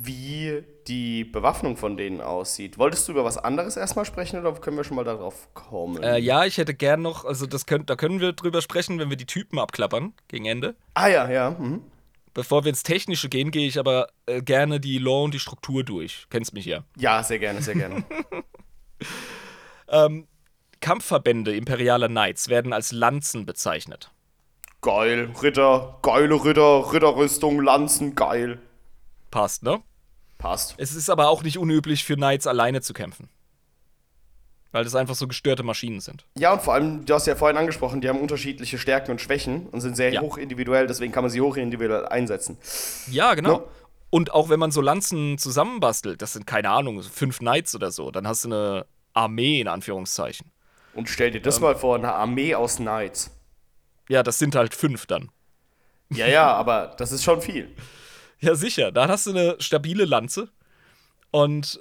wie 0.00 0.64
die 0.86 1.24
Bewaffnung 1.24 1.76
von 1.76 1.96
denen 1.96 2.20
aussieht. 2.20 2.78
Wolltest 2.78 3.08
du 3.08 3.12
über 3.12 3.24
was 3.24 3.36
anderes 3.36 3.76
erstmal 3.76 4.04
sprechen 4.04 4.38
oder 4.38 4.52
können 4.54 4.76
wir 4.76 4.84
schon 4.84 4.96
mal 4.96 5.04
darauf 5.04 5.52
kommen? 5.54 6.02
Äh, 6.02 6.18
ja, 6.18 6.44
ich 6.44 6.56
hätte 6.58 6.74
gern 6.74 7.02
noch, 7.02 7.24
also 7.24 7.46
das 7.46 7.66
könnt, 7.66 7.90
da 7.90 7.96
können 7.96 8.20
wir 8.20 8.32
drüber 8.32 8.62
sprechen, 8.62 8.98
wenn 8.98 9.10
wir 9.10 9.16
die 9.16 9.26
Typen 9.26 9.58
abklappern 9.58 10.14
gegen 10.28 10.46
Ende. 10.46 10.76
Ah 10.94 11.08
ja, 11.08 11.28
ja. 11.30 11.50
Mhm. 11.50 11.82
Bevor 12.34 12.64
wir 12.64 12.70
ins 12.70 12.84
Technische 12.84 13.28
gehen, 13.28 13.50
gehe 13.50 13.66
ich 13.66 13.78
aber 13.78 14.08
äh, 14.26 14.40
gerne 14.42 14.78
die 14.78 14.98
Lore 14.98 15.24
und 15.24 15.34
die 15.34 15.40
Struktur 15.40 15.82
durch. 15.82 16.26
Kennst 16.30 16.54
mich 16.54 16.66
ja. 16.66 16.84
Ja, 16.96 17.22
sehr 17.24 17.38
gerne, 17.40 17.60
sehr 17.62 17.74
gerne. 17.74 18.04
Ähm, 19.88 20.26
Kampfverbände 20.80 21.54
imperialer 21.56 22.08
Knights 22.08 22.48
werden 22.48 22.72
als 22.72 22.92
Lanzen 22.92 23.46
bezeichnet. 23.46 24.10
geil, 24.82 25.32
Ritter, 25.42 25.98
geile 26.02 26.44
Ritter, 26.44 26.92
Ritterrüstung, 26.92 27.62
Lanzen, 27.62 28.14
geil. 28.14 28.58
Passt, 29.30 29.62
ne? 29.62 29.80
Passt. 30.38 30.74
Es 30.78 30.94
ist 30.94 31.10
aber 31.10 31.28
auch 31.28 31.42
nicht 31.42 31.58
unüblich 31.58 32.04
für 32.04 32.14
Knights 32.14 32.46
alleine 32.46 32.80
zu 32.80 32.92
kämpfen. 32.94 33.28
Weil 34.70 34.84
das 34.84 34.94
einfach 34.94 35.14
so 35.14 35.26
gestörte 35.26 35.62
Maschinen 35.62 36.00
sind. 36.00 36.26
Ja, 36.36 36.52
und 36.52 36.62
vor 36.62 36.74
allem, 36.74 37.04
du 37.06 37.14
hast 37.14 37.26
ja 37.26 37.34
vorhin 37.34 37.56
angesprochen, 37.56 38.00
die 38.00 38.08
haben 38.08 38.20
unterschiedliche 38.20 38.78
Stärken 38.78 39.10
und 39.10 39.20
Schwächen 39.20 39.66
und 39.68 39.80
sind 39.80 39.96
sehr 39.96 40.12
Ja. 40.12 40.20
hoch 40.20 40.36
individuell, 40.36 40.86
deswegen 40.86 41.10
kann 41.12 41.24
man 41.24 41.30
sie 41.30 41.40
hoch 41.40 41.56
individuell 41.56 42.06
einsetzen. 42.06 42.58
Ja, 43.10 43.34
genau. 43.34 43.52
Ja. 43.60 43.64
Und 44.10 44.32
auch 44.32 44.48
wenn 44.50 44.60
man 44.60 44.70
so 44.70 44.80
Lanzen 44.80 45.38
zusammenbastelt, 45.38 46.20
das 46.22 46.34
sind 46.34 46.46
keine 46.46 46.70
Ahnung, 46.70 47.00
so 47.02 47.08
fünf 47.08 47.38
Knights 47.38 47.74
oder 47.74 47.90
so, 47.90 48.10
dann 48.10 48.28
hast 48.28 48.44
du 48.44 48.48
eine 48.48 48.86
Armee 49.14 49.60
in 49.60 49.68
Anführungszeichen. 49.68 50.50
Und 50.94 51.08
stell 51.08 51.30
dir 51.30 51.40
das 51.40 51.56
Ähm. 51.56 51.62
mal 51.62 51.76
vor, 51.76 51.96
eine 51.96 52.12
Armee 52.12 52.54
aus 52.54 52.76
Knights. 52.76 53.30
Ja, 54.08 54.22
das 54.22 54.38
sind 54.38 54.54
halt 54.54 54.74
fünf 54.74 55.06
dann. 55.06 55.30
Ja, 56.10 56.26
ja, 56.26 56.52
aber 56.52 56.94
das 56.98 57.10
ist 57.12 57.24
schon 57.24 57.40
viel. 57.42 57.74
Ja, 58.40 58.54
sicher. 58.54 58.92
Da 58.92 59.08
hast 59.08 59.26
du 59.26 59.30
eine 59.30 59.56
stabile 59.58 60.04
Lanze 60.04 60.48
und 61.30 61.80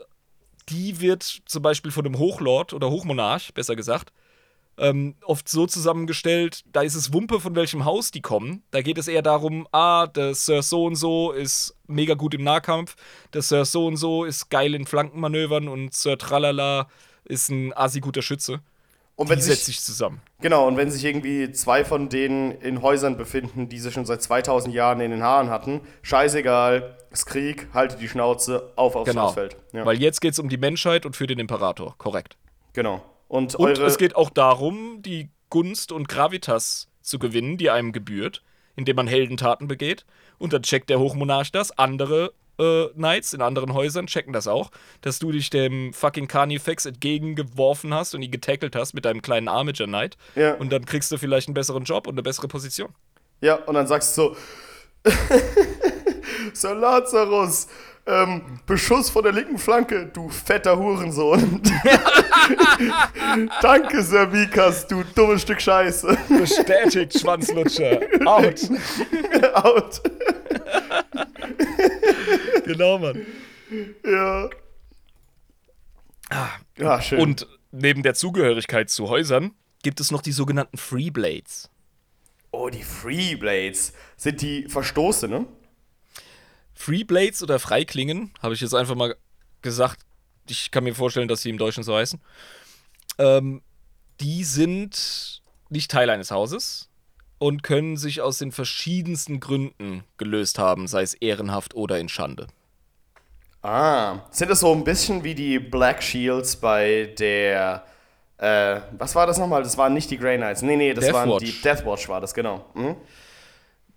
die 0.69 0.99
wird 0.99 1.23
zum 1.45 1.61
Beispiel 1.61 1.91
von 1.91 2.05
einem 2.05 2.17
Hochlord 2.17 2.73
oder 2.73 2.89
Hochmonarch, 2.89 3.53
besser 3.53 3.75
gesagt, 3.75 4.11
ähm, 4.79 5.15
oft 5.23 5.49
so 5.49 5.65
zusammengestellt, 5.65 6.63
da 6.71 6.81
ist 6.81 6.95
es 6.95 7.13
Wumpe, 7.13 7.39
von 7.39 7.55
welchem 7.55 7.85
Haus 7.85 8.11
die 8.11 8.21
kommen. 8.21 8.63
Da 8.71 8.81
geht 8.81 8.97
es 8.97 9.07
eher 9.07 9.21
darum, 9.21 9.67
ah, 9.71 10.07
der 10.07 10.35
Sir 10.35 10.61
so 10.61 10.85
und 10.85 10.95
so 10.95 11.31
ist 11.31 11.75
mega 11.87 12.13
gut 12.13 12.33
im 12.33 12.43
Nahkampf, 12.43 12.95
der 13.33 13.41
Sir 13.41 13.65
so 13.65 13.87
und 13.87 13.97
so 13.97 14.23
ist 14.23 14.49
geil 14.49 14.75
in 14.75 14.85
Flankenmanövern 14.85 15.67
und 15.67 15.93
Sir 15.93 16.17
Tralala 16.17 16.89
ist 17.23 17.49
ein 17.49 17.73
assi 17.73 18.01
guter 18.01 18.21
Schütze. 18.21 18.61
Und 19.17 19.29
wenn 19.29 19.39
Die 19.39 19.45
setzt 19.45 19.65
sich, 19.65 19.81
zusammen. 19.81 20.21
genau, 20.41 20.67
und 20.67 20.77
wenn 20.77 20.91
sich 20.91 21.03
irgendwie 21.03 21.51
zwei 21.51 21.83
von 21.83 22.07
denen 22.07 22.51
in 22.51 22.81
Häusern 22.83 23.17
befinden, 23.17 23.67
die 23.67 23.79
sie 23.79 23.91
schon 23.91 24.05
seit 24.05 24.21
2000 24.21 24.73
Jahren 24.73 25.01
in 25.01 25.09
den 25.11 25.23
Haaren 25.23 25.49
hatten, 25.49 25.81
scheißegal, 26.03 26.95
ist 27.11 27.25
Krieg, 27.25 27.67
haltet 27.73 27.99
die 27.99 28.07
Schnauze, 28.07 28.71
auf 28.75 28.95
aufs 28.95 29.09
Genau. 29.09 29.23
Schlachtfeld. 29.33 29.57
Ja, 29.73 29.85
Weil 29.85 29.99
jetzt 29.99 30.21
geht 30.21 30.33
es 30.33 30.39
um 30.39 30.49
die 30.49 30.57
Menschheit 30.57 31.05
und 31.05 31.15
für 31.15 31.25
den 31.27 31.39
Imperator. 31.39 31.95
Korrekt. 31.97 32.37
genau. 32.73 33.03
Und, 33.27 33.55
Und 33.55 33.77
es 33.79 33.97
geht 33.97 34.15
auch 34.15 34.29
darum, 34.29 35.01
die 35.01 35.29
Gunst 35.49 35.91
und 35.91 36.07
Gravitas 36.07 36.87
zu 37.01 37.19
gewinnen, 37.19 37.57
die 37.57 37.69
einem 37.69 37.91
gebührt, 37.91 38.41
indem 38.77 38.95
man 38.95 39.07
Heldentaten 39.07 39.67
begeht. 39.67 40.05
Und 40.37 40.53
dann 40.53 40.61
checkt 40.61 40.89
der 40.89 40.99
Hochmonarch 40.99 41.51
das. 41.51 41.77
Andere 41.77 42.31
äh, 42.59 42.87
Knights 42.89 43.33
in 43.33 43.41
anderen 43.41 43.73
Häusern 43.73 44.07
checken 44.07 44.33
das 44.33 44.47
auch, 44.47 44.71
dass 45.01 45.19
du 45.19 45.31
dich 45.31 45.49
dem 45.49 45.93
fucking 45.93 46.27
Carnifex 46.27 46.85
entgegengeworfen 46.85 47.93
hast 47.93 48.15
und 48.15 48.21
ihn 48.21 48.31
getackelt 48.31 48.75
hast 48.75 48.93
mit 48.93 49.05
deinem 49.05 49.21
kleinen 49.21 49.47
Armager 49.47 49.85
Knight. 49.85 50.17
Ja. 50.35 50.55
Und 50.55 50.71
dann 50.71 50.85
kriegst 50.85 51.11
du 51.11 51.17
vielleicht 51.17 51.47
einen 51.47 51.55
besseren 51.55 51.83
Job 51.83 52.07
und 52.07 52.15
eine 52.15 52.23
bessere 52.23 52.47
Position. 52.47 52.93
Ja, 53.41 53.55
und 53.55 53.75
dann 53.75 53.87
sagst 53.87 54.17
du 54.17 54.21
so, 54.21 54.37
Sir 56.53 56.75
Lazarus, 56.75 57.67
ähm, 58.07 58.41
Beschuss 58.65 59.09
von 59.09 59.23
der 59.23 59.33
linken 59.33 59.57
Flanke, 59.57 60.07
du 60.07 60.29
fetter 60.29 60.77
Hurensohn. 60.77 61.61
Danke, 63.61 64.01
Sir 64.01 64.31
Vikas, 64.31 64.87
du 64.87 65.03
dummes 65.13 65.41
Stück 65.41 65.61
Scheiße. 65.61 66.17
Bestätigt, 66.29 67.19
Schwanzlutscher. 67.19 67.99
Out. 68.25 68.61
Out. 69.53 70.01
Genau, 72.67 72.99
Mann. 72.99 73.25
Ja. 74.05 74.49
Ja, 76.77 77.01
schön. 77.01 77.19
Und 77.19 77.47
neben 77.71 78.03
der 78.03 78.13
Zugehörigkeit 78.13 78.89
zu 78.89 79.09
Häusern 79.09 79.51
gibt 79.83 79.99
es 79.99 80.11
noch 80.11 80.21
die 80.21 80.31
sogenannten 80.31 80.77
Freeblades. 80.77 81.69
oh, 82.51 82.69
die 82.69 82.83
Freeblades. 82.83 83.93
Sind 84.17 84.41
die 84.41 84.67
Verstoße, 84.67 85.27
ne? 85.27 85.45
Freeblades 86.73 87.41
oder 87.43 87.59
Freiklingen, 87.59 88.31
habe 88.41 88.53
ich 88.53 88.61
jetzt 88.61 88.73
einfach 88.75 88.95
mal 88.95 89.15
gesagt. 89.61 90.01
Ich 90.49 90.71
kann 90.71 90.83
mir 90.83 90.95
vorstellen, 90.95 91.27
dass 91.27 91.41
sie 91.41 91.49
im 91.49 91.57
Deutschen 91.57 91.83
so 91.83 91.95
heißen. 91.95 92.19
Ähm, 93.17 93.61
die 94.21 94.43
sind 94.43 95.41
nicht 95.69 95.91
Teil 95.91 96.09
eines 96.09 96.31
Hauses 96.31 96.89
und 97.37 97.63
können 97.63 97.97
sich 97.97 98.21
aus 98.21 98.37
den 98.37 98.51
verschiedensten 98.51 99.39
Gründen 99.39 100.03
gelöst 100.17 100.57
haben, 100.59 100.87
sei 100.87 101.01
es 101.03 101.13
ehrenhaft 101.13 101.75
oder 101.75 101.99
in 101.99 102.09
Schande. 102.09 102.47
Ah. 103.61 104.19
Sind 104.31 104.49
das 104.49 104.59
so 104.59 104.71
ein 104.71 104.83
bisschen 104.83 105.23
wie 105.23 105.35
die 105.35 105.59
Black 105.59 106.01
Shields 106.01 106.55
bei 106.55 107.13
der. 107.17 107.85
Äh, 108.37 108.81
was 108.97 109.15
war 109.15 109.25
das 109.25 109.39
nochmal? 109.39 109.63
Das 109.63 109.77
waren 109.77 109.93
nicht 109.93 110.11
die 110.11 110.17
Grey 110.17 110.37
Knights. 110.37 110.61
Nee, 110.61 110.75
nee, 110.75 110.93
das 110.93 111.11
waren 111.11 111.29
Deathwatch. 111.29 111.45
die 111.45 111.61
Deathwatch, 111.61 112.07
war 112.07 112.21
das, 112.21 112.33
genau. 112.33 112.65
Mhm. 112.75 112.95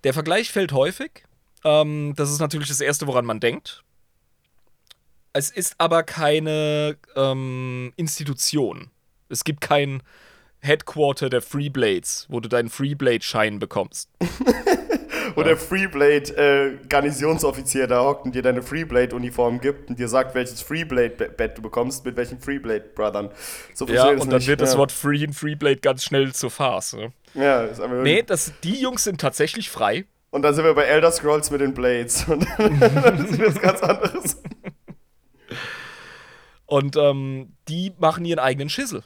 Der 0.02 0.14
Vergleich 0.14 0.50
fällt 0.50 0.72
häufig. 0.72 1.24
Ähm, 1.62 2.14
das 2.16 2.30
ist 2.30 2.40
natürlich 2.40 2.68
das 2.68 2.80
Erste, 2.80 3.06
woran 3.06 3.26
man 3.26 3.38
denkt. 3.38 3.84
Es 5.32 5.50
ist 5.50 5.74
aber 5.78 6.02
keine 6.02 6.96
ähm, 7.14 7.92
Institution. 7.96 8.90
Es 9.28 9.44
gibt 9.44 9.60
kein 9.60 10.02
Headquarter 10.60 11.30
der 11.30 11.42
Freeblades, 11.42 12.26
wo 12.28 12.40
du 12.40 12.48
deinen 12.48 12.68
Freeblade-Schein 12.70 13.58
bekommst. 13.58 14.10
Wo 15.34 15.42
der 15.42 15.56
Freeblade-Garnisonsoffizier 15.56 17.86
da 17.86 18.04
hockt 18.04 18.26
und 18.26 18.34
dir 18.34 18.42
deine 18.42 18.62
Freeblade-Uniform 18.62 19.60
gibt 19.60 19.90
und 19.90 19.98
dir 19.98 20.08
sagt, 20.08 20.34
welches 20.34 20.62
Freeblade-Bett 20.62 21.58
du 21.58 21.62
bekommst, 21.62 22.04
mit 22.04 22.16
welchen 22.16 22.40
Freeblade-Brothern. 22.40 23.30
So 23.74 23.86
Ja, 23.86 24.08
und 24.08 24.30
dann 24.30 24.38
nicht. 24.38 24.48
wird 24.48 24.60
das 24.60 24.72
ja. 24.74 24.78
Wort 24.78 24.92
Free 24.92 25.24
in 25.24 25.32
Freeblade 25.32 25.76
ganz 25.76 26.04
schnell 26.04 26.32
zur 26.32 26.50
Farce. 26.50 26.94
Ne? 26.94 27.12
Ja, 27.34 27.62
ist 27.62 27.80
einfach 27.80 28.02
Nee, 28.02 28.22
das, 28.22 28.52
die 28.62 28.80
Jungs 28.80 29.04
sind 29.04 29.20
tatsächlich 29.20 29.70
frei. 29.70 30.04
Und 30.30 30.42
dann 30.42 30.54
sind 30.54 30.64
wir 30.64 30.74
bei 30.74 30.84
Elder 30.84 31.10
Scrolls 31.10 31.50
mit 31.50 31.60
den 31.60 31.74
Blades. 31.74 32.24
Und 32.28 32.46
dann 32.58 33.26
ist 33.26 33.40
was 33.40 33.60
ganz 33.60 33.80
anderes. 33.82 34.40
Und 36.66 36.96
ähm, 36.96 37.54
die 37.68 37.92
machen 37.98 38.24
ihren 38.24 38.38
eigenen 38.38 38.68
Schissel. 38.68 39.02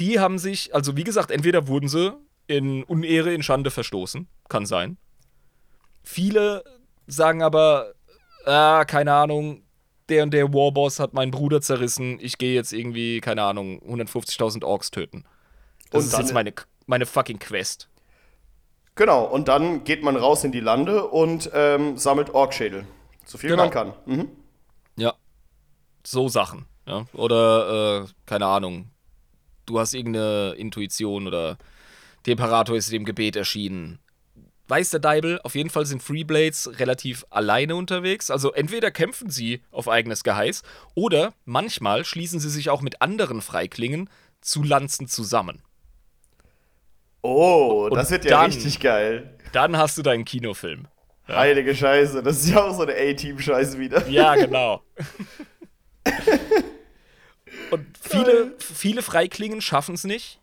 Die 0.00 0.18
haben 0.18 0.38
sich, 0.38 0.74
also 0.74 0.96
wie 0.96 1.04
gesagt, 1.04 1.30
entweder 1.30 1.68
wurden 1.68 1.88
sie 1.88 2.12
in 2.48 2.82
Unehre, 2.82 3.32
in 3.32 3.44
Schande 3.44 3.70
verstoßen. 3.70 4.26
Kann 4.48 4.66
sein. 4.66 4.96
Viele 6.04 6.62
sagen 7.06 7.42
aber, 7.42 7.94
ah, 8.44 8.84
keine 8.84 9.12
Ahnung, 9.12 9.62
der 10.08 10.22
und 10.22 10.32
der 10.32 10.52
Warboss 10.52 11.00
hat 11.00 11.14
meinen 11.14 11.30
Bruder 11.30 11.60
zerrissen. 11.60 12.18
Ich 12.20 12.38
gehe 12.38 12.54
jetzt 12.54 12.72
irgendwie, 12.72 13.20
keine 13.20 13.42
Ahnung, 13.42 13.80
150.000 13.80 14.64
Orks 14.64 14.90
töten. 14.90 15.24
Das 15.90 16.04
Und 16.04 16.12
ist 16.12 16.18
jetzt 16.18 16.34
meine, 16.34 16.52
meine 16.86 17.06
fucking 17.06 17.38
Quest. 17.38 17.88
Genau, 18.96 19.24
und 19.24 19.48
dann 19.48 19.82
geht 19.84 20.02
man 20.04 20.16
raus 20.16 20.44
in 20.44 20.52
die 20.52 20.60
Lande 20.60 21.06
und 21.08 21.50
ähm, 21.52 21.96
sammelt 21.96 22.30
Orkschädel. 22.30 22.86
So 23.24 23.38
viel 23.38 23.50
Genau. 23.50 23.64
man 23.64 23.72
kann. 23.72 23.92
Mhm. 24.06 24.28
Ja. 24.96 25.14
So 26.06 26.28
Sachen. 26.28 26.66
Ja? 26.86 27.06
Oder, 27.14 28.02
äh, 28.02 28.06
keine 28.26 28.46
Ahnung, 28.46 28.90
du 29.66 29.80
hast 29.80 29.94
irgendeine 29.94 30.52
Intuition 30.58 31.26
oder 31.26 31.56
der 32.26 32.32
Imperator 32.32 32.76
ist 32.76 32.92
dem 32.92 33.04
Gebet 33.04 33.36
erschienen. 33.36 33.98
Weiß 34.66 34.90
der 34.90 35.00
Deibel, 35.00 35.40
auf 35.44 35.54
jeden 35.54 35.68
Fall 35.68 35.84
sind 35.84 36.02
Freeblades 36.02 36.78
relativ 36.78 37.26
alleine 37.28 37.76
unterwegs. 37.76 38.30
Also 38.30 38.52
entweder 38.52 38.90
kämpfen 38.90 39.28
sie 39.30 39.62
auf 39.70 39.88
eigenes 39.88 40.24
Geheiß 40.24 40.62
oder 40.94 41.34
manchmal 41.44 42.04
schließen 42.04 42.40
sie 42.40 42.48
sich 42.48 42.70
auch 42.70 42.80
mit 42.80 43.02
anderen 43.02 43.42
Freiklingen 43.42 44.08
zu 44.40 44.62
Lanzen 44.62 45.06
zusammen. 45.06 45.62
Oh, 47.20 47.88
das 47.90 48.06
Und 48.06 48.10
wird 48.12 48.24
ja 48.24 48.30
dann- 48.42 48.46
richtig 48.50 48.80
geil. 48.80 49.38
Dann 49.52 49.76
hast 49.76 49.96
du 49.98 50.02
deinen 50.02 50.24
Kinofilm. 50.24 50.88
Heilige 51.28 51.74
Scheiße, 51.74 52.22
das 52.22 52.40
ist 52.42 52.50
ja 52.50 52.62
auch 52.64 52.74
so 52.74 52.82
eine 52.82 52.92
A-Team-Scheiße 52.94 53.78
wieder. 53.78 54.06
Ja, 54.08 54.34
genau. 54.34 54.82
Und 57.70 57.86
viele, 58.00 58.54
viele 58.58 59.02
Freiklingen 59.02 59.60
schaffen 59.60 59.94
es 59.94 60.04
nicht. 60.04 60.40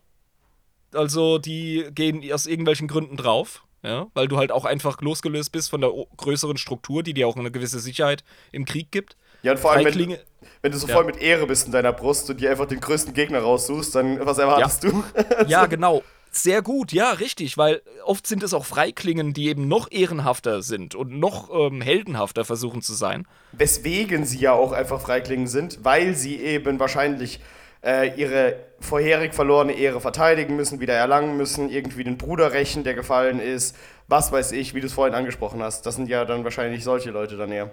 Also 0.93 1.37
die 1.37 1.87
gehen 1.93 2.23
aus 2.33 2.45
irgendwelchen 2.47 2.87
Gründen 2.87 3.15
drauf, 3.15 3.63
ja, 3.83 4.07
weil 4.13 4.27
du 4.27 4.37
halt 4.37 4.51
auch 4.51 4.65
einfach 4.65 5.01
losgelöst 5.01 5.51
bist 5.51 5.69
von 5.69 5.81
der 5.81 5.91
größeren 6.17 6.57
Struktur, 6.57 7.03
die 7.03 7.13
dir 7.13 7.27
auch 7.27 7.35
eine 7.35 7.51
gewisse 7.51 7.79
Sicherheit 7.79 8.23
im 8.51 8.65
Krieg 8.65 8.91
gibt. 8.91 9.17
Ja, 9.43 9.53
und 9.53 9.59
vor 9.59 9.71
allem, 9.71 9.85
wenn, 9.85 10.17
wenn 10.61 10.71
du 10.71 10.77
so 10.77 10.87
Ja. 10.87 10.93
voll 10.93 11.05
mit 11.05 11.21
Ehre 11.21 11.47
bist 11.47 11.65
in 11.65 11.71
deiner 11.71 11.93
Brust 11.93 12.29
und 12.29 12.39
dir 12.39 12.51
einfach 12.51 12.67
den 12.67 12.79
größten 12.79 13.13
Gegner 13.13 13.39
raussuchst, 13.39 13.95
dann 13.95 14.23
was 14.25 14.37
erwartest 14.37 14.83
du? 14.83 15.03
ja, 15.47 15.65
genau. 15.65 16.03
Sehr 16.33 16.61
gut, 16.61 16.93
ja, 16.93 17.11
richtig, 17.11 17.57
weil 17.57 17.81
oft 18.05 18.25
sind 18.25 18.41
es 18.41 18.53
auch 18.53 18.63
Freiklingen, 18.63 19.33
die 19.33 19.49
eben 19.49 19.67
noch 19.67 19.91
ehrenhafter 19.91 20.61
sind 20.61 20.95
und 20.95 21.19
noch 21.19 21.49
ähm, 21.53 21.81
heldenhafter 21.81 22.45
versuchen 22.45 22.81
zu 22.81 22.93
sein. 22.93 23.27
Weswegen 23.51 24.23
sie 24.23 24.39
ja 24.39 24.53
auch 24.53 24.71
einfach 24.71 25.01
Freiklingen 25.01 25.47
sind, 25.47 25.83
weil 25.83 26.15
sie 26.15 26.37
eben 26.39 26.79
wahrscheinlich 26.79 27.41
äh, 27.83 28.17
ihre 28.17 28.55
vorherig 28.81 29.33
verlorene 29.33 29.73
Ehre 29.73 30.01
verteidigen 30.01 30.55
müssen, 30.55 30.79
wieder 30.79 30.93
erlangen 30.93 31.37
müssen, 31.37 31.69
irgendwie 31.69 32.03
den 32.03 32.17
Bruder 32.17 32.51
rächen, 32.53 32.83
der 32.83 32.93
gefallen 32.93 33.39
ist, 33.39 33.75
was 34.07 34.31
weiß 34.31 34.51
ich, 34.51 34.73
wie 34.73 34.81
du 34.81 34.87
es 34.87 34.93
vorhin 34.93 35.15
angesprochen 35.15 35.61
hast. 35.63 35.85
Das 35.85 35.95
sind 35.95 36.09
ja 36.09 36.25
dann 36.25 36.43
wahrscheinlich 36.43 36.83
solche 36.83 37.11
Leute 37.11 37.37
dann 37.37 37.51
eher. 37.51 37.71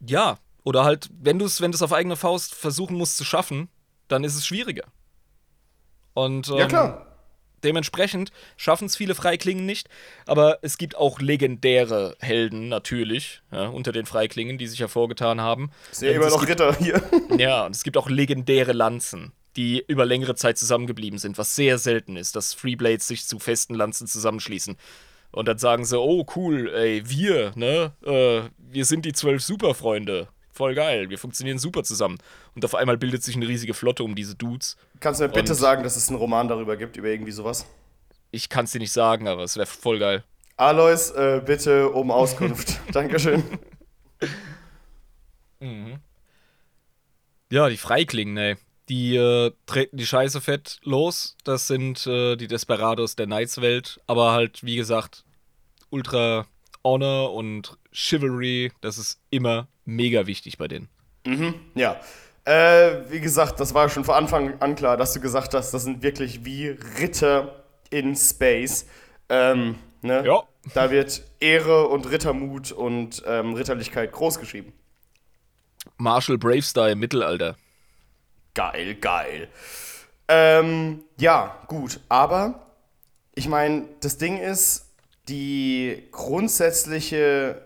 Ja, 0.00 0.36
oder 0.64 0.84
halt, 0.84 1.08
wenn 1.20 1.38
du 1.38 1.44
es 1.44 1.60
wenn 1.60 1.72
du's 1.72 1.82
auf 1.82 1.92
eigene 1.92 2.16
Faust 2.16 2.54
versuchen 2.54 2.96
musst 2.96 3.16
zu 3.16 3.24
schaffen, 3.24 3.68
dann 4.08 4.24
ist 4.24 4.36
es 4.36 4.46
schwieriger. 4.46 4.84
Und 6.14 6.48
ähm, 6.48 6.56
Ja, 6.56 6.66
klar. 6.66 7.06
dementsprechend 7.64 8.32
schaffen 8.56 8.86
es 8.86 8.96
viele 8.96 9.14
Freiklingen 9.14 9.66
nicht, 9.66 9.88
aber 10.26 10.58
es 10.62 10.78
gibt 10.78 10.96
auch 10.96 11.20
legendäre 11.20 12.16
Helden 12.20 12.68
natürlich 12.68 13.42
ja, 13.52 13.66
unter 13.68 13.92
den 13.92 14.06
Freiklingen, 14.06 14.58
die 14.58 14.66
sich 14.66 14.80
hervorgetan 14.80 15.40
haben. 15.40 15.70
Sehe 15.90 16.12
immer 16.12 16.28
noch 16.30 16.46
Ritter 16.46 16.74
hier. 16.76 17.02
Ja, 17.38 17.66
und 17.66 17.74
es 17.74 17.82
gibt 17.84 17.96
auch 17.96 18.08
legendäre 18.08 18.72
Lanzen, 18.72 19.32
die 19.58 19.84
über 19.88 20.06
längere 20.06 20.36
Zeit 20.36 20.56
zusammengeblieben 20.56 21.18
sind, 21.18 21.36
was 21.36 21.56
sehr 21.56 21.78
selten 21.78 22.16
ist, 22.16 22.36
dass 22.36 22.54
Freeblades 22.54 23.08
sich 23.08 23.26
zu 23.26 23.40
festen 23.40 23.74
Lanzen 23.74 24.06
zusammenschließen. 24.06 24.76
Und 25.32 25.48
dann 25.48 25.58
sagen 25.58 25.84
sie, 25.84 25.98
oh 25.98 26.24
cool, 26.36 26.72
ey, 26.72 27.02
wir, 27.04 27.50
ne, 27.56 27.92
äh, 28.06 28.48
wir 28.56 28.84
sind 28.84 29.04
die 29.04 29.12
zwölf 29.12 29.42
Superfreunde. 29.42 30.28
Voll 30.52 30.76
geil, 30.76 31.10
wir 31.10 31.18
funktionieren 31.18 31.58
super 31.58 31.82
zusammen. 31.82 32.18
Und 32.54 32.64
auf 32.64 32.76
einmal 32.76 32.98
bildet 32.98 33.24
sich 33.24 33.34
eine 33.34 33.48
riesige 33.48 33.74
Flotte 33.74 34.04
um 34.04 34.14
diese 34.14 34.36
Dudes. 34.36 34.76
Kannst 35.00 35.20
du 35.20 35.24
mir 35.24 35.32
bitte 35.32 35.56
sagen, 35.56 35.82
dass 35.82 35.96
es 35.96 36.08
einen 36.08 36.18
Roman 36.18 36.46
darüber 36.46 36.76
gibt, 36.76 36.96
über 36.96 37.08
irgendwie 37.08 37.32
sowas? 37.32 37.66
Ich 38.30 38.48
kann 38.48 38.64
es 38.64 38.70
dir 38.70 38.78
nicht 38.78 38.92
sagen, 38.92 39.26
aber 39.26 39.42
es 39.42 39.56
wäre 39.56 39.66
voll 39.66 39.98
geil. 39.98 40.22
Alois, 40.56 41.10
äh, 41.16 41.42
bitte 41.44 41.90
um 41.90 42.12
Auskunft. 42.12 42.80
Dankeschön. 42.92 43.42
Ja, 47.50 47.68
die 47.68 47.76
Freiklingen, 47.76 48.36
ey. 48.36 48.56
Die 48.88 49.16
äh, 49.16 49.52
treten 49.66 49.96
die 49.96 50.06
Scheiße 50.06 50.40
fett 50.40 50.78
los. 50.82 51.36
Das 51.44 51.66
sind 51.66 52.06
äh, 52.06 52.36
die 52.36 52.46
Desperados 52.46 53.16
der 53.16 53.26
Knights-Welt. 53.26 54.00
Aber 54.06 54.32
halt, 54.32 54.64
wie 54.64 54.76
gesagt, 54.76 55.24
Ultra 55.90 56.46
Honor 56.84 57.34
und 57.34 57.76
Chivalry, 57.92 58.72
das 58.80 58.98
ist 58.98 59.20
immer 59.30 59.68
mega 59.84 60.26
wichtig 60.26 60.58
bei 60.58 60.68
denen. 60.68 60.88
Ja. 61.74 62.00
Äh, 62.44 63.10
wie 63.10 63.20
gesagt, 63.20 63.60
das 63.60 63.74
war 63.74 63.90
schon 63.90 64.04
von 64.04 64.14
Anfang 64.14 64.60
an 64.60 64.74
klar, 64.74 64.96
dass 64.96 65.12
du 65.12 65.20
gesagt 65.20 65.52
hast, 65.52 65.72
das 65.72 65.82
sind 65.82 66.02
wirklich 66.02 66.46
wie 66.46 66.68
Ritter 66.98 67.64
in 67.90 68.16
Space. 68.16 68.86
Ähm, 69.28 69.74
ne? 70.00 70.24
Ja. 70.24 70.42
Da 70.72 70.90
wird 70.90 71.22
Ehre 71.40 71.88
und 71.88 72.10
Rittermut 72.10 72.72
und 72.72 73.22
ähm, 73.26 73.54
Ritterlichkeit 73.54 74.12
großgeschrieben. 74.12 74.72
Marshall 75.98 76.38
Bravestar 76.38 76.90
im 76.90 77.00
Mittelalter. 77.00 77.56
Geil, 78.58 78.96
geil. 78.96 79.46
Ähm, 80.26 81.04
ja, 81.16 81.60
gut, 81.68 82.00
aber 82.08 82.66
ich 83.36 83.46
meine, 83.46 83.84
das 84.00 84.18
Ding 84.18 84.36
ist, 84.36 84.86
die 85.28 86.08
grundsätzliche, 86.10 87.62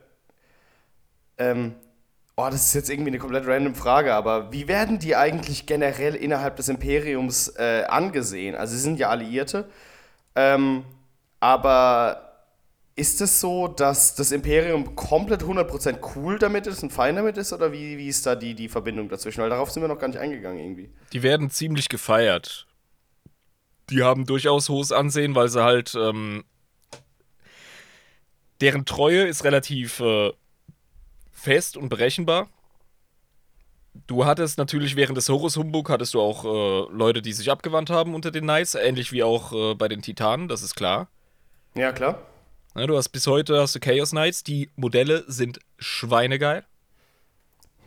ähm, 1.38 1.74
oh, 2.36 2.44
das 2.50 2.66
ist 2.66 2.74
jetzt 2.74 2.90
irgendwie 2.90 3.08
eine 3.08 3.18
komplett 3.18 3.46
random 3.46 3.74
Frage, 3.74 4.12
aber 4.12 4.52
wie 4.52 4.68
werden 4.68 4.98
die 4.98 5.16
eigentlich 5.16 5.64
generell 5.64 6.14
innerhalb 6.14 6.56
des 6.56 6.68
Imperiums 6.68 7.48
äh, 7.56 7.84
angesehen? 7.88 8.54
Also, 8.54 8.74
sie 8.74 8.80
sind 8.80 8.98
ja 8.98 9.08
Alliierte, 9.08 9.70
ähm, 10.36 10.84
aber 11.40 12.31
ist 12.94 13.20
es 13.20 13.40
so, 13.40 13.68
dass 13.68 14.14
das 14.14 14.32
Imperium 14.32 14.94
komplett 14.94 15.42
100% 15.42 15.98
cool 16.14 16.38
damit 16.38 16.66
ist 16.66 16.82
und 16.82 16.92
fein 16.92 17.16
damit 17.16 17.38
ist? 17.38 17.52
Oder 17.52 17.72
wie, 17.72 17.96
wie 17.96 18.08
ist 18.08 18.26
da 18.26 18.34
die, 18.34 18.54
die 18.54 18.68
Verbindung 18.68 19.08
dazwischen? 19.08 19.42
Weil 19.42 19.50
darauf 19.50 19.70
sind 19.70 19.82
wir 19.82 19.88
noch 19.88 19.98
gar 19.98 20.08
nicht 20.08 20.18
eingegangen 20.18 20.58
irgendwie. 20.58 20.90
Die 21.12 21.22
werden 21.22 21.50
ziemlich 21.50 21.88
gefeiert. 21.88 22.66
Die 23.90 24.02
haben 24.02 24.26
durchaus 24.26 24.68
hohes 24.68 24.92
Ansehen, 24.92 25.34
weil 25.34 25.48
sie 25.48 25.62
halt. 25.62 25.94
Ähm, 25.94 26.44
deren 28.60 28.84
Treue 28.84 29.26
ist 29.26 29.42
relativ 29.44 29.98
äh, 30.00 30.30
fest 31.32 31.76
und 31.76 31.88
berechenbar. 31.88 32.48
Du 34.06 34.24
hattest 34.24 34.56
natürlich 34.56 34.96
während 34.96 35.16
des 35.16 35.28
Horus 35.28 35.56
Humbug 35.56 35.90
hattest 35.90 36.14
du 36.14 36.20
auch 36.20 36.44
äh, 36.44 36.92
Leute, 36.92 37.20
die 37.20 37.32
sich 37.32 37.50
abgewandt 37.50 37.90
haben 37.90 38.14
unter 38.14 38.30
den 38.30 38.44
Knights, 38.44 38.74
ähnlich 38.74 39.12
wie 39.12 39.22
auch 39.22 39.52
äh, 39.52 39.74
bei 39.74 39.88
den 39.88 40.00
Titanen, 40.00 40.48
das 40.48 40.62
ist 40.62 40.76
klar. 40.76 41.08
Ja, 41.74 41.92
klar. 41.92 42.22
Ja, 42.74 42.86
du 42.86 42.96
hast 42.96 43.10
bis 43.10 43.26
heute 43.26 43.60
hast 43.60 43.74
du 43.74 43.80
Chaos 43.80 44.10
Knights, 44.10 44.44
die 44.44 44.70
Modelle 44.76 45.24
sind 45.26 45.58
schweinegeil. 45.78 46.64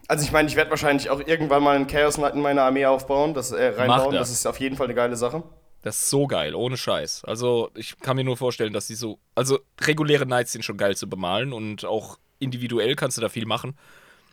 Also 0.08 0.24
ich 0.24 0.32
meine, 0.32 0.48
ich 0.48 0.56
werde 0.56 0.70
wahrscheinlich 0.70 1.10
auch 1.10 1.20
irgendwann 1.26 1.64
mal 1.64 1.76
einen 1.76 1.88
Chaos 1.88 2.16
Knight 2.16 2.36
in 2.36 2.42
meine 2.42 2.62
Armee 2.62 2.86
aufbauen, 2.86 3.34
das 3.34 3.52
äh, 3.52 3.66
reinbauen. 3.70 4.14
das. 4.14 4.30
Das 4.30 4.38
ist 4.38 4.46
auf 4.46 4.60
jeden 4.60 4.76
Fall 4.76 4.86
eine 4.86 4.94
geile 4.94 5.16
Sache. 5.16 5.42
Das 5.82 6.02
ist 6.02 6.10
so 6.10 6.28
geil, 6.28 6.54
ohne 6.54 6.78
Scheiß. 6.78 7.26
Also, 7.26 7.72
ich 7.76 7.98
kann 8.00 8.16
mir 8.16 8.24
nur 8.24 8.38
vorstellen, 8.38 8.74
dass 8.74 8.88
die 8.88 8.96
so. 8.96 9.20
Also, 9.34 9.60
reguläre 9.82 10.26
Knights 10.26 10.52
sind 10.52 10.64
schon 10.64 10.78
geil 10.78 10.96
zu 10.96 11.10
bemalen 11.10 11.54
und 11.54 11.86
auch 11.86 12.18
individuell 12.40 12.96
kannst 12.96 13.18
du 13.18 13.22
da 13.22 13.30
viel 13.30 13.46
machen. 13.46 13.78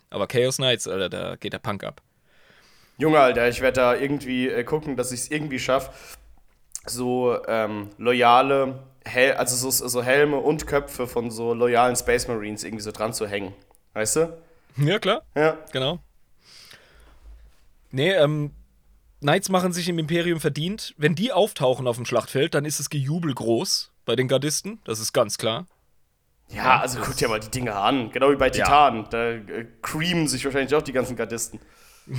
Aber 0.09 0.27
Chaos 0.27 0.57
Knights, 0.57 0.87
Alter, 0.87 1.09
da 1.09 1.35
geht 1.35 1.53
der 1.53 1.59
Punk 1.59 1.83
ab. 1.83 2.01
Junge, 2.97 3.19
Alter, 3.19 3.49
ich 3.49 3.61
werde 3.61 3.81
da 3.81 3.95
irgendwie 3.95 4.49
äh, 4.49 4.63
gucken, 4.63 4.95
dass 4.95 5.11
ich 5.11 5.21
es 5.21 5.31
irgendwie 5.31 5.59
schaffe, 5.59 5.91
so 6.85 7.37
ähm, 7.47 7.89
loyale, 7.97 8.79
Hel 9.05 9.33
also 9.33 9.69
so, 9.69 9.87
so 9.87 10.03
Helme 10.03 10.37
und 10.37 10.67
Köpfe 10.67 11.07
von 11.07 11.31
so 11.31 11.53
loyalen 11.53 11.95
Space 11.95 12.27
Marines 12.27 12.63
irgendwie 12.63 12.83
so 12.83 12.91
dran 12.91 13.13
zu 13.13 13.27
hängen. 13.27 13.53
Weißt 13.93 14.15
du? 14.15 14.37
Ja, 14.77 14.99
klar. 14.99 15.23
Ja. 15.35 15.57
Genau. 15.71 15.99
Nee, 17.91 18.11
ähm, 18.13 18.51
Knights 19.21 19.49
machen 19.49 19.71
sich 19.71 19.87
im 19.87 19.99
Imperium 19.99 20.39
verdient. 20.39 20.95
Wenn 20.97 21.15
die 21.15 21.31
auftauchen 21.31 21.87
auf 21.87 21.95
dem 21.95 22.05
Schlachtfeld, 22.05 22.55
dann 22.55 22.65
ist 22.65 22.79
es 22.79 22.89
Gejubel 22.89 23.33
groß 23.33 23.91
bei 24.05 24.15
den 24.15 24.27
Gardisten. 24.27 24.79
Das 24.83 24.99
ist 24.99 25.13
ganz 25.13 25.37
klar. 25.37 25.67
Ja, 26.49 26.79
also 26.79 26.99
guck 26.99 27.15
dir 27.15 27.29
mal 27.29 27.39
die 27.39 27.49
Dinge 27.49 27.75
an. 27.75 28.11
Genau 28.11 28.31
wie 28.31 28.35
bei 28.35 28.49
Titan. 28.49 29.07
Da 29.09 29.31
äh, 29.31 29.65
creamen 29.81 30.27
sich 30.27 30.43
wahrscheinlich 30.45 30.75
auch 30.75 30.81
die 30.81 30.91
ganzen 30.91 31.15
Gardisten. 31.15 31.59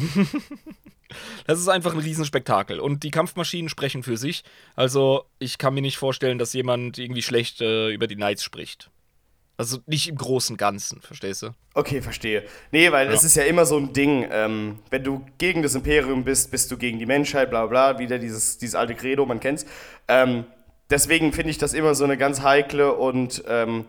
Das 1.47 1.59
ist 1.59 1.69
einfach 1.69 1.93
ein 1.93 2.01
Riesenspektakel. 2.01 2.81
Und 2.81 3.03
die 3.03 3.11
Kampfmaschinen 3.11 3.69
sprechen 3.69 4.03
für 4.03 4.17
sich. 4.17 4.43
Also, 4.77 5.25
ich 5.39 5.59
kann 5.59 5.75
mir 5.75 5.83
nicht 5.83 5.97
vorstellen, 5.99 6.39
dass 6.39 6.53
jemand 6.53 6.99
irgendwie 6.99 7.23
schlecht 7.23 7.61
äh, 7.61 7.91
über 7.91 8.07
die 8.07 8.17
Knights 8.17 8.43
spricht. 8.43 8.91
Also 9.57 9.79
nicht 9.87 10.09
im 10.09 10.17
großen 10.17 10.57
Ganzen, 10.57 11.01
verstehst 11.01 11.43
du? 11.43 11.51
Okay, 11.75 12.03
verstehe. 12.03 12.43
Nee, 12.73 12.91
weil 12.91 13.07
Ja. 13.07 13.13
es 13.13 13.23
ist 13.23 13.37
ja 13.37 13.45
immer 13.45 13.67
so 13.67 13.77
ein 13.77 13.93
Ding, 13.93 14.27
ähm, 14.33 14.81
wenn 14.91 15.05
du 15.05 15.25
gegen 15.39 15.63
das 15.63 15.77
Imperium 15.77 16.25
bist, 16.25 16.51
bist 16.51 16.73
du 16.73 16.77
gegen 16.77 16.99
die 16.99 17.07
Menschheit, 17.07 17.51
bla 17.51 17.67
bla, 17.67 17.93
bla, 17.93 17.99
wieder 18.01 18.19
dieses, 18.19 18.59
dieses 18.59 18.75
alte 18.75 18.97
Credo, 18.97 19.25
man 19.27 19.39
kennt's. 19.39 19.65
Ähm, 20.09 20.45
deswegen 20.91 21.33
finde 21.33 21.51
ich 21.51 21.59
das 21.59 21.73
immer 21.73 21.95
so 21.95 22.03
eine 22.03 22.17
ganz 22.17 22.43
heikle 22.43 22.95
und 22.95 23.45
ähm, 23.47 23.85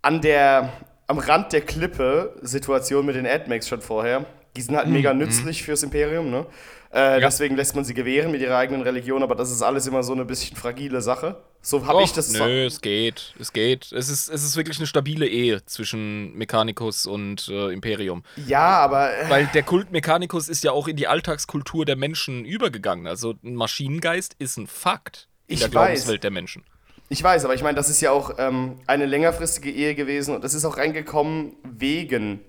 an 0.00 0.22
der, 0.22 0.72
am 1.08 1.18
Rand 1.18 1.52
der 1.52 1.60
Klippe 1.60 2.34
Situation 2.40 3.04
mit 3.04 3.16
den 3.16 3.26
AdMax 3.26 3.68
schon 3.68 3.82
vorher. 3.82 4.24
Die 4.56 4.62
sind 4.62 4.76
halt 4.76 4.88
mega 4.88 5.12
nützlich 5.14 5.62
fürs 5.62 5.82
Imperium, 5.82 6.30
ne? 6.30 6.46
Äh, 6.92 7.20
Ja. 7.20 7.20
Deswegen 7.20 7.56
lässt 7.56 7.74
man 7.76 7.84
sie 7.84 7.94
gewähren 7.94 8.30
mit 8.30 8.40
ihrer 8.40 8.56
eigenen 8.56 8.82
Religion, 8.82 9.22
aber 9.22 9.34
das 9.34 9.50
ist 9.50 9.60
alles 9.62 9.86
immer 9.86 10.02
so 10.02 10.12
eine 10.12 10.24
bisschen 10.24 10.56
fragile 10.56 11.00
Sache. 11.02 11.36
So 11.60 11.84
habe 11.84 12.02
ich 12.04 12.12
das 12.12 12.30
Nö, 12.32 12.64
es 12.64 12.80
geht. 12.80 13.34
Es 13.40 13.52
geht. 13.52 13.90
Es 13.92 14.08
ist, 14.08 14.28
es 14.28 14.44
ist 14.44 14.56
wirklich 14.56 14.78
eine 14.78 14.86
stabile 14.86 15.26
Ehe 15.26 15.64
zwischen 15.66 16.32
Mechanicus 16.36 17.06
und 17.06 17.48
äh, 17.48 17.72
Imperium. 17.72 18.22
Ja, 18.46 18.78
aber. 18.78 19.10
äh, 19.18 19.28
Weil 19.28 19.46
der 19.52 19.64
Kult 19.64 19.90
Mechanicus 19.90 20.48
ist 20.48 20.62
ja 20.64 20.70
auch 20.70 20.86
in 20.86 20.96
die 20.96 21.08
Alltagskultur 21.08 21.84
der 21.84 21.96
Menschen 21.96 22.44
übergegangen. 22.44 23.06
Also 23.08 23.34
ein 23.44 23.56
Maschinengeist 23.56 24.36
ist 24.38 24.56
ein 24.56 24.68
Fakt 24.68 25.28
in 25.48 25.54
Ich 25.54 25.60
der 25.60 25.68
weiß. 25.68 25.72
Glaubenswelt 25.72 26.22
der 26.24 26.30
Menschen. 26.30 26.62
Ich 27.08 27.22
weiß, 27.22 27.44
aber 27.44 27.54
ich 27.54 27.62
meine, 27.62 27.74
das 27.76 27.90
ist 27.90 28.00
ja 28.00 28.10
auch 28.12 28.34
ähm, 28.38 28.76
eine 28.86 29.06
längerfristige 29.06 29.70
Ehe 29.70 29.94
gewesen 29.96 30.34
und 30.36 30.44
das 30.44 30.54
ist 30.54 30.64
auch 30.64 30.76
reingekommen 30.76 31.52
wegen 31.64 32.40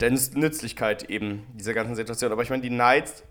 der 0.00 0.10
Nütz- 0.12 0.34
Nützlichkeit 0.36 1.08
eben 1.10 1.46
dieser 1.54 1.74
ganzen 1.74 1.94
Situation. 1.94 2.32
Aber 2.32 2.42
ich 2.42 2.50
meine, 2.50 2.62
die 2.62 2.68
Knights 2.68 3.22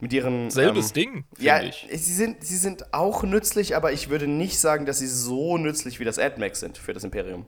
mit 0.00 0.12
ihren. 0.12 0.50
Selbes 0.50 0.88
ähm, 0.88 0.92
Ding, 0.94 1.24
Ja, 1.38 1.62
ich. 1.62 1.86
sie 1.90 2.14
sind, 2.14 2.44
sie 2.44 2.56
sind 2.56 2.92
auch 2.92 3.22
nützlich, 3.22 3.74
aber 3.76 3.92
ich 3.92 4.08
würde 4.10 4.26
nicht 4.26 4.58
sagen, 4.58 4.86
dass 4.86 4.98
sie 4.98 5.06
so 5.08 5.56
nützlich 5.58 5.98
wie 6.00 6.04
das 6.04 6.18
AdMax 6.18 6.60
sind 6.60 6.78
für 6.78 6.92
das 6.92 7.04
Imperium. 7.04 7.46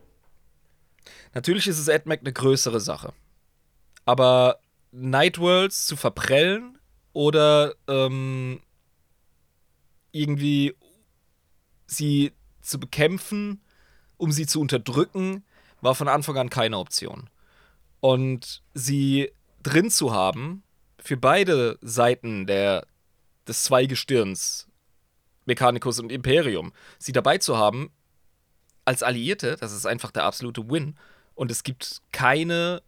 Natürlich 1.35 1.67
ist 1.69 1.79
es 1.79 1.89
AdMac 1.89 2.21
eine 2.21 2.33
größere 2.33 2.81
Sache. 2.81 3.13
Aber 4.07 4.59
Nightworlds 4.93 5.85
zu 5.87 5.97
verprellen 5.97 6.79
oder 7.13 7.75
ähm, 7.87 8.61
irgendwie 10.13 10.75
sie 11.87 12.33
zu 12.63 12.81
bekämpfen, 12.81 13.61
um 14.17 14.33
sie 14.33 14.47
zu 14.47 14.61
unterdrücken, 14.61 15.45
war 15.81 15.95
von 15.95 16.09
Anfang 16.09 16.37
an 16.39 16.51
keine 16.51 16.79
Option. 16.79 17.29
Und 18.01 18.63
sie 18.75 19.33
drin 19.63 19.91
zu 19.91 20.13
haben, 20.13 20.63
für 20.99 21.17
beide 21.17 21.79
Seiten 21.81 22.47
der, 22.47 22.87
des 23.47 23.65
Zweigestirns, 23.65 24.69
Mechanicus 25.47 25.99
und 25.99 26.13
Imperium, 26.13 26.73
sie 26.99 27.13
dabei 27.13 27.39
zu 27.39 27.57
haben, 27.57 27.91
als 28.85 29.03
Alliierte, 29.03 29.57
das 29.59 29.73
ist 29.73 29.87
einfach 29.87 30.11
der 30.11 30.25
absolute 30.25 30.71
Win. 30.71 30.97
Und 31.35 31.51
es 31.51 31.63
gibt 31.63 32.03
keine 32.11 32.83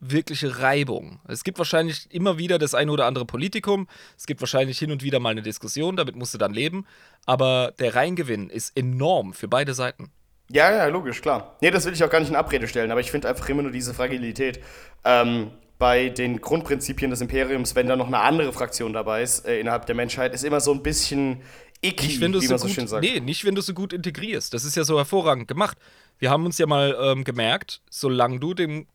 wirkliche 0.00 0.60
Reibung. 0.60 1.20
Es 1.26 1.44
gibt 1.44 1.58
wahrscheinlich 1.58 2.06
immer 2.10 2.38
wieder 2.38 2.58
das 2.58 2.74
eine 2.74 2.92
oder 2.92 3.06
andere 3.06 3.24
Politikum, 3.24 3.88
es 4.16 4.26
gibt 4.26 4.40
wahrscheinlich 4.40 4.78
hin 4.78 4.92
und 4.92 5.02
wieder 5.02 5.20
mal 5.20 5.30
eine 5.30 5.42
Diskussion, 5.42 5.96
damit 5.96 6.14
musst 6.14 6.34
du 6.34 6.38
dann 6.38 6.52
leben, 6.52 6.86
aber 7.26 7.72
der 7.78 7.94
Reingewinn 7.94 8.50
ist 8.50 8.76
enorm 8.76 9.32
für 9.32 9.48
beide 9.48 9.74
Seiten. 9.74 10.10
Ja, 10.50 10.72
ja, 10.72 10.86
logisch, 10.86 11.20
klar. 11.20 11.56
Nee, 11.60 11.70
das 11.70 11.84
will 11.84 11.92
ich 11.92 12.02
auch 12.02 12.10
gar 12.10 12.20
nicht 12.20 12.30
in 12.30 12.36
Abrede 12.36 12.66
stellen, 12.68 12.90
aber 12.90 13.00
ich 13.00 13.10
finde 13.10 13.28
einfach 13.28 13.48
immer 13.48 13.62
nur 13.62 13.72
diese 13.72 13.92
Fragilität 13.92 14.60
ähm, 15.04 15.50
bei 15.78 16.08
den 16.08 16.40
Grundprinzipien 16.40 17.10
des 17.10 17.20
Imperiums, 17.20 17.74
wenn 17.74 17.86
da 17.86 17.96
noch 17.96 18.06
eine 18.06 18.18
andere 18.20 18.52
Fraktion 18.52 18.92
dabei 18.92 19.22
ist 19.22 19.46
äh, 19.46 19.60
innerhalb 19.60 19.86
der 19.86 19.94
Menschheit, 19.94 20.32
ist 20.34 20.44
immer 20.44 20.60
so 20.60 20.72
ein 20.72 20.82
bisschen 20.82 21.42
icky, 21.82 22.06
Nicht, 22.06 22.20
wenn 22.20 22.32
wie 22.32 22.40
so 22.46 22.52
man 22.52 22.58
so 22.58 22.66
gut, 22.66 22.74
schön 22.74 22.88
sagt. 22.88 23.04
nee, 23.04 23.20
nicht, 23.20 23.44
wenn 23.44 23.54
du 23.54 23.60
so 23.60 23.74
gut 23.74 23.92
integrierst. 23.92 24.52
Das 24.54 24.64
ist 24.64 24.74
ja 24.76 24.84
so 24.84 24.96
hervorragend 24.96 25.48
gemacht. 25.48 25.76
Wir 26.18 26.30
haben 26.30 26.44
uns 26.46 26.58
ja 26.58 26.66
mal 26.66 26.96
ähm, 27.00 27.24
gemerkt, 27.24 27.82
solange 27.90 28.40
du 28.40 28.54
dem 28.54 28.86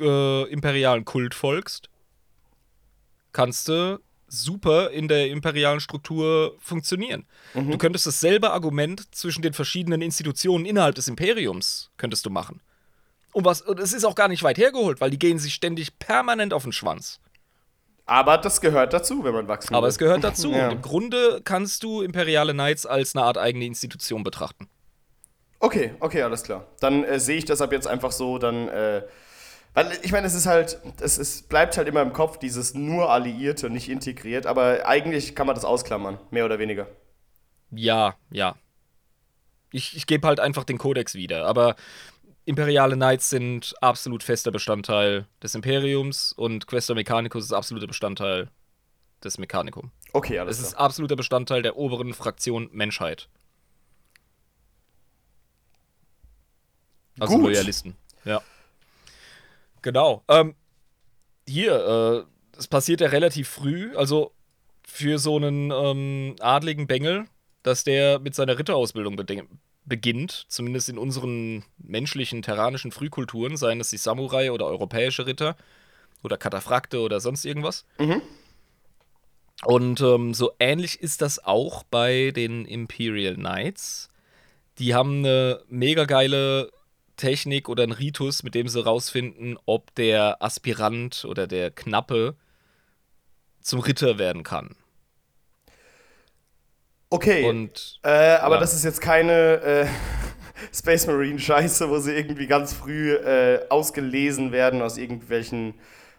äh, 0.00 0.42
imperialen 0.50 1.04
Kult 1.04 1.34
folgst, 1.34 1.88
kannst 3.32 3.68
du 3.68 4.00
super 4.42 4.90
in 4.90 5.08
der 5.08 5.30
imperialen 5.30 5.80
Struktur 5.80 6.56
funktionieren. 6.60 7.26
Mhm. 7.54 7.70
Du 7.70 7.78
könntest 7.78 8.06
dasselbe 8.06 8.50
Argument 8.50 9.14
zwischen 9.14 9.42
den 9.42 9.52
verschiedenen 9.52 10.02
Institutionen 10.02 10.66
innerhalb 10.66 10.94
des 10.94 11.08
Imperiums 11.08 11.90
könntest 11.96 12.26
du 12.26 12.30
machen. 12.30 12.60
Und 13.32 13.44
was, 13.44 13.62
und 13.62 13.80
es 13.80 13.92
ist 13.92 14.04
auch 14.04 14.14
gar 14.14 14.28
nicht 14.28 14.42
weit 14.42 14.58
hergeholt, 14.58 15.00
weil 15.00 15.10
die 15.10 15.18
gehen 15.18 15.38
sich 15.38 15.54
ständig 15.54 15.98
permanent 15.98 16.52
auf 16.52 16.62
den 16.62 16.72
Schwanz. 16.72 17.20
Aber 18.06 18.38
das 18.38 18.60
gehört 18.60 18.92
dazu, 18.92 19.24
wenn 19.24 19.32
man 19.32 19.48
wachsen 19.48 19.74
Aber 19.74 19.86
will. 19.86 19.90
es 19.90 19.98
gehört 19.98 20.22
dazu. 20.22 20.50
Ja. 20.54 20.68
Und 20.68 20.74
im 20.76 20.82
Grunde 20.82 21.40
kannst 21.42 21.82
du 21.82 22.02
imperiale 22.02 22.52
Knights 22.52 22.86
als 22.86 23.16
eine 23.16 23.24
Art 23.24 23.38
eigene 23.38 23.64
Institution 23.64 24.22
betrachten. 24.22 24.68
Okay, 25.58 25.94
okay, 26.00 26.22
alles 26.22 26.42
klar. 26.42 26.66
Dann 26.80 27.04
äh, 27.04 27.18
sehe 27.18 27.38
ich 27.38 27.44
das 27.46 27.62
ab 27.62 27.72
jetzt 27.72 27.86
einfach 27.86 28.12
so, 28.12 28.38
dann, 28.38 28.68
äh, 28.68 29.02
weil 29.74 29.98
ich 30.02 30.12
meine, 30.12 30.26
es 30.26 30.34
ist 30.34 30.46
halt, 30.46 30.78
es 31.00 31.18
ist, 31.18 31.48
bleibt 31.48 31.76
halt 31.76 31.88
immer 31.88 32.02
im 32.02 32.12
Kopf, 32.12 32.38
dieses 32.38 32.74
nur 32.74 33.10
Alliierte, 33.10 33.70
nicht 33.70 33.88
integriert, 33.88 34.46
aber 34.46 34.86
eigentlich 34.86 35.34
kann 35.34 35.46
man 35.46 35.54
das 35.56 35.64
ausklammern, 35.64 36.18
mehr 36.30 36.44
oder 36.44 36.58
weniger. 36.58 36.86
Ja, 37.70 38.14
ja. 38.30 38.54
Ich, 39.72 39.96
ich 39.96 40.06
gebe 40.06 40.26
halt 40.28 40.38
einfach 40.38 40.64
den 40.64 40.78
Kodex 40.78 41.14
wieder. 41.14 41.46
Aber 41.46 41.74
imperiale 42.44 42.94
Knights 42.94 43.30
sind 43.30 43.74
absolut 43.80 44.22
fester 44.22 44.52
Bestandteil 44.52 45.26
des 45.42 45.54
Imperiums 45.56 46.32
und 46.32 46.66
Questa 46.68 46.94
Mechanicus 46.94 47.44
ist 47.44 47.52
absoluter 47.52 47.88
Bestandteil 47.88 48.48
des 49.24 49.38
Mechanicum. 49.38 49.90
Okay, 50.12 50.38
alles 50.38 50.58
Es 50.58 50.66
ist 50.66 50.74
klar. 50.74 50.84
absoluter 50.86 51.16
Bestandteil 51.16 51.62
der 51.62 51.76
oberen 51.76 52.14
Fraktion 52.14 52.68
Menschheit. 52.72 53.28
Also 57.18 57.34
Gut. 57.34 57.44
Loyalisten. 57.44 57.96
Ja. 58.24 58.42
Genau. 59.84 60.24
Ähm, 60.28 60.54
hier, 61.46 62.26
äh, 62.54 62.58
es 62.58 62.68
passiert 62.68 63.02
ja 63.02 63.08
relativ 63.08 63.50
früh, 63.50 63.94
also 63.94 64.32
für 64.82 65.18
so 65.18 65.36
einen 65.36 65.70
ähm, 65.70 66.36
adligen 66.40 66.86
Bengel, 66.86 67.26
dass 67.62 67.84
der 67.84 68.18
mit 68.18 68.34
seiner 68.34 68.58
Ritterausbildung 68.58 69.14
beginnt, 69.84 70.46
zumindest 70.48 70.88
in 70.88 70.96
unseren 70.96 71.64
menschlichen, 71.76 72.40
terranischen 72.40 72.92
Frühkulturen, 72.92 73.58
seien 73.58 73.78
es 73.78 73.90
die 73.90 73.98
Samurai 73.98 74.52
oder 74.52 74.64
europäische 74.64 75.26
Ritter 75.26 75.54
oder 76.22 76.38
Kataphrakte 76.38 77.00
oder 77.00 77.20
sonst 77.20 77.44
irgendwas. 77.44 77.84
Und 79.64 80.00
ähm, 80.00 80.32
so 80.32 80.52
ähnlich 80.58 80.98
ist 81.00 81.20
das 81.20 81.44
auch 81.44 81.82
bei 81.82 82.30
den 82.30 82.64
Imperial 82.64 83.34
Knights. 83.34 84.08
Die 84.78 84.94
haben 84.94 85.18
eine 85.18 85.60
mega 85.68 86.06
geile 86.06 86.70
Technik 87.16 87.68
oder 87.68 87.82
einen 87.82 87.92
Ritus, 87.92 88.42
mit 88.42 88.54
dem 88.54 88.68
sie 88.68 88.84
rausfinden, 88.84 89.58
ob 89.66 89.94
der 89.94 90.42
Aspirant 90.42 91.24
oder 91.24 91.46
der 91.46 91.70
Knappe 91.70 92.36
zum 93.60 93.80
Ritter 93.80 94.18
werden 94.18 94.42
kann. 94.42 94.76
Okay, 97.10 97.48
Und 97.48 98.00
äh, 98.02 98.08
aber 98.08 98.56
ja. 98.56 98.60
das 98.60 98.74
ist 98.74 98.84
jetzt 98.84 99.00
keine 99.00 99.32
äh, 99.32 99.86
Space 100.74 101.06
Marine 101.06 101.38
Scheiße, 101.38 101.88
wo 101.88 101.98
sie 101.98 102.12
irgendwie 102.12 102.46
ganz 102.46 102.72
früh 102.72 103.12
äh, 103.14 103.60
ausgelesen 103.68 104.50
werden 104.50 104.82
aus 104.82 104.98
irgendwelchen, 104.98 105.74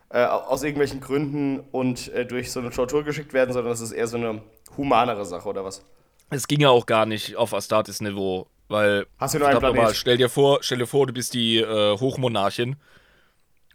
äh, 0.10 0.24
aus 0.24 0.64
irgendwelchen 0.64 1.02
Gründen 1.02 1.60
und 1.72 2.08
äh, 2.14 2.26
durch 2.26 2.52
so 2.52 2.62
eine 2.62 2.70
Tortur 2.70 3.04
geschickt 3.04 3.34
werden, 3.34 3.54
sondern 3.54 3.72
das 3.72 3.82
ist 3.82 3.92
eher 3.92 4.08
so 4.08 4.18
eine 4.18 4.42
humanere 4.78 5.26
Sache, 5.26 5.50
oder 5.50 5.66
was? 5.66 5.84
es 6.30 6.48
ging 6.48 6.62
ja 6.62 6.70
auch 6.70 6.86
gar 6.86 7.06
nicht 7.06 7.36
auf 7.36 7.54
Astartes-Niveau, 7.54 8.48
weil 8.68 9.06
Hast 9.18 9.34
du 9.34 9.40
nur 9.40 9.48
einen 9.50 9.60
Planet? 9.60 9.96
stell 9.96 10.18
dir 10.18 10.30
vor, 10.30 10.60
stell 10.62 10.80
dir 10.80 10.88
vor, 10.88 11.08
du 11.08 11.14
bist 11.14 11.34
die 11.34 11.58
äh, 11.60 11.98
Hochmonarchin 11.98 12.76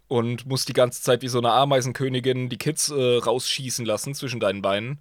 und 0.07 0.45
musst 0.45 0.67
die 0.67 0.73
ganze 0.73 1.01
Zeit 1.01 1.21
wie 1.21 1.27
so 1.29 1.37
eine 1.37 1.51
Ameisenkönigin 1.51 2.49
die 2.49 2.57
Kids 2.57 2.89
äh, 2.89 3.17
rausschießen 3.17 3.85
lassen 3.85 4.13
zwischen 4.13 4.39
deinen 4.39 4.61
Beinen. 4.61 4.99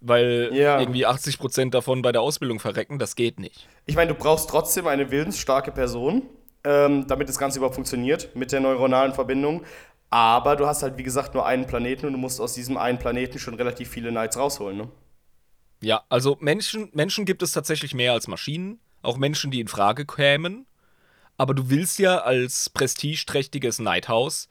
Weil 0.00 0.50
Ja. 0.52 0.78
irgendwie 0.78 1.06
80% 1.06 1.70
davon 1.70 2.02
bei 2.02 2.12
der 2.12 2.20
Ausbildung 2.20 2.60
verrecken, 2.60 2.98
das 2.98 3.16
geht 3.16 3.40
nicht. 3.40 3.66
Ich 3.86 3.96
meine, 3.96 4.12
du 4.12 4.18
brauchst 4.18 4.50
trotzdem 4.50 4.86
eine 4.86 5.10
willensstarke 5.10 5.72
Person, 5.72 6.22
ähm, 6.64 7.06
damit 7.06 7.30
das 7.30 7.38
Ganze 7.38 7.58
überhaupt 7.58 7.76
funktioniert 7.76 8.36
mit 8.36 8.52
der 8.52 8.60
neuronalen 8.60 9.14
Verbindung. 9.14 9.62
Aber 10.10 10.56
du 10.56 10.66
hast 10.66 10.82
halt, 10.82 10.98
wie 10.98 11.02
gesagt, 11.02 11.34
nur 11.34 11.46
einen 11.46 11.66
Planeten 11.66 12.06
und 12.06 12.12
du 12.12 12.18
musst 12.18 12.40
aus 12.40 12.52
diesem 12.52 12.76
einen 12.76 12.98
Planeten 12.98 13.38
schon 13.38 13.54
relativ 13.54 13.88
viele 13.88 14.10
Knights 14.10 14.36
rausholen, 14.36 14.76
ne? 14.76 14.88
Ja, 15.84 16.02
also 16.08 16.36
Menschen, 16.40 16.90
Menschen 16.92 17.24
gibt 17.24 17.42
es 17.42 17.52
tatsächlich 17.52 17.94
mehr 17.94 18.12
als 18.12 18.26
Maschinen, 18.26 18.80
auch 19.02 19.16
Menschen, 19.16 19.50
die 19.50 19.60
in 19.60 19.68
Frage 19.68 20.06
kämen. 20.06 20.66
Aber 21.36 21.54
du 21.54 21.68
willst 21.68 21.98
ja 21.98 22.18
als 22.18 22.70
prestigeträchtiges 22.70 23.78
Nighthouse 23.80 24.48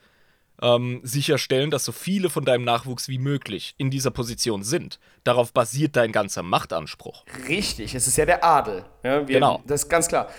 ähm, 0.61 1.01
sicherstellen, 1.03 1.71
dass 1.71 1.85
so 1.85 1.91
viele 1.91 2.29
von 2.29 2.45
deinem 2.45 2.63
Nachwuchs 2.63 3.07
wie 3.07 3.17
möglich 3.17 3.73
in 3.77 3.89
dieser 3.89 4.11
Position 4.11 4.63
sind. 4.63 4.99
Darauf 5.23 5.53
basiert 5.53 5.95
dein 5.95 6.11
ganzer 6.11 6.43
Machtanspruch. 6.43 7.25
Richtig, 7.47 7.95
es 7.95 8.07
ist 8.07 8.17
ja 8.17 8.25
der 8.25 8.43
Adel. 8.43 8.85
Ja, 9.03 9.27
wir, 9.27 9.35
Genau. 9.35 9.63
Das 9.65 9.83
ist 9.83 9.89
ganz 9.89 10.07
klar. 10.07 10.29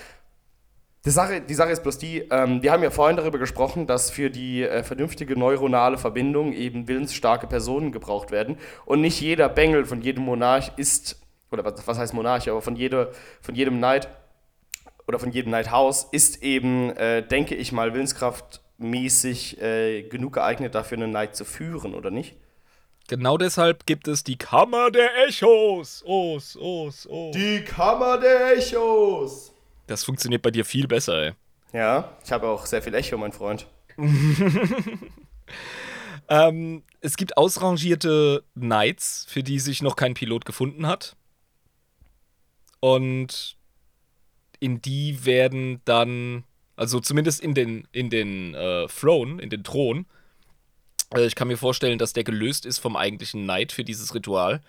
Die 1.07 1.11
Sache, 1.11 1.43
die 1.43 1.55
Sache 1.55 1.71
ist 1.71 1.83
bloß 1.83 1.99
die, 1.99 2.21
ähm, 2.31 2.63
wir 2.63 2.73
haben 2.73 2.83
ja 2.83 2.91
vorhin 2.91 3.19
darüber 3.19 3.39
gesprochen, 3.39 3.87
dass 3.87 4.11
für 4.11 4.31
die 4.31 4.63
äh, 4.63 4.83
vernünftige 4.83 5.39
neuronale 5.39 5.99
Verbindung 5.99 6.55
eben 6.55 6.89
willensstarke 6.89 7.47
Personen 7.47 7.93
gebraucht 7.93 8.31
werden. 8.31 8.57
Und 8.87 9.03
nicht 9.03 9.21
jeder 9.21 9.51
Bengel 9.51 9.85
von 9.85 10.01
jedem 10.01 10.25
Monarch 10.25 10.73
ist, 10.77 11.21
oder 11.51 11.63
was, 11.63 11.87
was 11.87 11.99
heißt 11.99 12.15
Monarch, 12.15 12.49
aber 12.49 12.63
von, 12.63 12.75
jede, 12.75 13.13
von 13.43 13.55
jedem 13.55 13.77
Knight 13.77 14.09
oder 15.07 15.19
von 15.19 15.31
jedem 15.31 15.53
Knight-Haus 15.53 16.09
ist 16.11 16.43
eben, 16.43 16.97
äh, 16.97 17.23
denke 17.27 17.55
ich 17.55 17.71
mal, 17.71 17.93
willenskraftmäßig 17.93 19.61
äh, 19.61 20.05
genug 20.05 20.33
geeignet 20.33 20.75
dafür, 20.75 20.97
einen 20.97 21.11
Knight 21.11 21.37
zu 21.37 21.45
führen, 21.45 21.95
oder 21.95 22.11
nicht? 22.11 22.35
Genau 23.09 23.37
deshalb 23.37 23.85
gibt 23.85 24.09
es 24.09 24.25
die 24.25 24.39
Kammer 24.39 24.91
der 24.91 25.11
Echos. 25.29 26.03
Os, 26.07 26.57
os, 26.57 27.07
os. 27.07 27.35
Die 27.35 27.63
Kammer 27.63 28.17
der 28.17 28.57
Echos! 28.57 29.54
Das 29.87 30.05
funktioniert 30.05 30.43
bei 30.43 30.51
dir 30.51 30.65
viel 30.65 30.87
besser, 30.87 31.23
ey. 31.23 31.33
Ja, 31.73 32.17
ich 32.25 32.33
habe 32.33 32.47
auch 32.49 32.67
sehr 32.67 32.83
viel 32.83 32.95
Echo, 32.95 33.19
mein 33.19 33.33
Freund. 33.33 33.67
Ähm, 36.29 36.83
es 37.01 37.17
gibt 37.17 37.37
ausrangierte 37.37 38.45
Knights, 38.55 39.27
für 39.29 39.43
die 39.43 39.59
sich 39.59 39.83
noch 39.83 39.97
kein 39.97 40.15
Pilot 40.15 40.45
gefunden 40.45 40.87
hat. 40.87 41.17
Und 42.81 43.57
in 44.61 44.81
die 44.81 45.25
werden 45.25 45.83
dann, 45.85 46.45
also 46.77 47.01
zumindest 47.01 47.41
in 47.41 47.55
den, 47.55 47.87
in 47.93 48.11
den 48.11 48.55
äh, 48.55 48.87
Throne, 48.87 49.43
in 49.43 49.51
den 49.51 49.65
Thron, 49.65 50.07
äh, 51.15 51.27
ich 51.27 51.35
kann 51.35 51.49
mir 51.49 51.59
vorstellen, 51.59 51.99
dass 51.99 52.15
der 52.15 52.25
gelöst 52.25 52.65
ist 52.65 52.79
vom 52.79 52.97
eigentlichen 52.97 53.45
Knight 53.45 53.73
für 53.73 53.85
dieses 53.85 54.15
Ritual. 54.15 54.61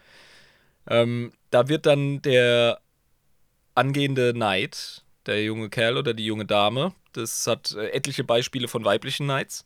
Ähm, 0.88 1.32
da 1.52 1.70
wird 1.70 1.86
dann 1.86 2.22
der 2.22 2.80
angehende 3.76 4.34
Knight, 4.34 5.05
der 5.28 5.44
junge 5.44 5.70
Kerl 5.70 5.98
oder 5.98 6.14
die 6.14 6.26
junge 6.26 6.46
Dame, 6.46 6.94
das 7.14 7.48
hat 7.48 7.72
äh, 7.74 7.90
etliche 7.90 8.24
Beispiele 8.24 8.68
von 8.68 8.84
weiblichen 8.86 9.26
Knights. 9.26 9.64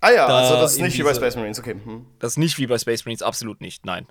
Ah 0.00 0.10
ja, 0.10 0.26
Da 0.28 0.38
also 0.38 0.54
das 0.56 0.72
ist 0.74 0.80
nicht 0.80 0.98
wie 0.98 1.02
bei 1.02 1.10
diese- 1.10 1.20
Space 1.20 1.36
Marines, 1.36 1.58
okay. 1.58 1.76
Hm. 1.82 2.06
Das 2.18 2.32
ist 2.32 2.36
nicht 2.38 2.58
wie 2.58 2.66
bei 2.66 2.78
Space 2.78 3.04
Marines, 3.04 3.22
absolut 3.22 3.60
nicht, 3.60 3.86
nein. 3.86 4.06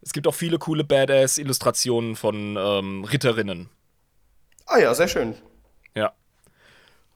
Es 0.00 0.12
gibt 0.12 0.26
auch 0.26 0.34
viele 0.34 0.58
coole 0.58 0.82
Badass-Illustrationen 0.84 2.16
von 2.16 2.56
ähm, 2.58 3.04
Ritterinnen. 3.04 3.68
Ah 4.66 4.78
ja, 4.78 4.94
sehr 4.94 5.06
schön. 5.08 5.34
Ja. 5.94 6.12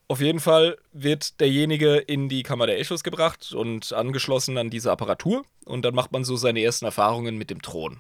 Auf 0.09 0.21
jeden 0.21 0.39
Fall 0.39 0.77
wird 0.93 1.41
derjenige 1.41 1.97
in 1.97 2.29
die 2.29 2.45
Kammer 2.45 2.67
der 2.69 2.79
Echos 2.79 3.03
gebracht 3.03 3.53
und 3.53 3.93
angeschlossen 3.93 4.57
an 4.57 4.71
diese 4.71 4.93
Apparatur. 4.93 5.45
Und 5.65 5.85
dann 5.85 5.95
macht 5.97 6.13
man 6.13 6.23
so 6.25 6.37
seine 6.37 6.63
ersten 6.63 6.85
Erfahrungen 6.85 7.37
mit 7.39 7.51
dem 7.51 7.61
Thron. 7.61 7.99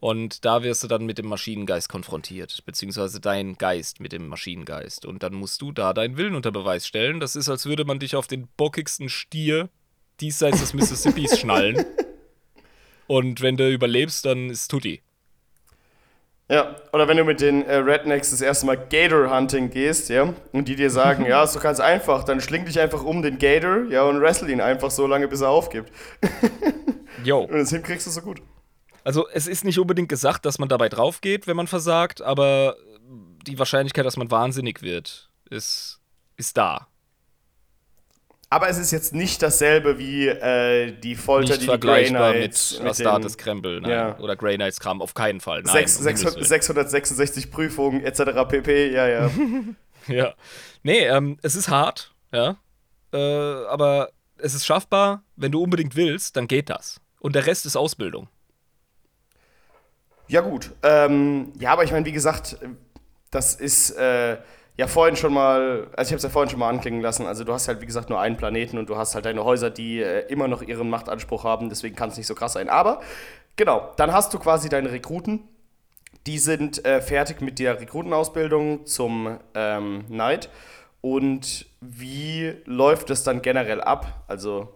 Und 0.00 0.44
da 0.44 0.62
wirst 0.62 0.84
du 0.84 0.86
dann 0.86 1.06
mit 1.06 1.18
dem 1.18 1.26
Maschinengeist 1.26 1.88
konfrontiert, 1.88 2.62
beziehungsweise 2.64 3.20
dein 3.20 3.58
Geist 3.58 3.98
mit 3.98 4.12
dem 4.12 4.28
Maschinengeist. 4.28 5.04
Und 5.04 5.24
dann 5.24 5.34
musst 5.34 5.60
du 5.60 5.72
da 5.72 5.92
deinen 5.92 6.16
Willen 6.16 6.36
unter 6.36 6.52
Beweis 6.52 6.86
stellen. 6.86 7.18
Das 7.18 7.34
ist, 7.34 7.48
als 7.48 7.66
würde 7.66 7.84
man 7.84 7.98
dich 7.98 8.14
auf 8.14 8.28
den 8.28 8.46
bockigsten 8.56 9.08
Stier 9.08 9.68
diesseits 10.20 10.60
des 10.60 10.72
Mississippis 10.72 11.36
schnallen. 11.40 11.84
Und 13.08 13.40
wenn 13.40 13.56
du 13.56 13.68
überlebst, 13.68 14.24
dann 14.24 14.50
ist 14.50 14.68
Tutti. 14.70 15.02
Ja, 16.48 16.76
oder 16.92 17.08
wenn 17.08 17.16
du 17.16 17.24
mit 17.24 17.40
den 17.40 17.64
äh, 17.64 17.74
Rednecks 17.76 18.30
das 18.30 18.40
erste 18.40 18.66
Mal 18.66 18.76
Gator 18.76 19.36
Hunting 19.36 19.68
gehst, 19.68 20.10
ja, 20.10 20.32
und 20.52 20.68
die 20.68 20.76
dir 20.76 20.90
sagen, 20.90 21.26
ja, 21.28 21.42
ist 21.42 21.56
doch 21.56 21.62
ganz 21.62 21.80
einfach, 21.80 22.22
dann 22.22 22.40
schling 22.40 22.64
dich 22.64 22.78
einfach 22.78 23.02
um 23.02 23.20
den 23.20 23.38
Gator, 23.38 23.86
ja, 23.90 24.04
und 24.04 24.20
wrestle 24.20 24.50
ihn 24.50 24.60
einfach 24.60 24.92
so 24.92 25.08
lange, 25.08 25.26
bis 25.26 25.40
er 25.40 25.48
aufgibt. 25.48 25.92
Yo. 27.24 27.40
Und 27.50 27.58
das 27.58 27.70
hinkriegst 27.70 28.06
du 28.06 28.10
so 28.12 28.20
gut. 28.20 28.40
Also 29.04 29.28
es 29.28 29.46
ist 29.46 29.64
nicht 29.64 29.78
unbedingt 29.78 30.08
gesagt, 30.08 30.44
dass 30.46 30.58
man 30.58 30.68
dabei 30.68 30.88
drauf 30.88 31.20
geht, 31.20 31.46
wenn 31.46 31.56
man 31.56 31.66
versagt, 31.66 32.20
aber 32.22 32.76
die 33.46 33.58
Wahrscheinlichkeit, 33.58 34.04
dass 34.04 34.16
man 34.16 34.30
wahnsinnig 34.30 34.82
wird, 34.82 35.30
ist, 35.50 36.00
ist 36.36 36.56
da. 36.56 36.88
Aber 38.50 38.68
es 38.70 38.78
ist 38.78 38.92
jetzt 38.92 39.14
nicht 39.14 39.42
dasselbe 39.42 39.98
wie 39.98 40.26
äh, 40.26 40.92
die 40.92 41.16
Folter, 41.16 41.50
Nicht 41.50 41.62
die 41.62 41.66
die 41.66 41.66
Grey 41.66 42.06
vergleichbar 42.06 42.32
Knights 42.32 42.72
mit 42.72 42.80
den 42.80 42.86
Astartes 42.88 43.36
Krempel 43.36 43.80
nein. 43.82 43.90
Ja. 43.90 44.18
oder 44.18 44.36
Grey 44.36 44.56
Knights 44.56 44.80
Kram, 44.80 45.02
auf 45.02 45.12
keinen 45.12 45.40
Fall. 45.40 45.62
Nein, 45.62 45.74
sechs- 45.74 45.98
um 45.98 46.04
sechs- 46.04 46.20
Himmels 46.20 46.36
Willen. 46.36 46.46
666 46.46 47.50
Prüfungen 47.50 48.02
etc. 48.04 48.20
pp. 48.48 48.92
Ja, 48.92 49.06
ja. 49.06 49.30
Ja. 50.06 50.32
Nee, 50.82 51.00
ähm, 51.06 51.36
es 51.42 51.54
ist 51.54 51.68
hart, 51.68 52.14
ja. 52.32 52.56
Äh, 53.12 53.18
aber 53.18 54.08
es 54.38 54.54
ist 54.54 54.64
schaffbar. 54.64 55.22
Wenn 55.36 55.52
du 55.52 55.62
unbedingt 55.62 55.96
willst, 55.96 56.34
dann 56.36 56.48
geht 56.48 56.70
das. 56.70 56.98
Und 57.20 57.34
der 57.34 57.44
Rest 57.44 57.66
ist 57.66 57.76
Ausbildung. 57.76 58.28
Ja, 60.28 60.42
gut. 60.42 60.72
Ähm, 60.82 61.52
ja, 61.58 61.72
aber 61.72 61.84
ich 61.84 61.92
meine, 61.92 62.04
wie 62.04 62.12
gesagt, 62.12 62.58
das 63.30 63.54
ist 63.54 63.90
äh, 63.92 64.36
ja 64.76 64.86
vorhin 64.86 65.16
schon 65.16 65.32
mal, 65.32 65.88
also 65.96 66.08
ich 66.08 66.12
habe 66.12 66.16
es 66.16 66.22
ja 66.22 66.28
vorhin 66.28 66.50
schon 66.50 66.60
mal 66.60 66.68
anklingen 66.68 67.00
lassen. 67.00 67.26
Also, 67.26 67.44
du 67.44 67.52
hast 67.52 67.66
halt, 67.68 67.80
wie 67.80 67.86
gesagt, 67.86 68.10
nur 68.10 68.20
einen 68.20 68.36
Planeten 68.36 68.78
und 68.78 68.88
du 68.88 68.96
hast 68.96 69.14
halt 69.14 69.24
deine 69.24 69.44
Häuser, 69.44 69.70
die 69.70 70.00
äh, 70.00 70.26
immer 70.28 70.46
noch 70.48 70.62
ihren 70.62 70.90
Machtanspruch 70.90 71.44
haben. 71.44 71.68
Deswegen 71.70 71.96
kann 71.96 72.10
es 72.10 72.16
nicht 72.18 72.26
so 72.26 72.34
krass 72.34 72.52
sein. 72.52 72.68
Aber, 72.68 73.00
genau, 73.56 73.92
dann 73.96 74.12
hast 74.12 74.32
du 74.34 74.38
quasi 74.38 74.68
deine 74.68 74.92
Rekruten. 74.92 75.40
Die 76.26 76.38
sind 76.38 76.84
äh, 76.84 77.00
fertig 77.00 77.40
mit 77.40 77.58
der 77.58 77.80
Rekrutenausbildung 77.80 78.84
zum 78.86 79.38
ähm, 79.54 80.04
Knight. 80.08 80.50
Und 81.00 81.66
wie 81.80 82.54
läuft 82.66 83.08
es 83.10 83.22
dann 83.22 83.40
generell 83.40 83.80
ab? 83.80 84.24
Also 84.26 84.68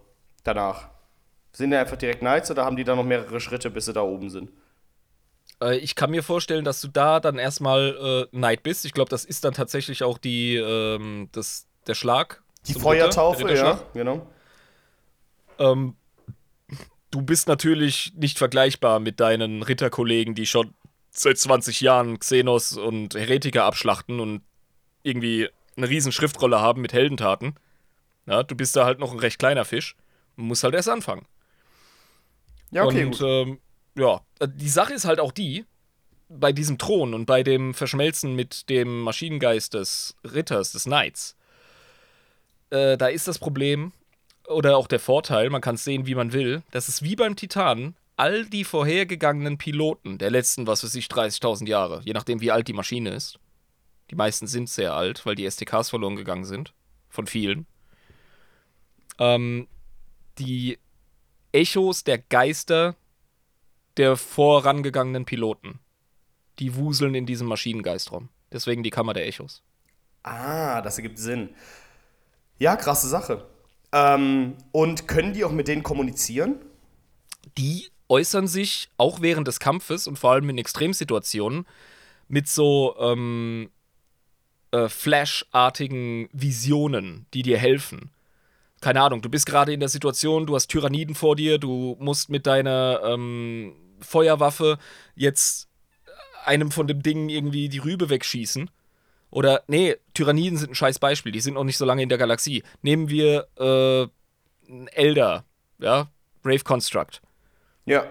danach? 0.43 0.89
Sind 1.51 1.69
die 1.69 1.77
einfach 1.77 1.97
direkt 1.97 2.19
Knights 2.19 2.49
oder 2.49 2.65
haben 2.65 2.75
die 2.75 2.83
da 2.83 2.95
noch 2.95 3.03
mehrere 3.03 3.39
Schritte, 3.39 3.69
bis 3.69 3.85
sie 3.85 3.93
da 3.93 4.01
oben 4.01 4.31
sind? 4.31 4.49
Äh, 5.63 5.77
ich 5.77 5.95
kann 5.95 6.11
mir 6.11 6.23
vorstellen, 6.23 6.65
dass 6.65 6.81
du 6.81 6.87
da 6.87 7.19
dann 7.19 7.37
erstmal 7.37 8.27
äh, 8.31 8.35
Knight 8.35 8.63
bist. 8.63 8.85
Ich 8.85 8.93
glaube, 8.93 9.09
das 9.09 9.25
ist 9.25 9.43
dann 9.45 9.53
tatsächlich 9.53 10.03
auch 10.03 10.17
die, 10.17 10.55
ähm, 10.55 11.29
das, 11.31 11.67
der 11.87 11.95
Schlag. 11.95 12.43
Die 12.67 12.73
Feuertaufe, 12.73 13.45
Ritter, 13.45 13.55
ja, 13.55 13.83
genau. 13.93 14.27
Ähm, 15.59 15.95
du 17.11 17.21
bist 17.21 17.47
natürlich 17.47 18.13
nicht 18.15 18.37
vergleichbar 18.37 18.99
mit 18.99 19.19
deinen 19.19 19.63
Ritterkollegen, 19.63 20.33
die 20.33 20.45
schon 20.45 20.73
seit 21.11 21.37
20 21.37 21.81
Jahren 21.81 22.19
Xenos 22.19 22.77
und 22.77 23.15
Heretiker 23.15 23.65
abschlachten 23.65 24.19
und 24.19 24.41
irgendwie 25.03 25.49
eine 25.75 25.89
riesen 25.89 26.11
Schriftrolle 26.11 26.59
haben 26.61 26.81
mit 26.81 26.93
Heldentaten. 26.93 27.55
Ja, 28.25 28.43
du 28.43 28.55
bist 28.55 28.75
da 28.75 28.85
halt 28.85 28.99
noch 28.99 29.11
ein 29.11 29.19
recht 29.19 29.37
kleiner 29.37 29.65
Fisch 29.65 29.95
und 30.37 30.45
musst 30.45 30.63
halt 30.63 30.73
erst 30.73 30.89
anfangen. 30.89 31.25
Ja, 32.71 32.85
okay, 32.85 33.03
und 33.03 33.19
gut. 33.19 33.21
ähm, 33.21 33.59
ja, 33.95 34.21
äh, 34.39 34.47
die 34.47 34.69
Sache 34.69 34.93
ist 34.93 35.05
halt 35.05 35.19
auch 35.19 35.31
die, 35.31 35.65
bei 36.29 36.51
diesem 36.51 36.77
Thron 36.77 37.13
und 37.13 37.25
bei 37.25 37.43
dem 37.43 37.73
Verschmelzen 37.73 38.35
mit 38.35 38.69
dem 38.69 39.01
Maschinengeist 39.01 39.73
des 39.73 40.15
Ritters, 40.23 40.71
des 40.71 40.83
Knights, 40.83 41.35
äh, 42.69 42.97
da 42.97 43.07
ist 43.07 43.27
das 43.27 43.39
Problem 43.39 43.91
oder 44.47 44.77
auch 44.77 44.87
der 44.87 44.99
Vorteil, 44.99 45.49
man 45.49 45.61
kann 45.61 45.75
es 45.75 45.83
sehen, 45.83 46.05
wie 46.05 46.15
man 46.15 46.33
will, 46.33 46.63
das 46.71 46.89
ist 46.89 47.03
wie 47.03 47.15
beim 47.15 47.35
Titan, 47.35 47.95
all 48.15 48.45
die 48.45 48.63
vorhergegangenen 48.63 49.57
Piloten 49.57 50.17
der 50.17 50.31
letzten, 50.31 50.67
was 50.67 50.83
weiß 50.83 50.95
ich, 50.95 51.07
30.000 51.07 51.67
Jahre, 51.67 52.01
je 52.03 52.13
nachdem, 52.13 52.41
wie 52.41 52.51
alt 52.51 52.67
die 52.67 52.73
Maschine 52.73 53.11
ist. 53.11 53.39
Die 54.11 54.15
meisten 54.15 54.47
sind 54.47 54.69
sehr 54.69 54.93
alt, 54.93 55.25
weil 55.25 55.35
die 55.35 55.49
STKs 55.49 55.89
verloren 55.89 56.15
gegangen 56.15 56.45
sind. 56.45 56.73
Von 57.09 57.25
vielen. 57.25 57.65
Ähm, 59.17 59.67
die 60.37 60.77
Echos 61.51 62.03
der 62.03 62.17
Geister 62.17 62.95
der 63.97 64.17
vorangegangenen 64.17 65.25
Piloten. 65.25 65.79
Die 66.59 66.75
wuseln 66.75 67.15
in 67.15 67.25
diesem 67.25 67.47
Maschinengeist 67.47 68.11
rum. 68.11 68.29
Deswegen 68.51 68.83
die 68.83 68.91
Kammer 68.91 69.13
der 69.13 69.27
Echos. 69.27 69.63
Ah, 70.21 70.81
das 70.81 70.97
ergibt 70.97 71.17
Sinn. 71.17 71.49
Ja, 72.59 72.75
krasse 72.75 73.07
Sache. 73.07 73.45
Ähm, 73.91 74.55
und 74.71 75.07
können 75.07 75.33
die 75.33 75.43
auch 75.43 75.51
mit 75.51 75.67
denen 75.67 75.83
kommunizieren? 75.83 76.55
Die 77.57 77.89
äußern 78.09 78.47
sich 78.47 78.89
auch 78.97 79.21
während 79.21 79.47
des 79.47 79.59
Kampfes 79.59 80.07
und 80.07 80.17
vor 80.17 80.31
allem 80.31 80.49
in 80.49 80.57
Extremsituationen 80.57 81.65
mit 82.27 82.47
so 82.47 82.95
ähm, 82.99 83.69
äh, 84.71 84.89
Flash-artigen 84.89 86.29
Visionen, 86.31 87.25
die 87.33 87.43
dir 87.43 87.57
helfen. 87.57 88.11
Keine 88.81 89.01
Ahnung, 89.01 89.21
du 89.21 89.29
bist 89.29 89.45
gerade 89.45 89.73
in 89.73 89.79
der 89.79 89.89
Situation, 89.89 90.45
du 90.45 90.55
hast 90.55 90.67
Tyranniden 90.67 91.15
vor 91.15 91.35
dir, 91.35 91.57
du 91.57 91.95
musst 91.99 92.29
mit 92.29 92.47
deiner 92.47 93.01
ähm, 93.03 93.73
Feuerwaffe 94.03 94.77
jetzt 95.15 95.67
einem 96.45 96.71
von 96.71 96.87
dem 96.87 97.01
Ding 97.01 97.29
irgendwie 97.29 97.69
die 97.69 97.79
Rübe 97.79 98.09
wegschießen. 98.09 98.69
Oder, 99.31 99.63
nee, 99.67 99.95
Tyranniden 100.13 100.57
sind 100.57 100.71
ein 100.71 100.75
scheiß 100.75 100.99
Beispiel, 100.99 101.31
die 101.31 101.39
sind 101.39 101.55
noch 101.55 101.63
nicht 101.63 101.77
so 101.77 101.85
lange 101.85 102.03
in 102.03 102.09
der 102.09 102.17
Galaxie. 102.17 102.63
Nehmen 102.81 103.09
wir 103.09 103.47
äh, 103.57 104.07
Elder, 104.91 105.43
ja, 105.79 106.07
Brave 106.43 106.59
Construct 106.63 107.21
Ja. 107.85 108.05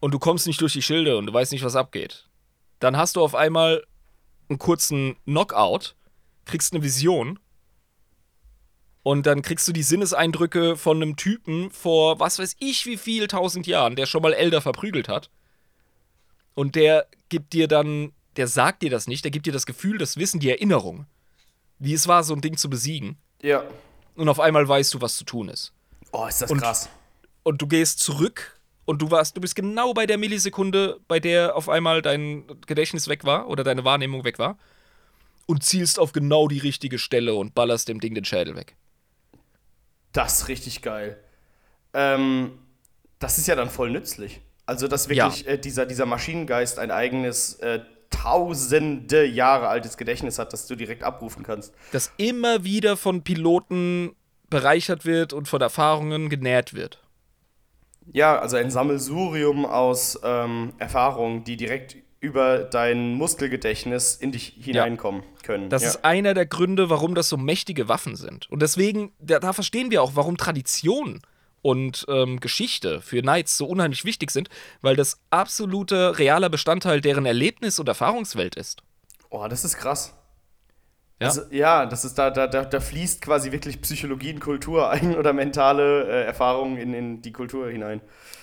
und 0.00 0.12
du 0.12 0.18
kommst 0.18 0.46
nicht 0.46 0.60
durch 0.60 0.74
die 0.74 0.82
Schilde 0.82 1.16
und 1.16 1.26
du 1.26 1.32
weißt 1.32 1.52
nicht, 1.52 1.64
was 1.64 1.76
abgeht, 1.76 2.26
dann 2.80 2.96
hast 2.96 3.16
du 3.16 3.22
auf 3.22 3.34
einmal 3.34 3.84
einen 4.48 4.58
kurzen 4.58 5.16
Knockout, 5.24 5.94
kriegst 6.44 6.72
eine 6.74 6.82
Vision 6.82 7.38
Und 9.06 9.24
dann 9.24 9.40
kriegst 9.42 9.68
du 9.68 9.72
die 9.72 9.84
Sinneseindrücke 9.84 10.76
von 10.76 10.96
einem 11.00 11.14
Typen 11.14 11.70
vor 11.70 12.18
was 12.18 12.40
weiß 12.40 12.56
ich 12.58 12.86
wie 12.86 12.96
viel 12.96 13.28
tausend 13.28 13.68
Jahren, 13.68 13.94
der 13.94 14.04
schon 14.04 14.20
mal 14.20 14.32
Elder 14.32 14.60
verprügelt 14.60 15.08
hat. 15.08 15.30
Und 16.56 16.74
der 16.74 17.06
gibt 17.28 17.52
dir 17.52 17.68
dann, 17.68 18.10
der 18.34 18.48
sagt 18.48 18.82
dir 18.82 18.90
das 18.90 19.06
nicht, 19.06 19.22
der 19.22 19.30
gibt 19.30 19.46
dir 19.46 19.52
das 19.52 19.64
Gefühl, 19.64 19.96
das 19.96 20.16
Wissen, 20.16 20.40
die 20.40 20.50
Erinnerung, 20.50 21.06
wie 21.78 21.94
es 21.94 22.08
war, 22.08 22.24
so 22.24 22.34
ein 22.34 22.40
Ding 22.40 22.56
zu 22.56 22.68
besiegen. 22.68 23.16
Ja. 23.42 23.62
Und 24.16 24.28
auf 24.28 24.40
einmal 24.40 24.66
weißt 24.66 24.92
du, 24.94 25.00
was 25.00 25.16
zu 25.16 25.22
tun 25.22 25.50
ist. 25.50 25.72
Oh, 26.10 26.26
ist 26.26 26.42
das 26.42 26.50
Und- 26.50 26.58
krass. 26.58 26.88
Und 27.44 27.62
du 27.62 27.68
gehst 27.68 28.00
zurück 28.00 28.58
und 28.86 29.02
du 29.02 29.12
warst, 29.12 29.36
du 29.36 29.40
bist 29.40 29.54
genau 29.54 29.94
bei 29.94 30.06
der 30.06 30.18
Millisekunde, 30.18 30.98
bei 31.06 31.20
der 31.20 31.54
auf 31.54 31.68
einmal 31.68 32.02
dein 32.02 32.42
Gedächtnis 32.66 33.06
weg 33.06 33.22
war 33.22 33.46
oder 33.46 33.62
deine 33.62 33.84
Wahrnehmung 33.84 34.24
weg 34.24 34.40
war. 34.40 34.58
Und 35.46 35.62
zielst 35.62 36.00
auf 36.00 36.10
genau 36.10 36.48
die 36.48 36.58
richtige 36.58 36.98
Stelle 36.98 37.34
und 37.36 37.54
ballerst 37.54 37.86
dem 37.86 38.00
Ding 38.00 38.12
den 38.16 38.24
Schädel 38.24 38.56
weg. 38.56 38.74
Das 40.16 40.40
ist 40.40 40.48
richtig 40.48 40.80
geil. 40.80 41.18
Ähm, 41.92 42.58
das 43.18 43.38
ist 43.38 43.48
ja 43.48 43.54
dann 43.54 43.68
voll 43.68 43.90
nützlich. 43.90 44.40
Also, 44.64 44.88
dass 44.88 45.08
wirklich 45.08 45.46
äh, 45.46 45.58
dieser, 45.58 45.84
dieser 45.84 46.06
Maschinengeist 46.06 46.78
ein 46.78 46.90
eigenes, 46.90 47.54
äh, 47.54 47.80
tausende 48.10 49.26
Jahre 49.26 49.68
altes 49.68 49.96
Gedächtnis 49.96 50.38
hat, 50.38 50.52
das 50.52 50.66
du 50.66 50.74
direkt 50.74 51.02
abrufen 51.02 51.42
kannst. 51.42 51.74
Das 51.92 52.12
immer 52.16 52.64
wieder 52.64 52.96
von 52.96 53.22
Piloten 53.22 54.16
bereichert 54.48 55.04
wird 55.04 55.32
und 55.32 55.48
von 55.48 55.60
Erfahrungen 55.60 56.30
genährt 56.30 56.72
wird. 56.72 57.02
Ja, 58.12 58.38
also 58.38 58.56
ein 58.56 58.70
Sammelsurium 58.70 59.66
aus 59.66 60.18
ähm, 60.22 60.72
Erfahrungen, 60.78 61.44
die 61.44 61.56
direkt 61.56 61.96
über 62.20 62.60
dein 62.60 63.14
Muskelgedächtnis 63.14 64.16
in 64.16 64.32
dich 64.32 64.54
hineinkommen 64.58 65.22
können. 65.42 65.68
Das 65.68 65.82
ja. 65.82 65.88
ist 65.90 66.04
einer 66.04 66.34
der 66.34 66.46
Gründe, 66.46 66.90
warum 66.90 67.14
das 67.14 67.28
so 67.28 67.36
mächtige 67.36 67.88
Waffen 67.88 68.16
sind. 68.16 68.50
Und 68.50 68.62
deswegen, 68.62 69.12
da, 69.18 69.38
da 69.38 69.52
verstehen 69.52 69.90
wir 69.90 70.02
auch, 70.02 70.12
warum 70.14 70.36
Tradition 70.36 71.20
und 71.62 72.06
ähm, 72.08 72.40
Geschichte 72.40 73.00
für 73.00 73.22
Knights 73.22 73.56
so 73.56 73.66
unheimlich 73.66 74.04
wichtig 74.04 74.30
sind, 74.30 74.48
weil 74.82 74.96
das 74.96 75.20
absolute 75.30 76.18
realer 76.18 76.48
Bestandteil 76.48 77.00
deren 77.00 77.26
Erlebnis- 77.26 77.78
und 77.78 77.88
Erfahrungswelt 77.88 78.54
ist. 78.54 78.82
oh, 79.30 79.46
das 79.48 79.64
ist 79.64 79.76
krass. 79.76 80.14
Ja. 81.20 81.28
Also, 81.28 81.42
ja, 81.50 81.86
das 81.86 82.04
ist 82.04 82.18
da, 82.18 82.30
da, 82.30 82.46
da, 82.46 82.64
da 82.64 82.80
fließt 82.80 83.22
quasi 83.22 83.50
wirklich 83.50 83.80
Psychologie 83.80 84.30
in 84.30 84.40
Kultur 84.40 84.90
ein 84.90 85.16
oder 85.16 85.32
mentale 85.32 86.04
äh, 86.04 86.24
Erfahrungen 86.24 86.76
in, 86.76 86.94
in 86.94 87.22
die 87.22 87.32
Kultur 87.32 87.70
hinein. 87.70 88.00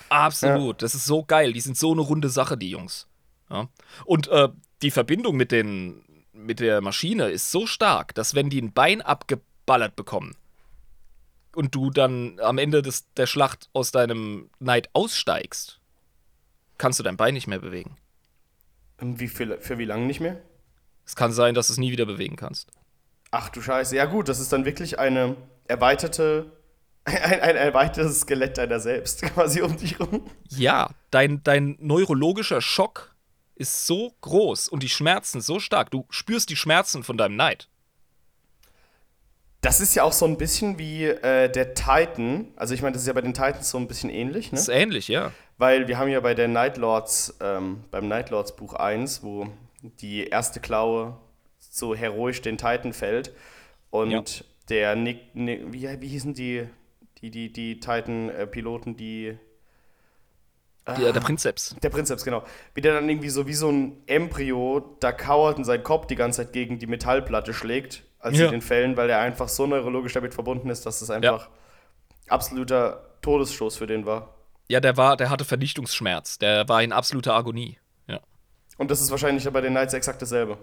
Absolut. 0.10 0.82
Das 0.82 0.96
ist 0.96 1.06
so 1.06 1.24
geil. 1.24 1.54
Die 1.54 1.62
sind 1.62 1.78
so 1.78 1.92
eine 1.92 2.02
runde 2.02 2.30
Sache, 2.30 2.58
die 2.58 2.70
Jungs. 2.70 3.08
Ja. 3.54 3.70
Und 4.06 4.28
äh, 4.30 4.50
die 4.82 4.92
Verbindung 4.92 5.38
mit, 5.38 5.52
den, 5.52 6.04
mit 6.34 6.60
der 6.60 6.82
Maschine 6.82 7.30
ist 7.30 7.52
so 7.52 7.68
stark, 7.68 8.16
dass 8.16 8.34
wenn 8.34 8.50
die 8.50 8.62
ein 8.62 8.74
Bein 8.74 9.02
abgeballert 9.02 9.96
bekommen 9.96 10.36
und 11.56 11.76
du 11.76 11.92
dann 11.92 12.40
am 12.40 12.58
Ende 12.58 12.82
des, 12.82 13.14
der 13.14 13.28
Schlacht 13.28 13.70
aus 13.74 13.92
deinem 13.92 14.50
Neid 14.60 14.90
aussteigst, 14.94 15.80
kannst 16.80 17.00
du 17.00 17.04
dein 17.04 17.16
Bein 17.16 17.36
nicht 17.36 17.48
mehr 17.48 17.60
bewegen. 17.60 17.96
Ähm, 19.00 19.20
Wie 19.20 19.28
viel, 19.28 19.58
für 19.60 19.78
wie 19.78 19.86
lange 19.86 20.08
nicht 20.08 20.20
mehr? 20.20 20.42
Es 21.06 21.16
kann 21.16 21.32
sein, 21.32 21.54
dass 21.54 21.68
du 21.68 21.74
es 21.74 21.80
nie 21.80 21.92
wieder 21.92 22.06
bewegen 22.06 22.36
kannst. 22.36 22.72
Ach 23.30 23.50
du 23.50 23.62
Scheiße. 23.62 23.96
Ja, 23.96 24.06
gut, 24.06 24.30
das 24.30 24.40
ist 24.40 24.52
dann 24.52 24.66
wirklich 24.66 24.98
eine 25.00 25.36
erweiterte, 25.68 26.52
ein, 27.04 27.42
ein 27.42 27.56
erweitertes 27.56 28.22
Skelett 28.22 28.58
deiner 28.58 28.80
selbst, 28.80 29.22
quasi 29.34 29.62
um 29.62 29.78
dich 29.78 30.00
rum. 30.00 30.26
Ja, 30.50 30.90
dein, 31.12 31.44
dein 31.44 31.78
neurologischer 31.80 32.62
Schock 32.62 33.13
ist 33.56 33.86
so 33.86 34.14
groß 34.22 34.68
und 34.70 34.84
die 34.84 34.90
Schmerzen 34.90 35.42
so 35.42 35.60
stark. 35.60 35.92
Du 35.92 36.06
spürst 36.10 36.50
die 36.50 36.56
Schmerzen 36.56 37.04
von 37.04 37.18
deinem 37.18 37.36
Neid. 37.36 37.68
Das 39.62 39.80
ist 39.80 39.96
ja 39.96 40.04
auch 40.04 40.12
so 40.12 40.26
ein 40.26 40.38
bisschen 40.38 40.78
wie 40.78 41.06
äh, 41.06 41.50
der 41.50 41.74
Titan. 41.74 42.48
Also 42.58 42.74
ich 42.74 42.82
meine, 42.82 42.94
das 42.94 43.04
ist 43.04 43.08
ja 43.08 43.14
bei 43.14 43.22
den 43.22 43.34
Titans 43.34 43.70
so 43.70 43.78
ein 43.78 43.88
bisschen 43.88 44.10
ähnlich, 44.10 44.52
ne? 44.52 44.58
Das 44.58 44.68
ist 44.68 44.74
ähnlich, 44.76 45.08
ja. 45.08 45.32
Weil 45.58 45.88
wir 45.88 45.98
haben 45.98 46.10
ja 46.10 46.20
bei 46.20 46.34
der 46.34 46.50
Night 46.50 46.78
Lords, 46.78 47.36
ähm, 47.40 47.86
beim 47.90 48.08
Night 48.10 48.30
Lords 48.30 48.56
Buch 48.56 48.74
1, 48.74 49.24
wo 49.24 49.48
die 50.02 50.26
erste 50.28 50.60
Klaue 50.60 51.18
so 51.60 51.96
heroisch 51.96 52.42
den 52.42 52.58
Titan 52.58 52.92
fällt 52.92 53.32
und 53.90 54.12
Ja. 54.12 54.24
der 54.70 54.96
Nick, 54.96 55.34
Nick 55.34 55.72
wie, 55.72 55.88
wie 56.02 56.08
hießen 56.08 56.34
die, 56.34 56.68
die, 57.22 57.32
die, 57.32 57.54
die 57.54 57.80
Titan-Piloten, 57.80 58.98
die 58.98 59.38
Der, 60.86 61.14
der 61.14 61.20
Prinzeps. 61.22 61.76
Der 61.82 61.90
Prinzeps, 61.90 62.26
genau. 62.26 62.44
Wie 62.74 62.82
der 62.82 62.94
dann 62.94 63.08
irgendwie 63.08 63.30
so 63.30 63.48
wie 63.48 63.54
so 63.54 63.70
ein 63.70 64.04
Embryo 64.06 64.98
da 65.00 65.12
kauert 65.14 65.58
und 65.58 65.64
seinen 65.64 65.84
Kopf 65.84 66.08
die 66.08 66.16
ganze 66.16 66.44
Zeit 66.44 66.52
gegen 66.54 66.78
die 66.80 66.88
Metallplatte 66.88 67.54
schlägt, 67.54 68.04
als 68.20 68.38
Ja. 68.38 68.46
sie 68.46 68.52
den 68.52 68.62
fällen, 68.62 68.98
weil 68.98 69.10
er 69.10 69.20
einfach 69.20 69.48
so 69.48 69.66
neurologisch 69.66 70.14
damit 70.14 70.34
verbunden 70.34 70.70
ist, 70.70 70.86
dass 70.86 71.02
es 71.02 71.10
einfach 71.10 71.50
absoluter 72.28 73.06
Todesstoß 73.22 73.78
für 73.78 73.88
den 73.88 74.06
war. 74.06 74.34
Ja, 74.68 74.80
der 74.80 74.98
war, 74.98 75.18
der 75.18 75.30
hatte 75.30 75.46
Vernichtungsschmerz. 75.46 76.40
Der 76.40 76.68
war 76.68 76.82
in 76.84 76.92
absoluter 76.92 77.34
Agonie. 77.34 77.80
Ja. 78.08 78.20
Und 78.78 78.92
das 78.92 79.02
ist 79.02 79.12
wahrscheinlich 79.12 79.50
bei 79.50 79.62
den 79.62 79.74
Knights 79.74 79.94
exakt 79.94 80.22
dasselbe. 80.22 80.58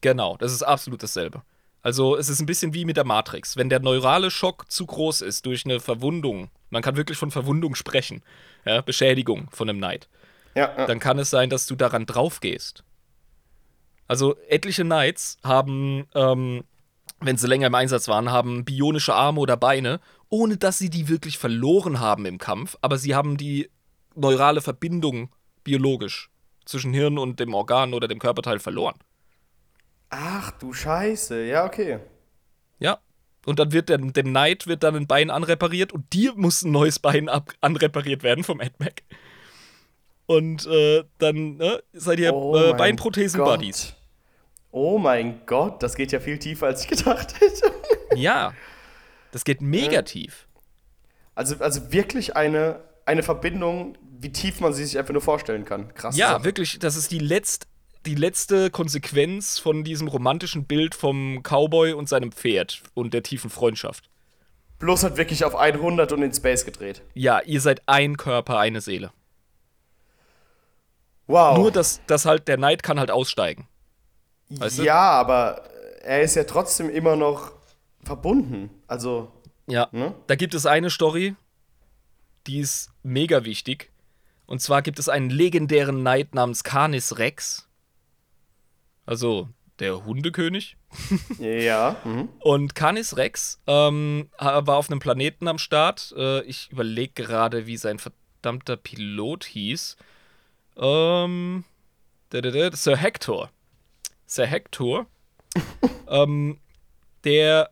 Genau, 0.00 0.36
das 0.36 0.52
ist 0.52 0.62
absolut 0.62 1.02
dasselbe. 1.02 1.42
Also 1.84 2.16
es 2.16 2.30
ist 2.30 2.40
ein 2.40 2.46
bisschen 2.46 2.72
wie 2.72 2.86
mit 2.86 2.96
der 2.96 3.04
Matrix. 3.04 3.58
Wenn 3.58 3.68
der 3.68 3.78
neurale 3.78 4.30
Schock 4.30 4.72
zu 4.72 4.86
groß 4.86 5.20
ist 5.20 5.44
durch 5.44 5.66
eine 5.66 5.80
Verwundung, 5.80 6.50
man 6.70 6.82
kann 6.82 6.96
wirklich 6.96 7.18
von 7.18 7.30
Verwundung 7.30 7.74
sprechen, 7.74 8.22
ja, 8.64 8.80
Beschädigung 8.80 9.48
von 9.52 9.68
einem 9.68 9.78
Knight, 9.78 10.08
Ja, 10.54 10.72
ja. 10.76 10.86
dann 10.86 10.98
kann 10.98 11.18
es 11.18 11.28
sein, 11.28 11.50
dass 11.50 11.66
du 11.66 11.76
daran 11.76 12.06
drauf 12.06 12.40
gehst. 12.40 12.84
Also 14.08 14.34
etliche 14.48 14.82
Knights 14.82 15.36
haben, 15.44 16.06
ähm, 16.14 16.64
wenn 17.20 17.36
sie 17.36 17.46
länger 17.48 17.66
im 17.66 17.74
Einsatz 17.74 18.08
waren, 18.08 18.30
haben 18.30 18.64
bionische 18.64 19.14
Arme 19.14 19.40
oder 19.40 19.58
Beine, 19.58 20.00
ohne 20.30 20.56
dass 20.56 20.78
sie 20.78 20.88
die 20.88 21.08
wirklich 21.08 21.36
verloren 21.36 22.00
haben 22.00 22.24
im 22.24 22.38
Kampf, 22.38 22.78
aber 22.80 22.96
sie 22.96 23.14
haben 23.14 23.36
die 23.36 23.70
neurale 24.14 24.62
Verbindung 24.62 25.28
biologisch 25.64 26.30
zwischen 26.64 26.94
Hirn 26.94 27.18
und 27.18 27.40
dem 27.40 27.52
Organ 27.52 27.92
oder 27.92 28.08
dem 28.08 28.20
Körperteil 28.20 28.58
verloren. 28.58 28.96
Ach 30.16 30.52
du 30.52 30.72
Scheiße, 30.72 31.44
ja, 31.44 31.64
okay. 31.64 31.98
Ja. 32.78 32.98
Und 33.46 33.58
dann 33.58 33.72
wird 33.72 33.88
dem, 33.88 34.12
dem 34.12 34.26
Knight 34.26 34.68
wird 34.68 34.84
dann 34.84 34.94
ein 34.94 35.08
Bein 35.08 35.28
anrepariert 35.28 35.92
und 35.92 36.12
dir 36.12 36.34
muss 36.36 36.62
ein 36.62 36.70
neues 36.70 37.00
Bein 37.00 37.28
ab, 37.28 37.52
anrepariert 37.60 38.22
werden 38.22 38.44
vom 38.44 38.60
AdMac. 38.60 39.02
Und 40.26 40.66
äh, 40.66 41.02
dann 41.18 41.56
ne, 41.56 41.82
seid 41.92 42.20
ihr 42.20 42.32
Oh 42.32 42.56
äh, 42.56 42.74
Beinprothesen-Buddies. 42.74 43.94
Oh 44.70 44.98
mein 44.98 45.44
Gott, 45.46 45.82
das 45.82 45.96
geht 45.96 46.12
ja 46.12 46.20
viel 46.20 46.38
tiefer, 46.38 46.66
als 46.66 46.82
ich 46.82 46.88
gedacht 46.88 47.40
hätte. 47.40 47.72
Ja. 48.16 48.54
Das 49.32 49.42
geht 49.42 49.60
mega 49.60 50.02
tief. 50.02 50.46
Also, 51.34 51.56
also 51.58 51.90
wirklich 51.90 52.36
eine, 52.36 52.80
eine 53.04 53.24
Verbindung, 53.24 53.98
wie 54.20 54.30
tief 54.30 54.60
man 54.60 54.72
sie 54.72 54.84
sich 54.84 54.96
einfach 54.96 55.12
nur 55.12 55.22
vorstellen 55.22 55.64
kann. 55.64 55.92
Krass. 55.94 56.16
Ja, 56.16 56.44
wirklich, 56.44 56.78
das 56.78 56.94
ist 56.94 57.10
die, 57.10 57.18
letzt, 57.18 57.66
die 58.06 58.14
letzte 58.14 58.70
Konsequenz 58.70 59.58
von 59.58 59.84
diesem 59.84 60.08
romantischen 60.08 60.64
Bild 60.64 60.94
vom 60.94 61.42
Cowboy 61.42 61.92
und 61.92 62.08
seinem 62.08 62.32
Pferd 62.32 62.82
und 62.94 63.14
der 63.14 63.22
tiefen 63.22 63.50
Freundschaft. 63.50 64.08
Bloß 64.78 65.04
hat 65.04 65.16
wirklich 65.16 65.44
auf 65.44 65.54
100 65.56 66.12
und 66.12 66.22
in 66.22 66.32
Space 66.34 66.64
gedreht. 66.64 67.02
Ja, 67.14 67.40
ihr 67.40 67.60
seid 67.60 67.82
ein 67.86 68.16
Körper, 68.16 68.58
eine 68.58 68.80
Seele. 68.80 69.12
Wow. 71.26 71.56
Nur, 71.58 71.70
dass, 71.72 72.00
dass 72.06 72.26
halt 72.26 72.48
der 72.48 72.56
Knight 72.56 72.82
kann 72.82 72.98
halt 72.98 73.10
aussteigen. 73.10 73.66
weißt 74.50 74.78
du? 74.78 74.82
ja, 74.84 75.00
aber 75.00 75.62
er 76.02 76.20
ist 76.22 76.34
ja 76.34 76.44
trotzdem 76.44 76.90
immer 76.90 77.16
noch 77.16 77.52
verbunden. 78.02 78.68
Also, 78.86 79.32
Ja. 79.66 79.88
ne? 79.92 80.14
Da 80.26 80.34
gibt 80.36 80.54
es 80.54 80.66
eine 80.66 80.90
Story, 80.90 81.34
die 82.46 82.58
ist 82.58 82.90
mega 83.02 83.44
wichtig. 83.44 83.90
Und 84.46 84.60
zwar 84.60 84.82
gibt 84.82 84.98
es 84.98 85.08
einen 85.08 85.30
legendären 85.30 86.00
Knight 86.00 86.34
namens 86.34 86.62
Canis 86.64 87.16
Rex. 87.16 87.63
Also 89.06 89.48
der 89.80 90.04
Hundekönig. 90.04 90.76
Ja. 91.38 91.96
Mhm. 92.04 92.28
Und 92.40 92.74
Canis 92.74 93.16
Rex 93.16 93.60
ähm, 93.66 94.30
war 94.38 94.76
auf 94.76 94.88
einem 94.90 95.00
Planeten 95.00 95.48
am 95.48 95.58
Start. 95.58 96.14
Äh, 96.16 96.42
ich 96.42 96.70
überlege 96.70 97.12
gerade, 97.24 97.66
wie 97.66 97.76
sein 97.76 97.98
verdammter 97.98 98.76
Pilot 98.76 99.44
hieß. 99.44 99.96
Ähm, 100.76 101.64
da, 102.30 102.40
da, 102.40 102.50
da, 102.50 102.76
Sir 102.76 102.96
Hector. 102.96 103.50
Sir 104.26 104.46
Hector. 104.46 105.06
ähm, 106.08 106.58
der 107.24 107.70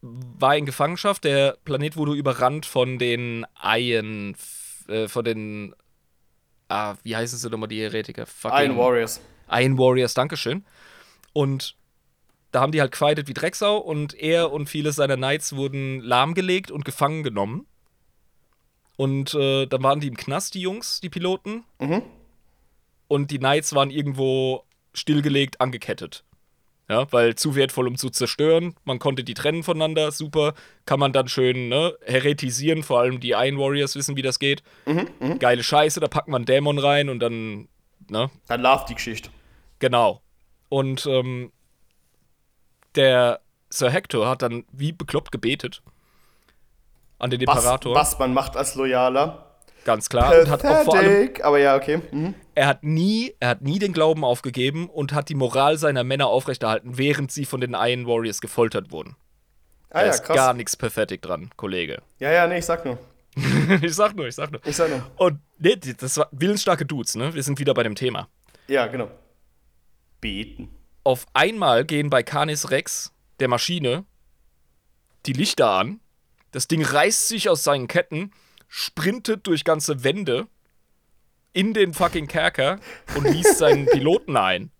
war 0.00 0.56
in 0.56 0.66
Gefangenschaft. 0.66 1.24
Der 1.24 1.56
Planet 1.64 1.96
wurde 1.96 2.12
überrannt 2.14 2.64
von 2.66 2.98
den 2.98 3.46
Iron, 3.62 4.36
äh, 4.88 5.08
von 5.08 5.24
den, 5.24 5.74
ah, 6.68 6.94
wie 7.02 7.16
heißen 7.16 7.38
sie 7.38 7.50
nochmal, 7.50 7.68
die 7.68 7.80
Heretiker? 7.82 8.26
Fucking- 8.26 8.52
Ein 8.72 8.76
Warriors. 8.76 9.20
Iron 9.50 9.78
Warriors, 9.78 10.14
Dankeschön. 10.14 10.64
Und 11.32 11.76
da 12.52 12.60
haben 12.60 12.72
die 12.72 12.80
halt 12.80 12.92
gefeitet 12.92 13.28
wie 13.28 13.34
Drecksau 13.34 13.76
und 13.76 14.14
er 14.14 14.50
und 14.50 14.68
viele 14.68 14.92
seiner 14.92 15.16
Knights 15.16 15.54
wurden 15.54 16.00
lahmgelegt 16.00 16.70
und 16.70 16.84
gefangen 16.84 17.22
genommen. 17.22 17.66
Und 18.96 19.34
äh, 19.34 19.66
dann 19.66 19.82
waren 19.82 20.00
die 20.00 20.08
im 20.08 20.16
Knast, 20.16 20.54
die 20.54 20.62
Jungs, 20.62 21.00
die 21.00 21.10
Piloten. 21.10 21.64
Mhm. 21.78 22.02
Und 23.08 23.30
die 23.30 23.38
Knights 23.38 23.74
waren 23.74 23.90
irgendwo 23.90 24.64
stillgelegt, 24.94 25.60
angekettet. 25.60 26.24
Ja, 26.88 27.10
weil 27.12 27.34
zu 27.34 27.56
wertvoll, 27.56 27.88
um 27.88 27.96
zu 27.96 28.10
zerstören. 28.10 28.74
Man 28.84 29.00
konnte 29.00 29.24
die 29.24 29.34
trennen 29.34 29.64
voneinander, 29.64 30.12
super. 30.12 30.54
Kann 30.86 31.00
man 31.00 31.12
dann 31.12 31.26
schön 31.26 31.68
ne, 31.68 31.94
heretisieren, 32.04 32.84
vor 32.84 33.00
allem 33.00 33.18
die 33.18 33.30
Iron 33.30 33.58
Warriors 33.58 33.96
wissen, 33.96 34.16
wie 34.16 34.22
das 34.22 34.38
geht. 34.38 34.62
Mhm, 34.86 35.38
Geile 35.40 35.64
Scheiße, 35.64 35.98
da 35.98 36.06
packt 36.06 36.28
man 36.28 36.40
einen 36.40 36.46
Dämon 36.46 36.78
rein 36.78 37.08
und 37.08 37.18
dann, 37.18 37.68
ne? 38.08 38.30
Dann 38.46 38.62
läuft 38.62 38.88
die 38.88 38.94
Geschichte. 38.94 39.30
Genau. 39.78 40.22
Und 40.68 41.06
ähm, 41.06 41.52
der 42.94 43.40
Sir 43.70 43.90
Hector 43.90 44.28
hat 44.28 44.42
dann 44.42 44.64
wie 44.72 44.92
bekloppt 44.92 45.32
gebetet 45.32 45.82
an 47.18 47.30
den 47.30 47.46
Was, 47.46 47.56
Imperator. 47.58 47.94
was 47.94 48.18
man 48.18 48.34
macht 48.34 48.56
als 48.56 48.74
Loyaler. 48.74 49.46
Ganz 49.84 50.08
klar. 50.08 50.40
Und 50.40 50.50
hat 50.50 50.64
auch 50.64 50.82
vor 50.82 50.96
allem, 50.96 51.30
aber 51.42 51.58
ja, 51.58 51.76
okay. 51.76 52.00
Mhm. 52.10 52.34
er 52.56 52.66
hat 52.66 52.82
nie, 52.82 53.34
er 53.38 53.50
hat 53.50 53.62
nie 53.62 53.78
den 53.78 53.92
Glauben 53.92 54.24
aufgegeben 54.24 54.88
und 54.88 55.12
hat 55.12 55.28
die 55.28 55.36
Moral 55.36 55.78
seiner 55.78 56.02
Männer 56.02 56.26
aufrechterhalten, 56.26 56.98
während 56.98 57.30
sie 57.30 57.44
von 57.44 57.60
den 57.60 57.74
Iron 57.74 58.06
Warriors 58.06 58.40
gefoltert 58.40 58.90
wurden. 58.90 59.14
Ah 59.90 60.00
da 60.00 60.06
ja, 60.06 60.10
ist 60.10 60.24
krass. 60.24 60.36
gar 60.36 60.54
nichts 60.54 60.76
pathetic 60.76 61.22
dran, 61.22 61.50
Kollege. 61.56 62.02
Ja, 62.18 62.32
ja, 62.32 62.48
nee, 62.48 62.58
ich 62.58 62.64
sag 62.64 62.84
nur. 62.84 62.98
ich 63.82 63.94
sag 63.94 64.16
nur, 64.16 64.26
ich 64.26 64.34
sag 64.34 64.50
nur. 64.50 64.60
Ich 64.66 64.74
sag 64.74 64.90
nur. 64.90 65.02
Und 65.16 65.38
nee, 65.58 65.76
das 65.76 66.16
war 66.18 66.28
willensstarke 66.32 66.84
Dudes, 66.84 67.14
ne? 67.14 67.32
Wir 67.32 67.42
sind 67.44 67.60
wieder 67.60 67.72
bei 67.72 67.84
dem 67.84 67.94
Thema. 67.94 68.28
Ja, 68.66 68.88
genau. 68.88 69.08
Beten. 70.26 70.68
Auf 71.04 71.24
einmal 71.34 71.84
gehen 71.84 72.10
bei 72.10 72.24
Canis 72.24 72.72
Rex, 72.72 73.12
der 73.38 73.46
Maschine, 73.46 74.04
die 75.24 75.34
Lichter 75.34 75.70
an. 75.70 76.00
Das 76.50 76.66
Ding 76.66 76.82
reißt 76.82 77.28
sich 77.28 77.48
aus 77.48 77.62
seinen 77.62 77.86
Ketten, 77.86 78.32
sprintet 78.66 79.46
durch 79.46 79.62
ganze 79.62 80.02
Wände 80.02 80.48
in 81.52 81.74
den 81.74 81.94
fucking 81.94 82.26
Kerker 82.26 82.80
und 83.14 83.22
liest 83.28 83.58
seinen 83.58 83.86
Piloten 83.92 84.36
ein. 84.36 84.72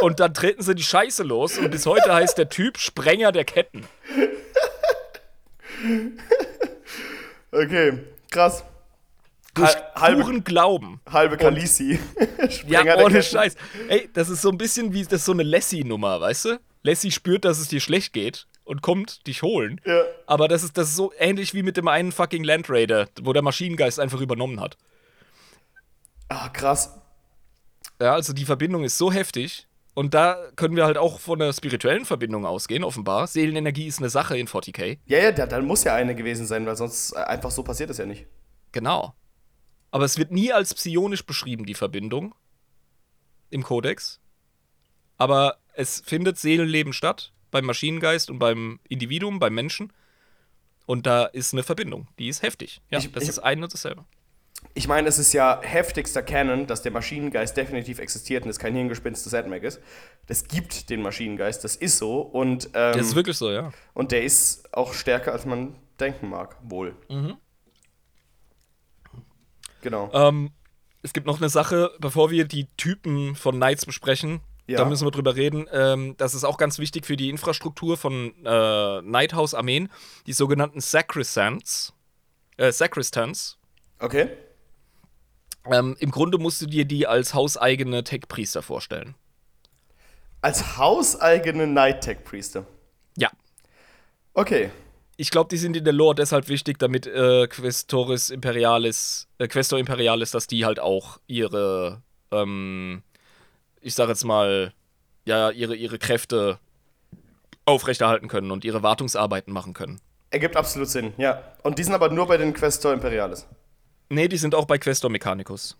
Und 0.00 0.18
dann 0.18 0.34
treten 0.34 0.64
sie 0.64 0.74
die 0.74 0.82
Scheiße 0.82 1.22
los 1.22 1.56
und 1.56 1.70
bis 1.70 1.86
heute 1.86 2.12
heißt 2.12 2.36
der 2.36 2.48
Typ 2.48 2.78
Sprenger 2.78 3.30
der 3.30 3.44
Ketten. 3.44 3.86
Okay, 7.52 8.00
krass. 8.32 8.64
Durch 9.54 9.68
Hal- 9.74 9.92
halbe- 9.94 10.22
puren 10.22 10.44
Glauben. 10.44 11.00
Halbe 11.10 11.36
Kalisi. 11.36 11.98
Ja, 12.66 12.96
ohne. 12.98 13.22
Scheiß. 13.22 13.54
Ey, 13.88 14.08
das 14.12 14.28
ist 14.28 14.42
so 14.42 14.50
ein 14.50 14.58
bisschen 14.58 14.92
wie 14.92 15.04
das 15.04 15.24
so 15.24 15.32
eine 15.32 15.42
Lassie-Nummer, 15.44 16.20
weißt 16.20 16.44
du? 16.46 16.60
Lassie 16.82 17.10
spürt, 17.10 17.44
dass 17.44 17.58
es 17.58 17.68
dir 17.68 17.80
schlecht 17.80 18.12
geht 18.12 18.46
und 18.64 18.82
kommt 18.82 19.26
dich 19.26 19.42
holen. 19.42 19.80
Ja. 19.86 20.02
Aber 20.26 20.48
das 20.48 20.62
ist, 20.62 20.76
das 20.76 20.88
ist 20.90 20.96
so 20.96 21.12
ähnlich 21.18 21.54
wie 21.54 21.62
mit 21.62 21.76
dem 21.76 21.88
einen 21.88 22.12
fucking 22.12 22.44
Land 22.44 22.68
Raider, 22.68 23.08
wo 23.22 23.32
der 23.32 23.42
Maschinengeist 23.42 23.98
einfach 24.00 24.20
übernommen 24.20 24.60
hat. 24.60 24.76
Ah, 26.28 26.48
krass. 26.48 26.98
Ja, 28.00 28.14
also 28.14 28.32
die 28.32 28.44
Verbindung 28.44 28.84
ist 28.84 28.98
so 28.98 29.12
heftig. 29.12 29.66
Und 29.94 30.12
da 30.12 30.36
können 30.56 30.74
wir 30.74 30.84
halt 30.86 30.98
auch 30.98 31.20
von 31.20 31.40
einer 31.40 31.52
spirituellen 31.52 32.04
Verbindung 32.04 32.44
ausgehen, 32.44 32.82
offenbar. 32.82 33.28
Seelenenergie 33.28 33.86
ist 33.86 33.98
eine 34.00 34.10
Sache 34.10 34.36
in 34.36 34.48
40k. 34.48 34.98
Ja, 35.06 35.18
ja, 35.18 35.30
da, 35.32 35.46
dann 35.46 35.64
muss 35.66 35.84
ja 35.84 35.94
eine 35.94 36.16
gewesen 36.16 36.46
sein, 36.46 36.66
weil 36.66 36.74
sonst 36.76 37.12
einfach 37.14 37.52
so 37.52 37.62
passiert 37.62 37.90
es 37.90 37.98
ja 37.98 38.04
nicht. 38.06 38.26
Genau. 38.72 39.14
Aber 39.94 40.04
es 40.06 40.18
wird 40.18 40.32
nie 40.32 40.52
als 40.52 40.74
psionisch 40.74 41.24
beschrieben, 41.24 41.66
die 41.66 41.74
Verbindung 41.74 42.34
im 43.50 43.62
Kodex. 43.62 44.18
Aber 45.18 45.58
es 45.74 46.00
findet 46.04 46.36
Seelenleben 46.36 46.92
statt 46.92 47.32
beim 47.52 47.64
Maschinengeist 47.64 48.28
und 48.28 48.40
beim 48.40 48.80
Individuum, 48.88 49.38
beim 49.38 49.54
Menschen. 49.54 49.92
Und 50.86 51.06
da 51.06 51.26
ist 51.26 51.52
eine 51.52 51.62
Verbindung, 51.62 52.08
die 52.18 52.26
ist 52.28 52.42
heftig. 52.42 52.80
Ja, 52.90 52.98
Ich- 52.98 53.12
das 53.12 53.22
ich- 53.22 53.28
ist 53.28 53.38
ein 53.38 53.62
und 53.62 53.72
dasselbe. 53.72 54.04
Ich 54.74 54.88
meine, 54.88 55.06
es 55.08 55.18
ist 55.18 55.32
ja 55.32 55.60
heftigster 55.62 56.24
Canon, 56.24 56.66
dass 56.66 56.82
der 56.82 56.90
Maschinengeist 56.90 57.56
definitiv 57.56 58.00
existiert 58.00 58.42
und 58.42 58.50
es 58.50 58.58
kein 58.58 58.74
Hirngespinst 58.74 59.24
des 59.24 59.32
AdMac 59.32 59.62
ist. 59.62 59.80
Das 60.26 60.48
gibt 60.48 60.90
den 60.90 61.02
Maschinengeist, 61.02 61.62
das 61.62 61.76
ist 61.76 61.98
so. 61.98 62.20
Und, 62.20 62.66
ähm, 62.74 62.98
Das 62.98 63.06
ist 63.06 63.14
wirklich 63.14 63.36
so, 63.36 63.52
ja. 63.52 63.72
und 63.92 64.10
der 64.10 64.24
ist 64.24 64.74
auch 64.74 64.92
stärker, 64.92 65.30
als 65.32 65.46
man 65.46 65.76
denken 66.00 66.30
mag. 66.30 66.56
Wohl. 66.64 66.96
Mhm. 67.08 67.36
Genau. 69.84 70.10
Ähm, 70.12 70.50
es 71.02 71.12
gibt 71.12 71.26
noch 71.26 71.36
eine 71.38 71.50
Sache, 71.50 71.92
bevor 72.00 72.30
wir 72.30 72.46
die 72.46 72.66
Typen 72.76 73.36
von 73.36 73.56
Knights 73.56 73.84
besprechen. 73.84 74.40
Ja. 74.66 74.78
Da 74.78 74.86
müssen 74.86 75.06
wir 75.06 75.10
drüber 75.10 75.36
reden. 75.36 75.68
Ähm, 75.70 76.14
das 76.16 76.34
ist 76.34 76.44
auch 76.44 76.56
ganz 76.56 76.78
wichtig 76.78 77.04
für 77.04 77.18
die 77.18 77.28
Infrastruktur 77.28 77.98
von 77.98 78.32
äh, 78.44 79.02
Nighthouse-Armeen. 79.02 79.90
Die 80.26 80.32
sogenannten 80.32 80.80
Sacristans. 80.80 81.92
Äh, 82.56 82.72
Sacristans. 82.72 83.58
Okay. 83.98 84.30
Ähm, 85.70 85.96
Im 85.98 86.10
Grunde 86.10 86.38
musst 86.38 86.62
du 86.62 86.66
dir 86.66 86.86
die 86.86 87.06
als 87.06 87.34
hauseigene 87.34 88.02
Tech-Priester 88.04 88.62
vorstellen. 88.62 89.14
Als 90.40 90.78
hauseigene 90.78 91.66
Night-Tech-Priester. 91.66 92.66
Ja. 93.18 93.30
Okay. 94.32 94.70
Ich 95.16 95.30
glaube, 95.30 95.48
die 95.48 95.56
sind 95.56 95.76
in 95.76 95.84
der 95.84 95.92
Lore 95.92 96.16
deshalb 96.16 96.48
wichtig, 96.48 96.78
damit 96.78 97.06
äh, 97.06 97.46
Questoris 97.46 98.30
Imperialis, 98.30 99.28
äh, 99.38 99.46
Questor 99.46 99.78
Imperialis, 99.78 100.32
dass 100.32 100.46
die 100.46 100.64
halt 100.64 100.80
auch 100.80 101.18
ihre, 101.26 102.02
ähm, 102.32 103.02
ich 103.80 103.94
sag 103.94 104.08
jetzt 104.08 104.24
mal, 104.24 104.72
ja, 105.24 105.50
ihre, 105.50 105.76
ihre 105.76 105.98
Kräfte 105.98 106.58
aufrechterhalten 107.64 108.28
können 108.28 108.50
und 108.50 108.64
ihre 108.64 108.82
Wartungsarbeiten 108.82 109.52
machen 109.52 109.72
können. 109.72 110.00
Ergibt 110.30 110.56
absolut 110.56 110.88
Sinn, 110.88 111.12
ja. 111.16 111.42
Und 111.62 111.78
die 111.78 111.84
sind 111.84 111.94
aber 111.94 112.10
nur 112.10 112.26
bei 112.26 112.36
den 112.36 112.52
Questor 112.52 112.92
Imperialis. 112.92 113.46
Nee, 114.08 114.28
die 114.28 114.36
sind 114.36 114.54
auch 114.54 114.64
bei 114.64 114.78
Questor 114.78 115.10
Mechanicus. 115.10 115.76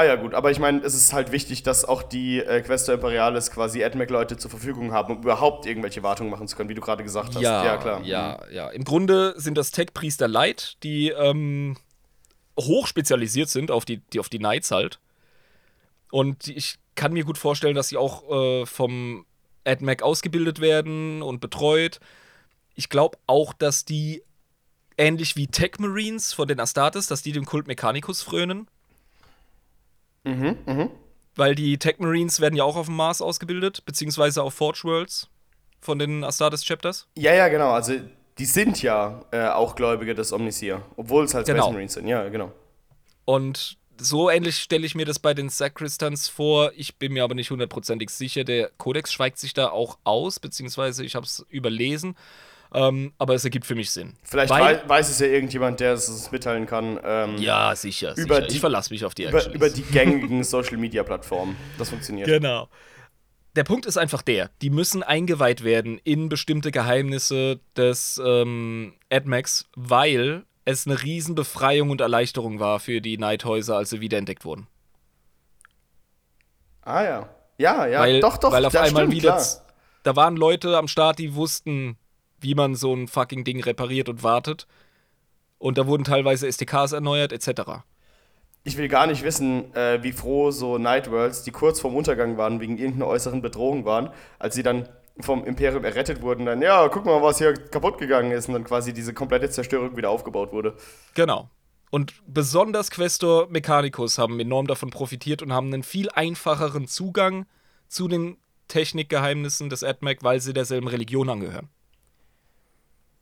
Ah 0.00 0.04
ja, 0.04 0.16
gut, 0.16 0.32
aber 0.32 0.50
ich 0.50 0.58
meine, 0.58 0.80
es 0.80 0.94
ist 0.94 1.12
halt 1.12 1.30
wichtig, 1.30 1.62
dass 1.62 1.84
auch 1.84 2.02
die 2.02 2.38
äh, 2.38 2.62
Questor 2.62 2.94
Imperialis 2.94 3.50
quasi 3.50 3.84
AdMac-Leute 3.84 4.38
zur 4.38 4.50
Verfügung 4.50 4.94
haben, 4.94 5.14
um 5.14 5.22
überhaupt 5.22 5.66
irgendwelche 5.66 6.02
Wartungen 6.02 6.30
machen 6.30 6.48
zu 6.48 6.56
können, 6.56 6.70
wie 6.70 6.74
du 6.74 6.80
gerade 6.80 7.02
gesagt 7.02 7.34
hast. 7.34 7.42
Ja, 7.42 7.76
klar. 7.76 8.02
Ja, 8.02 8.40
ja. 8.50 8.70
Im 8.70 8.84
Grunde 8.84 9.34
sind 9.36 9.58
das 9.58 9.72
Tech-Priester 9.72 10.26
Light, 10.26 10.78
die 10.84 11.10
ähm, 11.10 11.76
hoch 12.58 12.86
spezialisiert 12.86 13.50
sind 13.50 13.70
auf 13.70 13.84
die, 13.84 13.98
die, 14.14 14.20
auf 14.20 14.30
die 14.30 14.38
Knights 14.38 14.70
halt. 14.70 15.00
Und 16.10 16.48
ich 16.48 16.76
kann 16.94 17.12
mir 17.12 17.24
gut 17.24 17.36
vorstellen, 17.36 17.74
dass 17.74 17.88
sie 17.88 17.98
auch 17.98 18.30
äh, 18.30 18.64
vom 18.64 19.26
AdMac 19.66 20.02
ausgebildet 20.02 20.62
werden 20.62 21.20
und 21.20 21.40
betreut. 21.40 22.00
Ich 22.74 22.88
glaube 22.88 23.18
auch, 23.26 23.52
dass 23.52 23.84
die 23.84 24.22
ähnlich 24.96 25.36
wie 25.36 25.46
Tech 25.46 25.72
Marines 25.78 26.32
von 26.32 26.48
den 26.48 26.58
Astartes, 26.58 27.06
dass 27.06 27.20
die 27.20 27.32
dem 27.32 27.44
Kult 27.44 27.66
Mechanicus 27.66 28.22
frönen. 28.22 28.66
Mhm, 30.24 30.58
mhm. 30.66 30.90
Weil 31.36 31.54
die 31.54 31.78
Tech 31.78 31.98
Marines 31.98 32.40
werden 32.40 32.56
ja 32.56 32.64
auch 32.64 32.76
auf 32.76 32.86
dem 32.86 32.96
Mars 32.96 33.22
ausgebildet, 33.22 33.84
beziehungsweise 33.86 34.42
auf 34.42 34.54
Forge 34.54 34.80
Worlds 34.84 35.28
von 35.80 35.98
den 35.98 36.24
Astartes 36.24 36.64
Chapters. 36.64 37.08
Ja, 37.16 37.32
ja, 37.32 37.48
genau. 37.48 37.70
Also, 37.70 37.94
die 38.38 38.44
sind 38.44 38.82
ja 38.82 39.24
äh, 39.30 39.48
auch 39.48 39.74
Gläubige 39.74 40.14
des 40.14 40.32
Omnisier, 40.32 40.82
obwohl 40.96 41.24
es 41.24 41.34
halt 41.34 41.46
Genau. 41.46 41.62
Space 41.62 41.72
Marines 41.72 41.92
sind. 41.94 42.06
Ja, 42.08 42.28
genau. 42.28 42.52
Und 43.24 43.78
so 43.98 44.30
ähnlich 44.30 44.56
stelle 44.56 44.86
ich 44.86 44.94
mir 44.94 45.04
das 45.04 45.18
bei 45.18 45.34
den 45.34 45.50
Sacristans 45.50 46.28
vor. 46.28 46.72
Ich 46.74 46.96
bin 46.96 47.12
mir 47.12 47.22
aber 47.22 47.34
nicht 47.34 47.50
hundertprozentig 47.50 48.10
sicher. 48.10 48.44
Der 48.44 48.70
Kodex 48.78 49.12
schweigt 49.12 49.38
sich 49.38 49.52
da 49.52 49.68
auch 49.68 49.98
aus, 50.04 50.40
beziehungsweise 50.40 51.04
ich 51.04 51.14
habe 51.14 51.26
es 51.26 51.44
überlesen. 51.50 52.16
Ähm, 52.72 53.12
aber 53.18 53.34
es 53.34 53.44
ergibt 53.44 53.66
für 53.66 53.74
mich 53.74 53.90
Sinn. 53.90 54.14
Vielleicht 54.22 54.50
Weil- 54.50 54.82
wei 54.84 54.88
weiß 54.88 55.10
es 55.10 55.18
ja 55.18 55.26
irgendjemand, 55.26 55.80
der 55.80 55.94
es 55.94 56.08
uns 56.08 56.30
mitteilen 56.30 56.66
kann. 56.66 57.00
Ähm, 57.02 57.36
Ja, 57.38 57.74
sicher. 57.74 58.12
Über 58.16 58.36
sicher. 58.36 58.46
die- 58.46 58.54
ich 58.54 58.60
verlasse 58.60 58.92
mich 58.92 59.04
auf 59.04 59.14
die 59.14 59.24
über, 59.24 59.38
Actions. 59.38 59.54
über 59.56 59.70
die 59.70 59.82
gängigen 59.82 60.44
Social-Media-Plattformen. 60.44 61.56
Das 61.78 61.90
funktioniert. 61.90 62.28
Genau. 62.28 62.68
Der 63.56 63.64
Punkt 63.64 63.86
ist 63.86 63.96
einfach 63.96 64.22
der, 64.22 64.50
die 64.62 64.70
müssen 64.70 65.02
eingeweiht 65.02 65.64
werden 65.64 65.98
in 66.04 66.28
bestimmte 66.28 66.70
Geheimnisse 66.70 67.58
des 67.76 68.20
ähm, 68.24 68.94
AdMacs, 69.10 69.68
weil 69.74 70.44
es 70.64 70.86
eine 70.86 71.02
Riesenbefreiung 71.02 71.90
und 71.90 72.00
Erleichterung 72.00 72.60
war 72.60 72.78
für 72.78 73.00
die 73.00 73.18
Nighthäuser, 73.18 73.76
als 73.76 73.90
sie 73.90 74.00
wiederentdeckt 74.00 74.44
wurden. 74.44 74.68
Ah 76.82 77.02
ja. 77.02 77.28
Ja, 77.58 77.86
ja, 77.86 78.00
weil, 78.00 78.20
doch, 78.20 78.38
doch. 78.38 78.52
Weil 78.52 78.64
auf 78.64 78.74
einmal 78.76 79.02
stimmt, 79.02 79.12
wieder. 79.14 79.32
klar. 79.36 79.46
Da 80.02 80.16
waren 80.16 80.36
Leute 80.36 80.78
am 80.78 80.88
Start, 80.88 81.18
die 81.18 81.34
wussten, 81.34 81.98
wie 82.40 82.54
man 82.54 82.74
so 82.74 82.94
ein 82.94 83.08
fucking 83.08 83.44
Ding 83.44 83.62
repariert 83.62 84.08
und 84.08 84.22
wartet. 84.22 84.66
Und 85.58 85.78
da 85.78 85.86
wurden 85.86 86.04
teilweise 86.04 86.46
SDKs 86.46 86.92
erneuert, 86.92 87.32
etc. 87.32 87.82
Ich 88.64 88.76
will 88.76 88.88
gar 88.88 89.06
nicht 89.06 89.22
wissen, 89.22 89.74
äh, 89.74 90.02
wie 90.02 90.12
froh 90.12 90.50
so 90.50 90.78
Nightworlds, 90.78 91.42
die 91.42 91.50
kurz 91.50 91.80
vorm 91.80 91.96
Untergang 91.96 92.36
waren, 92.36 92.60
wegen 92.60 92.78
irgendeiner 92.78 93.06
äußeren 93.06 93.42
Bedrohung 93.42 93.84
waren, 93.84 94.10
als 94.38 94.54
sie 94.54 94.62
dann 94.62 94.88
vom 95.20 95.44
Imperium 95.44 95.84
errettet 95.84 96.22
wurden, 96.22 96.46
dann, 96.46 96.62
ja, 96.62 96.88
guck 96.88 97.04
mal, 97.04 97.20
was 97.22 97.38
hier 97.38 97.54
kaputt 97.54 97.98
gegangen 97.98 98.32
ist 98.32 98.48
und 98.48 98.54
dann 98.54 98.64
quasi 98.64 98.92
diese 98.92 99.12
komplette 99.12 99.50
Zerstörung 99.50 99.96
wieder 99.96 100.10
aufgebaut 100.10 100.52
wurde. 100.52 100.76
Genau. 101.14 101.50
Und 101.90 102.14
besonders 102.26 102.90
Questor 102.90 103.48
Mechanicus 103.50 104.18
haben 104.18 104.38
enorm 104.38 104.66
davon 104.66 104.90
profitiert 104.90 105.42
und 105.42 105.52
haben 105.52 105.72
einen 105.72 105.82
viel 105.82 106.08
einfacheren 106.10 106.86
Zugang 106.86 107.46
zu 107.88 108.06
den 108.06 108.36
Technikgeheimnissen 108.68 109.68
des 109.68 109.82
AdMac, 109.82 110.22
weil 110.22 110.40
sie 110.40 110.52
derselben 110.52 110.86
Religion 110.86 111.28
angehören. 111.28 111.68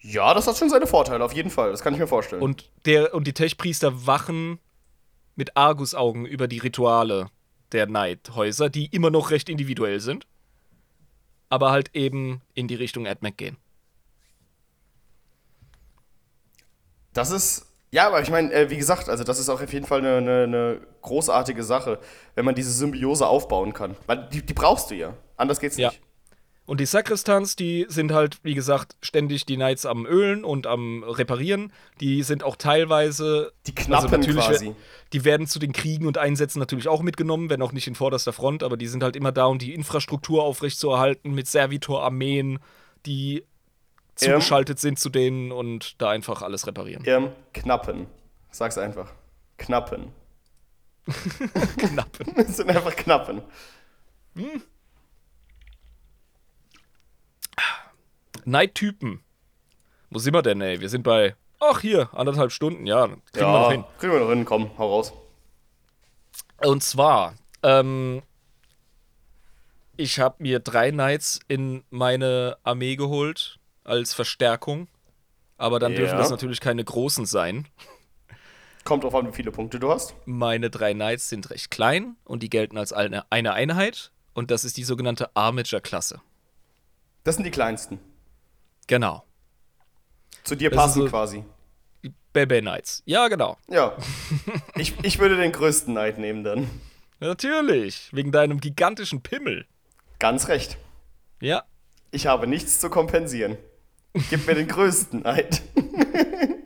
Ja, 0.01 0.33
das 0.33 0.47
hat 0.47 0.57
schon 0.57 0.71
seine 0.71 0.87
Vorteile, 0.87 1.25
auf 1.25 1.33
jeden 1.33 1.51
Fall. 1.51 1.71
Das 1.71 1.83
kann 1.83 1.93
ich 1.93 1.99
mir 1.99 2.07
vorstellen. 2.07 2.43
Und, 2.43 2.71
der, 2.85 3.15
und 3.15 3.27
die 3.27 3.33
Tech-Priester 3.33 4.07
wachen 4.07 4.59
mit 5.35 5.57
Argusaugen 5.57 6.25
über 6.25 6.49
die 6.49 6.59
Rituale 6.59 7.31
der 7.73 7.87
Nighthäuser, 7.87 8.71
die 8.71 8.87
immer 8.87 9.11
noch 9.11 9.31
recht 9.31 9.49
individuell 9.49 10.01
sind. 10.01 10.27
aber 11.51 11.71
halt 11.71 11.95
eben 11.95 12.43
in 12.53 12.69
die 12.69 12.75
Richtung 12.75 13.07
Ed 13.07 13.23
McGinn. 13.23 13.57
Das 17.15 17.31
ist, 17.31 17.67
ja, 17.91 18.07
aber 18.07 18.21
ich 18.21 18.31
meine, 18.31 18.53
äh, 18.53 18.69
wie 18.69 18.77
gesagt, 18.77 19.09
also 19.09 19.25
das 19.25 19.39
ist 19.39 19.49
auch 19.49 19.61
auf 19.61 19.73
jeden 19.73 19.87
Fall 19.87 20.01
eine, 20.01 20.19
eine, 20.19 20.43
eine, 20.43 20.81
großartige 21.01 21.65
Sache, 21.65 22.01
wenn 22.35 22.45
man 22.45 22.55
diese 22.55 22.71
Symbiose 22.71 23.27
aufbauen 23.27 23.73
kann. 23.73 23.97
Weil 24.07 24.29
die, 24.29 24.45
die 24.45 24.53
brauchst 24.53 24.91
du 24.91 24.95
ja. 24.95 25.15
Anders 25.37 25.59
geht's 25.59 25.79
Ja. 25.79 25.91
Und 26.69 26.81
die 26.81 26.87
Sakristans, 26.87 27.57
die 27.57 27.87
sind 27.89 28.13
halt, 28.13 28.41
wie 28.43 28.53
gesagt, 28.53 28.95
ständig 29.01 29.47
die 29.47 29.57
Knights 29.57 29.87
am 29.87 30.05
Ölen 30.05 30.45
und 30.45 30.67
am 30.67 31.03
Reparieren. 31.03 31.73
Die 31.99 32.23
sind 32.23 32.45
auch 32.45 32.57
teilweise. 32.57 33.55
Die 33.67 33.75
Knappen 33.75 34.21
quasi. 34.21 34.75
Die 35.15 35.25
werden 35.25 35.47
zu 35.47 35.59
den 35.59 35.73
Kriegen 35.73 36.07
und 36.07 36.19
Einsätzen 36.19 36.59
natürlich 36.59 36.87
auch 36.87 37.01
mitgenommen, 37.01 37.49
wenn 37.49 37.63
auch 37.63 37.73
nicht 37.73 37.87
in 37.87 37.95
vorderster 37.95 38.35
Front, 38.35 38.63
aber 38.63 38.77
die 38.77 38.87
sind 38.87 39.03
halt 39.03 39.17
immer 39.17 39.33
da, 39.33 39.47
um 39.47 39.59
die 39.59 39.73
Infrastruktur 39.73 40.43
aufrechtzuerhalten 40.43 41.33
mit 41.33 41.47
Servitor-Armeen, 41.47 42.59
die 43.07 43.45
zugeschaltet 44.15 44.79
sind 44.79 44.99
zu 44.99 45.09
denen 45.09 45.53
und 45.53 45.99
da 46.03 46.11
einfach 46.11 46.43
alles 46.43 46.67
reparieren. 46.67 47.03
Ähm, 47.07 47.31
Knappen. 47.55 48.09
Sag's 48.51 48.77
einfach. 48.77 49.11
Knappen. 49.57 50.13
Knappen. 51.79 52.27
Es 52.37 52.59
sind 52.59 52.69
einfach 52.69 52.95
Knappen. 52.95 53.41
Night-Typen. 58.47 59.21
Wo 60.11 60.19
sind 60.19 60.35
wir 60.35 60.43
denn, 60.43 60.61
ey? 60.61 60.81
Wir 60.81 60.89
sind 60.89 61.03
bei. 61.03 61.35
Ach, 61.61 61.81
hier, 61.81 62.09
anderthalb 62.15 62.53
Stunden, 62.53 62.87
ja. 62.87 63.07
Kriegen 63.07 63.21
wir 63.33 63.41
ja, 63.43 63.53
noch 63.61 63.71
hin. 63.73 63.85
kriegen 63.99 64.13
wir 64.13 64.21
noch 64.21 64.29
hin. 64.31 64.45
Komm, 64.45 64.71
hau 64.79 64.89
raus. 64.91 65.13
Und 66.65 66.83
zwar, 66.83 67.35
ähm, 67.63 68.23
ich 69.97 70.21
habe 70.21 70.37
mir 70.39 70.61
drei 70.61 70.91
Knights 70.93 71.41
in 71.49 71.83
meine 71.91 72.57
Armee 72.63 72.97
geholt 72.97 73.59
als 73.85 74.15
Verstärkung. 74.15 74.89
Aber 75.57 75.81
dann 75.81 75.95
dürfen 75.97 76.13
Ja. 76.15 76.19
das 76.19 76.31
natürlich 76.31 76.61
keine 76.61 76.85
großen 76.85 77.27
sein. 77.27 77.67
Kommt 78.85 79.03
drauf 79.03 79.15
an, 79.17 79.27
wie 79.27 79.33
viele 79.33 79.51
Punkte 79.51 79.81
du 79.81 79.91
hast. 79.91 80.15
Meine 80.25 80.71
drei 80.71 80.95
Knights 80.95 81.29
sind 81.29 81.51
recht 81.51 81.71
klein 81.71 82.17
und 82.25 82.43
die 82.45 82.49
gelten 82.49 82.79
als 82.79 82.93
eine, 82.93 83.25
eine 83.31 83.53
Einheit. 83.55 84.13
Und 84.35 84.53
das 84.53 84.65
ist 84.65 84.77
die 84.77 84.85
sogenannte 84.85 85.35
Armature-Klasse. 85.35 86.21
Das 87.25 87.35
sind 87.35 87.45
die 87.45 87.51
kleinsten. 87.51 87.99
Genau. 88.89 89.23
Zu 90.43 90.57
dir 90.57 90.71
Das 90.71 90.77
passen 90.77 91.03
so- 91.03 91.09
quasi. 91.09 91.45
Bebe 92.33 92.61
Knights. 92.61 93.03
Ja, 93.07 93.29
genau. 93.29 93.57
Ja. 93.69 93.97
ich, 94.77 94.93
ich 95.03 95.19
würde 95.19 95.37
den 95.37 95.53
größten 95.53 95.95
Knight 95.95 96.19
nehmen 96.19 96.45
dann. 96.45 96.69
Natürlich. 97.21 98.11
Wegen 98.13 98.33
deinem 98.33 98.61
gigantischen 98.61 99.23
Pimmel. 99.23 99.67
Ganz 100.19 100.49
recht. 100.49 100.77
Ja. 101.41 101.65
Ich 102.11 102.27
habe 102.27 102.47
nichts 102.47 102.81
zu 102.81 102.91
kompensieren. 102.91 103.57
Gib 104.31 104.47
mir 104.47 104.55
den 104.55 104.69
größten 104.69 105.21
Knight. 105.23 105.63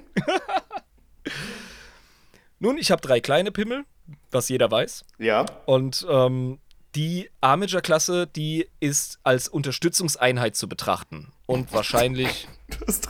Nun, 2.59 2.79
ich 2.79 2.91
habe 2.91 3.03
drei 3.03 3.21
kleine 3.21 3.51
Pimmel, 3.51 3.85
was 4.31 4.49
jeder 4.49 4.71
weiß. 4.71 5.05
Ja. 5.19 5.45
Und 5.67 6.07
ähm, 6.09 6.61
die 6.95 7.31
Armager-Klasse, 7.41 8.27
die 8.27 8.69
ist 8.79 9.19
als 9.25 9.49
Unterstützungseinheit 9.49 10.55
zu 10.57 10.69
betrachten. 10.69 11.33
Und 11.53 11.73
wahrscheinlich, 11.73 12.49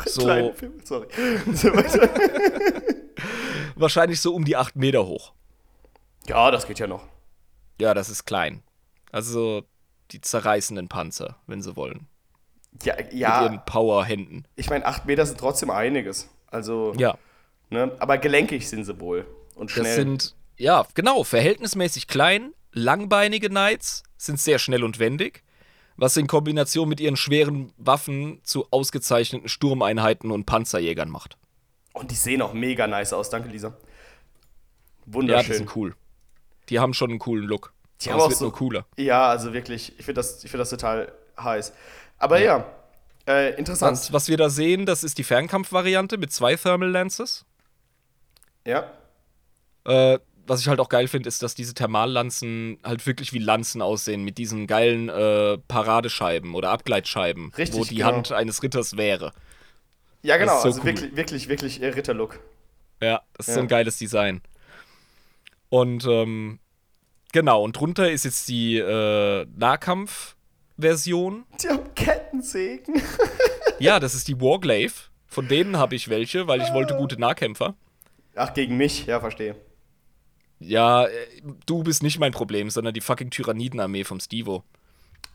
So. 0.07 0.55
sorry. 0.85 1.07
Wahrscheinlich 3.75 4.21
so 4.21 4.35
um 4.35 4.45
die 4.45 4.57
8 4.57 4.77
Meter 4.77 5.07
hoch. 5.07 5.33
ja, 6.27 6.51
das 6.51 6.67
geht 6.67 6.79
ja 6.79 6.87
noch. 6.87 7.05
Ja, 7.81 7.95
das 7.95 8.09
ist 8.11 8.25
klein. 8.27 8.63
Also 9.11 9.65
die 10.11 10.21
zerreißenden 10.21 10.89
Panzer, 10.89 11.37
wenn 11.47 11.63
sie 11.63 11.75
wollen. 11.77 12.07
Ja, 12.83 12.97
Mit 12.97 13.13
ja 13.13 13.43
ihren 13.45 13.65
Powerhänden. 13.65 14.47
ich 14.57 14.71
meine, 14.71 14.87
acht 14.87 15.05
Meter 15.07 15.27
sind 15.27 15.39
trotzdem 15.39 15.71
einiges. 15.71 16.29
Also, 16.49 16.93
Ja, 16.97 17.17
ne? 17.71 17.95
aber 17.99 18.19
gelenkig 18.19 18.69
sind 18.69 18.85
sie 18.85 18.99
wohl. 19.01 19.27
Und 19.55 19.71
schnell. 19.71 19.85
das 19.85 19.95
sind, 19.95 20.35
ja, 20.57 20.87
genau, 20.95 21.25
verhältnismäßig 21.25 22.09
klein, 22.09 22.53
langbeinige 22.73 23.49
Knights, 23.49 24.03
sind 24.17 24.39
sehr 24.41 24.59
schnell 24.59 24.85
und 24.85 24.99
wendig, 24.99 25.43
was 25.97 26.17
in 26.17 26.27
Kombination 26.27 26.89
mit 26.89 27.01
ihren 27.01 27.17
schweren 27.17 27.73
Waffen 27.77 28.41
zu 28.45 28.67
ausgezeichneten 28.71 29.49
Sturmeinheiten 29.49 30.31
und 30.31 30.47
Panzerjägern 30.47 31.09
macht. 31.11 31.37
Und 31.93 32.11
die 32.11 32.15
sehen 32.15 32.41
auch 32.43 32.53
mega 32.55 32.87
nice 32.87 33.13
aus. 33.13 33.29
Danke, 33.31 33.49
Lisa. 33.49 33.69
Ja, 33.69 33.75
die 35.07 35.13
Wunderschön. 35.15 35.57
sind 35.57 35.77
cool. 35.77 35.95
Die 36.69 36.79
haben 36.81 36.95
schon 36.95 37.11
einen 37.11 37.19
coolen 37.19 37.45
Look. 37.45 37.73
Die 38.01 38.11
Aber 38.11 38.15
haben 38.15 38.19
es 38.21 38.25
auch 38.25 38.31
wird 38.31 38.39
so- 38.39 38.45
nur 38.47 38.55
cooler. 38.55 38.87
Ja, 38.97 39.29
also 39.29 39.53
wirklich, 39.53 39.91
ich 39.99 40.05
finde 40.05 40.21
das, 40.21 40.43
ich 40.43 40.51
find 40.51 40.61
das 40.61 40.71
total 40.71 41.13
heiß. 41.39 41.73
Aber 42.19 42.41
ja, 42.41 42.65
äh, 43.29 43.55
interessant. 43.57 43.93
Was, 43.93 44.13
was 44.13 44.29
wir 44.29 44.37
da 44.37 44.49
sehen, 44.49 44.87
das 44.87 45.05
ist 45.05 45.19
die 45.19 45.25
Fernkampfvariante 45.25 46.19
mit 46.19 46.33
zwei 46.33 46.57
Thermal 46.57 46.91
Lances. 46.91 47.45
Ja, 48.67 48.91
Äh, 49.85 50.21
was 50.47 50.61
ich 50.61 50.69
halt 50.69 50.81
auch 50.81 50.89
geil 50.89 51.09
finde, 51.09 51.29
ist, 51.29 51.43
dass 51.43 51.55
diese 51.55 51.75
Thermallanzen 51.75 52.79
halt 52.85 53.07
wirklich 53.07 53.33
wie 53.33 53.39
Lanzen 53.39 53.81
aussehen, 53.83 54.25
mit 54.25 54.39
diesen 54.39 54.67
geilen 54.67 55.09
äh, 55.09 55.59
Paradescheiben 55.69 56.55
oder 56.55 56.71
Abgleitscheiben, 56.71 57.53
Richtig, 57.57 57.79
wo 57.79 57.85
die 57.85 57.97
genau. 57.97 58.09
Hand 58.09 58.33
eines 58.33 58.63
Ritters 58.63 58.97
wäre. 58.97 59.33
ja 60.23 60.37
genau, 60.37 60.59
so 60.61 60.65
also 60.69 60.81
cool. 60.81 60.87
wirklich, 60.87 61.17
wirklich, 61.17 61.49
wirklich 61.49 61.83
äh, 61.83 61.89
Ritterlook. 61.89 62.41
Ja, 63.01 63.23
das 63.37 63.49
ist 63.49 63.55
so 63.55 63.61
Ja. 63.61 63.65
ein 63.65 63.69
geiles 63.69 63.97
Design. 63.99 64.41
Und 65.69 66.05
ähm, 66.07 66.59
genau, 67.33 67.63
und 67.65 67.73
drunter 67.77 68.11
ist 68.11 68.25
jetzt 68.25 68.49
die 68.49 68.77
äh, 68.79 69.47
Nahkampf-Version. 69.57 71.45
Die 71.63 71.69
haben 71.69 71.95
Kettensägen. 71.95 73.01
Ja, 73.79 73.99
das 73.99 74.15
ist 74.15 74.29
die 74.29 74.41
Warglaive. 74.41 74.93
Von 75.27 75.49
denen 75.49 75.77
habe 75.77 75.97
ich 75.97 76.09
welche, 76.09 76.47
weil 76.47 76.61
ich 76.61 76.73
wollte 76.73 76.95
gute 76.97 77.19
Nahkämpfer. 77.19 77.75
Ach, 78.37 78.55
gegen 78.55 78.77
mich, 78.77 79.07
ja, 79.07 79.19
verstehe. 79.19 79.57
Ja, 80.63 81.07
äh, 81.07 81.11
du 81.67 81.83
bist 81.83 82.03
nicht 82.03 82.19
mein 82.19 82.33
Problem, 82.33 82.71
sondern 82.71 82.95
die 82.95 83.01
fucking 83.01 83.31
Tyrannidenarmee 83.31 84.05
vom 84.05 84.21
Stevo. 84.21 84.65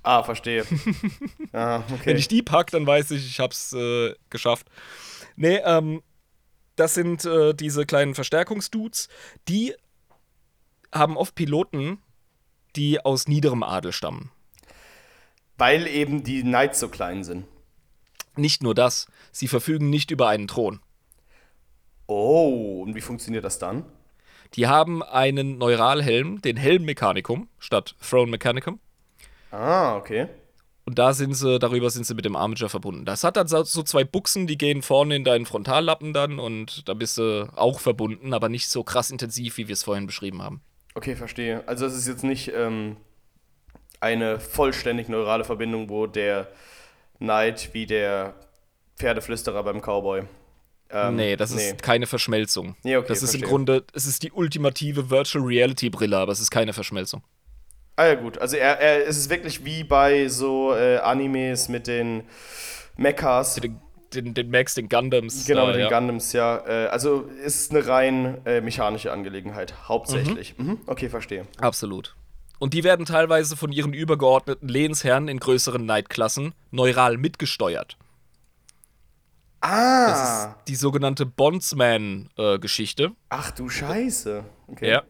Ah, 0.03 0.23
verstehe. 0.23 0.65
ah, 1.53 1.83
okay. 1.91 2.05
Wenn 2.05 2.17
ich 2.17 2.27
die 2.27 2.41
pack, 2.41 2.71
dann 2.71 2.87
weiß 2.87 3.11
ich, 3.11 3.25
ich 3.25 3.39
hab's 3.39 3.73
äh, 3.73 4.13
geschafft. 4.29 4.67
Nee, 5.35 5.57
ähm, 5.65 6.01
das 6.77 6.93
sind 6.93 7.25
äh, 7.25 7.53
diese 7.53 7.85
kleinen 7.85 8.15
Verstärkungsdudes, 8.15 9.09
die 9.47 9.75
haben 10.93 11.17
oft 11.17 11.35
Piloten, 11.35 11.97
die 12.75 13.03
aus 13.03 13.27
niederem 13.27 13.63
Adel 13.63 13.91
stammen. 13.91 14.31
Weil 15.57 15.87
eben 15.87 16.23
die 16.23 16.41
Knights 16.41 16.79
so 16.79 16.87
klein 16.87 17.23
sind. 17.23 17.45
Nicht 18.35 18.61
nur 18.61 18.75
das, 18.75 19.07
sie 19.31 19.47
verfügen 19.47 19.89
nicht 19.89 20.11
über 20.11 20.29
einen 20.29 20.47
Thron. 20.47 20.79
Oh, 22.05 22.83
und 22.83 22.95
wie 22.95 23.01
funktioniert 23.01 23.43
das 23.43 23.59
dann? 23.59 23.83
Die 24.55 24.67
haben 24.67 25.03
einen 25.03 25.57
Neuralhelm, 25.57 26.41
den 26.41 26.57
Helm 26.57 26.85
Mechanicum 26.85 27.47
statt 27.59 27.95
Throne 28.01 28.31
Mechanicum. 28.31 28.79
Ah, 29.51 29.95
okay. 29.95 30.27
Und 30.85 30.97
da 30.99 31.13
sind 31.13 31.33
sie, 31.33 31.59
darüber 31.59 31.89
sind 31.89 32.05
sie 32.05 32.15
mit 32.15 32.23
dem 32.23 32.37
Armature 32.37 32.69
verbunden. 32.69 33.03
Das 33.03 33.25
hat 33.25 33.35
dann 33.35 33.47
so 33.47 33.83
zwei 33.83 34.05
Buchsen, 34.05 34.47
die 34.47 34.57
gehen 34.57 34.81
vorne 34.81 35.17
in 35.17 35.25
deinen 35.25 35.45
Frontallappen 35.45 36.13
dann 36.13 36.39
und 36.39 36.87
da 36.87 36.93
bist 36.93 37.17
du 37.17 37.49
auch 37.57 37.81
verbunden, 37.81 38.33
aber 38.33 38.47
nicht 38.47 38.69
so 38.69 38.83
krass 38.83 39.11
intensiv, 39.11 39.57
wie 39.57 39.67
wir 39.67 39.73
es 39.73 39.83
vorhin 39.83 40.07
beschrieben 40.07 40.41
haben. 40.41 40.61
Okay, 40.95 41.17
verstehe. 41.17 41.61
Also 41.67 41.85
es 41.85 41.93
ist 41.93 42.07
jetzt 42.07 42.23
nicht 42.23 42.53
ähm, 42.55 42.95
eine 43.99 44.39
vollständig 44.39 45.09
neurale 45.09 45.43
Verbindung, 45.43 45.89
wo 45.89 46.07
der 46.07 46.47
Knight 47.17 47.73
wie 47.73 47.85
der 47.85 48.33
Pferdeflüsterer 48.95 49.63
beim 49.63 49.81
Cowboy. 49.81 50.23
Ähm, 50.89 51.15
nee, 51.15 51.35
das 51.35 51.51
ist 51.51 51.81
keine 51.81 52.07
Verschmelzung. 52.07 52.75
Nee, 52.83 52.97
okay, 52.97 53.07
das 53.09 53.23
ist 53.23 53.33
im 53.33 53.39
verstehe. 53.39 53.49
Grunde, 53.49 53.83
es 53.93 54.05
ist 54.05 54.23
die 54.23 54.31
ultimative 54.31 55.09
Virtual 55.09 55.43
Reality 55.43 55.89
Brille, 55.89 56.17
aber 56.17 56.31
es 56.31 56.39
ist 56.39 56.51
keine 56.51 56.73
Verschmelzung. 56.73 57.23
Ah 57.97 58.05
ja, 58.05 58.15
gut. 58.15 58.37
Also 58.37 58.57
er, 58.57 58.79
er, 58.79 59.07
es 59.07 59.17
ist 59.17 59.29
wirklich 59.29 59.65
wie 59.65 59.83
bei 59.83 60.27
so 60.27 60.73
äh, 60.73 60.97
Animes 60.97 61.67
mit 61.67 61.87
den 61.87 62.23
Mechas. 62.95 63.55
Den, 63.55 63.79
den, 64.13 64.33
den 64.33 64.51
Max, 64.51 64.75
den 64.75 64.87
Gundams. 64.87 65.45
Genau, 65.45 65.63
äh, 65.63 65.67
mit 65.67 65.75
den 65.77 65.81
ja. 65.81 65.89
Gundams, 65.89 66.31
ja. 66.31 66.63
Äh, 66.67 66.87
also 66.87 67.27
es 67.43 67.61
ist 67.61 67.71
eine 67.71 67.87
rein 67.87 68.45
äh, 68.45 68.61
mechanische 68.61 69.11
Angelegenheit, 69.11 69.73
hauptsächlich. 69.87 70.57
Mhm. 70.57 70.79
Okay, 70.85 71.09
verstehe. 71.09 71.47
Absolut. 71.59 72.15
Und 72.59 72.73
die 72.73 72.83
werden 72.83 73.05
teilweise 73.05 73.55
von 73.57 73.71
ihren 73.71 73.93
übergeordneten 73.93 74.67
Lehnsherren 74.67 75.27
in 75.27 75.39
größeren 75.39 75.85
Neidklassen 75.85 76.53
neural 76.71 77.17
mitgesteuert. 77.17 77.97
Das 79.67 80.19
Ah! 80.19 80.55
ist 80.59 80.67
die 80.69 80.75
sogenannte 80.75 81.25
Bondsman-Geschichte. 81.25 83.11
Ach 83.29 83.51
du 83.51 83.69
Scheiße. 83.69 84.43
Okay. 84.67 84.89
ja. 84.89 85.03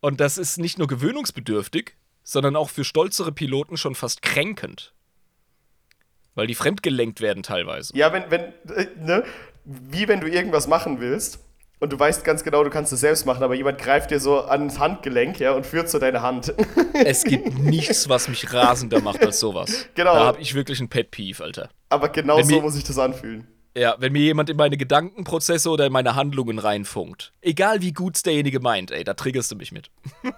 Und 0.00 0.20
das 0.20 0.36
ist 0.38 0.58
nicht 0.58 0.78
nur 0.78 0.88
gewöhnungsbedürftig, 0.88 1.96
sondern 2.22 2.56
auch 2.56 2.70
für 2.70 2.84
stolzere 2.84 3.32
Piloten 3.32 3.76
schon 3.76 3.94
fast 3.94 4.20
kränkend. 4.22 4.92
Weil 6.34 6.46
die 6.46 6.54
fremdgelenkt 6.54 7.20
werden 7.20 7.42
teilweise. 7.42 7.96
Ja, 7.96 8.12
wenn, 8.12 8.30
wenn, 8.30 8.40
äh, 8.74 8.86
ne? 8.98 9.24
Wie 9.64 10.08
wenn 10.08 10.20
du 10.20 10.26
irgendwas 10.28 10.66
machen 10.66 10.98
willst 11.00 11.38
und 11.78 11.92
du 11.92 11.98
weißt 11.98 12.24
ganz 12.24 12.42
genau, 12.42 12.64
du 12.64 12.70
kannst 12.70 12.92
es 12.92 13.00
selbst 13.00 13.26
machen, 13.26 13.42
aber 13.44 13.54
jemand 13.54 13.78
greift 13.78 14.10
dir 14.10 14.18
so 14.18 14.40
ans 14.44 14.78
Handgelenk, 14.78 15.38
ja, 15.38 15.52
und 15.52 15.66
führt 15.66 15.88
so 15.88 15.98
deine 15.98 16.22
Hand. 16.22 16.52
Es 16.94 17.24
gibt 17.24 17.58
nichts, 17.58 18.08
was 18.08 18.28
mich 18.28 18.52
rasender 18.52 19.00
macht 19.00 19.24
als 19.24 19.40
sowas. 19.40 19.86
Genau. 19.94 20.14
Da 20.14 20.24
habe 20.24 20.40
ich 20.40 20.54
wirklich 20.54 20.80
ein 20.80 20.88
Pet 20.88 21.10
Peeve, 21.10 21.42
Alter. 21.42 21.70
Aber 21.88 22.08
genau 22.08 22.38
Wenn 22.38 22.44
so 22.46 22.60
muss 22.60 22.76
ich 22.76 22.84
das 22.84 22.98
anfühlen. 22.98 23.46
Ja, 23.74 23.94
wenn 23.98 24.12
mir 24.12 24.20
jemand 24.20 24.50
in 24.50 24.58
meine 24.58 24.76
Gedankenprozesse 24.76 25.70
oder 25.70 25.86
in 25.86 25.92
meine 25.92 26.14
Handlungen 26.14 26.58
reinfunkt. 26.58 27.32
Egal 27.40 27.80
wie 27.80 27.92
gut's 27.94 28.22
derjenige 28.22 28.60
meint, 28.60 28.90
ey, 28.90 29.02
da 29.02 29.14
triggerst 29.14 29.50
du 29.50 29.56
mich 29.56 29.72
mit. 29.72 29.90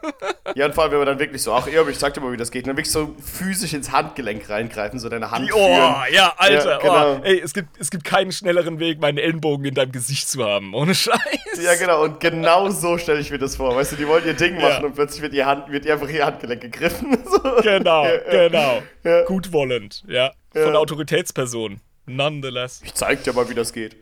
Ja, 0.56 0.66
und 0.66 0.74
vor 0.74 0.84
allem, 0.84 0.92
wenn 0.92 0.98
man 1.00 1.06
dann 1.08 1.18
wirklich 1.18 1.42
so, 1.42 1.52
ach, 1.52 1.66
aber 1.66 1.88
ich 1.88 1.98
sag 1.98 2.14
dir 2.14 2.20
mal, 2.20 2.30
wie 2.30 2.36
das 2.36 2.50
geht, 2.52 2.62
und 2.64 2.68
dann 2.68 2.76
wirklich 2.76 2.92
so 2.92 3.16
physisch 3.20 3.72
ins 3.72 3.90
Handgelenk 3.90 4.48
reingreifen, 4.48 5.00
so 5.00 5.08
deine 5.08 5.30
Hand 5.32 5.50
Oh, 5.52 5.56
führen. 5.56 6.14
ja, 6.14 6.32
Alter. 6.36 6.70
Ja, 6.70 6.78
genau. 6.78 7.14
oh, 7.14 7.20
ey, 7.24 7.40
es 7.40 7.54
gibt, 7.54 7.70
es 7.80 7.90
gibt 7.90 8.04
keinen 8.04 8.30
schnelleren 8.30 8.78
Weg, 8.78 9.00
meinen 9.00 9.18
Ellenbogen 9.18 9.64
in 9.64 9.74
deinem 9.74 9.90
Gesicht 9.90 10.28
zu 10.28 10.44
haben. 10.44 10.72
Ohne 10.74 10.94
Scheiß. 10.94 11.18
Ja, 11.60 11.74
genau, 11.74 12.04
und 12.04 12.20
genau 12.20 12.68
so 12.70 12.98
stelle 12.98 13.18
ich 13.20 13.30
mir 13.32 13.38
das 13.38 13.56
vor. 13.56 13.74
Weißt 13.74 13.92
du, 13.92 13.96
die 13.96 14.06
wollen 14.06 14.24
ihr 14.26 14.34
Ding 14.34 14.54
machen 14.56 14.82
Ja. 14.82 14.84
und 14.84 14.94
plötzlich 14.94 15.22
wird 15.22 15.32
ihr, 15.32 15.46
Hand, 15.46 15.72
wird 15.72 15.86
ihr 15.86 15.94
einfach 15.94 16.08
ihr 16.10 16.24
Handgelenk 16.24 16.60
gegriffen. 16.60 17.18
So. 17.24 17.40
Genau, 17.62 18.04
Ja, 18.04 18.48
genau. 18.48 18.82
Gutwollend, 19.26 20.04
ja. 20.06 20.30
Von. 20.52 20.76
Autoritätspersonen. 20.76 21.80
Nonetheless. 22.06 22.82
Ich 22.84 22.94
zeig 22.94 23.24
dir 23.24 23.32
mal, 23.32 23.48
wie 23.48 23.54
das 23.54 23.72
geht. 23.72 23.96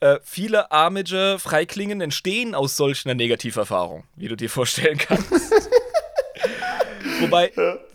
Äh, 0.00 0.18
viele 0.22 0.70
Armager 0.70 1.38
Freiklingen 1.38 2.00
entstehen 2.00 2.54
aus 2.54 2.76
solch 2.76 3.06
einer 3.06 3.14
Negativerfahrung, 3.14 4.04
wie 4.16 4.28
du 4.28 4.36
dir 4.36 4.50
vorstellen 4.50 4.98
kannst. 4.98 5.30
Wobei 7.20 7.52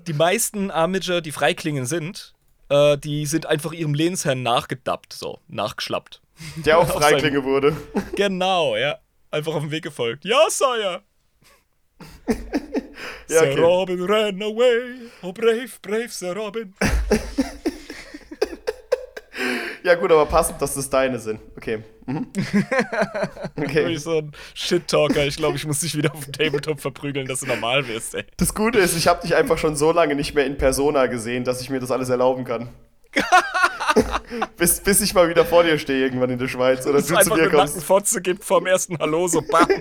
die 0.08 0.14
meisten 0.14 0.72
Armager, 0.72 1.22
die 1.22 1.32
Freiklingen 1.32 1.86
sind, 1.86 2.34
äh, 2.70 2.98
die 2.98 3.26
sind 3.26 3.46
einfach 3.46 3.74
ihrem 3.74 3.94
Lehnsherrn 3.94 4.42
nachgedappt, 4.42 5.14
so, 5.14 5.40
nachgeschlappt. 5.48 6.22
Der 6.58 6.80
auch 6.80 6.88
Freiklinge 7.00 7.44
wurde. 7.44 7.76
Genau, 8.16 8.76
ja. 8.76 8.98
Einfach 9.32 9.54
auf 9.54 9.62
den 9.62 9.72
Weg 9.72 9.84
gefolgt. 9.84 10.26
Ja, 10.26 10.50
Sire! 10.50 11.02
Ja, 13.30 13.42
Sir 13.42 13.52
okay. 13.52 13.62
Robin 13.62 14.04
ran 14.04 14.42
away. 14.42 15.10
Oh, 15.22 15.32
brave, 15.32 15.70
brave 15.82 16.10
Sir 16.10 16.36
Robin. 16.36 16.74
Ja, 19.90 19.96
gut, 19.96 20.12
aber 20.12 20.28
passend, 20.28 20.62
dass 20.62 20.76
das 20.76 20.88
deine 20.88 21.18
sind. 21.18 21.40
Okay. 21.58 21.80
Mhm. 22.06 22.28
Bin 22.32 22.46
Okay. 23.64 23.88
ich 23.88 24.02
so 24.02 24.20
ein 24.20 24.32
Shit-Talker. 24.54 25.26
Ich 25.26 25.38
glaube, 25.38 25.56
ich 25.58 25.66
muss 25.66 25.80
dich 25.80 25.98
wieder 25.98 26.14
auf 26.14 26.26
dem 26.26 26.32
Tabletop 26.32 26.80
verprügeln, 26.80 27.26
dass 27.26 27.40
du 27.40 27.48
normal 27.48 27.88
wirst, 27.88 28.14
ey. 28.14 28.24
Das 28.38 28.54
Gute 28.54 28.78
ist, 28.78 28.96
ich 28.96 29.08
habe 29.08 29.24
dich 29.24 29.36
einfach 29.36 29.58
schon 29.58 29.76
so 29.76 29.92
lange 29.92 30.14
nicht 30.14 30.36
mehr 30.36 30.46
in 30.46 30.60
Persona 30.60 31.08
gesehen, 31.08 31.44
dass 31.44 31.60
ich 31.60 31.72
mir 31.72 31.80
das 31.80 31.90
alles 31.90 32.10
erlauben 32.10 32.44
kann. 32.44 32.70
bis, 34.58 34.80
bis 34.82 35.02
ich 35.02 35.16
mal 35.16 35.28
wieder 35.28 35.44
vor 35.44 35.64
dir 35.64 35.80
stehe, 35.80 36.04
irgendwann 36.04 36.30
in 36.30 36.38
der 36.38 36.50
Schweiz. 36.50 36.86
Oder 36.86 37.00
du 37.00 37.06
zu 37.06 37.16
eine 37.16 37.28
kommst. 37.50 37.54
Nackenfotze 37.56 38.22
gibt 38.22 38.44
vom 38.44 38.68
ersten 38.68 38.96
Hallo, 39.00 39.28
so 39.28 39.42
bam. 39.42 39.68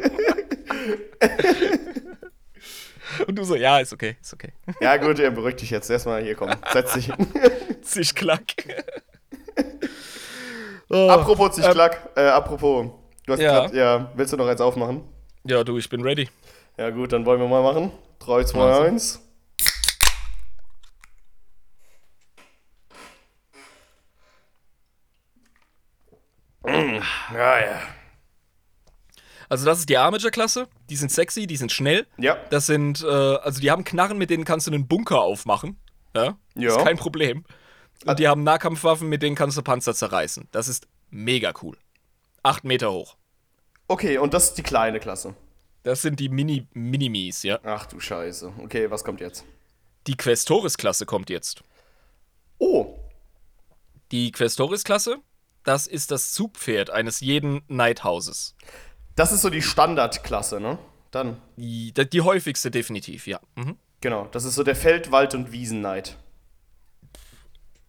Und 3.26 3.36
du 3.38 3.44
so, 3.44 3.56
ja, 3.56 3.78
ist 3.78 3.92
okay, 3.92 4.16
ist 4.22 4.32
okay. 4.32 4.54
Ja, 4.80 4.96
gut, 4.96 5.18
ja, 5.18 5.28
beruhig 5.28 5.56
dich 5.56 5.68
jetzt. 5.68 5.90
Erstmal 5.90 6.22
hier, 6.22 6.34
komm. 6.34 6.50
Setz 6.72 6.94
dich 6.94 7.12
hin. 7.12 7.26
Sich 7.82 8.14
klack. 8.14 8.54
oh, 10.90 11.08
apropos 11.10 11.54
Zischklack, 11.56 12.10
äh, 12.16 12.20
apropos. 12.28 12.86
Du 13.26 13.32
hast 13.32 13.40
Ja. 13.40 13.60
grad, 13.60 13.74
ja, 13.74 14.10
willst 14.14 14.32
du 14.32 14.36
noch 14.36 14.46
eins 14.46 14.60
aufmachen? 14.60 15.02
ja, 15.44 15.62
du, 15.64 15.78
ich 15.78 15.88
bin 15.88 16.02
ready. 16.02 16.28
Ja, 16.76 16.90
gut, 16.90 17.12
dann 17.12 17.26
wollen 17.26 17.40
wir 17.40 17.48
mal 17.48 17.62
machen. 17.62 17.92
3, 18.20 18.44
2, 18.44 18.58
Wahnsinn. 18.58 18.94
1. 18.94 19.20
Ja, 27.32 27.58
ja. 27.60 27.80
Also, 29.48 29.64
das 29.64 29.78
ist 29.78 29.88
die 29.88 29.96
Armager-Klasse. 29.96 30.68
Die 30.90 30.96
sind 30.96 31.10
sexy, 31.10 31.46
die 31.46 31.56
sind 31.56 31.72
schnell. 31.72 32.06
Ja. 32.18 32.36
Das 32.50 32.66
sind, 32.66 33.02
äh, 33.02 33.06
also 33.06 33.60
die 33.60 33.70
haben 33.70 33.84
Knarren, 33.84 34.18
mit 34.18 34.28
denen 34.30 34.44
kannst 34.44 34.66
du 34.66 34.72
einen 34.72 34.86
Bunker 34.86 35.22
aufmachen. 35.22 35.78
Ja. 36.14 36.36
Ja. 36.54 36.68
Ist 36.76 36.84
kein 36.84 36.96
Problem. 36.98 37.44
Und 38.06 38.18
die 38.18 38.28
haben 38.28 38.42
Nahkampfwaffen, 38.44 39.08
mit 39.08 39.22
denen 39.22 39.36
kannst 39.36 39.56
du 39.56 39.62
Panzer 39.62 39.94
zerreißen. 39.94 40.48
Das 40.52 40.68
ist 40.68 40.86
mega 41.10 41.52
cool. 41.62 41.76
Acht 42.42 42.64
Meter 42.64 42.92
hoch. 42.92 43.16
Okay, 43.88 44.18
und 44.18 44.34
das 44.34 44.44
ist 44.50 44.54
die 44.58 44.62
kleine 44.62 45.00
Klasse. 45.00 45.34
Das 45.82 46.02
sind 46.02 46.20
die 46.20 46.28
Mini 46.28 46.66
Minimis, 46.74 47.42
ja. 47.42 47.58
Ach 47.64 47.86
du 47.86 47.98
Scheiße. 48.00 48.52
Okay, 48.58 48.90
was 48.90 49.04
kommt 49.04 49.20
jetzt? 49.20 49.44
Die 50.06 50.16
Questoris-Klasse 50.16 51.06
kommt 51.06 51.30
jetzt. 51.30 51.62
Oh, 52.58 52.98
Die 54.10 54.32
Questoris-Klasse, 54.32 55.18
das 55.64 55.86
ist 55.86 56.10
das 56.10 56.32
Zugpferd 56.32 56.90
eines 56.90 57.20
jeden 57.20 57.62
Nighthauses. 57.68 58.54
das 59.16 59.32
ist 59.32 59.42
so 59.42 59.50
die 59.50 59.62
Standardklasse, 59.62 60.60
ne? 60.60 60.78
Dann, 61.10 61.40
Die, 61.56 61.92
die 61.94 62.20
häufigste 62.20 62.70
definitiv, 62.70 63.26
ja. 63.26 63.40
Mhm. 63.56 63.76
genau. 64.00 64.26
Das 64.32 64.44
ist 64.44 64.54
so 64.54 64.62
der 64.62 64.76
Feld-, 64.76 65.10
Wald- 65.10 65.34
und 65.34 65.52
Wiesenneid. 65.52 66.16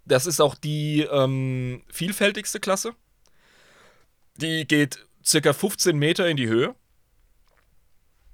Das 0.09 0.25
ist 0.25 0.41
auch 0.41 0.55
die 0.55 1.01
ähm, 1.09 1.83
vielfältigste 1.87 2.59
Klasse. 2.59 2.93
Die 4.35 4.67
geht 4.67 5.05
circa 5.23 5.53
15 5.53 5.97
Meter 5.97 6.27
in 6.27 6.37
die 6.37 6.47
Höhe. 6.47 6.75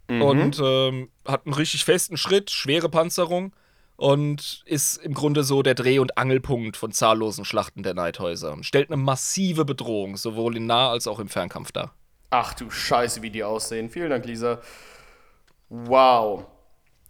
Und 0.08 0.60
ähm, 0.64 1.10
hat 1.28 1.46
einen 1.46 1.56
richtig 1.56 1.84
festen 1.84 2.16
Schritt, 2.16 2.52
schwere 2.52 2.90
Panzerung 2.90 3.54
und 3.96 4.62
ist 4.66 4.98
im 4.98 5.16
Grunde 5.16 5.44
so 5.44 5.64
der 5.64 5.74
Dreh- 5.74 5.98
und 5.98 6.18
Angelpunkt 6.18 6.78
von 6.78 6.92
zahllosen 6.92 7.44
Schlachten 7.44 7.82
der 7.82 7.96
Neidhäuser 7.96 8.54
und 8.54 8.66
stellt 8.66 8.90
eine 8.90 8.98
massive 8.98 9.66
Bedrohung, 9.66 10.16
sowohl 10.16 10.58
in 10.58 10.68
Nah- 10.68 10.92
als 10.92 11.08
auch 11.08 11.18
im 11.20 11.28
Fernkampf 11.28 11.72
dar. 11.72 11.96
Ach 12.30 12.54
du 12.54 12.70
Scheiße, 12.70 13.24
wie 13.24 13.32
die 13.32 13.44
aussehen. 13.44 13.90
Vielen 13.90 14.12
Dank, 14.12 14.26
Lisa. 14.26 14.62
Wow. 15.70 16.46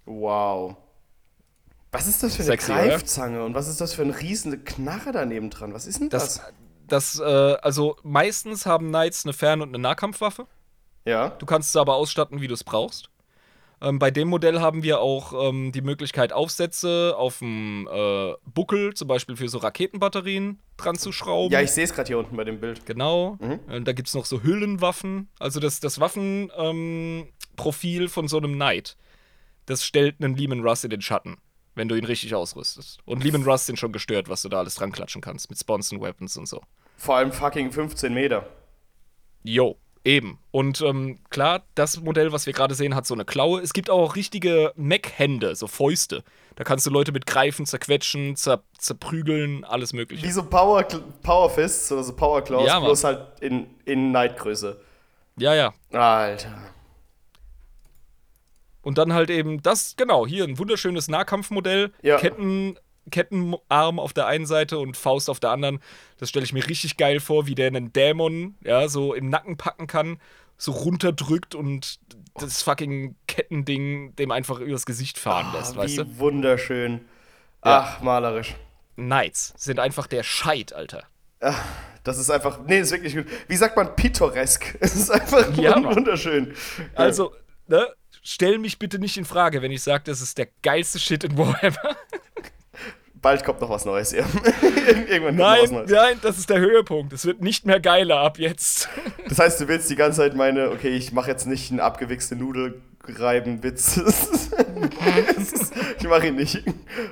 Wow. 0.05 0.77
Was 1.95 2.07
ist 2.07 2.23
das 2.23 2.35
für 2.35 2.43
eine 2.43 2.51
Sexy, 2.51 2.71
oder? 2.71 2.87
Greifzange 2.87 3.43
und 3.43 3.53
was 3.53 3.67
ist 3.67 3.81
das 3.81 3.93
für 3.93 4.03
eine 4.03 4.19
riesige 4.19 4.57
Knarre 4.57 5.11
daneben 5.11 5.49
dran? 5.49 5.73
Was 5.73 5.87
ist 5.87 5.99
denn 5.99 6.09
das? 6.09 6.41
Das, 6.87 7.15
das 7.15 7.19
äh, 7.19 7.57
also 7.61 7.97
meistens 8.03 8.65
haben 8.65 8.89
Knights 8.89 9.25
eine 9.25 9.33
Fern- 9.33 9.61
und 9.61 9.69
eine 9.69 9.79
Nahkampfwaffe. 9.79 10.47
ja. 11.05 11.29
Du 11.29 11.45
kannst 11.45 11.69
es 11.69 11.75
aber 11.75 11.95
ausstatten, 11.95 12.41
wie 12.41 12.47
du 12.47 12.53
es 12.53 12.63
brauchst. 12.63 13.09
Ähm, 13.81 13.99
bei 13.99 14.09
dem 14.09 14.29
Modell 14.29 14.61
haben 14.61 14.83
wir 14.83 14.99
auch 14.99 15.49
ähm, 15.49 15.71
die 15.71 15.81
Möglichkeit, 15.81 16.33
Aufsätze 16.33 17.13
auf 17.17 17.39
dem 17.39 17.87
äh, 17.91 18.33
Buckel, 18.45 18.93
zum 18.93 19.07
Beispiel 19.07 19.35
für 19.35 19.49
so 19.49 19.57
Raketenbatterien, 19.57 20.59
dran 20.77 20.95
zu 20.95 21.11
schrauben. 21.11 21.53
Ja, 21.53 21.61
ich 21.61 21.71
sehe 21.71 21.83
es 21.83 21.93
gerade 21.93 22.07
hier 22.07 22.17
unten 22.17 22.37
bei 22.37 22.45
dem 22.45 22.59
Bild. 22.59 22.85
Genau. 22.85 23.37
Äh, 23.67 23.81
da 23.81 23.91
gibt 23.91 24.07
es 24.07 24.13
noch 24.13 24.25
so 24.25 24.43
Hüllenwaffen. 24.43 25.29
Also 25.39 25.59
das, 25.59 25.81
das 25.81 25.99
Waffenprofil 25.99 28.01
ähm, 28.03 28.09
von 28.09 28.27
so 28.27 28.37
einem 28.37 28.53
Knight, 28.53 28.95
das 29.65 29.83
stellt 29.83 30.23
einen 30.23 30.35
Lehman 30.35 30.61
Russ 30.61 30.83
in 30.83 30.89
den 30.89 31.01
Schatten, 31.01 31.37
wenn 31.75 31.87
du 31.87 31.95
ihn 31.95 32.05
richtig 32.05 32.33
ausrüstest. 32.33 32.99
Und 33.05 33.23
Lehman 33.23 33.43
Russ 33.43 33.65
sind 33.65 33.77
schon 33.77 33.91
gestört, 33.91 34.29
was 34.29 34.41
du 34.41 34.49
da 34.49 34.59
alles 34.59 34.75
dran 34.75 34.91
klatschen 34.91 35.21
kannst, 35.21 35.49
mit 35.49 35.59
Sponson 35.59 36.01
Weapons 36.01 36.37
und 36.37 36.47
so. 36.47 36.61
Vor 36.97 37.17
allem 37.17 37.31
fucking 37.31 37.71
15 37.71 38.13
Meter. 38.13 38.47
Jo, 39.43 39.77
eben. 40.03 40.39
Und 40.51 40.81
ähm, 40.81 41.19
klar, 41.29 41.63
das 41.75 41.99
Modell, 42.01 42.31
was 42.31 42.45
wir 42.45 42.53
gerade 42.53 42.73
sehen, 42.73 42.95
hat 42.95 43.05
so 43.05 43.13
eine 43.13 43.25
Klaue. 43.25 43.61
Es 43.61 43.73
gibt 43.73 43.89
auch 43.89 44.15
richtige 44.15 44.71
Mech-Hände, 44.75 45.55
so 45.55 45.67
Fäuste. 45.67 46.23
Da 46.55 46.63
kannst 46.63 46.85
du 46.85 46.89
Leute 46.89 47.11
mit 47.11 47.25
greifen, 47.25 47.65
zerquetschen, 47.65 48.35
zer 48.37 48.63
zerprügeln, 48.77 49.65
alles 49.65 49.91
Mögliche. 49.91 50.25
Wie 50.25 50.31
so 50.31 50.43
Power, 50.43 50.83
Power 51.21 51.49
Fists 51.49 51.91
oder 51.91 52.03
so 52.03 52.15
Power 52.15 52.41
Claws, 52.41 52.67
Ja, 52.67 52.79
bloß 52.79 53.03
halt 53.03 53.41
in, 53.41 53.67
in 53.83 54.11
Neidgröße. 54.11 54.79
Ja, 55.37 55.53
ja. 55.53 55.73
Alter. 55.91 56.74
Und 58.85 58.99
dann 58.99 59.13
halt 59.13 59.31
eben 59.31 59.63
das, 59.63 59.95
genau, 59.97 60.27
hier 60.27 60.43
ein 60.43 60.59
wunderschönes 60.59 61.07
Nahkampfmodell. 61.07 61.91
Ja. 62.03 62.17
Ketten, 62.17 62.77
Kettenarm 63.09 63.99
auf 63.99 64.13
der 64.13 64.27
einen 64.27 64.45
Seite 64.45 64.77
und 64.77 64.95
Faust 64.95 65.27
auf 65.29 65.39
der 65.39 65.49
anderen. 65.49 65.79
Das 66.19 66.29
stelle 66.29 66.45
ich 66.45 66.53
mir 66.53 66.67
richtig 66.67 66.95
geil 66.95 67.19
vor, 67.19 67.47
wie 67.47 67.55
der 67.55 67.67
einen 67.67 67.91
Dämon, 67.93 68.55
ja, 68.61 68.87
so 68.87 69.15
im 69.15 69.29
Nacken 69.29 69.57
packen 69.57 69.87
kann, 69.87 70.19
so 70.57 70.71
runterdrückt 70.71 71.55
und 71.55 71.99
das 72.35 72.61
fucking 72.61 73.15
Kettending 73.27 74.15
dem 74.17 74.29
einfach 74.31 74.59
übers 74.59 74.85
Gesicht 74.85 75.17
fahren 75.17 75.51
lässt, 75.53 75.73
Ah, 75.75 75.77
weißt 75.81 75.97
wie 75.97 76.03
du? 76.03 76.19
wunderschön. 76.19 77.01
Ja. 77.65 77.97
Ach, 77.97 78.01
malerisch. 78.03 78.55
Knights 78.95 79.53
sind 79.57 79.79
einfach 79.79 80.05
der 80.07 80.21
Scheit, 80.21 80.73
Alter. 80.73 81.03
Das 82.03 82.17
ist 82.19 82.29
einfach, 82.29 82.59
nee, 82.67 82.79
ist 82.79 82.91
wirklich 82.91 83.15
gut. 83.15 83.25
Wie 83.47 83.55
sagt 83.55 83.75
man 83.75 83.95
pittoresk? 83.95 84.77
Es 84.79 84.95
ist 84.95 85.09
einfach 85.09 85.55
Ja, 85.57 85.75
wunderschön. 85.83 86.53
Also, 86.93 87.33
ne, 87.67 87.87
stell 88.25 88.57
mich 88.57 88.79
bitte 88.79 88.99
nicht 88.99 89.17
in 89.17 89.25
Frage, 89.25 89.61
wenn 89.61 89.71
ich 89.71 89.83
sage, 89.83 90.03
das 90.05 90.19
ist 90.19 90.37
der 90.37 90.47
geilste 90.63 90.99
Shit 90.99 91.23
in 91.23 91.37
Warhammer. 91.37 91.95
Bald 93.21 93.43
kommt 93.43 93.61
noch 93.61 93.69
was 93.69 93.85
Neues, 93.85 94.11
ja. 94.11 94.25
Irgendwann 95.07 95.35
noch 95.35 95.45
was 95.45 95.71
Nein, 95.71 95.79
Neues. 95.79 95.91
nein, 95.91 96.19
das 96.21 96.37
ist 96.37 96.49
der 96.49 96.59
Höhepunkt. 96.59 97.13
Es 97.13 97.25
wird 97.25 97.41
nicht 97.41 97.65
mehr 97.65 97.79
geiler 97.79 98.19
ab 98.19 98.37
jetzt. 98.37 98.89
Das 99.27 99.39
heißt, 99.39 99.59
du 99.59 99.67
willst 99.67 99.89
die 99.89 99.95
ganze 99.95 100.19
Zeit 100.19 100.35
meine, 100.35 100.69
okay, 100.69 100.89
ich 100.89 101.11
mache 101.11 101.31
jetzt 101.31 101.47
nicht 101.47 101.71
einen 101.71 101.79
abgewichste 101.79 102.35
Nudelreiben-Witz. 102.35 103.97
ich 105.99 106.07
mache 106.07 106.27
ihn 106.27 106.35
nicht. 106.35 106.61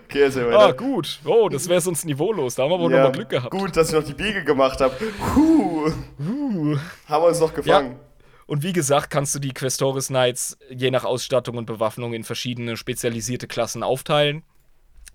Okay, 0.07 0.25
also 0.25 0.41
Ah, 0.51 0.71
gut. 0.73 1.19
Oh, 1.25 1.49
das 1.49 1.67
wäre 1.67 1.81
sonst 1.81 2.05
niveaulos. 2.05 2.53
Da 2.53 2.63
haben 2.63 2.69
wir 2.69 2.79
wohl 2.79 2.91
Ja, 2.91 2.97
nochmal 2.97 3.13
Glück 3.13 3.29
gehabt. 3.29 3.49
Gut, 3.49 3.75
dass 3.75 3.87
ich 3.89 3.95
noch 3.95 4.03
die 4.03 4.13
Biege 4.13 4.43
gemacht 4.43 4.79
habe. 4.79 4.93
Huh. 5.35 5.87
Uh. 6.19 6.77
Haben 7.09 7.23
wir 7.23 7.27
uns 7.29 7.39
noch 7.39 7.51
gefangen. 7.51 7.95
Und 8.45 8.63
wie 8.63 8.73
gesagt, 8.73 9.09
kannst 9.09 9.33
du 9.35 9.39
die 9.39 9.53
Questoris 9.53 10.07
Knights 10.07 10.57
je 10.69 10.91
nach 10.91 11.05
Ausstattung 11.05 11.57
und 11.57 11.65
Bewaffnung 11.65 12.13
in 12.13 12.23
verschiedene 12.23 12.77
spezialisierte 12.77 13.47
Klassen 13.47 13.83
aufteilen. 13.83 14.43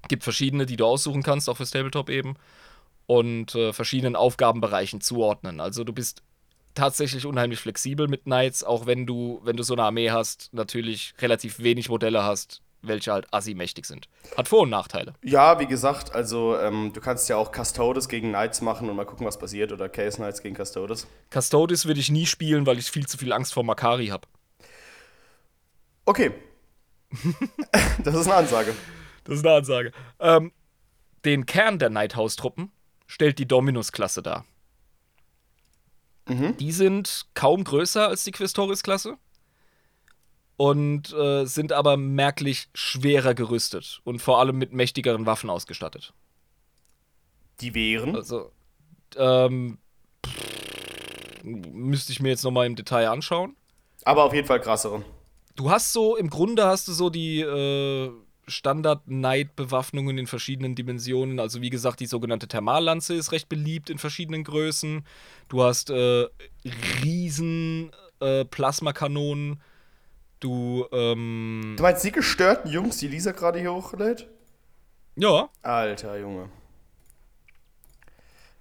Gibt 0.08 0.24
verschiedene, 0.24 0.66
die 0.66 0.76
du 0.76 0.86
aussuchen 0.86 1.22
kannst, 1.22 1.48
auch 1.48 1.56
fürs 1.56 1.70
Tabletop 1.70 2.08
eben. 2.08 2.36
Und 3.06 3.54
äh, 3.54 3.72
verschiedenen 3.72 4.16
Aufgabenbereichen 4.16 5.00
zuordnen. 5.00 5.60
Also 5.60 5.84
du 5.84 5.92
bist 5.92 6.22
tatsächlich 6.74 7.26
unheimlich 7.26 7.58
flexibel 7.58 8.06
mit 8.06 8.24
Knights, 8.24 8.62
auch 8.62 8.86
wenn 8.86 9.06
du, 9.06 9.40
wenn 9.42 9.56
du 9.56 9.62
so 9.62 9.74
eine 9.74 9.82
Armee 9.82 10.10
hast, 10.10 10.50
natürlich 10.52 11.14
relativ 11.20 11.58
wenig 11.60 11.88
Modelle 11.88 12.22
hast, 12.22 12.62
welche 12.82 13.12
halt 13.12 13.32
assi-mächtig 13.32 13.86
sind. 13.86 14.08
Hat 14.36 14.48
Vor- 14.48 14.62
und 14.62 14.70
Nachteile. 14.70 15.14
Ja, 15.22 15.58
wie 15.58 15.66
gesagt, 15.66 16.14
also 16.14 16.56
ähm, 16.58 16.92
du 16.92 17.00
kannst 17.00 17.28
ja 17.28 17.36
auch 17.36 17.52
Custodes 17.52 18.08
gegen 18.08 18.28
Knights 18.30 18.60
machen 18.60 18.88
und 18.88 18.96
mal 18.96 19.04
gucken, 19.04 19.26
was 19.26 19.38
passiert. 19.38 19.72
Oder 19.72 19.88
Chaos 19.88 20.16
Knights 20.16 20.42
gegen 20.42 20.56
Custodes. 20.56 21.06
Custodes 21.32 21.86
würde 21.86 22.00
ich 22.00 22.10
nie 22.10 22.26
spielen, 22.26 22.66
weil 22.66 22.78
ich 22.78 22.90
viel 22.90 23.06
zu 23.06 23.18
viel 23.18 23.32
Angst 23.32 23.52
vor 23.52 23.64
Makari 23.64 24.08
habe. 24.08 24.26
Okay. 26.04 26.32
das 28.04 28.14
ist 28.14 28.26
eine 28.26 28.36
Ansage. 28.36 28.74
Das 29.24 29.36
ist 29.36 29.46
eine 29.46 29.56
Ansage. 29.56 29.92
Ähm, 30.20 30.52
den 31.24 31.46
Kern 31.46 31.78
der 31.78 31.90
Nighthouse-Truppen 31.90 32.70
stellt 33.06 33.38
die 33.38 33.46
Dominus-Klasse 33.46 34.22
dar. 34.22 34.44
Die 36.28 36.72
sind 36.72 37.26
kaum 37.32 37.64
größer 37.64 38.06
als 38.06 38.22
die 38.24 38.32
Questoris-Klasse 38.32 39.16
und 40.58 41.12
äh, 41.14 41.46
sind 41.46 41.72
aber 41.72 41.96
merklich 41.96 42.68
schwerer 42.74 43.32
gerüstet 43.32 44.00
und 44.02 44.20
vor 44.20 44.40
allem 44.40 44.58
mit 44.58 44.72
mächtigeren 44.72 45.24
Waffen 45.24 45.48
ausgestattet. 45.48 46.12
Die 47.60 47.74
wären. 47.74 48.16
Also, 48.16 48.50
ähm, 49.16 49.78
pff, 50.26 51.44
müsste 51.44 52.12
ich 52.12 52.20
mir 52.20 52.30
jetzt 52.30 52.42
nochmal 52.42 52.66
im 52.66 52.74
Detail 52.74 53.08
anschauen. 53.08 53.56
Aber 54.04 54.24
auf 54.24 54.34
jeden 54.34 54.48
Fall 54.48 54.60
krassere. 54.60 55.04
Du 55.54 55.70
hast 55.70 55.92
so, 55.92 56.16
im 56.16 56.28
Grunde 56.28 56.66
hast 56.66 56.88
du 56.88 56.92
so 56.92 57.08
die 57.08 57.40
äh, 57.40 58.10
Standard-Night-Bewaffnungen 58.48 60.18
in 60.18 60.26
verschiedenen 60.26 60.74
Dimensionen. 60.74 61.38
Also 61.38 61.60
wie 61.62 61.70
gesagt, 61.70 62.00
die 62.00 62.06
sogenannte 62.06 62.48
Thermallanze 62.48 63.14
ist 63.14 63.30
recht 63.30 63.48
beliebt 63.48 63.90
in 63.90 63.98
verschiedenen 63.98 64.42
Größen. 64.42 65.06
Du 65.48 65.62
hast 65.62 65.90
äh, 65.90 66.26
riesen 67.04 67.92
äh, 68.18 68.44
Plasmakanonen. 68.44 69.60
Du, 70.40 70.86
ähm, 70.92 71.74
Du 71.76 71.82
meinst 71.82 72.04
die 72.04 72.12
gestörten 72.12 72.70
Jungs, 72.70 72.98
die 72.98 73.08
Lisa 73.08 73.32
gerade 73.32 73.58
hier 73.58 73.72
hochlädt? 73.74 74.28
ja, 75.16 75.48
Alter 75.62 76.16
Junge. 76.18 76.48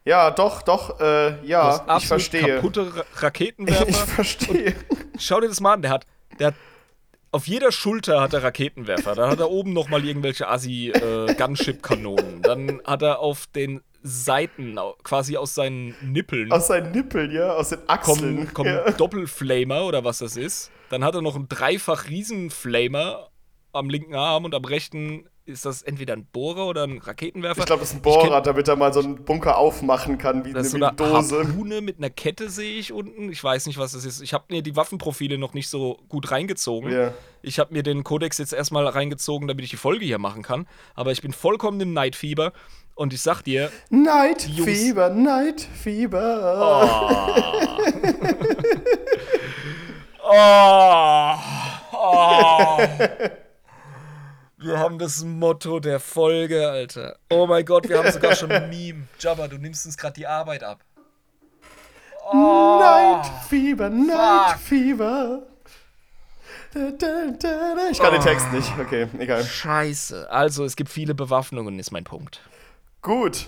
Ja, 0.06 0.32
doch, 0.32 0.62
doch, 0.62 1.00
äh, 1.02 1.46
ja, 1.46 1.86
ich 1.98 2.08
verstehe. 2.08 2.56
kaputte 2.56 2.96
Ra 2.96 3.04
Ich 3.16 3.22
Raketenwerfer. 3.24 3.94
verstehe. 3.94 4.76
Schau 5.20 5.40
dir 5.42 5.50
das 5.50 5.60
mal 5.60 5.74
an, 5.74 5.82
der 5.82 5.92
hat, 5.92 6.06
der 6.40 6.48
hat 6.48 6.56
auf 7.32 7.46
jeder 7.48 7.72
Schulter 7.74 8.22
hat 8.22 8.34
er 8.34 8.42
Raketenwerfer. 8.42 9.14
Dann 9.14 9.30
hat 9.30 9.40
er 9.40 9.52
oben 9.52 9.74
noch 9.74 9.90
mal 9.90 10.04
irgendwelche 10.04 10.48
Assi 10.48 10.90
äh. 10.92 11.36
Dann 12.42 12.82
hat 12.86 13.02
er 13.02 13.20
auf 13.20 13.48
den 13.48 13.82
Seiten, 14.04 14.78
quasi 15.04 15.38
aus 15.38 15.56
seinen 15.56 15.96
Nippeln, 16.02 16.52
Aus 16.52 16.68
seinen 16.68 16.92
Nippeln, 16.92 17.32
ja, 17.32 17.54
aus 17.54 17.70
den 17.70 17.80
Achseln. 17.88 18.36
kommen, 18.38 18.54
kommen 18.54 18.70
ja. 18.70 18.92
Doppelflamer 18.92 19.86
oder 19.86 20.04
was 20.04 20.20
das 20.20 20.38
ist. 20.38 20.72
Dann 20.90 21.04
hat 21.04 21.16
er 21.16 21.22
noch 21.22 21.36
einen 21.36 21.50
dreifach 21.50 22.08
Riesenflamer 22.08 23.30
am 23.74 23.90
linken 23.90 24.16
Arm 24.16 24.46
und 24.46 24.56
am 24.56 24.64
rechten 24.66 25.28
ist 25.46 25.66
das 25.66 25.82
entweder 25.82 26.14
ein 26.14 26.26
Bohrer 26.26 26.68
oder 26.68 26.84
ein 26.84 26.98
Raketenwerfer. 26.98 27.62
Ich 27.62 27.66
glaube, 27.66 27.80
das 27.80 27.92
ist 27.92 27.96
ein 27.96 28.02
Bohrer, 28.02 28.42
damit 28.42 28.68
er 28.68 28.76
mal 28.76 28.94
so 28.94 29.00
einen 29.00 29.24
Bunker 29.24 29.58
aufmachen 29.58 30.18
kann, 30.18 30.44
wie, 30.44 30.52
Das 30.52 30.66
ist 30.66 30.72
so 30.74 30.78
wie 30.78 30.84
eine 30.84 31.00
eine 31.00 31.12
Dose. 31.14 31.40
Harpune 31.48 31.80
mit 31.80 32.00
einer 32.00 32.10
Kette 32.10 32.50
sehe 32.50 32.78
ich 32.78 32.92
unten. 32.92 33.32
Ich 33.32 33.42
weiß 33.42 33.66
nicht, 33.68 33.78
was 33.78 33.94
das 33.94 34.04
ist. 34.04 34.22
Ich 34.22 34.34
habe 34.34 34.44
mir 34.50 34.62
die 34.62 34.76
Waffenprofile 34.76 35.38
noch 35.38 35.54
nicht 35.54 35.70
so 35.70 36.00
gut 36.10 36.32
reingezogen. 36.32 36.92
Ja. 36.92 37.14
Ich 37.42 37.60
habe 37.60 37.74
mir 37.74 37.82
den 37.84 38.04
Kodex 38.04 38.38
jetzt 38.40 38.52
erstmal 38.52 38.86
reingezogen, 38.88 39.48
damit 39.48 39.64
ich 39.64 39.72
die 39.72 39.78
Folge 39.78 40.04
hier 40.06 40.20
machen 40.20 40.42
kann. 40.44 40.68
Aber 40.96 41.14
ich 41.14 41.22
bin 41.22 41.32
vollkommen 41.32 41.80
im 41.80 41.94
Neidfieber. 41.94 42.52
Und 42.98 43.14
ich 43.14 43.22
sag 43.22 43.44
dir, 43.44 43.72
Night 43.92 44.50
Night 45.14 45.62
Fever. 45.62 47.24
Oh, 50.30 51.36
oh. 51.94 52.78
Wir 54.58 54.78
haben 54.78 55.00
das 55.00 55.24
Motto 55.24 55.80
der 55.80 56.02
Folge, 56.02 56.70
Alter. 56.70 57.16
Oh 57.30 57.48
mein 57.48 57.64
Gott, 57.64 57.88
wir 57.88 57.98
haben 57.98 58.12
sogar 58.12 58.36
schon 58.36 58.52
ein 58.52 58.70
Meme. 58.70 59.08
Jabba, 59.20 59.48
du 59.48 59.58
nimmst 59.58 59.86
uns 59.86 59.96
gerade 59.96 60.16
die 60.16 60.28
Arbeit 60.28 60.66
ab. 60.66 60.84
Night 62.34 63.26
Fever, 63.48 63.90
Night 63.90 64.60
da. 64.60 65.44
Ich 67.90 68.00
kann 68.00 68.12
den 68.12 68.22
Text 68.22 68.52
nicht. 68.52 68.70
Okay, 68.78 69.08
egal. 69.20 69.46
Scheiße. 69.46 70.30
Also, 70.30 70.66
es 70.66 70.76
gibt 70.76 70.90
viele 70.90 71.16
Bewaffnungen, 71.16 71.80
ist 71.80 71.92
mein 71.92 72.04
Punkt. 72.04 72.42
Gut. 73.08 73.48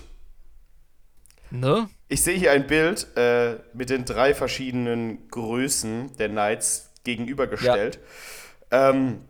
Ne? 1.50 1.90
Ich 2.08 2.22
sehe 2.22 2.38
hier 2.38 2.52
ein 2.52 2.66
Bild 2.66 3.14
äh, 3.14 3.56
mit 3.74 3.90
den 3.90 4.06
drei 4.06 4.34
verschiedenen 4.34 5.28
Größen 5.28 6.16
der 6.16 6.30
Knights 6.30 6.90
gegenübergestellt. 7.04 7.98
Ähm, 8.70 9.20